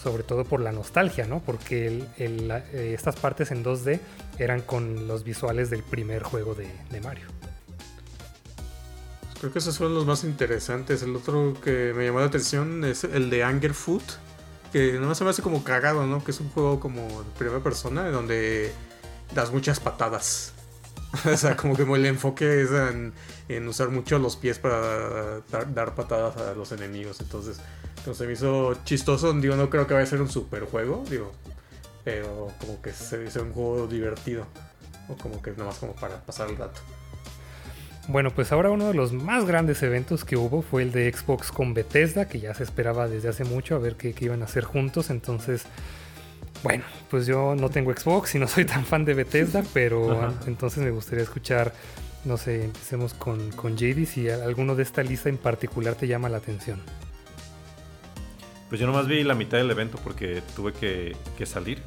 sobre 0.00 0.24
todo 0.24 0.44
por 0.44 0.60
la 0.60 0.72
nostalgia, 0.72 1.26
¿no? 1.26 1.40
Porque 1.40 2.04
eh, 2.18 2.92
estas 2.94 3.16
partes 3.16 3.50
en 3.50 3.64
2D 3.64 4.00
eran 4.38 4.62
con 4.62 5.06
los 5.06 5.24
visuales 5.24 5.70
del 5.70 5.82
primer 5.82 6.22
juego 6.22 6.54
de, 6.54 7.00
Mario. 7.00 7.26
Creo 9.40 9.52
que 9.52 9.60
esos 9.60 9.78
fueron 9.78 9.94
los 9.94 10.06
más 10.06 10.24
interesantes. 10.24 11.02
El 11.02 11.14
otro 11.14 11.54
que 11.62 11.92
me 11.94 12.06
llamó 12.06 12.20
la 12.20 12.26
atención 12.26 12.84
es 12.84 13.04
el 13.04 13.30
de 13.30 13.44
Anger 13.44 13.74
Food 13.74 14.02
que 14.74 14.98
no 14.98 15.14
se 15.14 15.22
me 15.22 15.30
hace 15.30 15.40
como 15.40 15.62
cagado, 15.62 16.04
¿no? 16.04 16.24
Que 16.24 16.32
es 16.32 16.40
un 16.40 16.50
juego 16.50 16.80
como 16.80 17.00
de 17.00 17.30
primera 17.38 17.60
persona 17.60 18.10
donde 18.10 18.72
das 19.32 19.52
muchas 19.52 19.78
patadas. 19.78 20.52
o 21.32 21.36
sea, 21.36 21.56
como 21.56 21.76
que 21.76 21.84
el 21.84 22.06
enfoque 22.06 22.62
es 22.62 22.70
en, 23.48 23.68
usar 23.68 23.90
mucho 23.90 24.18
los 24.18 24.34
pies 24.34 24.58
para 24.58 25.38
dar, 25.68 25.94
patadas 25.94 26.36
a 26.38 26.54
los 26.54 26.72
enemigos. 26.72 27.20
Entonces, 27.20 27.60
entonces 27.98 28.26
me 28.26 28.32
hizo 28.32 28.74
chistoso. 28.84 29.32
Digo, 29.34 29.54
no 29.54 29.70
creo 29.70 29.86
que 29.86 29.94
vaya 29.94 30.02
a 30.08 30.10
ser 30.10 30.20
un 30.20 30.28
super 30.28 30.64
juego, 30.64 31.04
digo. 31.08 31.30
Pero 32.02 32.50
como 32.58 32.82
que 32.82 32.92
se 32.92 33.24
hizo 33.24 33.44
un 33.44 33.52
juego 33.52 33.86
divertido. 33.86 34.44
O 35.08 35.16
como 35.16 35.40
que 35.40 35.52
nomás 35.52 35.78
como 35.78 35.94
para 35.94 36.20
pasar 36.20 36.50
el 36.50 36.56
rato. 36.56 36.80
Bueno, 38.06 38.30
pues 38.30 38.52
ahora 38.52 38.70
uno 38.70 38.88
de 38.88 38.94
los 38.94 39.12
más 39.12 39.46
grandes 39.46 39.82
eventos 39.82 40.24
que 40.24 40.36
hubo 40.36 40.60
fue 40.60 40.82
el 40.82 40.92
de 40.92 41.10
Xbox 41.10 41.50
con 41.50 41.72
Bethesda, 41.72 42.28
que 42.28 42.38
ya 42.38 42.52
se 42.52 42.62
esperaba 42.62 43.08
desde 43.08 43.30
hace 43.30 43.44
mucho 43.44 43.76
a 43.76 43.78
ver 43.78 43.96
qué, 43.96 44.14
iban 44.20 44.42
a 44.42 44.44
hacer 44.44 44.64
juntos. 44.64 45.08
Entonces, 45.08 45.64
bueno, 46.62 46.84
pues 47.10 47.26
yo 47.26 47.54
no 47.54 47.70
tengo 47.70 47.94
Xbox 47.94 48.34
y 48.34 48.38
no 48.38 48.46
soy 48.46 48.66
tan 48.66 48.84
fan 48.84 49.06
de 49.06 49.14
Bethesda, 49.14 49.62
pero 49.72 50.30
entonces 50.46 50.84
me 50.84 50.90
gustaría 50.90 51.24
escuchar, 51.24 51.72
no 52.26 52.36
sé, 52.36 52.64
empecemos 52.64 53.14
con, 53.14 53.50
con 53.52 53.76
JD, 53.76 54.04
si 54.04 54.28
alguno 54.28 54.74
de 54.74 54.82
esta 54.82 55.02
lista 55.02 55.30
en 55.30 55.38
particular 55.38 55.94
te 55.94 56.06
llama 56.06 56.28
la 56.28 56.36
atención. 56.36 56.82
Pues 58.68 58.80
yo 58.80 58.86
nomás 58.86 59.06
vi 59.06 59.24
la 59.24 59.34
mitad 59.34 59.56
del 59.56 59.70
evento 59.70 59.98
porque 60.04 60.42
tuve 60.54 60.74
que, 60.74 61.16
salir, 61.46 61.80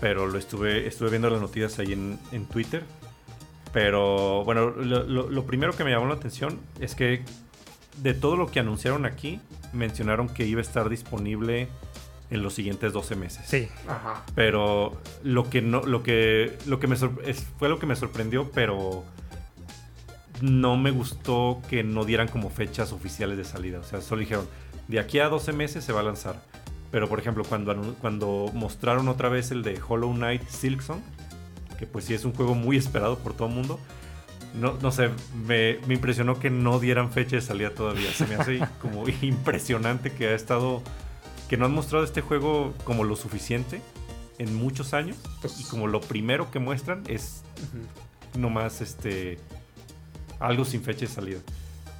pero 0.00 0.26
lo 0.26 0.36
estuve, 0.36 0.88
estuve 0.88 1.10
viendo 1.10 1.30
las 1.30 1.40
noticias 1.40 1.78
ahí 1.78 1.92
en, 1.92 2.18
en 2.32 2.46
Twitter 2.46 2.82
pero 3.74 4.44
bueno, 4.44 4.70
lo, 4.70 5.46
primero 5.46 5.76
que 5.76 5.82
me 5.82 5.90
llamó 5.90 6.06
la 6.06 6.14
atención 6.14 6.60
es 6.78 6.94
que 6.94 7.24
de 8.02 8.14
todo 8.14 8.36
lo 8.36 8.46
que 8.46 8.60
anunciaron 8.60 9.04
aquí, 9.04 9.40
mencionaron 9.72 10.28
que 10.28 10.46
iba 10.46 10.60
a 10.60 10.62
estar 10.62 10.88
disponible 10.88 11.66
en 12.30 12.44
los 12.44 12.54
siguientes 12.54 12.92
12 12.92 13.16
meses. 13.16 13.44
Sí. 13.48 13.68
Ajá. 13.88 14.22
Pero 14.36 14.96
lo 15.24 15.50
que 15.50 15.60
no, 15.60 15.82
lo 15.82 16.04
que, 16.04 16.56
lo 16.66 16.78
que 16.78 16.86
me 16.86 16.94
fue 16.94 17.68
lo 17.68 17.80
que 17.80 17.86
me 17.86 17.96
sorprendió, 17.96 18.48
pero 18.52 19.04
no 20.40 20.76
me 20.76 20.92
gustó 20.92 21.60
que 21.68 21.82
no 21.82 22.04
dieran 22.04 22.28
como 22.28 22.50
fechas 22.50 22.92
oficiales 22.92 23.36
de 23.36 23.44
salida. 23.44 23.80
O 23.80 23.84
sea, 23.84 24.00
solo 24.00 24.20
dijeron, 24.20 24.48
de 24.86 25.00
aquí 25.00 25.18
a 25.18 25.28
12 25.28 25.52
meses 25.52 25.82
se 25.82 25.92
va 25.92 25.98
a 25.98 26.04
lanzar. 26.04 26.40
Pero 26.92 27.08
por 27.08 27.18
ejemplo, 27.18 27.42
cuando, 27.42 27.96
cuando 28.00 28.52
mostraron 28.54 29.08
otra 29.08 29.28
vez 29.28 29.50
el 29.50 29.64
de 29.64 29.80
Hollow 29.84 30.12
Knight 30.12 30.46
Silksong, 30.46 31.02
que 31.84 31.90
pues 31.90 32.06
sí 32.06 32.14
es 32.14 32.24
un 32.24 32.32
juego 32.32 32.54
muy 32.54 32.76
esperado 32.76 33.18
por 33.18 33.34
todo 33.34 33.48
el 33.48 33.54
mundo. 33.54 33.78
No, 34.54 34.78
no 34.80 34.90
sé, 34.90 35.10
me, 35.46 35.78
impresionó 35.92 36.38
que 36.38 36.48
no 36.48 36.78
dieran 36.78 37.12
fecha 37.12 37.36
de 37.36 37.42
salida 37.42 37.70
todavía. 37.70 38.10
Se 38.12 38.26
me 38.26 38.36
hace 38.36 38.60
como 38.80 39.04
impresionante 39.22 40.10
que 40.12 40.28
ha 40.28 40.34
estado, 40.34 40.82
que 41.48 41.56
no 41.56 41.66
han 41.66 41.72
mostrado 41.72 42.04
este 42.04 42.20
juego 42.20 42.72
como 42.84 43.04
lo 43.04 43.16
suficiente 43.16 43.82
en 44.38 44.54
muchos 44.54 44.94
años. 44.94 45.16
Pues 45.40 45.60
y 45.60 45.64
como 45.64 45.86
lo 45.86 46.00
primero 46.00 46.50
que 46.50 46.58
muestran 46.58 47.02
es 47.06 47.42
nomás 48.38 48.80
este, 48.80 49.38
algo 50.38 50.64
sin 50.64 50.82
fecha 50.82 51.00
de 51.00 51.08
salida. 51.08 51.40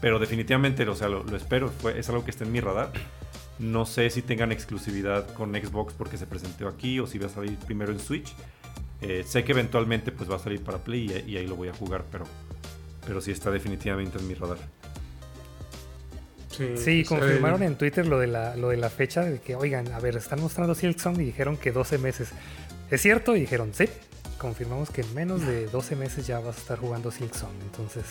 Pero 0.01 0.19
definitivamente, 0.19 0.89
o 0.89 0.95
sea, 0.95 1.09
lo, 1.09 1.25
espero, 1.37 1.73
es 1.95 2.09
algo 2.09 2.25
que 2.25 2.31
está 2.31 2.45
en 2.45 2.53
mi 2.53 2.61
radar. 2.61 2.93
No 3.59 3.85
sé 3.85 4.09
si 4.11 4.23
tengan 4.23 4.51
exclusividad 4.51 5.33
con 5.35 5.53
Xbox 5.53 5.95
porque 5.95 6.17
se 6.17 6.27
presentó 6.27 6.69
aquí 6.69 7.01
o 7.01 7.07
si 7.07 7.19
va 7.19 7.27
a 7.27 7.31
salir 7.31 7.57
primero 7.59 7.93
en 7.93 7.99
Switch. 7.99 8.35
Eh, 9.01 9.25
sé 9.27 9.45
que 9.45 9.53
eventualmente 9.53 10.13
pues 10.13 10.31
va 10.31 10.37
a 10.37 10.39
salir 10.39 10.63
para 10.63 10.79
Play 10.79 11.25
y, 11.27 11.37
ahí 11.37 11.47
lo 11.47 11.57
voy 11.57 11.69
a 11.69 11.75
jugar, 11.75 12.05
pero, 12.11 12.25
pero 13.07 13.21
sí 13.21 13.31
está 13.31 13.51
definitivamente 13.51 14.19
en 14.19 14.29
mi 14.29 14.35
radar. 14.35 14.59
Sí, 16.77 17.05
confirmaron 17.05 17.65
en 17.65 17.77
Twitter 17.77 18.07
lo 18.07 18.21
de, 18.21 18.29
la, 18.29 18.55
lo 18.55 18.69
de 18.69 18.77
la 18.77 18.89
fecha, 18.89 19.23
de 19.23 19.41
que, 19.41 19.57
oigan, 19.57 19.93
a 19.93 19.99
ver, 19.99 20.17
están 20.17 20.41
mostrando 20.41 20.75
Silksong 20.77 21.21
y 21.21 21.25
dijeron 21.25 21.57
que 21.57 21.73
12 21.73 21.99
meses. 21.99 22.31
¿Es 22.91 23.03
cierto? 23.03 23.35
Y 23.35 23.41
dijeron, 23.41 23.71
sí, 23.75 23.89
confirmamos 24.39 24.91
que 24.91 25.01
en 25.01 25.15
menos 25.15 25.45
de 25.45 25.67
12 25.67 25.97
meses 25.97 26.27
ya 26.27 26.39
vas 26.39 26.57
a 26.57 26.61
estar 26.61 26.79
jugando 26.79 27.11
Silksong, 27.11 27.55
entonces 27.63 28.05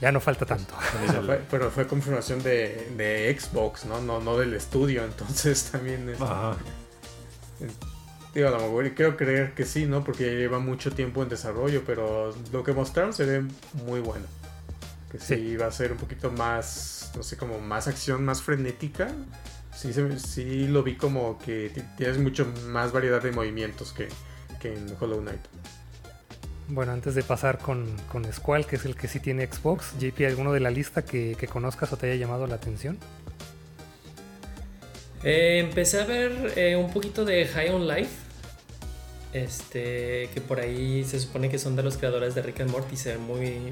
ya 0.00 0.10
no 0.10 0.20
falta 0.20 0.44
tanto. 0.44 0.74
pero 1.50 1.70
fue 1.70 1.86
confirmación 1.86 2.42
de, 2.42 3.36
Xbox, 3.38 3.84
¿no? 3.84 4.00
¿no? 4.00 4.20
No 4.20 4.36
del 4.36 4.52
estudio, 4.54 5.04
entonces 5.04 5.64
también 5.72 6.08
es... 6.08 6.18
Digo, 8.34 8.48
a 8.48 8.50
lo 8.50 8.60
mejor 8.60 8.94
quiero 8.94 9.16
creer 9.16 9.52
que 9.54 9.64
sí, 9.66 9.84
¿no? 9.84 10.02
Porque 10.02 10.36
lleva 10.36 10.58
mucho 10.58 10.90
tiempo 10.90 11.22
en 11.22 11.28
desarrollo, 11.28 11.82
pero 11.84 12.34
lo 12.50 12.64
que 12.64 12.72
mostraron 12.72 13.12
se 13.12 13.26
ve 13.26 13.44
muy 13.86 14.00
bueno. 14.00 14.24
Que 15.10 15.18
sí, 15.18 15.56
va 15.56 15.66
a 15.66 15.72
ser 15.72 15.92
un 15.92 15.98
poquito 15.98 16.30
más, 16.30 17.12
no 17.14 17.22
sé, 17.22 17.36
como 17.36 17.58
más 17.58 17.88
acción, 17.88 18.24
más 18.24 18.40
frenética. 18.40 19.08
Sí, 19.74 19.92
sí 20.18 20.66
lo 20.68 20.82
vi 20.82 20.96
como 20.96 21.38
que 21.38 21.70
tienes 21.98 22.18
mucho 22.18 22.50
más 22.68 22.92
variedad 22.92 23.22
de 23.22 23.32
movimientos 23.32 23.92
que, 23.92 24.08
que 24.60 24.72
en 24.72 24.96
Hollow 24.98 25.20
Knight. 25.20 25.40
Bueno, 26.68 26.92
antes 26.92 27.14
de 27.14 27.22
pasar 27.22 27.58
con, 27.58 27.84
con 28.10 28.24
Squall, 28.32 28.64
que 28.64 28.76
es 28.76 28.86
el 28.86 28.96
que 28.96 29.08
sí 29.08 29.20
tiene 29.20 29.46
Xbox, 29.46 29.92
JP, 29.98 30.26
¿alguno 30.26 30.52
de 30.54 30.60
la 30.60 30.70
lista 30.70 31.04
que, 31.04 31.36
que 31.38 31.46
conozcas 31.46 31.92
o 31.92 31.98
te 31.98 32.10
haya 32.10 32.18
llamado 32.18 32.46
la 32.46 32.54
atención? 32.54 32.96
Eh, 35.24 35.58
empecé 35.60 36.00
a 36.00 36.04
ver 36.04 36.54
eh, 36.56 36.76
un 36.76 36.92
poquito 36.92 37.24
de 37.24 37.46
High 37.46 37.70
on 37.70 37.86
Life. 37.86 38.10
Este, 39.32 40.28
que 40.34 40.42
por 40.46 40.60
ahí 40.60 41.04
se 41.04 41.18
supone 41.18 41.48
que 41.48 41.58
son 41.58 41.74
de 41.74 41.82
los 41.82 41.96
creadores 41.96 42.34
de 42.34 42.42
Rick 42.42 42.60
and 42.60 42.70
Morty. 42.70 42.96
Se 42.96 43.12
ve 43.12 43.18
muy 43.18 43.70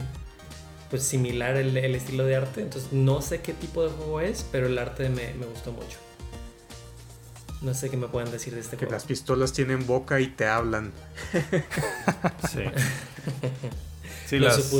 pues 0.88 1.02
similar 1.04 1.56
el, 1.56 1.76
estilo 1.94 2.24
de 2.24 2.36
arte. 2.36 2.62
Entonces 2.62 2.92
no 2.92 3.22
sé 3.22 3.40
qué 3.40 3.52
tipo 3.52 3.82
de 3.82 3.90
juego 3.90 4.20
es, 4.20 4.46
pero 4.50 4.66
el 4.66 4.78
arte 4.78 5.08
me, 5.08 5.32
gustó 5.46 5.72
mucho. 5.72 5.98
No 7.62 7.74
sé 7.74 7.90
qué 7.90 7.96
me 7.96 8.08
pueden 8.08 8.30
decir 8.30 8.54
de 8.54 8.60
este 8.60 8.76
que 8.76 8.86
juego. 8.86 8.90
Que 8.90 8.94
las 8.94 9.04
pistolas 9.04 9.52
tienen 9.52 9.86
boca 9.86 10.20
y 10.20 10.28
te 10.28 10.46
hablan. 10.46 10.92
sí. 12.52 12.62
Sí, 14.26 14.38
las, 14.38 14.72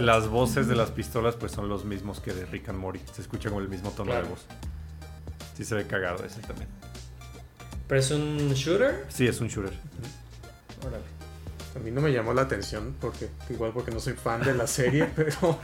las 0.00 0.28
voces 0.28 0.68
de 0.68 0.76
las 0.76 0.92
pistolas 0.92 1.34
pues 1.34 1.50
son 1.50 1.68
los 1.68 1.84
mismos 1.84 2.20
que 2.20 2.32
de 2.32 2.46
Rick 2.46 2.68
and 2.68 2.78
Morty. 2.78 3.00
Se 3.12 3.20
escucha 3.20 3.50
con 3.50 3.60
el 3.60 3.68
mismo 3.68 3.90
tono 3.90 4.14
de 4.14 4.22
voz. 4.22 4.46
Sí 5.56 5.64
se 5.64 5.74
ve 5.74 5.86
cagado 5.86 6.24
ese 6.24 6.40
también. 6.40 6.68
¿Pero 7.88 8.00
es 8.00 8.10
un 8.10 8.52
shooter? 8.54 9.04
Sí, 9.08 9.26
es 9.26 9.40
un 9.40 9.48
shooter. 9.48 9.72
Órale. 10.86 11.04
A 11.74 11.78
mí 11.78 11.90
no 11.90 12.00
me 12.00 12.12
llamó 12.12 12.34
la 12.34 12.42
atención, 12.42 12.94
porque 13.00 13.28
igual 13.50 13.72
porque 13.72 13.90
no 13.90 14.00
soy 14.00 14.14
fan 14.14 14.42
de 14.42 14.54
la 14.54 14.66
serie, 14.66 15.10
pero... 15.16 15.58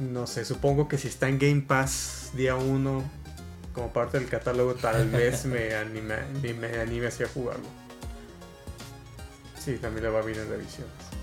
no 0.00 0.26
sé, 0.26 0.44
supongo 0.44 0.88
que 0.88 0.98
si 0.98 1.08
está 1.08 1.28
en 1.28 1.38
Game 1.38 1.62
Pass 1.62 2.30
día 2.34 2.56
1, 2.56 3.02
como 3.74 3.92
parte 3.92 4.18
del 4.18 4.28
catálogo, 4.28 4.74
tal 4.74 5.08
vez 5.10 5.44
me 5.44 5.74
anime, 5.74 6.16
me 6.42 6.80
anime 6.80 7.08
hacia 7.08 7.28
jugarlo. 7.28 7.66
Sí, 9.58 9.78
también 9.78 10.04
le 10.04 10.10
va 10.10 10.22
bien 10.22 10.38
en 10.38 10.48
revisiones. 10.48 11.13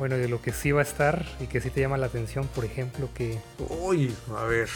Bueno, 0.00 0.16
de 0.16 0.28
lo 0.28 0.40
que 0.40 0.54
sí 0.54 0.72
va 0.72 0.80
a 0.80 0.82
estar 0.82 1.26
y 1.40 1.46
que 1.46 1.60
sí 1.60 1.68
te 1.68 1.82
llama 1.82 1.98
la 1.98 2.06
atención, 2.06 2.48
por 2.54 2.64
ejemplo, 2.64 3.10
que... 3.14 3.38
Uy, 3.68 4.10
a 4.34 4.44
ver. 4.44 4.70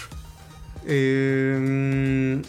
Em, 0.87 2.43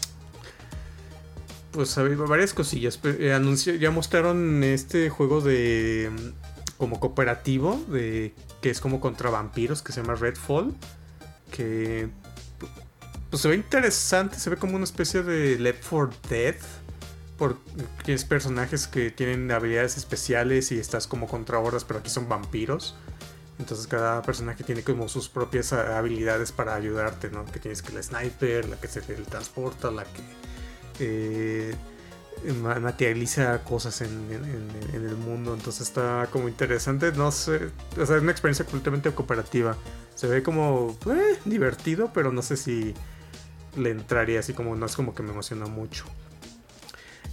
pues 1.71 1.95
ver, 1.95 2.17
varias 2.17 2.53
cosillas. 2.53 2.99
Eh, 3.05 3.77
ya 3.79 3.91
mostraron 3.91 4.61
este 4.65 5.09
juego 5.09 5.39
de 5.39 6.11
como 6.77 6.99
cooperativo, 6.99 7.81
de 7.87 8.35
que 8.61 8.71
es 8.71 8.81
como 8.81 8.99
contra 8.99 9.29
vampiros, 9.29 9.81
que 9.81 9.93
se 9.93 10.01
llama 10.01 10.15
Redfall. 10.15 10.75
Que 11.51 12.09
pues 13.29 13.41
se 13.41 13.47
ve 13.47 13.55
interesante, 13.55 14.37
se 14.37 14.49
ve 14.49 14.57
como 14.57 14.75
una 14.75 14.83
especie 14.83 15.23
de 15.23 15.57
Left 15.59 15.85
4 15.89 16.17
Dead 16.29 16.55
porque 17.37 17.59
tienes 18.03 18.23
personajes 18.23 18.87
que 18.87 19.11
tienen 19.11 19.51
habilidades 19.51 19.97
especiales 19.97 20.71
y 20.71 20.79
estás 20.79 21.07
como 21.07 21.27
contra 21.27 21.59
hordas, 21.59 21.83
pero 21.83 21.99
aquí 21.99 22.09
son 22.09 22.29
vampiros. 22.29 22.95
Entonces 23.59 23.87
cada 23.87 24.21
personaje 24.21 24.63
tiene 24.63 24.83
como 24.83 25.07
sus 25.07 25.29
propias 25.29 25.71
habilidades 25.73 26.51
para 26.51 26.75
ayudarte, 26.75 27.29
¿no? 27.29 27.45
Que 27.45 27.59
tienes 27.59 27.81
que 27.81 27.95
el 27.95 28.03
sniper, 28.03 28.67
la 28.67 28.77
que 28.77 28.87
se 28.87 29.01
transporta, 29.01 29.91
la 29.91 30.03
que 30.03 30.21
eh, 30.99 31.75
materializa 32.81 33.63
cosas 33.63 34.01
en, 34.01 34.11
el 34.93 35.15
mundo. 35.15 35.53
Entonces 35.53 35.87
está 35.87 36.27
como 36.31 36.49
interesante, 36.49 37.11
no 37.13 37.31
sé, 37.31 37.71
o 37.99 38.05
sea, 38.05 38.17
es 38.17 38.21
una 38.21 38.31
experiencia 38.31 38.65
completamente 38.65 39.11
cooperativa. 39.11 39.77
Se 40.15 40.27
ve 40.27 40.43
como 40.43 40.97
eh, 41.09 41.39
divertido, 41.45 42.11
pero 42.13 42.31
no 42.31 42.41
sé 42.41 42.57
si 42.57 42.93
le 43.77 43.91
entraría 43.91 44.39
así 44.39 44.53
como, 44.53 44.75
no 44.75 44.85
es 44.85 44.95
como 44.95 45.15
que 45.15 45.23
me 45.23 45.31
emociona 45.31 45.65
mucho. 45.65 46.05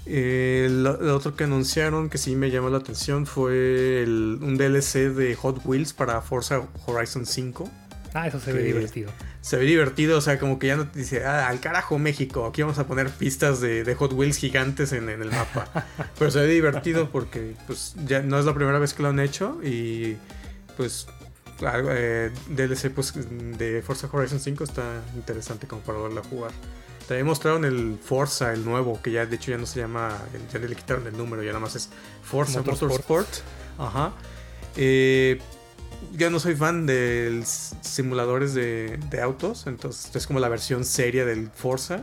Eh, 0.06 0.68
lo, 0.70 1.14
otro 1.14 1.36
que 1.36 1.44
anunciaron 1.44 2.10
que 2.10 2.18
sí 2.18 2.34
me 2.34 2.50
llamó 2.50 2.70
la 2.70 2.78
atención 2.78 3.26
fue 3.26 4.04
un 4.06 4.56
DLC 4.56 5.14
de 5.14 5.34
Hot 5.36 5.62
Wheels 5.64 5.92
para 5.92 6.20
Forza 6.22 6.62
Horizon 6.86 7.26
5. 7.26 7.70
Ah, 8.14 8.26
eso 8.26 8.40
se 8.40 8.52
ve 8.52 8.62
divertido. 8.62 9.10
Se 9.40 9.56
ve 9.56 9.64
divertido, 9.64 10.18
o 10.18 10.20
sea, 10.20 10.38
como 10.38 10.58
que 10.58 10.68
ya 10.68 10.76
no 10.76 10.86
te 10.86 10.98
dice, 10.98 11.24
ah, 11.24 11.48
al 11.48 11.60
carajo 11.60 11.98
México, 11.98 12.46
aquí 12.46 12.62
vamos 12.62 12.78
a 12.78 12.86
poner 12.86 13.08
pistas 13.10 13.60
de, 13.60 13.94
Hot 13.94 14.12
Wheels 14.12 14.36
gigantes 14.36 14.92
en, 14.92 15.08
el 15.08 15.30
mapa. 15.30 15.86
Pero 16.18 16.30
se 16.30 16.40
ve 16.40 16.48
divertido 16.48 17.10
porque 17.10 17.54
pues 17.66 17.94
ya 18.04 18.20
no 18.22 18.38
es 18.38 18.44
la 18.44 18.54
primera 18.54 18.78
vez 18.78 18.94
que 18.94 19.02
lo 19.02 19.08
han 19.08 19.20
hecho 19.20 19.58
y 19.62 20.16
pues 20.76 21.06
eh, 21.60 22.30
DLC 22.48 22.90
pues, 22.90 23.14
de 23.58 23.82
Forza 23.82 24.08
Horizon 24.12 24.40
5 24.40 24.64
está 24.64 25.02
interesante 25.14 25.66
como 25.66 25.82
para 25.82 25.98
volver 25.98 26.18
a 26.18 26.28
jugar. 26.28 26.50
También 27.06 27.26
mostraron 27.26 27.64
el 27.64 27.98
Forza, 28.02 28.52
el 28.52 28.64
nuevo, 28.64 29.00
que 29.02 29.10
ya 29.10 29.26
de 29.26 29.36
hecho 29.36 29.50
ya 29.50 29.58
no 29.58 29.66
se 29.66 29.80
llama, 29.80 30.16
ya 30.52 30.58
le 30.58 30.74
quitaron 30.74 31.06
el 31.06 31.16
número, 31.16 31.42
ya 31.42 31.48
nada 31.48 31.60
más 31.60 31.74
es 31.76 31.90
Forza 32.22 32.62
Motorsport. 32.62 33.28
Ajá. 33.78 34.12
Eh, 34.76 35.40
yo 36.12 36.30
no 36.30 36.40
soy 36.40 36.54
fan 36.54 36.86
de 36.86 37.42
simuladores 37.82 38.54
de, 38.54 38.98
autos, 39.22 39.66
entonces 39.66 40.14
es 40.14 40.26
como 40.26 40.40
la 40.40 40.48
versión 40.48 40.84
seria 40.84 41.24
del 41.24 41.50
Forza, 41.50 42.02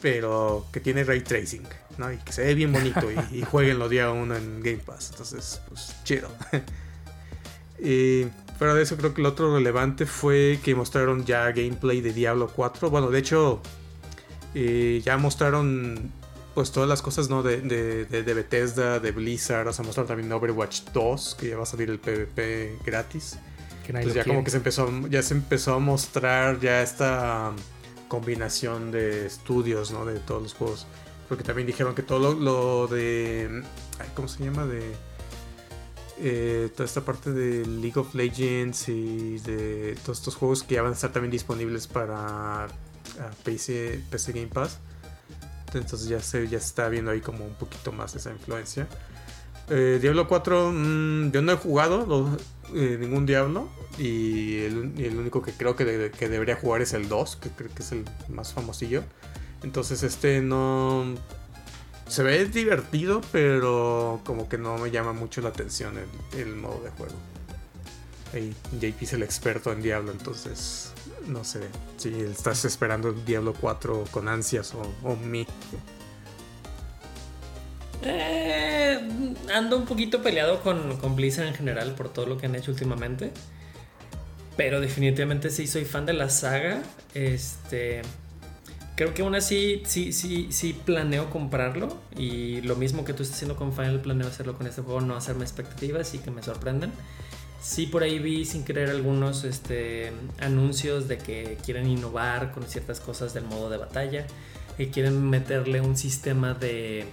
pero 0.00 0.66
que 0.72 0.80
tiene 0.80 1.04
ray 1.04 1.20
tracing, 1.20 1.66
¿no? 1.98 2.12
Y 2.12 2.16
que 2.18 2.32
se 2.32 2.44
ve 2.44 2.54
bien 2.54 2.72
bonito 2.72 3.08
y, 3.10 3.38
y 3.38 3.42
jueguenlo 3.50 3.88
día 3.88 4.10
uno 4.10 4.36
en 4.36 4.62
Game 4.62 4.78
Pass, 4.78 5.10
entonces, 5.10 5.60
pues 5.68 5.94
chido. 6.04 6.28
pero 8.58 8.74
de 8.74 8.82
eso 8.82 8.96
creo 8.96 9.14
que 9.14 9.22
lo 9.22 9.30
otro 9.30 9.54
relevante 9.54 10.06
fue 10.06 10.60
que 10.62 10.74
mostraron 10.74 11.24
ya 11.24 11.50
gameplay 11.52 12.00
de 12.00 12.12
Diablo 12.12 12.50
4. 12.54 12.90
Bueno, 12.90 13.10
de 13.10 13.18
hecho, 13.18 13.62
ya 14.54 15.16
mostraron 15.16 16.12
pues 16.54 16.72
todas 16.72 16.88
las 16.88 17.02
cosas 17.02 17.28
¿no? 17.30 17.42
de, 17.42 17.60
de, 17.60 18.34
Bethesda, 18.34 18.98
de 18.98 19.12
Blizzard, 19.12 19.68
o 19.68 19.72
sea, 19.72 19.84
mostraron 19.84 20.08
también 20.08 20.32
Overwatch 20.32 20.82
2, 20.92 21.36
que 21.38 21.50
ya 21.50 21.56
va 21.56 21.62
a 21.62 21.66
salir 21.66 21.90
el 21.90 21.98
PvP 21.98 22.78
gratis. 22.84 23.38
Entonces 23.86 24.14
ya 24.14 24.24
como 24.24 24.44
que 24.44 24.50
se 24.50 24.56
empezó, 24.58 24.88
ya 25.08 25.22
se 25.22 25.34
empezó 25.34 25.74
a 25.74 25.78
mostrar 25.78 26.60
ya 26.60 26.82
esta 26.82 27.52
combinación 28.08 28.92
de 28.92 29.26
estudios, 29.26 29.90
¿no? 29.90 30.04
De 30.04 30.20
todos 30.20 30.42
los 30.42 30.54
juegos. 30.54 30.86
Porque 31.28 31.44
también 31.44 31.66
dijeron 31.66 31.94
que 31.94 32.02
todo 32.02 32.34
lo, 32.34 32.86
de... 32.86 33.62
¿Cómo 34.14 34.28
se 34.28 34.44
llama? 34.44 34.66
De... 34.66 34.82
Eh, 36.18 36.68
toda 36.76 36.84
esta 36.84 37.00
parte 37.00 37.32
de 37.32 37.64
League 37.64 37.98
of 37.98 38.14
Legends 38.14 38.88
y 38.88 39.38
de 39.38 39.96
todos 40.04 40.18
estos 40.18 40.36
juegos 40.36 40.62
que 40.62 40.74
ya 40.74 40.82
van 40.82 40.92
a 40.92 40.94
estar 40.94 41.12
también 41.12 41.30
disponibles 41.30 41.86
para 41.86 42.68
PC, 43.44 44.02
PC 44.10 44.32
Game 44.32 44.48
Pass. 44.48 44.78
Entonces 45.74 46.08
ya 46.08 46.20
se, 46.20 46.48
ya 46.48 46.58
está 46.58 46.88
viendo 46.88 47.10
ahí 47.10 47.20
como 47.20 47.44
un 47.44 47.54
poquito 47.54 47.92
más 47.92 48.14
esa 48.14 48.30
influencia. 48.30 48.88
Eh, 49.68 49.98
Diablo 50.00 50.26
4, 50.26 50.72
mm, 50.72 51.30
yo 51.30 51.42
no 51.42 51.52
he 51.52 51.56
jugado 51.56 52.36
eh, 52.74 52.96
ningún 52.98 53.26
Diablo. 53.26 53.68
Y 53.98 54.58
el, 54.58 55.16
único 55.18 55.42
que 55.42 55.52
creo 55.52 55.76
que, 55.76 55.84
debería 55.84 56.56
jugar 56.56 56.80
es 56.80 56.92
el 56.94 57.08
2, 57.08 57.36
que 57.36 57.50
creo 57.50 57.70
que 57.74 57.82
es 57.82 57.92
el 57.92 58.04
más 58.28 58.52
famosillo. 58.52 59.04
Entonces 59.62 60.02
este 60.02 60.40
no... 60.40 61.14
Se 62.08 62.24
ve 62.24 62.44
divertido, 62.46 63.20
pero 63.30 64.20
como 64.24 64.48
que 64.48 64.58
no 64.58 64.78
me 64.78 64.90
llama 64.90 65.12
mucho 65.12 65.40
la 65.42 65.50
atención 65.50 65.94
el, 65.96 66.40
el 66.40 66.56
modo 66.56 66.82
de 66.82 66.90
juego. 66.90 67.14
JP 68.32 69.02
es 69.02 69.12
el 69.12 69.22
experto 69.22 69.72
en 69.72 69.82
Diablo, 69.82 70.10
entonces 70.10 70.92
no 71.26 71.44
sé 71.44 71.60
si 71.96 72.08
estás 72.20 72.64
esperando 72.64 73.08
el 73.08 73.24
Diablo 73.24 73.54
4 73.60 74.04
con 74.10 74.28
ansias 74.28 74.74
o, 74.74 74.82
o 75.08 75.16
mí. 75.16 75.46
Eh, 78.02 78.98
ando 79.52 79.76
un 79.76 79.84
poquito 79.84 80.22
peleado 80.22 80.62
con, 80.62 80.96
con, 80.96 81.16
Blizzard 81.16 81.46
en 81.48 81.54
general 81.54 81.94
por 81.94 82.10
todo 82.10 82.26
lo 82.26 82.38
que 82.38 82.46
han 82.46 82.54
hecho 82.54 82.70
últimamente. 82.70 83.32
Pero 84.56 84.80
definitivamente 84.80 85.50
sí 85.50 85.66
soy 85.66 85.84
fan 85.84 86.06
de 86.06 86.12
la 86.12 86.28
saga. 86.30 86.82
Este. 87.14 88.02
Creo 88.96 89.14
que 89.14 89.22
aún 89.22 89.34
así 89.34 89.82
sí, 89.86 90.12
sí, 90.12 90.48
sí 90.50 90.72
planeo 90.72 91.30
comprarlo. 91.30 91.96
Y 92.16 92.60
lo 92.62 92.76
mismo 92.76 93.04
que 93.04 93.12
tú 93.12 93.22
estás 93.22 93.36
haciendo 93.36 93.56
con 93.56 93.72
Final, 93.72 94.00
planeo 94.00 94.28
hacerlo 94.28 94.56
con 94.56 94.66
este 94.66 94.82
juego, 94.82 95.00
no 95.00 95.16
hacerme 95.16 95.44
expectativas 95.44 96.14
y 96.14 96.18
que 96.18 96.30
me 96.30 96.42
sorprendan. 96.42 96.92
Sí, 97.60 97.86
por 97.86 98.02
ahí 98.02 98.18
vi 98.18 98.44
sin 98.46 98.64
querer 98.64 98.88
algunos 98.88 99.44
este, 99.44 100.12
anuncios 100.40 101.08
de 101.08 101.18
que 101.18 101.58
quieren 101.64 101.86
innovar 101.86 102.52
con 102.52 102.64
ciertas 102.64 103.00
cosas 103.00 103.34
del 103.34 103.44
modo 103.44 103.68
de 103.68 103.76
batalla, 103.76 104.26
que 104.78 104.90
quieren 104.90 105.28
meterle 105.28 105.82
un 105.82 105.96
sistema 105.96 106.54
de 106.54 107.04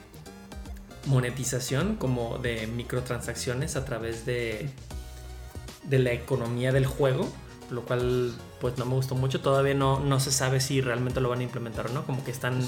monetización 1.06 1.96
como 1.96 2.38
de 2.38 2.68
microtransacciones 2.68 3.76
a 3.76 3.84
través 3.84 4.26
de, 4.26 4.70
de 5.84 6.00
la 6.00 6.14
economía 6.14 6.72
del 6.72 6.86
juego, 6.86 7.28
lo 7.70 7.84
cual 7.84 8.34
pues 8.62 8.78
no 8.78 8.86
me 8.86 8.94
gustó 8.94 9.16
mucho, 9.16 9.42
todavía 9.42 9.74
no, 9.74 10.00
no 10.00 10.20
se 10.22 10.32
sabe 10.32 10.62
si 10.62 10.80
realmente 10.80 11.20
lo 11.20 11.28
van 11.28 11.40
a 11.40 11.44
implementar 11.44 11.88
o 11.88 11.90
no, 11.90 12.06
como 12.06 12.24
que 12.24 12.32
están 12.32 12.62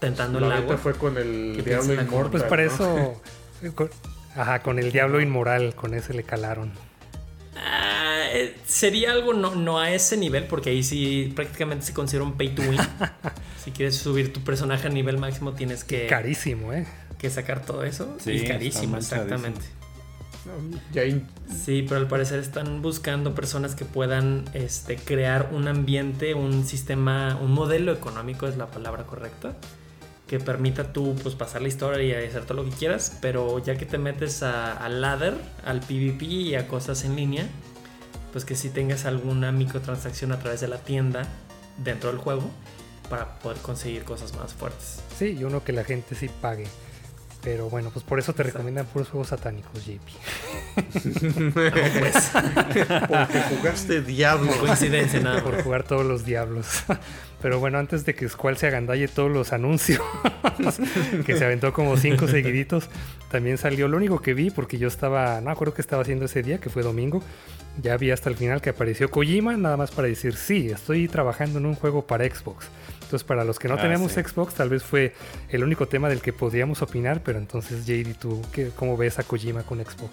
tentando 0.00 0.38
el 0.38 0.50
agua. 0.50 0.76
fue 0.76 0.94
con 0.94 1.16
el 1.16 1.62
Diablo 1.64 1.94
Inmortal. 1.94 2.30
Pues 2.32 2.42
para 2.42 2.64
eso. 2.64 3.20
ajá, 4.36 4.62
con 4.62 4.80
el 4.80 4.90
Diablo 4.90 5.20
Inmoral, 5.20 5.76
con 5.76 5.94
ese 5.94 6.14
le 6.14 6.24
calaron. 6.24 6.72
Ah, 7.64 8.24
eh, 8.32 8.56
sería 8.66 9.12
algo 9.12 9.34
no, 9.34 9.54
no 9.54 9.78
a 9.78 9.92
ese 9.92 10.16
nivel, 10.16 10.44
porque 10.44 10.70
ahí 10.70 10.82
sí 10.82 11.32
prácticamente 11.34 11.86
se 11.86 11.92
considera 11.92 12.24
un 12.24 12.36
pay 12.36 12.54
to 12.54 12.62
win. 12.62 12.78
si 13.64 13.70
quieres 13.70 13.96
subir 13.96 14.32
tu 14.32 14.40
personaje 14.40 14.86
a 14.86 14.90
nivel 14.90 15.18
máximo, 15.18 15.52
tienes 15.52 15.84
que. 15.84 16.06
Carísimo, 16.06 16.72
¿eh? 16.72 16.86
Que 17.18 17.30
sacar 17.30 17.64
todo 17.64 17.84
eso. 17.84 18.16
Sí, 18.18 18.44
carísimo, 18.44 18.96
exactamente. 18.96 19.62
Sí, 21.64 21.84
pero 21.88 22.00
al 22.00 22.08
parecer 22.08 22.40
están 22.40 22.82
buscando 22.82 23.34
personas 23.34 23.74
que 23.74 23.84
puedan 23.84 24.44
este, 24.54 24.96
crear 24.96 25.50
un 25.52 25.68
ambiente, 25.68 26.34
un 26.34 26.66
sistema, 26.66 27.38
un 27.40 27.52
modelo 27.52 27.92
económico 27.92 28.48
es 28.48 28.56
la 28.56 28.66
palabra 28.66 29.04
correcta, 29.04 29.56
que 30.32 30.40
permita 30.40 30.94
tú 30.94 31.14
pues, 31.22 31.34
pasar 31.34 31.60
la 31.60 31.68
historia 31.68 32.24
y 32.24 32.26
hacer 32.26 32.46
todo 32.46 32.62
lo 32.62 32.64
que 32.64 32.74
quieras, 32.74 33.18
pero 33.20 33.58
ya 33.58 33.76
que 33.76 33.84
te 33.84 33.98
metes 33.98 34.42
al 34.42 35.02
ladder, 35.02 35.34
al 35.62 35.80
PvP 35.80 36.24
y 36.24 36.54
a 36.54 36.68
cosas 36.68 37.04
en 37.04 37.16
línea, 37.16 37.46
pues 38.32 38.46
que 38.46 38.54
si 38.54 38.70
tengas 38.70 39.04
alguna 39.04 39.52
microtransacción 39.52 40.32
a 40.32 40.38
través 40.38 40.62
de 40.62 40.68
la 40.68 40.78
tienda 40.78 41.28
dentro 41.84 42.10
del 42.10 42.18
juego 42.18 42.50
para 43.10 43.38
poder 43.40 43.58
conseguir 43.58 44.04
cosas 44.04 44.34
más 44.34 44.54
fuertes. 44.54 45.02
Sí, 45.18 45.36
y 45.38 45.44
uno 45.44 45.62
que 45.64 45.74
la 45.74 45.84
gente 45.84 46.14
sí 46.14 46.30
pague. 46.40 46.64
Pero 47.42 47.68
bueno, 47.68 47.90
pues 47.90 48.04
por 48.04 48.20
eso 48.20 48.32
te 48.32 48.44
recomiendan 48.44 48.86
puros 48.86 49.08
juegos 49.08 49.28
satánicos, 49.28 49.84
JP. 49.84 50.00
pues. 51.98 52.30
Porque 53.08 53.42
jugaste 53.50 54.00
Diablo. 54.00 54.52
Coincidencia, 54.60 55.20
nada. 55.20 55.42
Por 55.42 55.60
jugar 55.62 55.82
todos 55.82 56.06
los 56.06 56.24
diablos. 56.24 56.84
Pero 57.42 57.58
bueno, 57.58 57.78
antes 57.78 58.04
de 58.04 58.14
que 58.14 58.28
Squall 58.28 58.56
se 58.56 58.68
agandalle 58.68 59.08
todos 59.08 59.28
los 59.28 59.52
anuncios, 59.52 60.00
que 61.26 61.36
se 61.36 61.44
aventó 61.44 61.72
como 61.72 61.96
cinco 61.96 62.28
seguiditos, 62.28 62.88
también 63.32 63.58
salió 63.58 63.88
lo 63.88 63.96
único 63.96 64.20
que 64.22 64.32
vi, 64.32 64.50
porque 64.50 64.78
yo 64.78 64.86
estaba, 64.86 65.40
no 65.40 65.50
acuerdo 65.50 65.74
qué 65.74 65.82
estaba 65.82 66.02
haciendo 66.02 66.26
ese 66.26 66.44
día, 66.44 66.58
que 66.58 66.70
fue 66.70 66.84
domingo. 66.84 67.20
Ya 67.82 67.96
vi 67.96 68.12
hasta 68.12 68.30
el 68.30 68.36
final 68.36 68.60
que 68.60 68.70
apareció 68.70 69.10
Kojima, 69.10 69.56
nada 69.56 69.76
más 69.76 69.90
para 69.90 70.06
decir, 70.06 70.36
sí, 70.36 70.68
estoy 70.68 71.08
trabajando 71.08 71.58
en 71.58 71.66
un 71.66 71.74
juego 71.74 72.06
para 72.06 72.24
Xbox. 72.24 72.68
Entonces, 73.12 73.28
para 73.28 73.44
los 73.44 73.58
que 73.58 73.68
no 73.68 73.74
ah, 73.74 73.78
tenemos 73.78 74.12
Xbox, 74.12 74.54
tal 74.54 74.70
vez 74.70 74.82
fue 74.82 75.12
el 75.50 75.62
único 75.62 75.86
tema 75.86 76.08
del 76.08 76.22
que 76.22 76.32
podíamos 76.32 76.80
opinar, 76.80 77.20
pero 77.22 77.38
entonces, 77.38 77.84
JD, 77.84 78.14
¿tú 78.18 78.40
qué, 78.52 78.70
cómo 78.74 78.96
ves 78.96 79.18
a 79.18 79.22
Kojima 79.22 79.64
con 79.64 79.84
Xbox? 79.84 80.12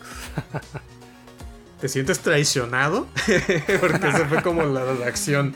¿Te 1.80 1.88
sientes 1.88 2.20
traicionado? 2.20 3.08
Porque 3.80 4.06
esa 4.06 4.26
fue 4.28 4.42
como 4.42 4.64
la 4.66 4.84
reacción. 4.96 5.56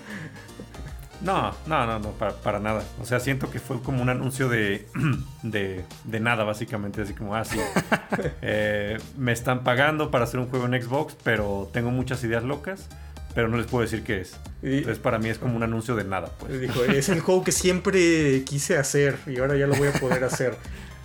No, 1.20 1.54
no, 1.68 1.86
no, 1.86 2.00
no, 2.00 2.12
para, 2.12 2.62
nada. 2.62 2.82
O 3.02 3.06
sea, 3.06 3.20
siento 3.20 3.52
que 3.52 3.60
fue 3.60 3.82
como 3.82 4.02
un 4.02 4.08
anuncio 4.08 4.48
de, 4.48 4.88
de, 5.44 5.84
nada, 6.22 6.46
básicamente. 6.46 7.02
Así 7.02 7.14
como, 7.14 7.36
ah, 7.36 7.44
sí, 7.44 7.60
eh, 8.42 9.00
me 9.18 9.34
están 9.34 9.66
pagando 9.66 10.12
para 10.12 10.24
hacer 10.24 10.40
un 10.40 10.48
juego 10.48 10.66
en 10.68 10.82
Xbox, 10.82 11.18
pero 11.26 11.70
tengo 11.74 11.92
muchas 11.92 12.24
ideas 12.24 12.46
locas 12.46 12.88
pero 13.34 13.48
no 13.48 13.58
les 13.58 13.66
puedo 13.68 13.84
decir 13.84 14.04
qué 14.04 14.22
es. 14.22 14.38
Entonces 14.62 15.00
para 15.00 15.20
mí 15.20 15.30
es 15.30 15.38
como 15.38 15.56
un 15.56 15.64
anuncio 15.64 15.96
de 15.96 16.04
nada. 16.04 16.32
Pues. 16.40 16.60
Dijo, 16.60 16.84
es 16.84 17.10
el 17.10 17.20
juego 17.20 17.44
que 17.44 17.52
siempre 17.52 18.44
quise 18.44 18.78
hacer 18.78 19.18
y 19.28 19.40
ahora 19.40 19.56
ya 19.58 19.68
lo 19.68 19.76
voy 19.76 19.90
a 19.90 19.94
poder 19.94 20.24
hacer. 20.24 20.56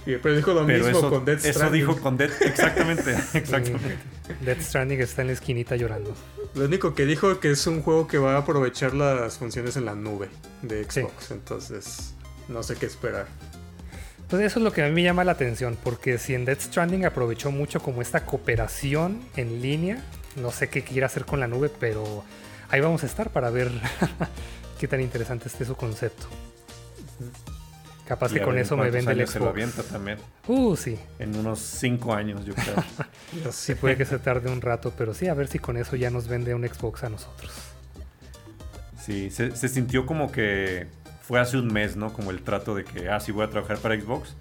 Pero 0.04 0.34
dijo 0.34 0.54
lo 0.54 0.64
mismo 0.64 1.10
con 1.10 1.24
Death 1.24 1.40
Stranding. 1.40 1.62
Eso 1.62 1.70
dijo 1.70 2.00
con 2.00 2.16
Death, 2.16 2.40
exactamente, 2.40 3.10
exactamente. 3.34 3.98
Death 4.40 4.60
Stranding 4.62 5.00
está 5.00 5.22
en 5.22 5.28
la 5.28 5.34
esquinita 5.34 5.76
llorando. 5.76 6.14
Lo 6.54 6.64
único 6.64 6.94
que 6.94 7.04
dijo 7.04 7.30
es 7.30 7.38
que 7.38 7.50
es 7.50 7.66
un 7.66 7.82
juego 7.82 8.06
que 8.06 8.16
va 8.16 8.34
a 8.34 8.38
aprovechar 8.38 8.94
las 8.94 9.36
funciones 9.36 9.76
en 9.76 9.84
la 9.84 9.94
nube 9.94 10.28
de 10.62 10.84
Xbox, 10.84 11.30
entonces 11.30 12.14
no 12.48 12.62
sé 12.62 12.76
qué 12.76 12.86
esperar. 12.86 13.26
Pues 14.28 14.42
eso 14.42 14.58
es 14.60 14.64
lo 14.64 14.72
que 14.72 14.82
a 14.82 14.86
mí 14.86 14.92
me 14.92 15.02
llama 15.02 15.24
la 15.24 15.32
atención, 15.32 15.76
porque 15.82 16.18
si 16.18 16.34
en 16.34 16.44
Death 16.44 16.60
Stranding 16.60 17.04
aprovechó 17.04 17.50
mucho 17.50 17.80
como 17.80 18.02
esta 18.02 18.24
cooperación 18.24 19.20
en 19.36 19.62
línea, 19.62 20.02
no 20.40 20.50
sé 20.50 20.68
qué 20.68 20.82
quiere 20.82 21.06
hacer 21.06 21.24
con 21.24 21.40
la 21.40 21.46
nube, 21.46 21.68
pero 21.68 22.24
ahí 22.68 22.80
vamos 22.80 23.02
a 23.02 23.06
estar 23.06 23.30
para 23.30 23.50
ver 23.50 23.70
qué 24.78 24.88
tan 24.88 25.00
interesante 25.00 25.48
esté 25.48 25.64
su 25.64 25.76
concepto. 25.76 26.26
Capaz 28.06 28.32
que 28.32 28.40
con 28.40 28.56
eso 28.56 28.74
me 28.76 28.90
vende 28.90 29.12
el 29.12 29.18
Xbox. 29.18 29.32
Se 29.32 29.38
lo 29.38 29.48
avienta 29.50 29.82
también. 29.82 30.18
Uh, 30.46 30.74
sí. 30.76 30.98
En 31.18 31.36
unos 31.36 31.58
5 31.58 32.14
años, 32.14 32.42
yo 32.46 32.54
creo. 32.54 33.52
sí, 33.52 33.74
puede 33.74 33.98
que 33.98 34.06
se 34.06 34.18
tarde 34.18 34.50
un 34.50 34.62
rato, 34.62 34.94
pero 34.96 35.12
sí, 35.12 35.28
a 35.28 35.34
ver 35.34 35.48
si 35.48 35.58
con 35.58 35.76
eso 35.76 35.94
ya 35.94 36.08
nos 36.08 36.26
vende 36.26 36.54
un 36.54 36.66
Xbox 36.66 37.04
a 37.04 37.10
nosotros. 37.10 37.52
Sí, 38.98 39.30
se, 39.30 39.54
se 39.54 39.68
sintió 39.68 40.06
como 40.06 40.32
que 40.32 40.86
fue 41.20 41.38
hace 41.38 41.58
un 41.58 41.70
mes, 41.70 41.96
¿no? 41.96 42.10
Como 42.14 42.30
el 42.30 42.40
trato 42.40 42.74
de 42.74 42.84
que, 42.84 43.10
ah, 43.10 43.20
sí, 43.20 43.30
voy 43.30 43.44
a 43.44 43.50
trabajar 43.50 43.76
para 43.76 44.00
Xbox. 44.00 44.34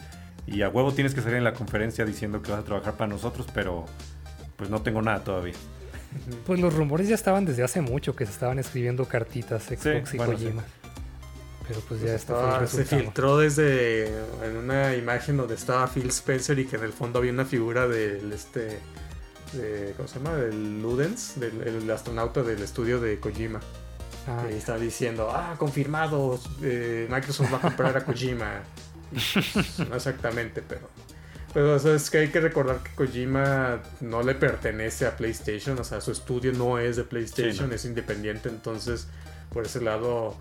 Y 0.45 0.61
a 0.61 0.69
huevo 0.69 0.93
tienes 0.93 1.13
que 1.13 1.19
salir 1.19 1.35
en 1.35 1.43
la 1.43 1.53
conferencia 1.53 2.05
diciendo 2.05 2.41
que 2.41 2.51
vas 2.51 2.61
a 2.61 2.63
trabajar 2.63 2.93
para 2.93 3.09
nosotros, 3.09 3.47
pero 3.53 3.83
pues 4.55 4.69
no 4.69 4.81
tengo 4.81 5.01
nada 5.01 5.25
todavía. 5.25 5.55
Pues 6.45 6.59
los 6.59 6.73
rumores 6.73 7.07
ya 7.07 7.15
estaban 7.15 7.45
desde 7.45 7.63
hace 7.63 7.81
mucho 7.81 8.15
que 8.15 8.25
se 8.25 8.31
estaban 8.31 8.59
escribiendo 8.59 9.05
cartitas 9.05 9.63
Xbox 9.63 10.13
y 10.13 10.17
Kojima. 10.17 10.63
Pero 11.67 11.81
pues 11.81 12.01
ya 12.01 12.17
pues 12.59 12.69
Se 12.69 12.85
filtró 12.85 13.37
desde 13.37 14.07
en 14.43 14.55
una 14.55 14.95
imagen 14.95 15.35
donde 15.37 15.55
estaba 15.55 15.85
Phil 15.87 16.07
Spencer 16.07 16.57
y 16.59 16.65
que 16.65 16.77
en 16.77 16.83
el 16.83 16.93
fondo 16.93 17.19
había 17.19 17.31
una 17.31 17.45
figura 17.45 17.87
del 17.87 18.31
este 18.31 18.79
¿cómo 19.95 20.07
se 20.07 20.19
llama? 20.19 20.35
Del 20.35 20.81
Ludens, 20.81 21.39
del 21.39 21.61
el 21.61 21.91
astronauta 21.91 22.43
del 22.43 22.61
estudio 22.61 22.99
de 22.99 23.19
Kojima. 23.19 23.59
Ah, 24.27 24.43
que 24.45 24.57
estaba 24.57 24.77
diciendo, 24.77 25.29
ah, 25.33 25.55
confirmado, 25.57 26.37
eh, 26.61 27.07
Microsoft 27.09 27.53
va 27.53 27.57
a 27.57 27.61
comprar 27.61 27.95
a 27.95 28.03
Kojima. 28.03 28.61
no 29.89 29.95
exactamente, 29.95 30.61
pero 30.61 30.89
pero 31.57 31.75
es 31.75 32.11
que 32.11 32.19
hay 32.19 32.27
que 32.27 32.39
recordar 32.39 32.83
que 32.83 32.91
Kojima 32.91 33.81
no 33.99 34.21
le 34.21 34.35
pertenece 34.35 35.07
a 35.07 35.17
PlayStation, 35.17 35.79
o 35.79 35.83
sea, 35.83 36.01
su 36.01 36.11
estudio 36.11 36.53
no 36.53 36.77
es 36.77 36.97
de 36.97 37.03
PlayStation, 37.03 37.73
es 37.73 37.83
independiente, 37.83 38.47
entonces 38.47 39.07
por 39.51 39.65
ese 39.65 39.81
lado, 39.81 40.37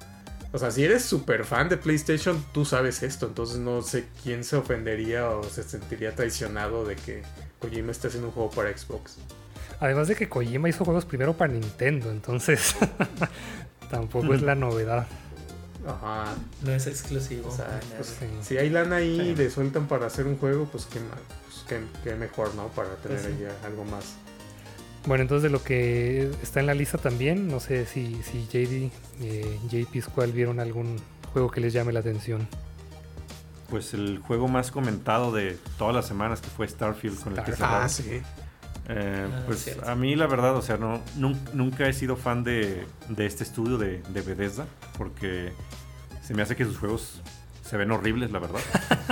o 0.53 0.59
sea, 0.59 0.71
si 0.71 0.85
eres 0.85 1.07
súper 1.07 1.47
fan 1.47 1.71
de 1.71 1.79
PlayStation, 1.79 2.45
tú 2.53 2.67
sabes 2.67 3.03
esto, 3.03 3.29
entonces 3.29 3.57
no 3.57 3.81
sé 3.81 4.05
quién 4.23 4.45
se 4.45 4.57
ofendería 4.57 5.31
o 5.31 5.43
se 5.45 5.63
sentiría 5.63 6.15
traicionado 6.15 6.85
de 6.85 6.97
que 6.97 7.23
Kojima 7.61 7.93
esté 7.93 8.09
haciendo 8.09 8.29
un 8.29 8.35
juego 8.35 8.51
para 8.51 8.77
Xbox. 8.77 9.17
Además 9.81 10.09
de 10.09 10.17
que 10.17 10.29
Kojima 10.29 10.69
hizo 10.69 10.85
juegos 10.85 11.07
primero 11.07 11.33
para 11.33 11.51
Nintendo, 11.51 12.11
entonces 12.11 12.77
tampoco 13.91 14.35
es 14.35 14.43
la 14.43 14.55
novedad. 14.55 15.07
Ajá. 15.87 16.35
No 16.63 16.73
es 16.73 16.87
exclusivo. 16.87 17.55
Pues, 17.97 18.17
si 18.43 18.59
hay 18.59 18.71
lana 18.71 18.97
ahí 18.97 19.21
y 19.21 19.35
le 19.35 19.51
sueltan 19.51 19.87
para 19.87 20.07
hacer 20.07 20.27
un 20.27 20.37
juego, 20.37 20.67
pues 20.67 20.87
qué, 20.87 21.01
pues 21.45 21.81
qué, 22.03 22.15
mejor, 22.15 22.55
¿no? 22.55 22.69
Para 22.69 22.97
tener 22.97 23.21
pues 23.21 23.33
ahí 23.33 23.47
algo 23.65 23.85
más. 23.85 24.15
Bueno, 25.07 25.23
entonces 25.23 25.45
de 25.45 25.51
lo 25.51 25.63
que 25.63 26.31
está 26.43 26.61
en 26.61 26.67
la 26.67 26.75
lista 26.75 26.99
también, 26.99 27.47
no 27.49 27.61
sé 27.61 27.87
si, 27.87 28.21
si 28.25 28.45
JD, 28.47 28.91
eh, 29.23 29.59
JP 29.71 30.03
Squall 30.03 30.33
vieron 30.33 30.59
algún 30.59 30.97
juego 31.33 31.51
que 31.51 31.61
les 31.61 31.73
llame 31.73 31.93
la 31.93 32.01
atención. 32.01 32.49
Pues 33.71 33.95
el 33.95 34.19
juego 34.19 34.49
más 34.49 34.73
comentado 34.73 35.33
de 35.33 35.59
todas 35.79 35.95
las 35.95 36.07
semanas 36.07 36.41
que 36.41 36.49
fue 36.49 36.67
Starfield 36.67 37.23
con 37.23 37.39
el 37.39 37.45
que 37.45 37.55
Ah, 37.61 37.89
sí. 37.89 38.21
Eh, 38.89 39.27
ah, 39.29 39.43
pues 39.47 39.77
a 39.85 39.95
mí 39.97 40.15
la 40.15 40.27
verdad, 40.27 40.57
o 40.57 40.63
sea, 40.63 40.77
no, 40.77 41.03
nunca 41.53 41.89
he 41.89 41.93
sido 41.93 42.17
fan 42.17 42.45
de, 42.45 42.87
este 43.17 43.43
estudio 43.43 43.79
de, 43.79 44.01
de, 44.11 44.23
Bethesda 44.23 44.67
porque 44.97 45.53
se 46.23 46.35
me 46.35 46.43
hace 46.43 46.55
que 46.55 46.65
sus 46.65 46.79
juegos 46.79 47.21
se 47.63 47.77
ven 47.77 47.91
horribles, 47.91 48.31
la 48.31 48.39
verdad. 48.39 48.61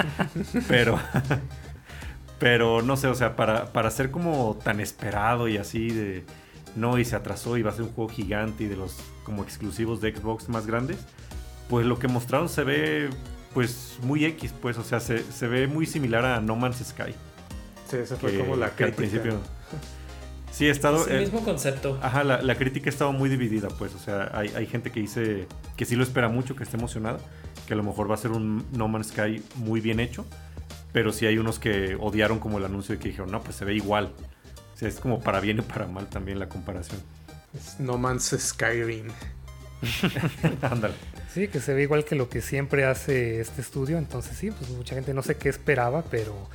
pero, 0.68 0.98
pero 2.38 2.82
no 2.82 2.96
sé, 2.96 3.08
o 3.08 3.14
sea, 3.14 3.34
para, 3.34 3.72
para 3.72 3.90
ser 3.90 4.10
como 4.10 4.58
tan 4.62 4.78
esperado 4.78 5.48
y 5.48 5.56
así 5.56 5.88
de, 5.88 6.24
no, 6.76 6.98
y 6.98 7.04
se 7.04 7.16
atrasó 7.16 7.56
y 7.56 7.62
va 7.62 7.70
a 7.70 7.74
ser 7.74 7.82
un 7.82 7.92
juego 7.92 8.10
gigante 8.10 8.64
y 8.64 8.66
de 8.68 8.76
los 8.76 8.96
como 9.24 9.42
exclusivos 9.42 10.00
de 10.00 10.14
Xbox 10.14 10.48
más 10.48 10.66
grandes, 10.66 10.98
pues 11.68 11.84
lo 11.84 11.98
que 11.98 12.06
mostraron 12.06 12.48
se 12.48 12.62
ve 12.62 13.10
pues 13.54 13.98
muy 14.02 14.24
X, 14.24 14.52
pues, 14.60 14.76
o 14.78 14.82
sea, 14.82 14.98
se, 14.98 15.22
se 15.22 15.46
ve 15.46 15.68
muy 15.68 15.86
similar 15.86 16.24
a 16.24 16.40
No 16.40 16.56
Man's 16.56 16.84
Sky. 16.84 17.14
Sí, 17.88 17.96
esa 17.96 18.16
fue 18.16 18.36
como 18.38 18.56
la 18.56 18.70
crítica. 18.70 18.86
al 18.86 18.92
principio. 18.92 19.40
Sí, 20.54 20.68
ha 20.68 20.70
estado. 20.70 21.04
Es 21.04 21.08
el 21.08 21.20
mismo 21.22 21.44
concepto. 21.44 21.98
Ajá, 22.00 22.22
la, 22.22 22.54
crítica 22.54 22.88
ha 22.88 22.92
estado 22.92 23.12
muy 23.12 23.28
dividida, 23.28 23.68
pues. 23.76 23.92
O 23.96 23.98
sea, 23.98 24.30
hay, 24.32 24.66
gente 24.66 24.92
que 24.92 25.00
dice 25.00 25.48
que 25.76 25.84
sí 25.84 25.96
lo 25.96 26.04
espera 26.04 26.28
mucho, 26.28 26.54
que 26.54 26.62
esté 26.62 26.76
emocionada, 26.76 27.18
que 27.66 27.74
a 27.74 27.76
lo 27.76 27.82
mejor 27.82 28.08
va 28.08 28.14
a 28.14 28.18
ser 28.18 28.30
un 28.30 28.64
No 28.70 28.86
Man's 28.86 29.08
Sky 29.08 29.42
muy 29.56 29.80
bien 29.80 29.98
hecho, 29.98 30.24
pero 30.92 31.12
sí 31.12 31.26
hay 31.26 31.38
unos 31.38 31.58
que 31.58 31.96
odiaron 31.98 32.38
como 32.38 32.58
el 32.58 32.64
anuncio 32.64 32.94
y 32.94 32.98
que 32.98 33.08
dijeron, 33.08 33.32
no, 33.32 33.42
pues 33.42 33.56
se 33.56 33.64
ve 33.64 33.74
igual. 33.74 34.12
O 34.74 34.76
sea, 34.76 34.88
es 34.88 35.00
como 35.00 35.20
para 35.20 35.40
bien 35.40 35.58
y 35.58 35.62
para 35.62 35.88
mal 35.88 36.06
también 36.06 36.38
la 36.38 36.48
comparación. 36.48 37.00
Es 37.52 37.80
no 37.80 37.98
Man's 37.98 38.36
Skyrim. 38.38 39.08
Ándale. 40.62 40.94
sí, 41.32 41.48
que 41.48 41.58
se 41.58 41.74
ve 41.74 41.82
igual 41.82 42.04
que 42.04 42.14
lo 42.14 42.28
que 42.28 42.40
siempre 42.40 42.84
hace 42.84 43.40
este 43.40 43.60
estudio, 43.60 43.98
entonces 43.98 44.36
sí, 44.36 44.52
pues 44.52 44.70
mucha 44.70 44.94
gente 44.94 45.14
no 45.14 45.22
sé 45.22 45.36
qué 45.36 45.48
esperaba, 45.48 46.04
pero 46.12 46.48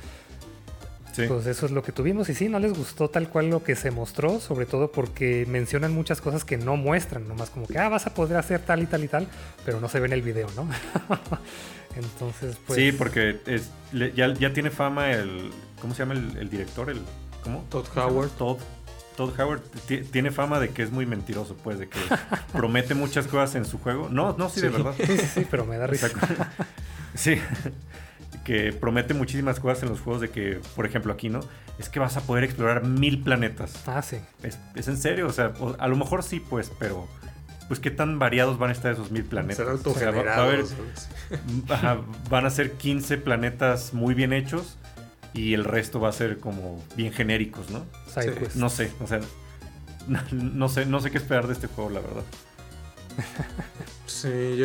Pues 1.28 1.46
eso 1.46 1.66
es 1.66 1.72
lo 1.72 1.82
que 1.82 1.92
tuvimos 1.92 2.28
y 2.28 2.34
sí, 2.34 2.48
no 2.48 2.58
les 2.58 2.72
gustó 2.72 3.08
tal 3.08 3.28
cual 3.28 3.50
lo 3.50 3.62
que 3.62 3.76
se 3.76 3.90
mostró, 3.90 4.40
sobre 4.40 4.66
todo 4.66 4.92
porque 4.92 5.46
mencionan 5.48 5.94
muchas 5.94 6.20
cosas 6.20 6.44
que 6.44 6.56
no 6.56 6.76
muestran, 6.76 7.26
nomás 7.28 7.50
como 7.50 7.66
que, 7.66 7.78
ah, 7.78 7.88
vas 7.88 8.06
a 8.06 8.14
poder 8.14 8.36
hacer 8.36 8.60
tal 8.60 8.82
y 8.82 8.86
tal 8.86 9.04
y 9.04 9.08
tal, 9.08 9.28
pero 9.64 9.80
no 9.80 9.88
se 9.88 10.00
ve 10.00 10.06
en 10.06 10.12
el 10.12 10.22
video, 10.22 10.48
¿no? 10.56 10.68
Entonces, 11.96 12.56
pues... 12.66 12.78
Sí, 12.78 12.92
porque 12.92 13.40
es, 13.46 13.70
ya, 13.92 14.32
ya, 14.32 14.52
tiene 14.52 14.70
fama 14.70 15.10
el... 15.10 15.50
¿Cómo 15.80 15.94
se 15.94 16.00
llama 16.02 16.14
el, 16.14 16.48
director? 16.50 16.90
El, 16.90 17.00
¿Cómo? 17.42 17.64
Todd 17.70 17.86
Howard. 17.96 18.30
Todd, 18.30 18.58
Todd 19.16 19.38
Howard 19.40 19.62
tiene 20.12 20.30
fama 20.30 20.60
de 20.60 20.70
que 20.70 20.82
es 20.82 20.90
muy 20.90 21.06
mentiroso, 21.06 21.56
pues, 21.56 21.78
de 21.78 21.88
que 21.88 21.98
promete 22.52 22.94
muchas 22.94 23.26
cosas 23.26 23.54
en 23.56 23.64
su 23.64 23.78
juego. 23.78 24.08
No, 24.08 24.36
no, 24.38 24.48
sí, 24.48 24.60
de 24.60 24.68
verdad. 24.68 24.94
Sí, 24.96 25.18
sí, 25.18 25.46
pero 25.50 25.64
me 25.64 25.78
da 25.78 25.86
risa. 25.86 26.08
sí, 27.14 27.40
que 28.44 28.72
promete 28.72 29.14
muchísimas 29.14 29.60
cosas 29.60 29.82
en 29.82 29.90
los 29.90 30.00
juegos 30.00 30.22
de 30.22 30.30
que, 30.30 30.60
por 30.74 30.86
ejemplo, 30.86 31.12
aquí, 31.12 31.28
¿no? 31.28 31.40
Es 31.78 31.88
que 31.88 31.98
vas 31.98 32.16
a 32.16 32.22
poder 32.22 32.44
explorar 32.44 32.84
mil 32.84 33.22
planetas. 33.22 33.74
Ah, 33.86 34.02
sí. 34.02 34.16
Es, 34.42 34.88
en 34.88 34.96
serio, 34.96 35.26
o 35.26 35.32
sea, 35.32 35.52
a 35.78 35.88
lo 35.88 35.96
mejor 35.96 36.22
sí, 36.22 36.40
pues, 36.40 36.72
pero 36.78 37.08
pues 37.68 37.78
qué 37.78 37.90
tan 37.92 38.18
variados 38.18 38.58
van 38.58 38.70
a 38.70 38.72
estar 38.72 38.92
esos 38.92 39.12
mil 39.12 39.24
planetas. 39.24 39.86
O 39.86 39.94
sea, 39.94 40.10
van 42.30 42.46
a 42.46 42.50
ser 42.50 42.72
15 42.72 43.18
planetas 43.18 43.94
muy 43.94 44.14
bien 44.14 44.32
hechos 44.32 44.76
y 45.32 45.54
el 45.54 45.64
resto 45.64 46.00
va 46.00 46.08
a 46.08 46.12
ser 46.12 46.40
como 46.40 46.82
bien 46.96 47.12
genéricos, 47.12 47.70
¿no? 47.70 47.84
No 48.56 48.68
sé, 48.68 48.90
o 49.00 49.06
sea, 49.06 49.20
no, 50.32 50.68
sé, 50.68 50.86
no 50.86 51.00
sé 51.00 51.10
qué 51.10 51.18
esperar 51.18 51.46
de 51.46 51.52
este 51.52 51.68
juego, 51.68 51.90
la 51.90 52.00
verdad. 52.00 52.24
Sí, 54.20 54.56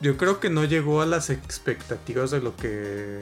yo, 0.00 0.16
creo 0.16 0.40
que 0.40 0.48
no 0.48 0.64
llegó 0.64 1.02
a 1.02 1.06
las 1.06 1.28
expectativas 1.28 2.30
de 2.30 2.40
lo 2.40 2.56
que 2.56 3.20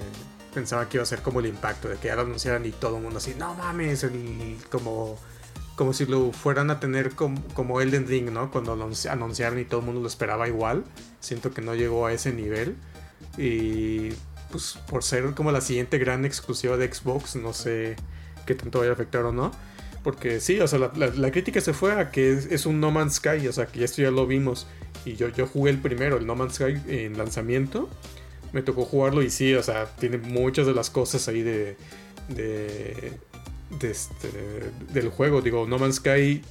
pensaba 0.54 0.88
que 0.88 0.98
iba 0.98 1.02
a 1.02 1.06
ser 1.06 1.22
como 1.22 1.40
el 1.40 1.46
impacto, 1.46 1.88
de 1.88 1.96
que 1.96 2.08
ya 2.08 2.14
lo 2.14 2.22
anunciaran 2.22 2.64
y 2.66 2.70
todo 2.70 2.98
el 2.98 3.02
mundo 3.02 3.18
así, 3.18 3.34
no 3.36 3.54
mames, 3.54 4.04
el, 4.04 4.58
como, 4.70 5.18
como 5.74 5.92
si 5.92 6.06
lo 6.06 6.30
fueran 6.30 6.70
a 6.70 6.78
tener 6.78 7.16
como, 7.16 7.42
como 7.54 7.80
Elden 7.80 8.06
Ring, 8.06 8.30
¿no? 8.30 8.50
Cuando 8.52 8.76
lo 8.76 8.84
anunciaron 8.84 9.58
y 9.58 9.64
todo 9.64 9.80
el 9.80 9.86
mundo 9.86 10.00
lo 10.00 10.06
esperaba 10.06 10.46
igual. 10.46 10.84
Siento 11.18 11.50
que 11.50 11.62
no 11.62 11.74
llegó 11.74 12.06
a 12.06 12.12
ese 12.12 12.32
nivel. 12.32 12.76
Y 13.36 14.10
pues 14.52 14.78
por 14.86 15.02
ser 15.02 15.34
como 15.34 15.50
la 15.50 15.60
siguiente 15.60 15.98
gran 15.98 16.24
exclusiva 16.24 16.76
de 16.76 16.92
Xbox, 16.92 17.34
no 17.34 17.52
sé 17.52 17.96
qué 18.46 18.54
tanto 18.54 18.78
vaya 18.78 18.92
a 18.92 18.94
afectar 18.94 19.24
o 19.24 19.32
no. 19.32 19.50
Porque 20.04 20.40
sí, 20.40 20.60
o 20.60 20.68
sea, 20.68 20.78
la, 20.78 21.30
crítica 21.30 21.60
se 21.60 21.72
fue 21.72 21.92
a 21.92 22.10
que 22.10 22.32
es, 22.32 22.66
un 22.66 22.80
No 22.80 22.90
Man's 22.90 23.14
Sky, 23.14 23.48
o 23.48 23.52
sea, 23.52 23.66
que 23.66 23.82
esto 23.82 24.02
ya 24.02 24.10
lo 24.10 24.26
vimos. 24.26 24.66
Y 25.04 25.16
yo, 25.16 25.28
yo 25.28 25.46
jugué 25.46 25.70
el 25.70 25.78
primero, 25.78 26.16
el 26.16 26.26
No 26.26 26.34
Man's 26.36 26.54
Sky 26.54 26.80
en 26.88 27.18
lanzamiento. 27.18 27.88
Me 28.52 28.62
tocó 28.62 28.84
jugarlo 28.84 29.22
y 29.22 29.30
sí, 29.30 29.54
o 29.54 29.62
sea, 29.62 29.86
tiene 29.86 30.18
muchas 30.18 30.66
de 30.66 30.74
las 30.74 30.90
cosas 30.90 31.26
ahí 31.28 31.42
de, 31.42 31.76
de, 32.28 33.12
este, 33.80 34.28
del 34.92 35.08
juego. 35.08 35.40
Digo, 35.40 35.66
No 35.66 35.78
Man's 35.78 35.96
Sky, 35.96 36.42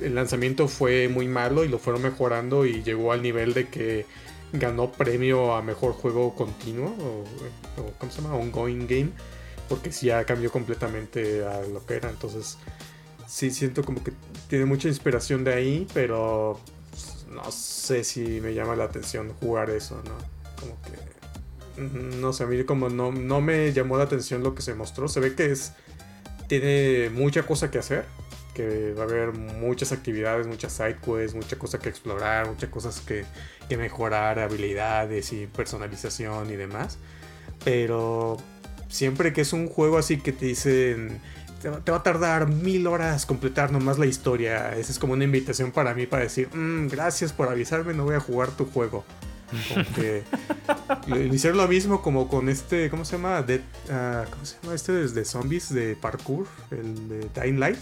el 0.00 0.14
lanzamiento 0.14 0.68
fue 0.68 1.08
muy 1.08 1.28
malo 1.28 1.64
y 1.64 1.68
lo 1.68 1.78
fueron 1.78 2.02
mejorando 2.02 2.66
y 2.66 2.82
llegó 2.82 3.12
al 3.12 3.22
nivel 3.22 3.54
de 3.54 3.68
que 3.68 4.06
ganó 4.52 4.90
premio 4.90 5.54
a 5.54 5.62
mejor 5.62 5.92
juego 5.92 6.34
continuo 6.34 6.88
o, 6.98 7.24
¿cómo 7.98 8.10
se 8.10 8.20
llama? 8.22 8.34
Ongoing 8.34 8.86
game. 8.86 9.10
Porque 9.68 9.92
sí 9.92 10.06
ya 10.06 10.24
cambió 10.24 10.50
completamente 10.50 11.44
a 11.44 11.60
lo 11.62 11.84
que 11.86 11.94
era. 11.94 12.10
Entonces, 12.10 12.58
sí 13.28 13.50
siento 13.50 13.84
como 13.84 14.02
que 14.02 14.12
tiene 14.48 14.64
mucha 14.64 14.88
inspiración 14.88 15.44
de 15.44 15.54
ahí, 15.54 15.86
pero 15.94 16.58
no 17.30 17.50
sé 17.52 18.04
si 18.04 18.40
me 18.40 18.54
llama 18.54 18.76
la 18.76 18.84
atención 18.84 19.32
jugar 19.40 19.70
eso, 19.70 20.02
¿no? 20.04 20.16
Como 20.60 20.80
que. 20.82 21.10
No 21.80 22.32
sé, 22.32 22.44
a 22.44 22.46
mí 22.46 22.62
como 22.64 22.90
no, 22.90 23.10
no 23.12 23.40
me 23.40 23.72
llamó 23.72 23.96
la 23.96 24.04
atención 24.04 24.42
lo 24.42 24.54
que 24.54 24.62
se 24.62 24.74
mostró. 24.74 25.08
Se 25.08 25.20
ve 25.20 25.34
que 25.34 25.52
es. 25.52 25.72
Tiene 26.48 27.10
mucha 27.10 27.44
cosa 27.44 27.70
que 27.70 27.78
hacer 27.78 28.04
que 28.54 28.94
va 28.94 29.02
a 29.02 29.06
haber 29.06 29.32
muchas 29.32 29.92
actividades, 29.92 30.46
muchas 30.46 30.72
sidequests, 30.72 31.34
mucha 31.34 31.56
cosa 31.56 31.78
que 31.78 31.88
explorar, 31.88 32.48
muchas 32.48 32.68
cosas 32.70 33.00
que, 33.00 33.24
que 33.68 33.76
mejorar, 33.76 34.38
habilidades 34.38 35.32
y 35.32 35.46
personalización 35.46 36.50
y 36.50 36.56
demás. 36.56 36.98
Pero 37.64 38.38
siempre 38.88 39.32
que 39.32 39.42
es 39.42 39.52
un 39.52 39.68
juego 39.68 39.98
así 39.98 40.18
que 40.18 40.32
te 40.32 40.46
dicen 40.46 41.20
te 41.60 41.90
va, 41.90 41.98
a 41.98 42.02
tardar 42.02 42.48
mil 42.48 42.86
horas 42.86 43.26
completar 43.26 43.70
nomás 43.70 43.98
la 43.98 44.06
historia. 44.06 44.76
Esa 44.76 44.92
es 44.92 44.98
como 44.98 45.12
una 45.12 45.24
invitación 45.24 45.72
para 45.72 45.94
mí 45.94 46.06
para 46.06 46.22
decir, 46.22 46.48
mm, 46.54 46.88
gracias 46.88 47.32
por 47.32 47.48
avisarme, 47.48 47.94
no 47.94 48.04
voy 48.04 48.14
a 48.14 48.20
jugar 48.20 48.50
tu 48.50 48.64
juego. 48.64 49.04
Porque 49.74 50.22
hicieron 51.32 51.58
lo 51.58 51.68
mismo 51.68 52.02
como 52.02 52.28
con 52.28 52.48
este, 52.48 52.88
¿cómo 52.88 53.04
se 53.04 53.16
llama? 53.16 53.44
Ah, 53.90 54.24
¿Cómo 54.30 54.44
se 54.44 54.56
llama? 54.62 54.74
Este 54.74 54.92
de 54.92 55.24
zombies 55.24 55.72
de 55.74 55.96
parkour, 55.96 56.46
el 56.70 57.08
de 57.08 57.28
Dying 57.34 57.58
Light 57.60 57.80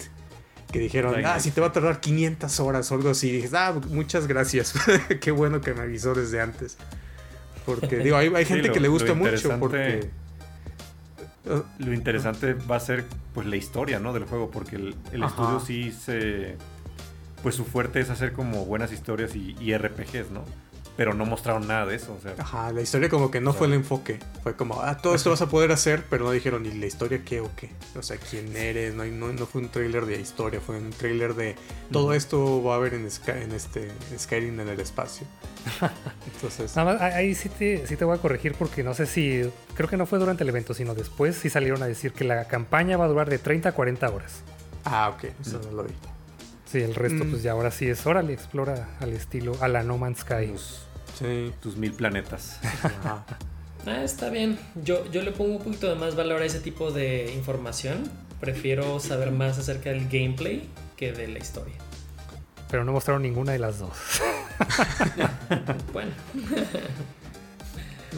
que 0.72 0.80
dijeron, 0.80 1.24
ah, 1.24 1.40
si 1.40 1.50
te 1.50 1.60
va 1.60 1.68
a 1.68 1.72
tardar 1.72 2.00
500 2.00 2.60
horas 2.60 2.90
o 2.92 2.94
algo 2.94 3.10
así. 3.10 3.28
Y 3.30 3.32
dije, 3.32 3.48
ah, 3.54 3.74
muchas 3.88 4.26
gracias. 4.26 4.74
Qué 5.20 5.30
bueno 5.30 5.60
que 5.60 5.72
me 5.72 5.82
avisó 5.82 6.14
desde 6.14 6.40
antes. 6.40 6.76
Porque, 7.64 7.98
digo, 7.98 8.16
hay, 8.16 8.44
gente 8.44 8.70
que 8.70 8.80
le 8.80 8.88
gusta 8.88 9.14
mucho 9.14 9.58
porque... 9.58 10.10
Lo 11.78 11.92
interesante 11.94 12.54
va 12.54 12.76
a 12.76 12.80
ser, 12.80 13.04
pues, 13.34 13.46
la 13.46 13.56
historia, 13.56 13.98
¿no? 13.98 14.12
Del 14.12 14.24
juego, 14.24 14.50
porque 14.50 14.76
el, 14.76 14.94
estudio 15.12 15.60
sí 15.60 15.92
se... 15.92 16.56
Pues 17.42 17.54
su 17.54 17.64
fuerte 17.64 18.00
es 18.00 18.10
hacer 18.10 18.32
como 18.32 18.64
buenas 18.64 18.92
historias 18.92 19.36
y, 19.36 19.56
y 19.60 19.76
RPGs, 19.76 20.32
¿no? 20.32 20.42
Pero 20.98 21.14
no 21.14 21.24
mostraron 21.24 21.68
nada 21.68 21.86
de 21.86 21.94
eso. 21.94 22.12
O 22.12 22.20
sea, 22.20 22.34
Ajá, 22.36 22.72
la 22.72 22.82
historia 22.82 23.08
como 23.08 23.30
que 23.30 23.40
no 23.40 23.52
fue 23.52 23.68
el 23.68 23.74
enfoque. 23.74 24.18
Fue 24.42 24.56
como, 24.56 24.82
ah, 24.82 24.98
todo 24.98 25.14
esto 25.14 25.30
vas 25.30 25.40
a 25.40 25.48
poder 25.48 25.70
hacer, 25.70 26.04
pero 26.10 26.24
no 26.24 26.32
dijeron 26.32 26.64
ni 26.64 26.72
la 26.72 26.86
historia 26.86 27.22
qué 27.24 27.38
o 27.38 27.48
qué. 27.54 27.70
O 27.96 28.02
sea, 28.02 28.16
quién 28.16 28.56
eres. 28.56 28.94
No, 28.94 29.04
no, 29.04 29.46
fue 29.46 29.60
un 29.60 29.68
trailer 29.68 30.06
de 30.06 30.20
historia, 30.20 30.60
fue 30.60 30.76
un 30.76 30.90
trailer 30.90 31.34
de 31.34 31.54
todo 31.92 32.14
esto 32.14 32.64
va 32.64 32.74
a 32.74 32.76
haber 32.78 32.94
en, 32.94 33.06
en 33.06 33.52
este 33.52 33.92
Skyrim 34.18 34.58
en 34.58 34.68
el 34.68 34.80
espacio. 34.80 35.24
Entonces. 36.34 36.74
Nada 36.74 36.94
más, 36.94 37.00
ahí 37.00 37.36
sí 37.36 37.48
te, 37.48 37.86
sí 37.86 37.94
te 37.94 38.04
voy 38.04 38.18
a 38.18 38.20
corregir 38.20 38.56
porque 38.58 38.82
no 38.82 38.92
sé 38.92 39.06
si. 39.06 39.48
Creo 39.76 39.88
que 39.88 39.96
no 39.96 40.04
fue 40.04 40.18
durante 40.18 40.42
el 40.42 40.48
evento, 40.48 40.74
sino 40.74 40.96
después 40.96 41.36
sí 41.36 41.48
salieron 41.48 41.80
a 41.84 41.86
decir 41.86 42.12
que 42.12 42.24
la 42.24 42.48
campaña 42.48 42.96
va 42.96 43.04
a 43.04 43.08
durar 43.08 43.30
de 43.30 43.38
30 43.38 43.68
a 43.68 43.72
40 43.72 44.10
horas. 44.10 44.42
Ah, 44.84 45.14
ok, 45.14 45.30
eso 45.40 45.60
no 45.64 45.70
lo 45.70 45.84
vi. 45.84 45.94
Sí, 46.70 46.82
el 46.82 46.94
resto, 46.94 47.24
mm. 47.24 47.30
pues 47.30 47.42
ya 47.42 47.52
ahora 47.52 47.70
sí 47.70 47.88
es 47.88 48.04
órale, 48.04 48.34
explora 48.34 48.88
al 49.00 49.14
estilo, 49.14 49.56
a 49.60 49.68
la 49.68 49.84
No 49.84 49.96
Man's 49.96 50.18
Sky. 50.18 50.52
Sí. 51.18 51.52
Tus 51.60 51.76
mil 51.76 51.92
planetas. 51.92 52.58
Ah, 53.86 54.02
está 54.04 54.28
bien. 54.28 54.58
Yo, 54.84 55.10
yo 55.10 55.22
le 55.22 55.32
pongo 55.32 55.56
un 55.56 55.62
poquito 55.62 55.88
de 55.88 55.94
más 55.94 56.14
valor 56.14 56.42
a 56.42 56.44
ese 56.44 56.60
tipo 56.60 56.90
de 56.90 57.32
información. 57.32 58.10
Prefiero 58.40 59.00
saber 59.00 59.30
más 59.30 59.58
acerca 59.58 59.90
del 59.90 60.08
gameplay 60.08 60.68
que 60.96 61.12
de 61.12 61.28
la 61.28 61.38
historia. 61.38 61.74
Pero 62.70 62.84
no 62.84 62.92
mostraron 62.92 63.22
ninguna 63.22 63.52
de 63.52 63.60
las 63.60 63.78
dos. 63.78 63.96
bueno. 65.92 66.10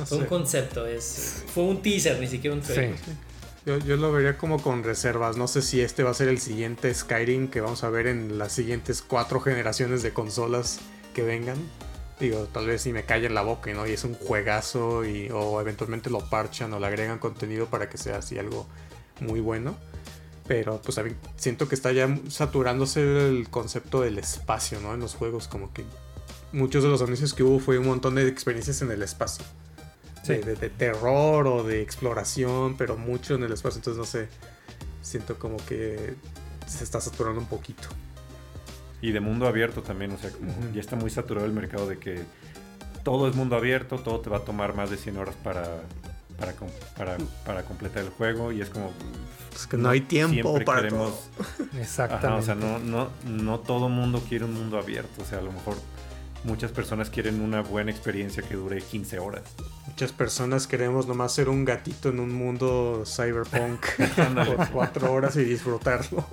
fue 0.06 0.18
un 0.18 0.24
concepto, 0.24 0.86
es, 0.86 1.44
fue 1.54 1.64
un 1.64 1.82
teaser, 1.82 2.18
ni 2.18 2.26
siquiera 2.26 2.56
un 2.56 2.62
trailer. 2.62 2.96
Yo, 3.64 3.78
yo, 3.78 3.96
lo 3.96 4.10
vería 4.10 4.36
como 4.38 4.60
con 4.60 4.82
reservas. 4.82 5.36
No 5.36 5.46
sé 5.46 5.62
si 5.62 5.80
este 5.80 6.02
va 6.02 6.10
a 6.10 6.14
ser 6.14 6.28
el 6.28 6.40
siguiente 6.40 6.92
Skyrim 6.92 7.48
que 7.48 7.60
vamos 7.60 7.84
a 7.84 7.90
ver 7.90 8.06
en 8.06 8.38
las 8.38 8.52
siguientes 8.52 9.02
cuatro 9.02 9.40
generaciones 9.40 10.02
de 10.02 10.12
consolas 10.12 10.80
que 11.14 11.22
vengan. 11.22 11.58
Digo, 12.20 12.46
tal 12.52 12.66
vez 12.66 12.82
si 12.82 12.92
me 12.92 13.04
callen 13.04 13.34
la 13.34 13.40
boca 13.40 13.72
¿no? 13.72 13.86
y 13.86 13.92
es 13.92 14.04
un 14.04 14.14
juegazo 14.14 15.06
y, 15.06 15.30
o 15.30 15.58
eventualmente 15.58 16.10
lo 16.10 16.20
parchan 16.20 16.70
o 16.74 16.78
le 16.78 16.86
agregan 16.86 17.18
contenido 17.18 17.66
para 17.66 17.88
que 17.88 17.96
sea 17.96 18.18
así 18.18 18.38
algo 18.38 18.66
muy 19.20 19.40
bueno. 19.40 19.74
Pero 20.46 20.82
pues 20.82 21.00
siento 21.36 21.66
que 21.68 21.74
está 21.74 21.92
ya 21.92 22.14
saturándose 22.28 23.28
el 23.28 23.48
concepto 23.48 24.02
del 24.02 24.18
espacio, 24.18 24.80
¿no? 24.80 24.92
En 24.92 25.00
los 25.00 25.14
juegos, 25.14 25.48
como 25.48 25.72
que 25.72 25.84
muchos 26.52 26.82
de 26.82 26.90
los 26.90 27.00
anuncios 27.00 27.32
que 27.32 27.42
hubo 27.42 27.58
fue 27.60 27.78
un 27.78 27.86
montón 27.86 28.16
de 28.16 28.26
experiencias 28.26 28.82
en 28.82 28.90
el 28.90 29.02
espacio. 29.02 29.44
De, 30.26 30.40
de, 30.42 30.70
terror 30.70 31.46
o 31.48 31.64
de 31.64 31.82
exploración, 31.82 32.76
pero 32.76 32.96
mucho 32.96 33.34
en 33.34 33.44
el 33.44 33.52
espacio. 33.52 33.78
Entonces 33.78 33.98
no 33.98 34.04
sé, 34.04 34.28
siento 35.02 35.38
como 35.38 35.56
que 35.66 36.14
se 36.66 36.84
está 36.84 37.00
saturando 37.00 37.40
un 37.40 37.46
poquito. 37.46 37.88
Y 39.02 39.12
de 39.12 39.20
mundo 39.20 39.46
abierto 39.46 39.82
también, 39.82 40.12
o 40.12 40.18
sea, 40.18 40.30
como 40.30 40.52
ya 40.74 40.80
está 40.80 40.96
muy 40.96 41.10
saturado 41.10 41.46
el 41.46 41.52
mercado 41.52 41.86
de 41.86 41.98
que 41.98 42.22
todo 43.02 43.28
es 43.28 43.34
mundo 43.34 43.56
abierto, 43.56 43.98
todo 43.98 44.20
te 44.20 44.30
va 44.30 44.38
a 44.38 44.44
tomar 44.44 44.74
más 44.74 44.90
de 44.90 44.96
100 44.96 45.16
horas 45.16 45.34
para, 45.42 45.64
para, 46.38 46.54
para, 46.96 47.16
para 47.44 47.62
completar 47.62 48.04
el 48.04 48.10
juego 48.10 48.52
y 48.52 48.60
es 48.60 48.70
como... 48.70 48.92
Es 49.54 49.66
que 49.66 49.76
no, 49.76 49.88
hay 49.88 50.02
tiempo 50.02 50.58
para 50.64 50.82
queremos, 50.82 51.28
Exactamente. 51.78 52.28
o 52.40 52.42
sea, 52.42 52.54
no, 52.54 52.78
no, 52.78 53.08
no 53.26 53.60
todo 53.60 53.88
mundo 53.88 54.22
quiere 54.28 54.44
un 54.44 54.54
mundo 54.54 54.78
abierto, 54.78 55.22
o 55.22 55.24
sea, 55.24 55.38
a 55.38 55.42
lo 55.42 55.52
mejor 55.52 55.76
muchas 56.44 56.70
personas 56.70 57.10
quieren 57.10 57.40
una 57.40 57.62
buena 57.62 57.90
experiencia 57.90 58.42
que 58.42 58.54
dure 58.54 58.80
15 58.80 59.18
horas. 59.18 59.42
Muchas 59.86 60.12
personas 60.12 60.66
queremos 60.66 61.06
nomás 61.06 61.32
ser 61.32 61.48
un 61.48 61.64
gatito 61.64 62.10
en 62.10 62.20
un 62.20 62.32
mundo 62.32 63.04
cyberpunk 63.06 63.84
por 64.56 64.70
4 64.70 65.12
horas 65.12 65.36
y 65.36 65.44
disfrutarlo. 65.44 66.24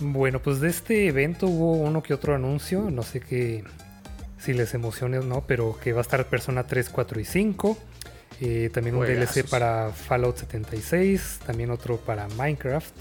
Bueno, 0.00 0.40
pues 0.40 0.60
de 0.60 0.68
este 0.68 1.06
evento 1.06 1.46
hubo 1.46 1.72
uno 1.72 2.02
que 2.02 2.14
otro 2.14 2.34
anuncio, 2.34 2.90
no 2.90 3.02
sé 3.02 3.20
qué 3.20 3.64
si 4.38 4.52
les 4.52 4.74
emociona 4.74 5.20
o 5.20 5.22
no, 5.22 5.44
pero 5.46 5.78
que 5.82 5.92
va 5.92 6.00
a 6.00 6.02
estar 6.02 6.26
Persona 6.26 6.66
3, 6.66 6.90
4 6.90 7.20
y 7.20 7.24
5. 7.24 7.78
Eh, 8.40 8.70
también 8.72 8.96
un 8.96 9.06
DLC 9.06 9.48
para 9.48 9.90
Fallout 9.90 10.36
76, 10.36 11.40
también 11.46 11.70
otro 11.70 11.98
para 11.98 12.26
Minecraft 12.36 12.94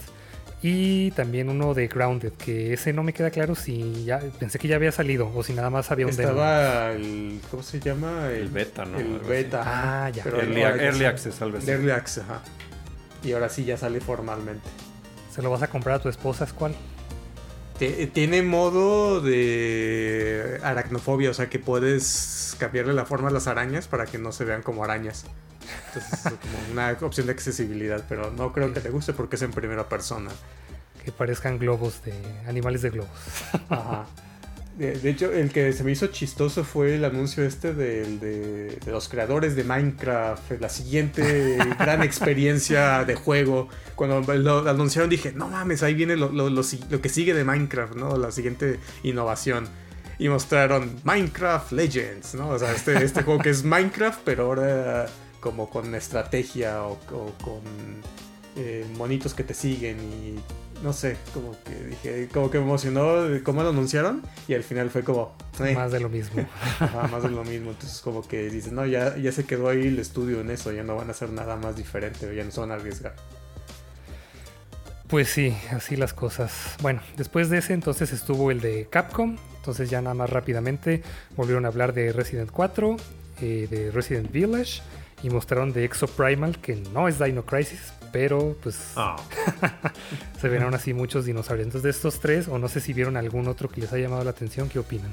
y 0.63 1.11
también 1.11 1.49
uno 1.49 1.73
de 1.73 1.87
Grounded, 1.87 2.31
que 2.33 2.71
ese 2.71 2.93
no 2.93 3.03
me 3.03 3.11
queda 3.11 3.31
claro 3.31 3.53
si 3.53 4.05
ya 4.05 4.19
pensé 4.39 4.59
que 4.59 4.69
ya 4.69 4.77
había 4.77 4.93
salido 4.93 5.29
o 5.35 5.43
si 5.43 5.51
nada 5.51 5.69
más 5.69 5.91
había 5.91 6.05
un 6.05 6.11
Estaba 6.11 6.93
el 6.93 7.41
¿cómo 7.51 7.61
se 7.61 7.81
llama? 7.81 8.29
El, 8.31 8.47
beta, 8.47 8.85
¿no? 8.85 8.97
El 8.97 9.19
beta. 9.19 9.63
Ah, 9.65 10.09
ya. 10.09 10.23
early, 10.23 10.61
early 10.61 11.03
access, 11.03 11.41
al 11.41 11.53
Early 11.67 11.91
access, 11.91 12.23
ajá. 12.23 12.41
Y 13.23 13.33
ahora 13.33 13.49
sí 13.49 13.65
ya 13.65 13.75
sale 13.75 13.99
formalmente. 13.99 14.69
¿Se 15.33 15.41
lo 15.41 15.49
vas 15.49 15.63
a 15.63 15.67
comprar 15.67 15.95
a 15.95 15.99
tu 15.99 16.09
esposa, 16.09 16.45
cuál? 16.55 16.75
Tiene 18.13 18.43
modo 18.43 19.19
de 19.19 20.59
aracnofobia, 20.61 21.31
o 21.31 21.33
sea 21.33 21.49
que 21.49 21.57
puedes 21.57 22.55
cambiarle 22.59 22.93
la 22.93 23.05
forma 23.05 23.29
a 23.29 23.31
las 23.31 23.47
arañas 23.47 23.87
para 23.87 24.05
que 24.05 24.19
no 24.19 24.31
se 24.31 24.45
vean 24.45 24.61
como 24.61 24.83
arañas. 24.83 25.25
Entonces 25.87 26.25
es 26.25 26.33
como 26.33 26.71
una 26.71 26.95
opción 27.01 27.25
de 27.25 27.33
accesibilidad, 27.33 28.05
pero 28.07 28.29
no 28.29 28.53
creo 28.53 28.71
que 28.73 28.79
te 28.79 28.91
guste 28.91 29.13
porque 29.13 29.37
es 29.37 29.41
en 29.41 29.51
primera 29.51 29.89
persona. 29.89 30.29
Que 31.03 31.11
parezcan 31.11 31.57
globos 31.57 32.03
de 32.03 32.13
animales 32.47 32.83
de 32.83 32.91
globos. 32.91 33.09
Ajá. 33.69 34.05
De, 34.77 35.07
hecho, 35.07 35.31
el 35.31 35.51
que 35.51 35.71
se 35.71 35.83
me 35.83 35.91
hizo 35.91 36.07
chistoso 36.07 36.63
fue 36.63 36.95
el 36.95 37.05
anuncio 37.05 37.45
este 37.45 37.75
de, 37.75 38.17
de, 38.17 38.91
los 38.91 39.07
creadores 39.07 39.55
de 39.55 39.63
Minecraft, 39.63 40.59
la 40.59 40.69
siguiente 40.69 41.57
gran 41.79 42.01
experiencia 42.01 43.03
de 43.05 43.13
juego. 43.13 43.69
Cuando 43.95 44.21
lo 44.33 44.67
anunciaron 44.67 45.11
dije, 45.11 45.31
no 45.31 45.47
mames, 45.47 45.83
ahí 45.83 45.93
viene 45.93 46.15
lo, 46.15 46.31
lo, 46.31 46.49
lo, 46.49 46.63
que 46.63 47.09
sigue 47.09 47.35
de 47.35 47.43
Minecraft, 47.43 47.95
¿no? 47.95 48.17
La 48.17 48.31
siguiente 48.31 48.79
innovación. 49.03 49.67
Y 50.17 50.29
mostraron 50.29 50.99
Minecraft 51.03 51.71
Legends, 51.71 52.33
¿no? 52.33 52.49
O 52.49 52.57
sea, 52.57 52.71
este, 52.71 53.03
este 53.03 53.21
juego 53.21 53.41
que 53.41 53.51
es 53.51 53.63
Minecraft, 53.63 54.21
pero 54.25 54.45
ahora 54.45 55.05
como 55.39 55.69
con 55.69 55.93
estrategia 55.93 56.83
o, 56.83 56.97
con 57.43 57.61
eh, 58.55 58.85
monitos 58.97 59.35
que 59.35 59.43
te 59.43 59.53
siguen 59.53 59.97
y 59.99 60.39
no 60.83 60.91
sé, 60.91 61.15
como 61.33 61.55
que 61.63 61.85
dije, 61.85 62.27
como 62.31 62.51
que 62.51 62.59
me 62.59 62.65
emocionó 62.65 63.25
cómo 63.43 63.63
lo 63.63 63.69
anunciaron 63.69 64.21
y 64.47 64.53
al 64.53 64.63
final 64.63 64.89
fue 64.89 65.03
como... 65.03 65.35
Eh". 65.59 65.73
Más 65.73 65.91
de 65.91 66.01
lo 66.01 66.09
mismo. 66.09 66.45
más 67.11 67.23
de 67.23 67.29
lo 67.29 67.43
mismo, 67.45 67.71
entonces 67.71 68.01
como 68.01 68.27
que 68.27 68.49
dices, 68.49 68.73
no, 68.73 68.85
ya, 68.85 69.15
ya 69.17 69.31
se 69.31 69.45
quedó 69.45 69.69
ahí 69.69 69.87
el 69.87 69.97
estudio 69.99 70.41
en 70.41 70.51
eso, 70.51 70.71
ya 70.73 70.83
no 70.83 70.97
van 70.97 71.07
a 71.07 71.11
hacer 71.11 71.29
nada 71.29 71.55
más 71.55 71.77
diferente, 71.77 72.35
ya 72.35 72.43
no 72.43 72.51
se 72.51 72.59
van 72.59 72.71
a 72.71 72.75
arriesgar. 72.75 73.15
Pues 75.07 75.29
sí, 75.29 75.55
así 75.71 75.95
las 75.95 76.13
cosas. 76.13 76.75
Bueno, 76.81 77.01
después 77.17 77.49
de 77.49 77.59
ese 77.59 77.73
entonces 77.73 78.11
estuvo 78.11 78.51
el 78.51 78.59
de 78.59 78.87
Capcom, 78.89 79.37
entonces 79.57 79.89
ya 79.89 80.01
nada 80.01 80.15
más 80.15 80.29
rápidamente 80.29 81.01
volvieron 81.37 81.65
a 81.65 81.69
hablar 81.69 81.93
de 81.93 82.11
Resident 82.11 82.51
4, 82.51 82.97
eh, 83.41 83.67
de 83.69 83.91
Resident 83.91 84.31
Village 84.31 84.81
y 85.21 85.29
mostraron 85.29 85.71
de 85.71 85.85
Exo 85.85 86.07
Primal, 86.07 86.59
que 86.59 86.75
no 86.93 87.07
es 87.07 87.19
Dino 87.19 87.45
Crisis, 87.45 87.93
pero 88.13 88.55
pues 88.61 88.93
ah. 88.95 89.17
se 90.39 90.47
ven 90.47 90.61
aún 90.61 90.75
así 90.75 90.93
muchos 90.93 91.25
dinosaurios. 91.25 91.65
Entonces 91.65 91.83
de 91.83 91.89
estos 91.89 92.21
tres, 92.21 92.47
o 92.47 92.59
no 92.59 92.69
sé 92.69 92.79
si 92.79 92.93
vieron 92.93 93.17
algún 93.17 93.47
otro 93.49 93.67
que 93.67 93.81
les 93.81 93.91
haya 93.91 94.03
llamado 94.03 94.23
la 94.23 94.29
atención, 94.29 94.69
¿qué 94.69 94.79
opinan? 94.79 95.11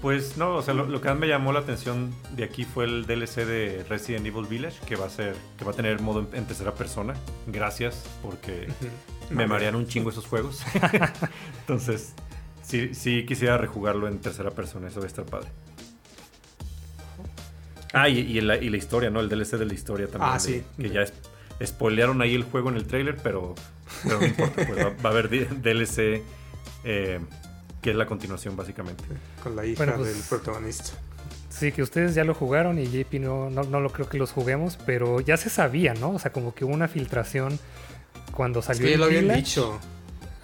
Pues 0.00 0.36
no, 0.36 0.56
o 0.56 0.62
sea, 0.62 0.74
lo, 0.74 1.00
que 1.00 1.08
más 1.08 1.18
me 1.18 1.28
llamó 1.28 1.52
la 1.52 1.60
atención 1.60 2.12
de 2.34 2.42
aquí 2.42 2.64
fue 2.64 2.86
el 2.86 3.06
DLC 3.06 3.44
de 3.46 3.84
Resident 3.88 4.26
Evil 4.26 4.46
Village, 4.46 4.80
que 4.84 4.96
va 4.96 5.06
a 5.06 5.10
ser, 5.10 5.36
que 5.56 5.64
va 5.64 5.70
a 5.70 5.74
tener 5.74 6.00
modo 6.00 6.26
en, 6.32 6.44
tercera 6.44 6.74
persona. 6.74 7.14
Gracias, 7.46 8.02
porque 8.20 8.66
me 9.30 9.46
marean 9.46 9.76
un 9.76 9.86
chingo 9.86 10.10
esos 10.10 10.26
juegos. 10.26 10.64
Entonces, 11.60 12.14
sí, 12.62 12.94
sí 12.94 13.24
quisiera 13.26 13.58
rejugarlo 13.58 14.08
en 14.08 14.18
tercera 14.18 14.50
persona, 14.50 14.88
eso 14.88 14.98
va 14.98 15.04
a 15.04 15.08
estar 15.08 15.24
padre. 15.24 15.50
Ah, 17.92 18.08
y, 18.08 18.40
la, 18.40 18.56
historia, 18.56 19.10
¿no? 19.10 19.20
El 19.20 19.28
DLC 19.28 19.58
de 19.58 19.66
la 19.66 19.74
historia 19.74 20.08
también. 20.08 20.32
Ah, 20.32 20.40
sí. 20.40 20.64
Que 20.80 20.88
ya 20.88 21.02
es, 21.02 21.12
spoilearon 21.64 22.22
ahí 22.22 22.34
el 22.34 22.44
juego 22.44 22.70
en 22.70 22.76
el 22.76 22.86
trailer, 22.86 23.16
pero, 23.22 23.54
no 24.04 24.24
importa, 24.24 24.66
pues 24.66 24.78
va, 24.78 25.08
a 25.08 25.12
haber 25.12 25.28
DLC 25.28 26.22
eh, 26.84 27.20
que 27.80 27.90
es 27.90 27.96
la 27.96 28.06
continuación, 28.06 28.56
básicamente. 28.56 29.04
Con 29.42 29.56
la 29.56 29.66
hija 29.66 29.84
pues, 29.96 30.14
del 30.14 30.22
protagonista. 30.28 30.92
Sí, 31.48 31.72
que 31.72 31.82
ustedes 31.82 32.14
ya 32.14 32.24
lo 32.24 32.34
jugaron 32.34 32.78
y 32.78 32.86
JP 32.86 33.14
no, 33.20 33.50
no, 33.50 33.80
lo 33.80 33.90
creo 33.90 34.08
que 34.08 34.18
los 34.18 34.32
juguemos, 34.32 34.78
pero 34.86 35.20
ya 35.20 35.36
se 35.36 35.50
sabía, 35.50 35.94
¿no? 35.94 36.10
O 36.12 36.18
sea, 36.18 36.32
como 36.32 36.54
que 36.54 36.64
hubo 36.64 36.72
una 36.72 36.88
filtración 36.88 37.58
cuando 38.32 38.62
salió. 38.62 38.86
Sí, 38.86 38.96
lo 38.96 39.04
habían 39.04 39.28
dicho. 39.34 39.78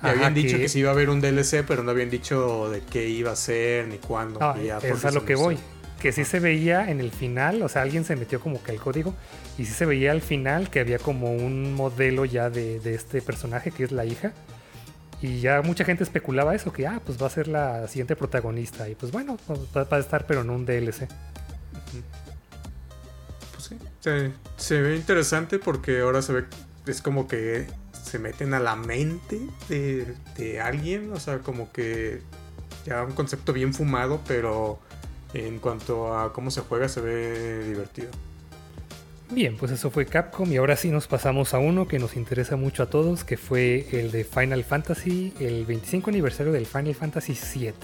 Y 0.03 0.07
habían 0.07 0.35
dicho 0.35 0.59
que... 0.59 0.69
sí 0.69 0.81
iba 0.81 0.91
a 0.91 0.93
haber 0.93 1.11
un 1.11 1.21
DLC, 1.21 1.65
pero 1.67 1.83
no 1.83 1.91
habían 1.91 2.11
dicho 2.11 2.71
de 2.71 2.83
qué 2.83 3.09
iba 3.09 3.33
a 3.33 3.37
ser 3.37 3.89
ni 3.89 3.99
cuándo. 3.99 4.39
Ah, 4.43 4.57
es 4.83 5.05
a 5.05 5.11
lo 5.11 5.25
que 5.25 5.35
voy 5.35 5.59
que 6.01 6.13
sí 6.13 6.25
se 6.25 6.39
veía 6.39 6.91
en 6.91 7.01
el 7.01 7.11
final, 7.11 7.63
o 7.63 7.69
sea, 7.69 7.83
alguien 7.83 8.05
se 8.05 8.15
metió 8.17 8.41
como 8.41 8.63
que 8.63 8.73
el 8.73 8.79
código 8.79 9.15
y 9.59 9.65
sí 9.65 9.73
se 9.73 9.85
veía 9.85 10.13
al 10.13 10.23
final 10.23 10.71
que 10.71 10.81
había 10.81 10.99
como 10.99 11.33
un 11.33 11.75
modelo 11.75 12.25
ya 12.25 12.51
de, 12.51 12.81
este 12.85 13.21
personaje 13.21 13.71
que 13.71 13.85
es 13.85 13.93
la 13.93 14.05
hija. 14.05 14.33
Y 15.21 15.41
ya 15.41 15.63
mucha 15.63 15.85
gente 15.85 16.05
especulaba 16.05 16.55
eso, 16.55 16.73
que 16.73 16.87
ah, 16.87 17.01
pues 17.05 17.21
va 17.21 17.27
a 17.27 17.31
ser 17.31 17.49
la 17.49 17.89
siguiente 17.89 18.15
protagonista. 18.15 18.89
Y 18.89 18.95
pues 18.95 19.11
bueno, 19.11 19.37
pues, 19.49 19.59
va, 19.77 19.97
a 19.97 19.99
estar, 19.99 20.27
pero 20.29 20.43
en 20.43 20.51
un 20.51 20.65
DLC. 20.65 21.09
Pues 23.53 23.65
sí, 23.69 23.77
se, 23.99 24.31
se, 24.57 24.81
ve 24.81 24.95
interesante 24.95 25.59
porque 25.59 26.01
ahora 26.01 26.23
se 26.23 26.33
ve, 26.33 26.45
es 26.87 27.03
como 27.03 27.27
que 27.27 27.67
se 27.91 28.21
meten 28.21 28.55
a 28.55 28.61
la 28.61 28.77
mente 28.77 29.41
de, 29.69 30.15
de 30.37 30.61
alguien, 30.61 31.13
o 31.13 31.19
sea, 31.19 31.41
como 31.41 31.73
que 31.73 32.23
ya 32.87 33.03
un 33.03 33.13
concepto 33.13 33.53
bien 33.53 33.75
fumado, 33.75 34.21
pero 34.29 34.79
en 35.35 35.59
cuanto 35.59 36.16
a 36.16 36.33
cómo 36.33 36.51
se 36.51 36.61
juega 36.62 36.89
se 36.89 37.01
ve 37.01 37.64
divertido. 37.66 38.11
Bien, 39.31 39.59
pues 39.59 39.70
eso 39.72 39.91
fue 39.91 40.07
Capcom 40.07 40.51
y 40.51 40.57
ahora 40.57 40.74
sí 40.74 40.89
nos 40.89 41.07
pasamos 41.07 41.53
a 41.53 41.59
uno 41.59 41.87
que 41.87 41.99
nos 41.99 42.16
interesa 42.16 42.57
mucho 42.57 42.83
a 42.83 42.87
todos, 42.87 43.24
que 43.24 43.37
fue 43.37 43.87
el 43.93 44.11
de 44.11 44.24
Final 44.24 44.64
Fantasy, 44.64 45.35
el 45.39 45.66
25 45.66 46.09
aniversario 46.09 46.51
del 46.51 46.64
Final 46.64 46.95
Fantasy 46.95 47.37
VII, 47.55 47.74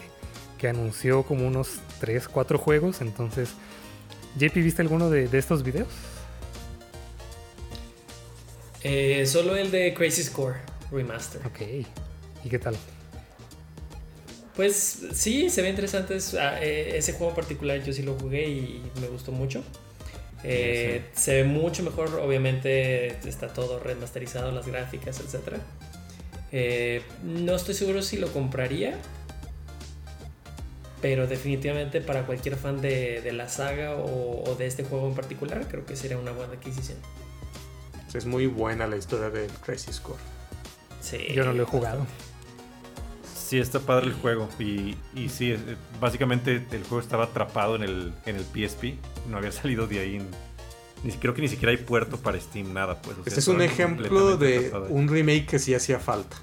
que 0.59 0.69
anunció 0.69 1.23
como 1.25 1.47
unos 1.47 1.81
3, 2.01 2.29
4 2.29 2.59
juegos. 2.59 3.03
Entonces, 3.03 3.51
JP, 4.39 4.55
¿viste 4.55 4.81
alguno 4.81 5.11
de, 5.11 5.29
estos 5.37 5.63
videos? 5.63 5.89
Eh, 8.83 9.27
solo 9.27 9.55
el 9.55 9.71
de 9.71 9.93
Crazy 9.93 10.23
Score 10.23 10.57
Remaster. 10.91 11.43
Ok, 11.47 11.61
¿y 12.43 12.49
qué 12.49 12.59
tal? 12.59 12.75
Pues 14.57 15.01
sí, 15.13 15.51
se 15.51 15.63
ve 15.63 15.69
interesante. 15.69 16.17
Ah, 16.39 16.59
eh, 16.63 16.97
ese 16.97 17.13
juego 17.13 17.31
en 17.31 17.37
particular 17.37 17.83
yo 17.83 17.93
sí 17.93 18.03
lo 18.03 18.15
jugué 18.15 18.49
y 18.49 18.83
me 19.01 19.09
gustó 19.09 19.33
mucho. 19.33 19.65
Eh, 20.47 21.07
se 21.15 21.37
ve 21.37 21.45
mucho 21.45 21.83
mejor, 21.83 22.21
obviamente 22.21 23.17
está 23.27 23.49
todo 23.49 23.81
remasterizado, 23.81 24.53
las 24.53 24.67
gráficas, 24.67 25.19
etc. 25.21 25.57
Eh, 26.53 27.03
no 27.23 27.57
estoy 27.57 27.75
seguro 27.75 28.03
si 28.03 28.19
lo 28.19 28.31
compraría, 28.31 28.99
pero 31.01 31.27
definitivamente 31.27 32.03
para 32.03 32.27
cualquier 32.27 32.57
fan 32.57 32.83
de, 32.83 33.27
la 33.33 33.49
saga 33.49 33.97
o, 33.97 34.55
de 34.59 34.67
este 34.67 34.85
juego 34.85 35.09
en 35.09 35.15
particular, 35.15 35.67
creo 35.67 35.87
que 35.87 35.97
sería 35.97 36.19
una 36.19 36.33
buena 36.33 36.53
adquisición. 36.53 36.99
Es 38.13 38.27
muy 38.27 38.47
buena 38.47 38.87
la 38.87 38.97
historia 38.97 39.31
del 39.31 39.51
Crazy 39.51 39.93
Score. 39.93 40.21
Sí. 41.01 41.19
Yo 41.35 41.45
no 41.45 41.55
lo 41.55 41.63
he 41.63 41.67
jugado. 41.67 42.07
Sí, 43.55 43.61
está 43.61 43.79
padre 43.79 44.09
el 44.09 44.15
juego. 44.15 44.49
Y, 44.59 44.97
y 45.15 45.29
sí, 45.29 45.53
eh, 45.53 45.59
básicamente 46.01 46.67
el 46.73 46.83
juego 46.83 46.99
estaba 46.99 47.23
atrapado 47.23 47.77
en 47.77 47.85
el, 47.85 48.13
en 48.27 48.35
el 48.35 48.43
PSP. 48.43 48.97
No 49.31 49.37
había 49.37 49.53
salido 49.63 49.87
de 49.87 50.01
ahí. 50.01 50.29
ni, 51.05 51.13
creo 51.13 51.35
que 51.35 51.43
ni 51.43 51.47
siquiera 51.47 51.71
hay 51.71 51.77
puerto 51.77 52.17
para 52.17 52.41
Steam, 52.41 52.75
nada. 52.75 53.01
Pues, 53.01 53.17
este 53.25 53.39
es 53.39 53.47
un 53.47 53.63
ejemplo 53.63 54.37
de 54.37 54.73
un 54.89 55.07
remake 55.07 55.47
que 55.47 55.61
sí 55.61 55.73
hacía 55.73 56.01
falta. 56.01 56.37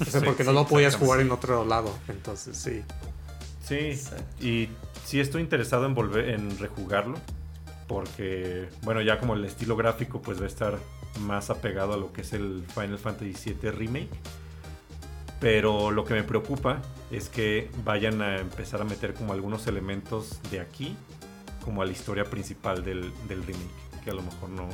O 0.00 0.04
sea, 0.04 0.20
porque 0.20 0.44
no 0.44 0.52
lo 0.52 0.68
podías 0.68 0.94
jugar 0.94 1.18
en 1.18 1.32
otro 1.32 1.64
lado. 1.64 1.92
Entonces, 2.06 2.56
sí. 2.56 2.82
Sí, 3.66 4.00
y 4.40 4.68
sí 5.04 5.18
estoy 5.18 5.42
interesado 5.42 5.84
en 5.84 5.96
volver, 5.96 6.28
en 6.28 6.56
rejugarlo. 6.60 7.18
Porque, 7.88 8.68
bueno, 8.84 9.02
ya 9.02 9.18
como 9.18 9.34
el 9.34 9.44
estilo 9.44 9.74
gráfico, 9.74 10.22
pues 10.22 10.38
va 10.38 10.44
a 10.44 10.46
estar 10.46 10.78
más 11.22 11.50
apegado 11.50 11.94
a 11.94 11.96
lo 11.96 12.12
que 12.12 12.20
es 12.20 12.32
el 12.34 12.64
Final 12.72 13.00
Fantasy 13.00 13.52
VII 13.52 13.72
Remake. 13.72 14.10
Pero 15.44 15.90
lo 15.90 16.06
que 16.06 16.14
me 16.14 16.22
preocupa 16.22 16.80
es 17.10 17.28
que 17.28 17.70
vayan 17.84 18.22
a 18.22 18.38
empezar 18.38 18.80
a 18.80 18.84
meter 18.84 19.12
como 19.12 19.34
algunos 19.34 19.66
elementos 19.66 20.40
de 20.50 20.58
aquí, 20.58 20.96
como 21.62 21.82
a 21.82 21.84
la 21.84 21.92
historia 21.92 22.24
principal 22.24 22.82
del, 22.82 23.12
remake, 23.28 24.02
que 24.02 24.10
a 24.10 24.14
lo 24.14 24.22
mejor 24.22 24.48
no... 24.48 24.70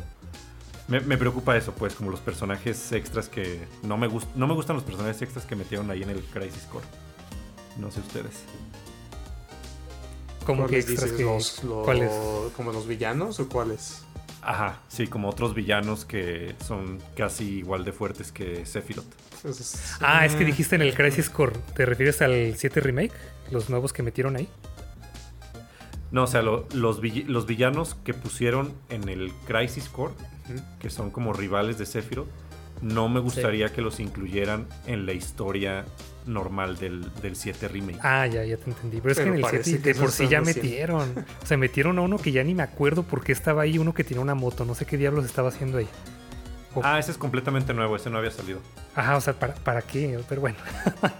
Me, 0.86 1.16
preocupa 1.16 1.56
eso, 1.56 1.72
pues, 1.72 1.96
como 1.96 2.12
los 2.12 2.20
personajes 2.20 2.92
extras 2.92 3.28
que... 3.28 3.66
No 3.82 3.98
me, 3.98 4.08
no 4.36 4.46
me 4.46 4.54
gustan 4.54 4.76
los 4.76 4.84
personajes 4.84 5.20
extras 5.22 5.44
que 5.44 5.56
metieron 5.56 5.90
ahí 5.90 6.04
en 6.04 6.10
el 6.10 6.22
Crisis 6.22 6.62
Core. 6.70 6.86
No 7.80 7.90
sé 7.90 7.98
ustedes. 7.98 8.44
¿Cómo 10.46 10.68
que 10.68 10.78
extras 10.78 11.10
que, 11.10 11.24
los, 11.24 11.62
¿Cuáles? 11.84 12.12
¿Como 12.56 12.70
los 12.70 12.86
villanos 12.86 13.40
o 13.40 13.48
cuáles? 13.48 14.04
Ajá, 14.42 14.80
sí, 14.88 15.06
como 15.06 15.28
otros 15.28 15.54
villanos 15.54 16.04
que 16.04 16.54
son 16.66 16.98
casi 17.16 17.58
igual 17.58 17.84
de 17.84 17.92
fuertes 17.92 18.32
que 18.32 18.64
Sephiroth 18.64 19.30
ah, 20.00 20.26
es 20.26 20.34
que 20.34 20.44
dijiste 20.44 20.76
en 20.76 20.82
el 20.82 20.94
Crisis 20.94 21.30
Core, 21.30 21.56
¿te 21.74 21.86
refieres 21.86 22.20
al 22.22 22.54
7 22.56 22.80
Remake? 22.80 23.12
¿Los 23.50 23.70
nuevos 23.70 23.92
que 23.92 24.02
metieron 24.02 24.36
ahí? 24.36 24.48
No, 26.10 26.24
o 26.24 26.26
sea, 26.26 26.42
los, 26.42 26.72
los 26.74 27.00
villanos 27.00 27.94
que 28.04 28.14
pusieron 28.14 28.74
en 28.88 29.08
el 29.08 29.32
Crisis 29.46 29.88
Core, 29.88 30.14
que 30.80 30.90
son 30.90 31.10
como 31.10 31.32
rivales 31.32 31.78
de 31.78 31.86
Sephiroth, 31.86 32.28
no 32.82 33.08
me 33.08 33.20
gustaría 33.20 33.72
que 33.72 33.82
los 33.82 34.00
incluyeran 34.00 34.66
en 34.86 35.06
la 35.06 35.12
historia 35.12 35.84
normal 36.26 36.76
del, 36.78 37.10
7 37.34 37.68
remake. 37.68 37.98
Ah, 38.02 38.26
ya, 38.26 38.44
ya 38.44 38.56
te 38.56 38.70
entendí. 38.70 39.00
Pero 39.00 39.12
es 39.12 39.18
que 39.18 39.28
en 39.28 39.34
el 39.34 39.64
7 39.64 39.92
de 39.92 39.94
por 39.94 40.10
sí 40.10 40.28
ya 40.28 40.40
metieron. 40.40 41.24
O 41.42 41.46
sea, 41.46 41.56
metieron 41.56 41.98
a 41.98 42.02
uno 42.02 42.18
que 42.18 42.32
ya 42.32 42.42
ni 42.44 42.54
me 42.54 42.62
acuerdo 42.62 43.02
por 43.02 43.22
qué 43.22 43.32
estaba 43.32 43.62
ahí, 43.62 43.78
uno 43.78 43.94
que 43.94 44.04
tiene 44.04 44.22
una 44.22 44.34
moto. 44.34 44.64
No 44.64 44.74
sé 44.74 44.86
qué 44.86 44.96
diablos 44.96 45.24
estaba 45.24 45.48
haciendo 45.48 45.78
ahí. 45.78 45.88
Ah, 46.82 46.98
ese 46.98 47.10
es 47.10 47.18
completamente 47.18 47.74
nuevo, 47.74 47.96
ese 47.96 48.10
no 48.10 48.18
había 48.18 48.30
salido. 48.30 48.60
Ajá, 48.94 49.16
o 49.16 49.20
sea, 49.20 49.38
¿para, 49.38 49.54
para 49.54 49.82
qué? 49.82 50.20
Pero 50.28 50.40
bueno. 50.40 50.56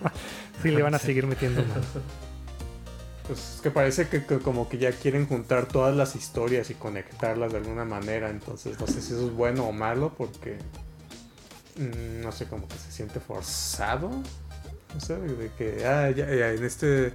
sí, 0.62 0.70
le 0.70 0.82
van 0.82 0.94
a 0.94 0.98
seguir 0.98 1.26
metiendo 1.26 1.62
más. 1.62 1.84
Pues 3.26 3.54
es 3.54 3.60
que 3.60 3.70
parece 3.70 4.08
que, 4.08 4.24
como 4.40 4.68
que 4.68 4.78
ya 4.78 4.90
quieren 4.90 5.26
juntar 5.26 5.66
todas 5.66 5.94
las 5.94 6.16
historias 6.16 6.70
y 6.70 6.74
conectarlas 6.74 7.52
de 7.52 7.58
alguna 7.58 7.84
manera. 7.84 8.30
Entonces 8.30 8.78
no 8.80 8.86
sé 8.86 9.00
si 9.00 9.12
eso 9.12 9.26
es 9.26 9.32
bueno 9.32 9.64
o 9.64 9.72
malo 9.72 10.14
porque 10.16 10.58
mm, 11.76 12.22
no 12.22 12.32
sé, 12.32 12.46
como 12.46 12.66
que 12.66 12.76
se 12.76 12.90
siente 12.90 13.20
forzado. 13.20 14.10
No 14.94 15.00
sé, 15.00 15.16
de 15.16 15.50
que 15.56 15.86
ah, 15.86 16.10
ya, 16.10 16.26
en 16.52 16.64
este 16.64 17.12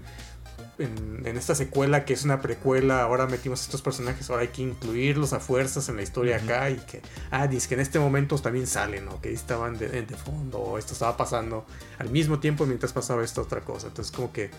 en, 0.78 1.26
esta 1.38 1.56
secuela 1.56 2.06
que 2.06 2.14
es 2.14 2.24
una 2.24 2.42
precuela, 2.42 3.02
ahora 3.02 3.28
metimos 3.28 3.62
estos 3.62 3.82
personajes, 3.82 4.30
ahora 4.30 4.44
hay 4.44 4.50
que 4.50 4.62
incluirlos 4.62 5.34
a 5.34 5.40
fuerzas 5.40 5.90
en 5.90 5.98
la 5.98 6.02
historia 6.02 6.38
acá 6.38 6.70
y 6.70 6.76
que, 6.78 7.02
ah, 7.32 7.48
dice 7.48 7.70
que 7.70 7.76
en 7.76 7.82
este 7.82 8.00
momento 8.00 8.38
también 8.38 8.68
salen, 8.68 9.08
o 9.08 9.22
que 9.22 9.32
estaban 9.32 9.78
de, 9.78 9.88
de, 9.88 10.16
fondo, 10.16 10.60
o 10.60 10.78
esto 10.78 10.94
estaba 10.94 11.18
pasando 11.18 11.66
al 12.00 12.10
mismo 12.10 12.40
tiempo 12.40 12.66
mientras 12.66 12.94
pasaba 12.94 13.24
esta 13.24 13.42
otra 13.42 13.62
cosa. 13.62 13.88
Entonces 13.88 14.16
como 14.16 14.32
que 14.32 14.50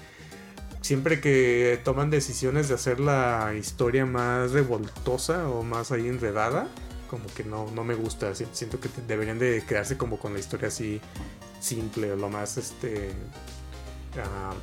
siempre 0.81 1.21
que 1.21 1.81
toman 1.85 2.11
decisiones 2.11 2.69
de 2.69 2.75
hacer 2.75 3.01
la 3.01 3.53
historia 3.59 4.07
más 4.07 4.53
revoltosa 4.53 5.49
o 5.49 5.63
más 5.63 5.93
ahí 5.93 6.09
enredada, 6.09 6.69
como 7.11 7.27
que 7.35 7.45
no, 7.45 7.71
no 7.73 7.85
me 7.85 7.95
gusta. 7.95 8.35
Siento 8.35 8.81
que 8.81 8.89
deberían 9.07 9.39
de 9.39 9.63
quedarse 9.67 9.97
como 9.97 10.19
con 10.19 10.33
la 10.33 10.39
historia 10.39 10.69
así 10.69 11.01
simple 11.61 12.13
o 12.13 12.17
lo 12.17 12.29
más 12.29 12.57
este 12.57 13.13
Ah, 14.19 14.55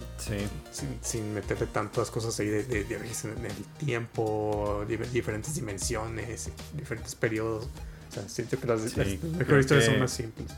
sin, 1.02 1.34
meterle 1.34 1.68
tantas 1.68 2.10
cosas 2.10 2.40
ahí 2.40 2.48
de, 2.48 2.64
de, 2.64 2.96
en 2.96 3.46
el 3.46 3.66
tiempo, 3.78 4.86
diferentes 5.12 5.56
dimensiones, 5.56 6.50
diferentes 6.74 7.16
periodos. 7.16 7.66
O 8.10 8.14
sea, 8.14 8.28
siento 8.30 8.60
que 8.60 8.68
las, 8.68 8.82
mejores 8.82 9.66
historias 9.66 9.86
son 9.86 10.00
más 10.00 10.12
simples. 10.12 10.52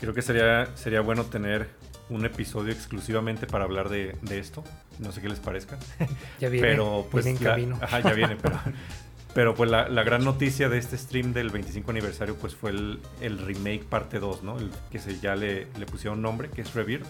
Creo 0.00 0.14
que 0.14 0.22
sería, 0.22 0.68
sería 0.76 1.00
bueno 1.00 1.24
tener 1.24 1.68
un 2.10 2.24
episodio 2.24 2.72
exclusivamente 2.72 3.46
para 3.46 3.64
hablar 3.64 3.88
de, 3.88 4.16
esto. 4.30 4.64
No 4.98 5.12
sé 5.12 5.20
qué 5.20 5.28
les 5.28 5.40
parezca. 5.40 5.78
Ya 6.40 6.48
viene. 6.48 6.68
Pero 6.68 7.06
pues 7.10 7.26
en 7.26 7.36
camino. 7.36 7.78
Ajá, 7.80 8.00
ya 8.00 8.12
viene, 8.12 8.36
pero, 8.36 8.58
pero 9.34 9.54
pues 9.54 9.70
la, 9.70 9.84
gran 10.02 10.24
noticia 10.24 10.68
de 10.68 10.78
este 10.78 10.96
stream 10.96 11.32
del 11.32 11.50
25 11.50 11.90
aniversario 11.90 12.34
pues 12.36 12.54
fue 12.54 12.70
el, 12.70 13.38
remake 13.38 13.84
parte 13.84 14.18
2, 14.18 14.42
¿no? 14.42 14.58
El 14.58 14.70
que 14.90 14.98
se, 14.98 15.20
ya 15.20 15.36
le, 15.36 15.66
le 15.78 15.86
pusieron 15.86 16.22
nombre, 16.22 16.50
que 16.50 16.62
es 16.62 16.74
Rebirth. 16.74 17.06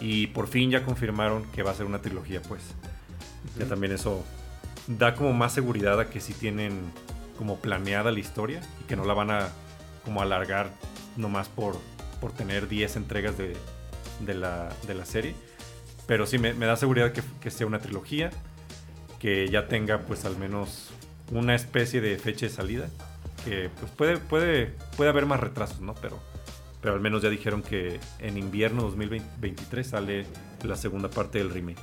Y 0.00 0.28
por 0.28 0.48
fin 0.48 0.70
ya 0.70 0.82
confirmaron 0.84 1.44
que 1.52 1.62
va 1.62 1.72
a 1.72 1.74
ser 1.74 1.86
una 1.86 2.00
trilogía, 2.00 2.40
pues. 2.42 2.62
Ya 3.58 3.66
también 3.66 3.92
eso 3.92 4.24
da 4.86 5.14
como 5.14 5.32
más 5.32 5.52
seguridad 5.52 6.00
a 6.00 6.08
que 6.08 6.20
sí 6.20 6.32
tienen 6.32 6.80
como 7.36 7.58
planeada 7.58 8.10
la 8.10 8.18
historia 8.18 8.60
y 8.80 8.84
que 8.84 8.96
no 8.96 9.04
la 9.04 9.14
van 9.14 9.30
a 9.30 9.48
como 10.04 10.22
alargar 10.22 10.70
nomás 11.16 11.48
por, 11.48 11.76
por 12.20 12.32
tener 12.32 12.68
10 12.68 12.96
entregas 12.96 13.36
de, 13.36 13.56
de, 14.20 14.34
la, 14.34 14.70
de, 14.86 14.94
la, 14.94 15.04
serie. 15.04 15.34
Pero 16.06 16.26
sí 16.26 16.38
me, 16.38 16.54
da 16.54 16.76
seguridad 16.76 17.12
que, 17.12 17.22
que, 17.40 17.50
sea 17.50 17.66
una 17.66 17.78
trilogía, 17.78 18.30
que 19.18 19.48
ya 19.48 19.68
tenga 19.68 20.00
pues 20.00 20.24
al 20.24 20.36
menos 20.36 20.90
una 21.30 21.54
especie 21.54 22.00
de 22.00 22.18
fecha 22.18 22.46
de 22.46 22.52
salida. 22.52 22.88
Que 23.44 23.70
pues 23.80 23.90
puede, 23.92 24.18
puede, 24.18 24.74
puede 24.96 25.10
haber 25.10 25.24
más 25.24 25.40
retrasos, 25.40 25.80
¿no? 25.80 25.94
Pero 25.94 26.20
pero 26.80 26.94
al 26.94 27.00
menos 27.00 27.22
ya 27.22 27.28
dijeron 27.28 27.62
que 27.62 28.00
en 28.18 28.38
invierno 28.38 28.82
2023 28.82 29.86
sale 29.86 30.26
la 30.62 30.76
segunda 30.76 31.10
parte 31.10 31.38
del 31.38 31.50
remake. 31.50 31.80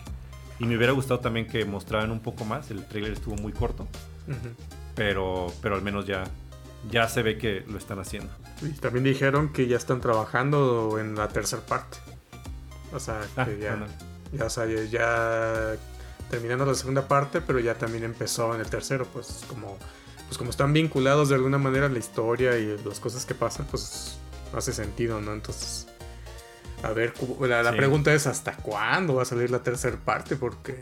Y 0.59 0.65
me 0.65 0.75
hubiera 0.75 0.91
gustado 0.91 1.19
también 1.19 1.47
que 1.47 1.65
mostraran 1.65 2.11
un 2.11 2.19
poco 2.19 2.45
más, 2.45 2.71
el 2.71 2.83
trailer 2.85 3.13
estuvo 3.13 3.35
muy 3.35 3.53
corto, 3.53 3.87
pero, 4.95 5.53
pero 5.61 5.75
al 5.75 5.83
menos 5.83 6.07
ya, 6.07 6.23
ya 6.89 7.07
se 7.07 7.21
ve 7.21 7.37
que 7.37 7.63
lo 7.67 7.77
están 7.77 7.99
haciendo. 7.99 8.31
Y 8.63 8.69
también 8.71 9.03
dijeron 9.03 9.53
que 9.53 9.67
ya 9.67 9.77
están 9.77 10.01
trabajando 10.01 10.97
en 10.99 11.15
la 11.15 11.27
tercera 11.27 11.61
parte. 11.61 11.97
O 12.91 12.99
sea, 12.99 13.21
que 13.35 13.41
ah, 13.41 13.87
ya, 14.33 14.47
ya, 14.47 14.83
ya, 14.89 15.75
terminando 16.29 16.65
la 16.65 16.75
segunda 16.75 17.07
parte, 17.07 17.41
pero 17.41 17.59
ya 17.59 17.75
también 17.75 18.03
empezó 18.03 18.53
en 18.53 18.61
el 18.61 18.69
tercero, 18.69 19.05
pues 19.05 19.43
como, 19.47 19.77
pues 20.27 20.37
como 20.37 20.49
están 20.49 20.73
vinculados 20.73 21.29
de 21.29 21.35
alguna 21.35 21.57
manera 21.57 21.85
a 21.85 21.89
la 21.89 21.99
historia 21.99 22.57
y 22.57 22.77
las 22.85 22.99
cosas 22.99 23.25
que 23.25 23.33
pasan, 23.33 23.65
pues 23.67 24.17
hace 24.55 24.73
sentido, 24.73 25.21
¿no? 25.21 25.33
Entonces, 25.33 25.87
a 26.83 26.91
ver, 26.91 27.13
la, 27.41 27.71
pregunta 27.71 28.13
es 28.13 28.27
hasta 28.27 28.55
cuándo 28.55 29.15
va 29.15 29.23
a 29.23 29.25
salir 29.25 29.49
la 29.49 29.63
tercera 29.63 29.97
parte, 29.97 30.35
porque 30.35 30.75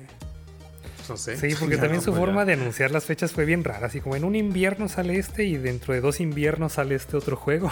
pues, 0.97 1.09
no 1.09 1.17
sé. 1.17 1.37
Sí, 1.37 1.55
porque 1.59 1.77
también 1.77 2.01
su 2.01 2.13
forma 2.13 2.45
de 2.45 2.53
anunciar 2.53 2.91
las 2.91 3.05
fechas 3.05 3.31
fue 3.31 3.45
bien 3.45 3.63
rara, 3.63 3.87
así 3.87 4.01
como 4.01 4.15
en 4.15 4.23
un 4.23 4.35
invierno 4.35 4.89
sale 4.89 5.17
este 5.17 5.45
y 5.45 5.57
dentro 5.57 5.93
de 5.93 6.01
dos 6.01 6.19
inviernos 6.19 6.73
sale 6.73 6.95
este 6.95 7.15
otro 7.17 7.37
juego. 7.37 7.71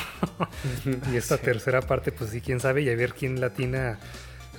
y 1.12 1.18
esta 1.18 1.38
tercera 1.38 1.82
parte, 1.82 2.12
pues 2.12 2.30
sí, 2.30 2.42
quién 2.42 2.60
sabe, 2.60 2.84
y 2.84 2.90
a 2.90 2.96
ver 2.96 3.14
quién 3.14 3.42
latina 3.42 4.00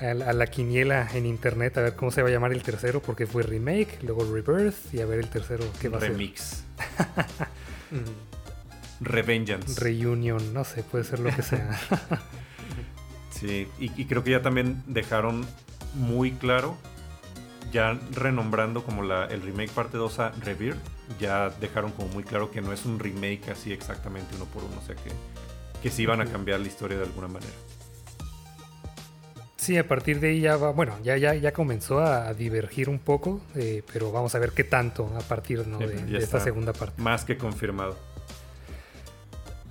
a 0.01 0.15
la, 0.15 0.47
quiniela 0.47 1.09
en 1.15 1.27
internet, 1.27 1.79
a 1.79 1.83
ver 1.83 1.97
cómo 1.97 2.11
se 2.11 2.23
va 2.23 2.29
a 2.29 2.33
llamar 2.33 2.53
el 2.53 2.63
tercero, 2.63 3.01
porque 3.01 3.27
fue 3.27 3.43
remake, 3.43 4.03
luego 4.03 4.25
rebirth 4.25 4.93
y 4.93 5.01
a 5.01 5.07
ver 5.07 5.21
el 5.21 5.29
tercero 5.29 5.65
qué 5.81 5.89
va 5.89 5.99
a 5.99 6.01
ser. 6.01 6.11
Remix. 6.11 6.65
Revengeance. 9.01 9.81
Reunion, 9.81 10.53
no 10.53 10.65
sé, 10.65 10.83
puede 10.83 11.05
ser 11.05 11.21
lo 11.21 11.35
que 11.35 11.43
sea. 11.43 11.79
sí, 13.31 13.69
y, 13.79 14.05
creo 14.07 14.25
que 14.25 14.33
ya 14.33 14.43
también 14.43 14.83
dejaron 14.87 15.47
muy 15.95 16.33
claro, 16.33 16.77
ya 17.73 17.99
renombrando 18.13 18.85
como 18.85 19.03
la, 19.03 19.27
el 19.27 19.43
remake 19.43 19.71
parte 19.71 19.97
2 19.97 20.19
a 20.19 20.31
Rebirth, 20.31 20.79
ya 21.21 21.51
dejaron 21.51 21.93
como 21.93 22.09
muy 22.09 22.25
claro 22.25 22.51
que 22.51 22.61
no 22.61 22.73
es 22.73 22.85
un 22.85 22.99
remake 22.99 23.51
así 23.51 23.73
exactamente 23.73 24.35
uno 24.37 24.47
por 24.47 24.65
uno, 24.65 24.77
o 24.79 24.87
sea 24.87 24.97
que, 24.97 25.11
que 25.83 25.91
sí 25.91 26.03
iban 26.03 26.21
a 26.21 26.27
cambiar 26.27 26.61
la 26.61 26.67
historia 26.67 26.97
de 26.97 27.05
alguna 27.05 27.29
manera. 27.29 27.53
Sí, 29.65 29.79
a 29.79 29.89
partir 29.89 30.21
de 30.21 30.29
ahí 30.29 30.41
ya 30.43 30.59
va, 30.59 30.73
bueno, 30.73 30.99
ya, 31.03 31.17
ya, 31.17 31.33
ya 31.33 31.55
comenzó 31.55 32.01
a, 32.01 32.35
divergir 32.35 32.91
un 32.91 32.99
poco, 32.99 33.41
eh, 33.55 33.83
pero 33.91 34.13
vamos 34.13 34.35
a 34.35 34.39
ver 34.39 34.51
qué 34.51 34.63
tanto 34.63 35.11
a 35.17 35.21
partir 35.21 35.65
de 35.65 36.19
esta 36.19 36.39
segunda 36.39 36.75
parte. 36.75 37.01
Más 37.01 37.25
que 37.25 37.39
confirmado. 37.39 37.97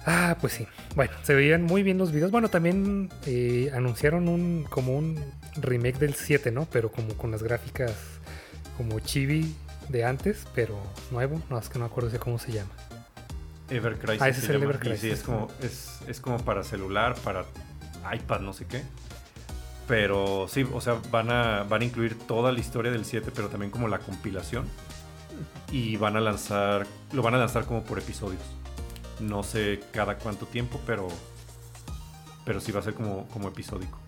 Ah, 0.03 0.35
pues 0.41 0.53
sí. 0.53 0.67
Bueno, 0.95 1.13
se 1.21 1.35
veían 1.35 1.61
muy 1.61 1.83
bien 1.83 1.99
los 1.99 2.11
videos. 2.11 2.31
Bueno, 2.31 2.49
también 2.49 3.11
eh, 3.27 3.69
anunciaron 3.71 4.29
un 4.29 4.65
como 4.67 4.97
un 4.97 5.23
remake 5.57 5.99
del 5.99 6.15
7, 6.15 6.49
¿no? 6.49 6.67
Pero 6.71 6.91
como 6.91 7.13
con 7.13 7.29
las 7.29 7.43
gráficas 7.43 7.93
como 8.75 8.99
chibi 8.99 9.53
de 9.89 10.05
antes, 10.05 10.47
pero 10.55 10.75
nuevo. 11.11 11.39
No, 11.51 11.59
es 11.59 11.69
que 11.69 11.77
no 11.77 11.85
me 11.85 11.91
acuerdo 11.91 12.09
de 12.09 12.17
cómo 12.17 12.39
se 12.39 12.51
llama. 12.51 12.71
Ever 13.69 13.99
Crisis. 13.99 14.21
Ah, 14.23 14.29
ese 14.29 14.39
es 14.39 14.49
el 14.49 14.63
Ever 14.63 14.79
Crisis. 14.79 15.01
Sí, 15.01 15.11
es 15.11 15.21
como, 15.21 15.49
es, 15.61 15.99
es 16.07 16.19
como 16.19 16.39
para 16.39 16.63
celular, 16.63 17.13
para 17.23 17.45
iPad, 18.11 18.39
no 18.39 18.53
sé 18.53 18.65
qué. 18.65 18.81
Pero 19.87 20.47
sí, 20.47 20.65
o 20.71 20.79
sea, 20.79 20.97
van 21.11 21.29
a, 21.29 21.63
van 21.63 21.81
a 21.81 21.85
incluir 21.85 22.17
toda 22.17 22.51
la 22.51 22.59
historia 22.59 22.91
del 22.91 23.05
7, 23.05 23.31
pero 23.35 23.49
también 23.49 23.71
como 23.71 23.87
la 23.87 23.99
compilación. 23.99 24.65
Y 25.71 25.97
van 25.97 26.15
a 26.15 26.21
lanzar, 26.21 26.87
lo 27.11 27.21
van 27.21 27.35
a 27.35 27.37
lanzar 27.37 27.65
como 27.65 27.83
por 27.83 27.99
episodios. 27.99 28.41
No 29.19 29.43
sé 29.43 29.81
cada 29.91 30.17
cuánto 30.17 30.45
tiempo, 30.45 30.79
pero, 30.85 31.07
pero 32.45 32.61
sí 32.61 32.71
va 32.71 32.79
a 32.79 32.83
ser 32.83 32.93
como, 32.93 33.27
como 33.27 33.49
episódico. 33.49 33.99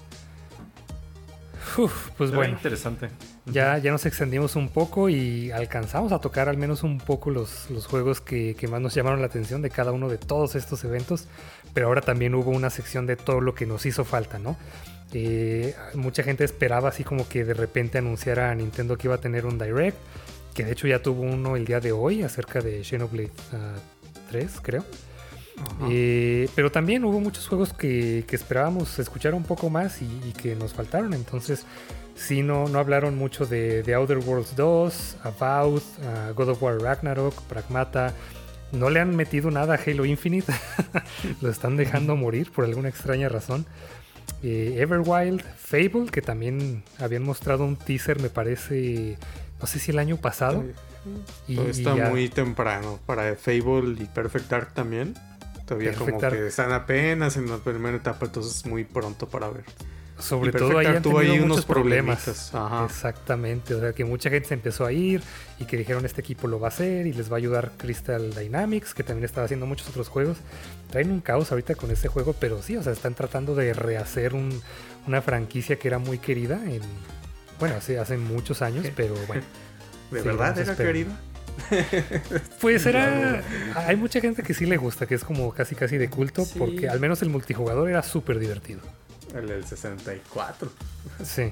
Uf, 1.78 2.12
pues 2.18 2.32
bueno. 2.32 2.54
interesante. 2.54 3.10
Ya, 3.46 3.78
ya 3.78 3.92
nos 3.92 4.06
extendimos 4.06 4.56
un 4.56 4.70
poco 4.70 5.10
y 5.10 5.52
alcanzamos 5.52 6.12
a 6.12 6.20
tocar 6.20 6.48
al 6.48 6.58
menos 6.58 6.84
un 6.84 7.00
poco 7.00 7.32
los, 7.32 7.70
los 7.70 7.86
juegos 7.86 8.22
que, 8.22 8.56
que, 8.56 8.68
más 8.68 8.80
nos 8.80 8.94
llamaron 8.94 9.20
la 9.20 9.28
atención 9.28 9.62
de 9.62 9.70
cada 9.70 9.92
uno 9.92 10.08
de 10.08 10.18
todos 10.18 10.56
estos 10.56 10.84
eventos. 10.84 11.28
Pero 11.74 11.88
ahora 11.88 12.02
también 12.02 12.34
hubo 12.34 12.52
una 12.52 12.70
sección 12.70 13.06
de 13.06 13.18
todo 13.18 13.42
lo 13.42 13.54
que 13.54 13.66
nos 13.66 13.86
hizo 13.86 14.06
falta, 14.06 14.40
¿no? 14.40 14.56
Eh, 15.14 15.76
mucha 15.94 16.24
gente 16.24 16.44
esperaba 16.44 16.90
así 16.90 17.04
como 17.04 17.28
que 17.28 17.46
de 17.46 17.54
repente 17.54 17.98
anunciara 17.98 18.52
a 18.52 18.56
Nintendo 18.56 18.98
que 18.98 19.08
iba 19.08 19.16
a 19.16 19.20
tener 19.20 19.46
un 19.46 19.58
Direct. 19.58 19.98
Que 20.54 20.64
de 20.64 20.72
hecho 20.72 20.88
ya 20.88 21.02
tuvo 21.02 21.22
uno 21.22 21.56
el 21.56 21.66
día 21.66 21.80
de 21.80 21.92
hoy 21.92 22.24
acerca 22.24 22.62
de 22.62 22.84
Xenoblade 22.84 23.32
3, 24.30 24.52
creo. 24.62 24.86
Eh, 25.90 26.50
pero 26.56 26.72
también 26.72 27.04
hubo 27.06 27.20
muchos 27.20 27.48
juegos 27.48 27.74
que, 27.74 28.26
esperábamos 28.30 29.00
escuchar 29.00 29.34
un 29.34 29.44
poco 29.44 29.70
más 29.70 30.02
y, 30.02 30.32
que 30.42 30.56
nos 30.56 30.74
faltaron. 30.74 31.14
Entonces, 31.14 31.66
sí, 32.16 32.42
no, 32.42 32.68
no 32.68 32.80
hablaron 32.80 33.18
mucho 33.18 33.46
de, 33.46 33.84
de 33.84 33.94
Outer 33.94 34.20
Worlds 34.20 34.56
2, 34.56 35.18
About, 35.24 35.84
God 36.36 36.50
of 36.50 36.64
War 36.64 36.80
Ragnarok, 36.80 37.42
Pragmata. 37.44 38.14
No 38.72 38.90
le 38.90 39.00
han 39.00 39.16
metido 39.16 39.52
nada 39.52 39.76
a 39.76 39.80
Halo 39.80 40.06
Infinite. 40.06 40.52
Lo 41.42 41.50
están 41.50 41.78
dejando 41.78 42.16
morir 42.16 42.52
por 42.52 42.66
alguna 42.66 42.90
extraña 42.90 43.30
razón. 43.30 43.66
Eh, 44.48 44.80
Everwild, 44.80 45.42
Fable, 45.58 46.06
que 46.12 46.22
también 46.22 46.84
habían 47.00 47.24
mostrado 47.24 47.66
un 47.66 47.76
teaser, 47.78 48.22
me 48.22 48.30
parece, 48.30 49.18
no 49.60 49.66
sé 49.66 49.80
si 49.80 49.90
el 49.90 49.98
año 49.98 50.18
pasado. 50.18 50.64
Y, 51.48 51.60
está 51.60 51.96
muy 51.96 52.30
temprano 52.30 53.00
para 53.08 53.36
Fable 53.36 53.96
y 54.00 54.06
Perfect 54.06 54.48
Dark 54.48 54.74
también. 54.76 55.16
Todavía 55.66 55.94
como 55.94 56.20
que 56.20 56.46
están 56.46 56.72
apenas 56.74 57.38
en 57.38 57.50
la 57.50 57.58
primera 57.58 57.98
etapa, 57.98 58.28
entonces 58.28 58.58
es 58.58 58.66
muy 58.68 58.84
pronto 58.84 59.28
para 59.28 59.50
ver. 59.50 59.64
Sobre 60.18 60.52
todo 60.52 60.78
ahí 60.78 60.86
han 60.86 61.02
tenido 61.02 61.46
muchos 61.46 61.66
problemas. 61.66 62.28
Exactamente, 62.86 63.74
o 63.74 63.80
sea 63.80 63.94
que 63.94 64.06
mucha 64.06 64.30
gente 64.30 64.48
se 64.48 64.54
empezó 64.54 64.86
a 64.86 64.92
ir 64.92 65.22
y 65.60 65.66
que 65.66 65.78
dijeron 65.78 66.06
este 66.06 66.22
equipo 66.22 66.48
lo 66.48 66.60
va 66.60 66.68
a 66.68 66.70
hacer 66.70 67.06
y 67.08 67.14
les 67.14 67.30
va 67.30 67.36
a 67.36 67.38
ayudar 67.38 67.72
Crystal 67.78 68.34
Dynamics, 68.34 68.94
que 68.94 69.04
también 69.04 69.26
estaba 69.26 69.46
haciendo 69.46 69.66
muchos 69.66 69.90
otros 69.90 70.08
juegos. 70.08 70.38
Traen 70.90 71.12
un 71.12 71.20
caos 71.20 71.52
ahorita 71.52 71.76
con 71.76 71.92
este 71.92 72.08
juego, 72.08 72.34
pero 72.40 72.62
sí, 72.62 72.78
o 72.78 72.84
sea, 72.84 72.94
están 72.94 73.14
tratando 73.14 73.56
de 73.56 73.74
rehacer 73.74 74.34
una 74.34 75.22
franquicia 75.22 75.78
que 75.78 75.88
era 75.88 76.00
muy 76.00 76.18
querida 76.18 76.62
en, 76.66 76.82
bueno, 77.60 77.76
hace, 77.76 78.00
hace 78.00 78.18
muchos 78.18 78.62
años, 78.62 78.86
pero 78.96 79.16
bueno. 79.28 79.44
¿De 80.12 80.22
verdad 80.22 80.58
era 80.58 80.76
querida? 80.76 81.18
Pues 82.62 82.86
era. 82.86 83.42
Hay 83.88 83.96
mucha 83.96 84.20
gente 84.20 84.44
que 84.44 84.54
sí 84.54 84.66
le 84.66 84.78
gusta, 84.78 85.06
que 85.06 85.16
es 85.16 85.24
como 85.24 85.54
casi 85.54 85.76
casi 85.76 85.98
de 85.98 86.10
culto, 86.10 86.46
porque 86.58 86.90
al 86.90 87.00
menos 87.00 87.22
el 87.22 87.30
multijugador 87.30 87.90
era 87.90 88.04
súper 88.04 88.40
divertido. 88.40 88.82
El 89.34 89.48
del 89.48 89.66
64. 89.66 90.70
Sí. 91.24 91.52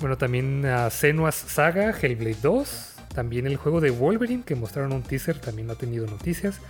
Bueno, 0.00 0.18
también 0.18 0.66
a 0.66 0.90
Senua's 0.90 1.34
Saga, 1.34 1.90
Hellblade 1.90 2.38
2. 2.42 2.92
También 3.14 3.46
el 3.46 3.56
juego 3.56 3.80
de 3.80 3.90
Wolverine, 3.90 4.42
que 4.44 4.54
mostraron 4.54 4.92
un 4.92 5.02
teaser, 5.02 5.38
también 5.38 5.68
no 5.68 5.72
ha 5.72 5.76
tenido 5.76 6.06
noticias. 6.06 6.60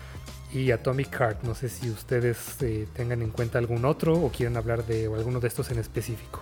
Y 0.52 0.70
Atomic 0.70 1.10
Heart. 1.12 1.42
No 1.42 1.54
sé 1.54 1.68
si 1.68 1.90
ustedes 1.90 2.62
eh, 2.62 2.86
tengan 2.94 3.22
en 3.22 3.30
cuenta 3.30 3.58
algún 3.58 3.84
otro 3.84 4.14
o 4.14 4.30
quieren 4.30 4.56
hablar 4.56 4.86
de 4.86 5.06
alguno 5.06 5.40
de 5.40 5.48
estos 5.48 5.70
en 5.70 5.78
específico. 5.78 6.40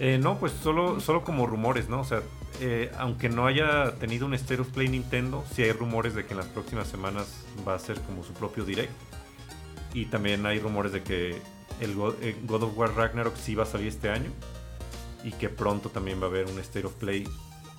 Eh, 0.00 0.18
no, 0.18 0.38
pues 0.38 0.52
solo, 0.52 1.00
solo 1.00 1.22
como 1.22 1.46
rumores, 1.46 1.88
¿no? 1.88 2.00
O 2.00 2.04
sea, 2.04 2.20
eh, 2.60 2.90
aunque 2.98 3.28
no 3.28 3.46
haya 3.46 3.94
tenido 3.96 4.26
un 4.26 4.34
State 4.34 4.60
of 4.60 4.68
Play 4.68 4.88
Nintendo, 4.88 5.44
sí 5.52 5.62
hay 5.62 5.72
rumores 5.72 6.14
de 6.14 6.24
que 6.24 6.32
en 6.32 6.38
las 6.38 6.46
próximas 6.46 6.88
semanas 6.88 7.44
va 7.66 7.74
a 7.74 7.78
ser 7.78 8.00
como 8.02 8.22
su 8.24 8.32
propio 8.32 8.64
direct. 8.64 8.92
Y 9.92 10.06
también 10.06 10.44
hay 10.46 10.58
rumores 10.58 10.92
de 10.92 11.02
que 11.02 11.40
el 11.80 11.94
God, 11.94 12.14
eh, 12.22 12.36
of 12.48 12.76
War 12.76 12.94
Ragnarok 12.94 13.36
sí 13.36 13.54
va 13.54 13.64
a 13.64 13.66
salir 13.66 13.88
este 13.88 14.10
año. 14.10 14.30
Y 15.22 15.32
que 15.32 15.48
pronto 15.48 15.88
también 15.88 16.20
va 16.20 16.26
a 16.26 16.28
haber 16.28 16.46
un 16.46 16.58
State 16.58 16.86
of 16.86 16.94
Play 16.94 17.26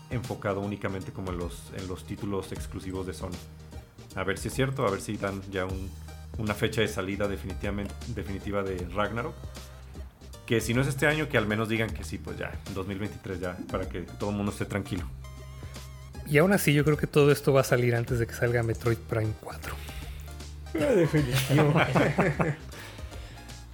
enfocado 0.09 0.59
únicamente 0.61 1.11
como 1.11 1.31
en 1.31 1.37
los, 1.37 1.71
en 1.75 1.87
los 1.87 2.05
títulos 2.05 2.51
exclusivos 2.51 3.05
de 3.05 3.13
Sony. 3.13 3.37
A 4.15 4.23
ver 4.23 4.37
si 4.37 4.47
es 4.47 4.53
cierto, 4.53 4.85
a 4.85 4.91
ver 4.91 5.01
si 5.01 5.17
dan 5.17 5.41
ya 5.51 5.67
una 6.37 6.53
fecha 6.53 6.81
de 6.81 6.87
salida 6.87 7.27
definitivamente, 7.27 7.93
definitiva 8.07 8.63
de 8.63 8.77
Ragnarok 8.93 9.35
que 10.45 10.61
si 10.61 10.73
no 10.73 10.81
es 10.81 10.87
este 10.87 11.07
año, 11.07 11.27
que 11.27 11.37
al 11.37 11.47
menos 11.47 11.69
digan 11.69 11.89
que 11.89 12.03
sí, 12.03 12.17
pues 12.17 12.37
ya, 12.37 12.51
2023 12.73 13.39
ya, 13.39 13.57
para 13.71 13.89
que 13.89 14.01
todo 14.01 14.29
el 14.29 14.35
mundo 14.35 14.51
esté 14.51 14.65
tranquilo. 14.65 15.05
Y 16.27 16.37
aún 16.37 16.53
así, 16.53 16.73
yo 16.73 16.83
creo 16.83 16.97
que 16.97 17.07
todo 17.07 17.31
esto 17.31 17.53
va 17.53 17.61
a 17.61 17.63
salir 17.63 17.95
antes 17.95 18.19
de 18.19 18.27
que 18.27 18.33
salga 18.33 18.63
Metroid 18.63 18.97
Prime 18.97 19.33
4. 19.41 19.75
Definitivo. 20.73 21.73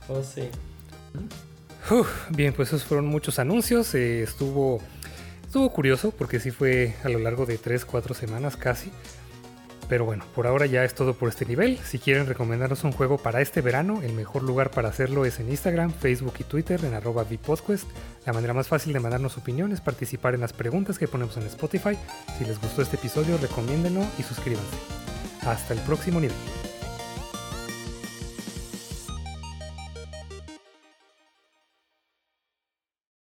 oh, 0.10 0.24
sí. 0.24 0.50
bien, 2.30 2.54
pues 2.54 2.70
esos 2.70 2.84
fueron 2.84 3.06
muchos 3.06 3.40
anuncios. 3.40 3.96
Eh, 3.96 4.24
estuvo, 4.24 4.82
estuvo 5.46 5.72
curioso 5.72 6.12
porque 6.12 6.40
sí 6.40 6.52
fue 6.52 6.96
a 7.04 7.10
lo 7.10 7.20
largo 7.20 7.46
de 7.46 7.60
3-4 7.60 8.14
semanas 8.14 8.58
casi. 8.58 8.92
Pero 9.92 10.06
bueno, 10.06 10.24
por 10.34 10.48
ahora 10.48 10.68
ya 10.68 10.86
es 10.86 10.96
todo 10.96 11.16
por 11.16 11.28
este 11.28 11.46
nivel. 11.46 11.78
Si 11.80 12.00
quieren 12.00 12.26
recomendarnos 12.26 12.86
un 12.86 12.94
juego 12.94 13.18
para 13.18 13.42
este 13.42 13.60
verano, 13.60 14.00
el 14.02 14.14
mejor 14.14 14.42
lugar 14.42 14.72
para 14.72 14.88
hacerlo 14.88 15.26
es 15.26 15.42
en 15.42 15.50
Instagram, 15.50 15.92
Facebook 15.92 16.36
y 16.40 16.46
Twitter 16.46 16.80
en 16.86 16.94
arroba 16.94 17.26
Vpodquest. 17.26 17.90
La 18.26 18.32
manera 18.32 18.54
más 18.54 18.70
fácil 18.70 18.94
de 18.94 19.02
mandarnos 19.02 19.38
opiniones 19.38 19.80
es 19.80 19.82
participar 19.82 20.34
en 20.34 20.40
las 20.40 20.54
preguntas 20.54 20.98
que 20.98 21.10
ponemos 21.10 21.36
en 21.36 21.44
Spotify. 21.44 21.98
Si 22.38 22.46
les 22.46 22.62
gustó 22.62 22.84
este 22.84 22.96
episodio, 22.96 23.38
recomiéndenlo 23.38 24.06
y 24.18 24.24
suscríbanse. 24.24 24.78
Hasta 25.46 25.74
el 25.74 25.82
próximo 25.82 26.22
nivel. 26.22 26.71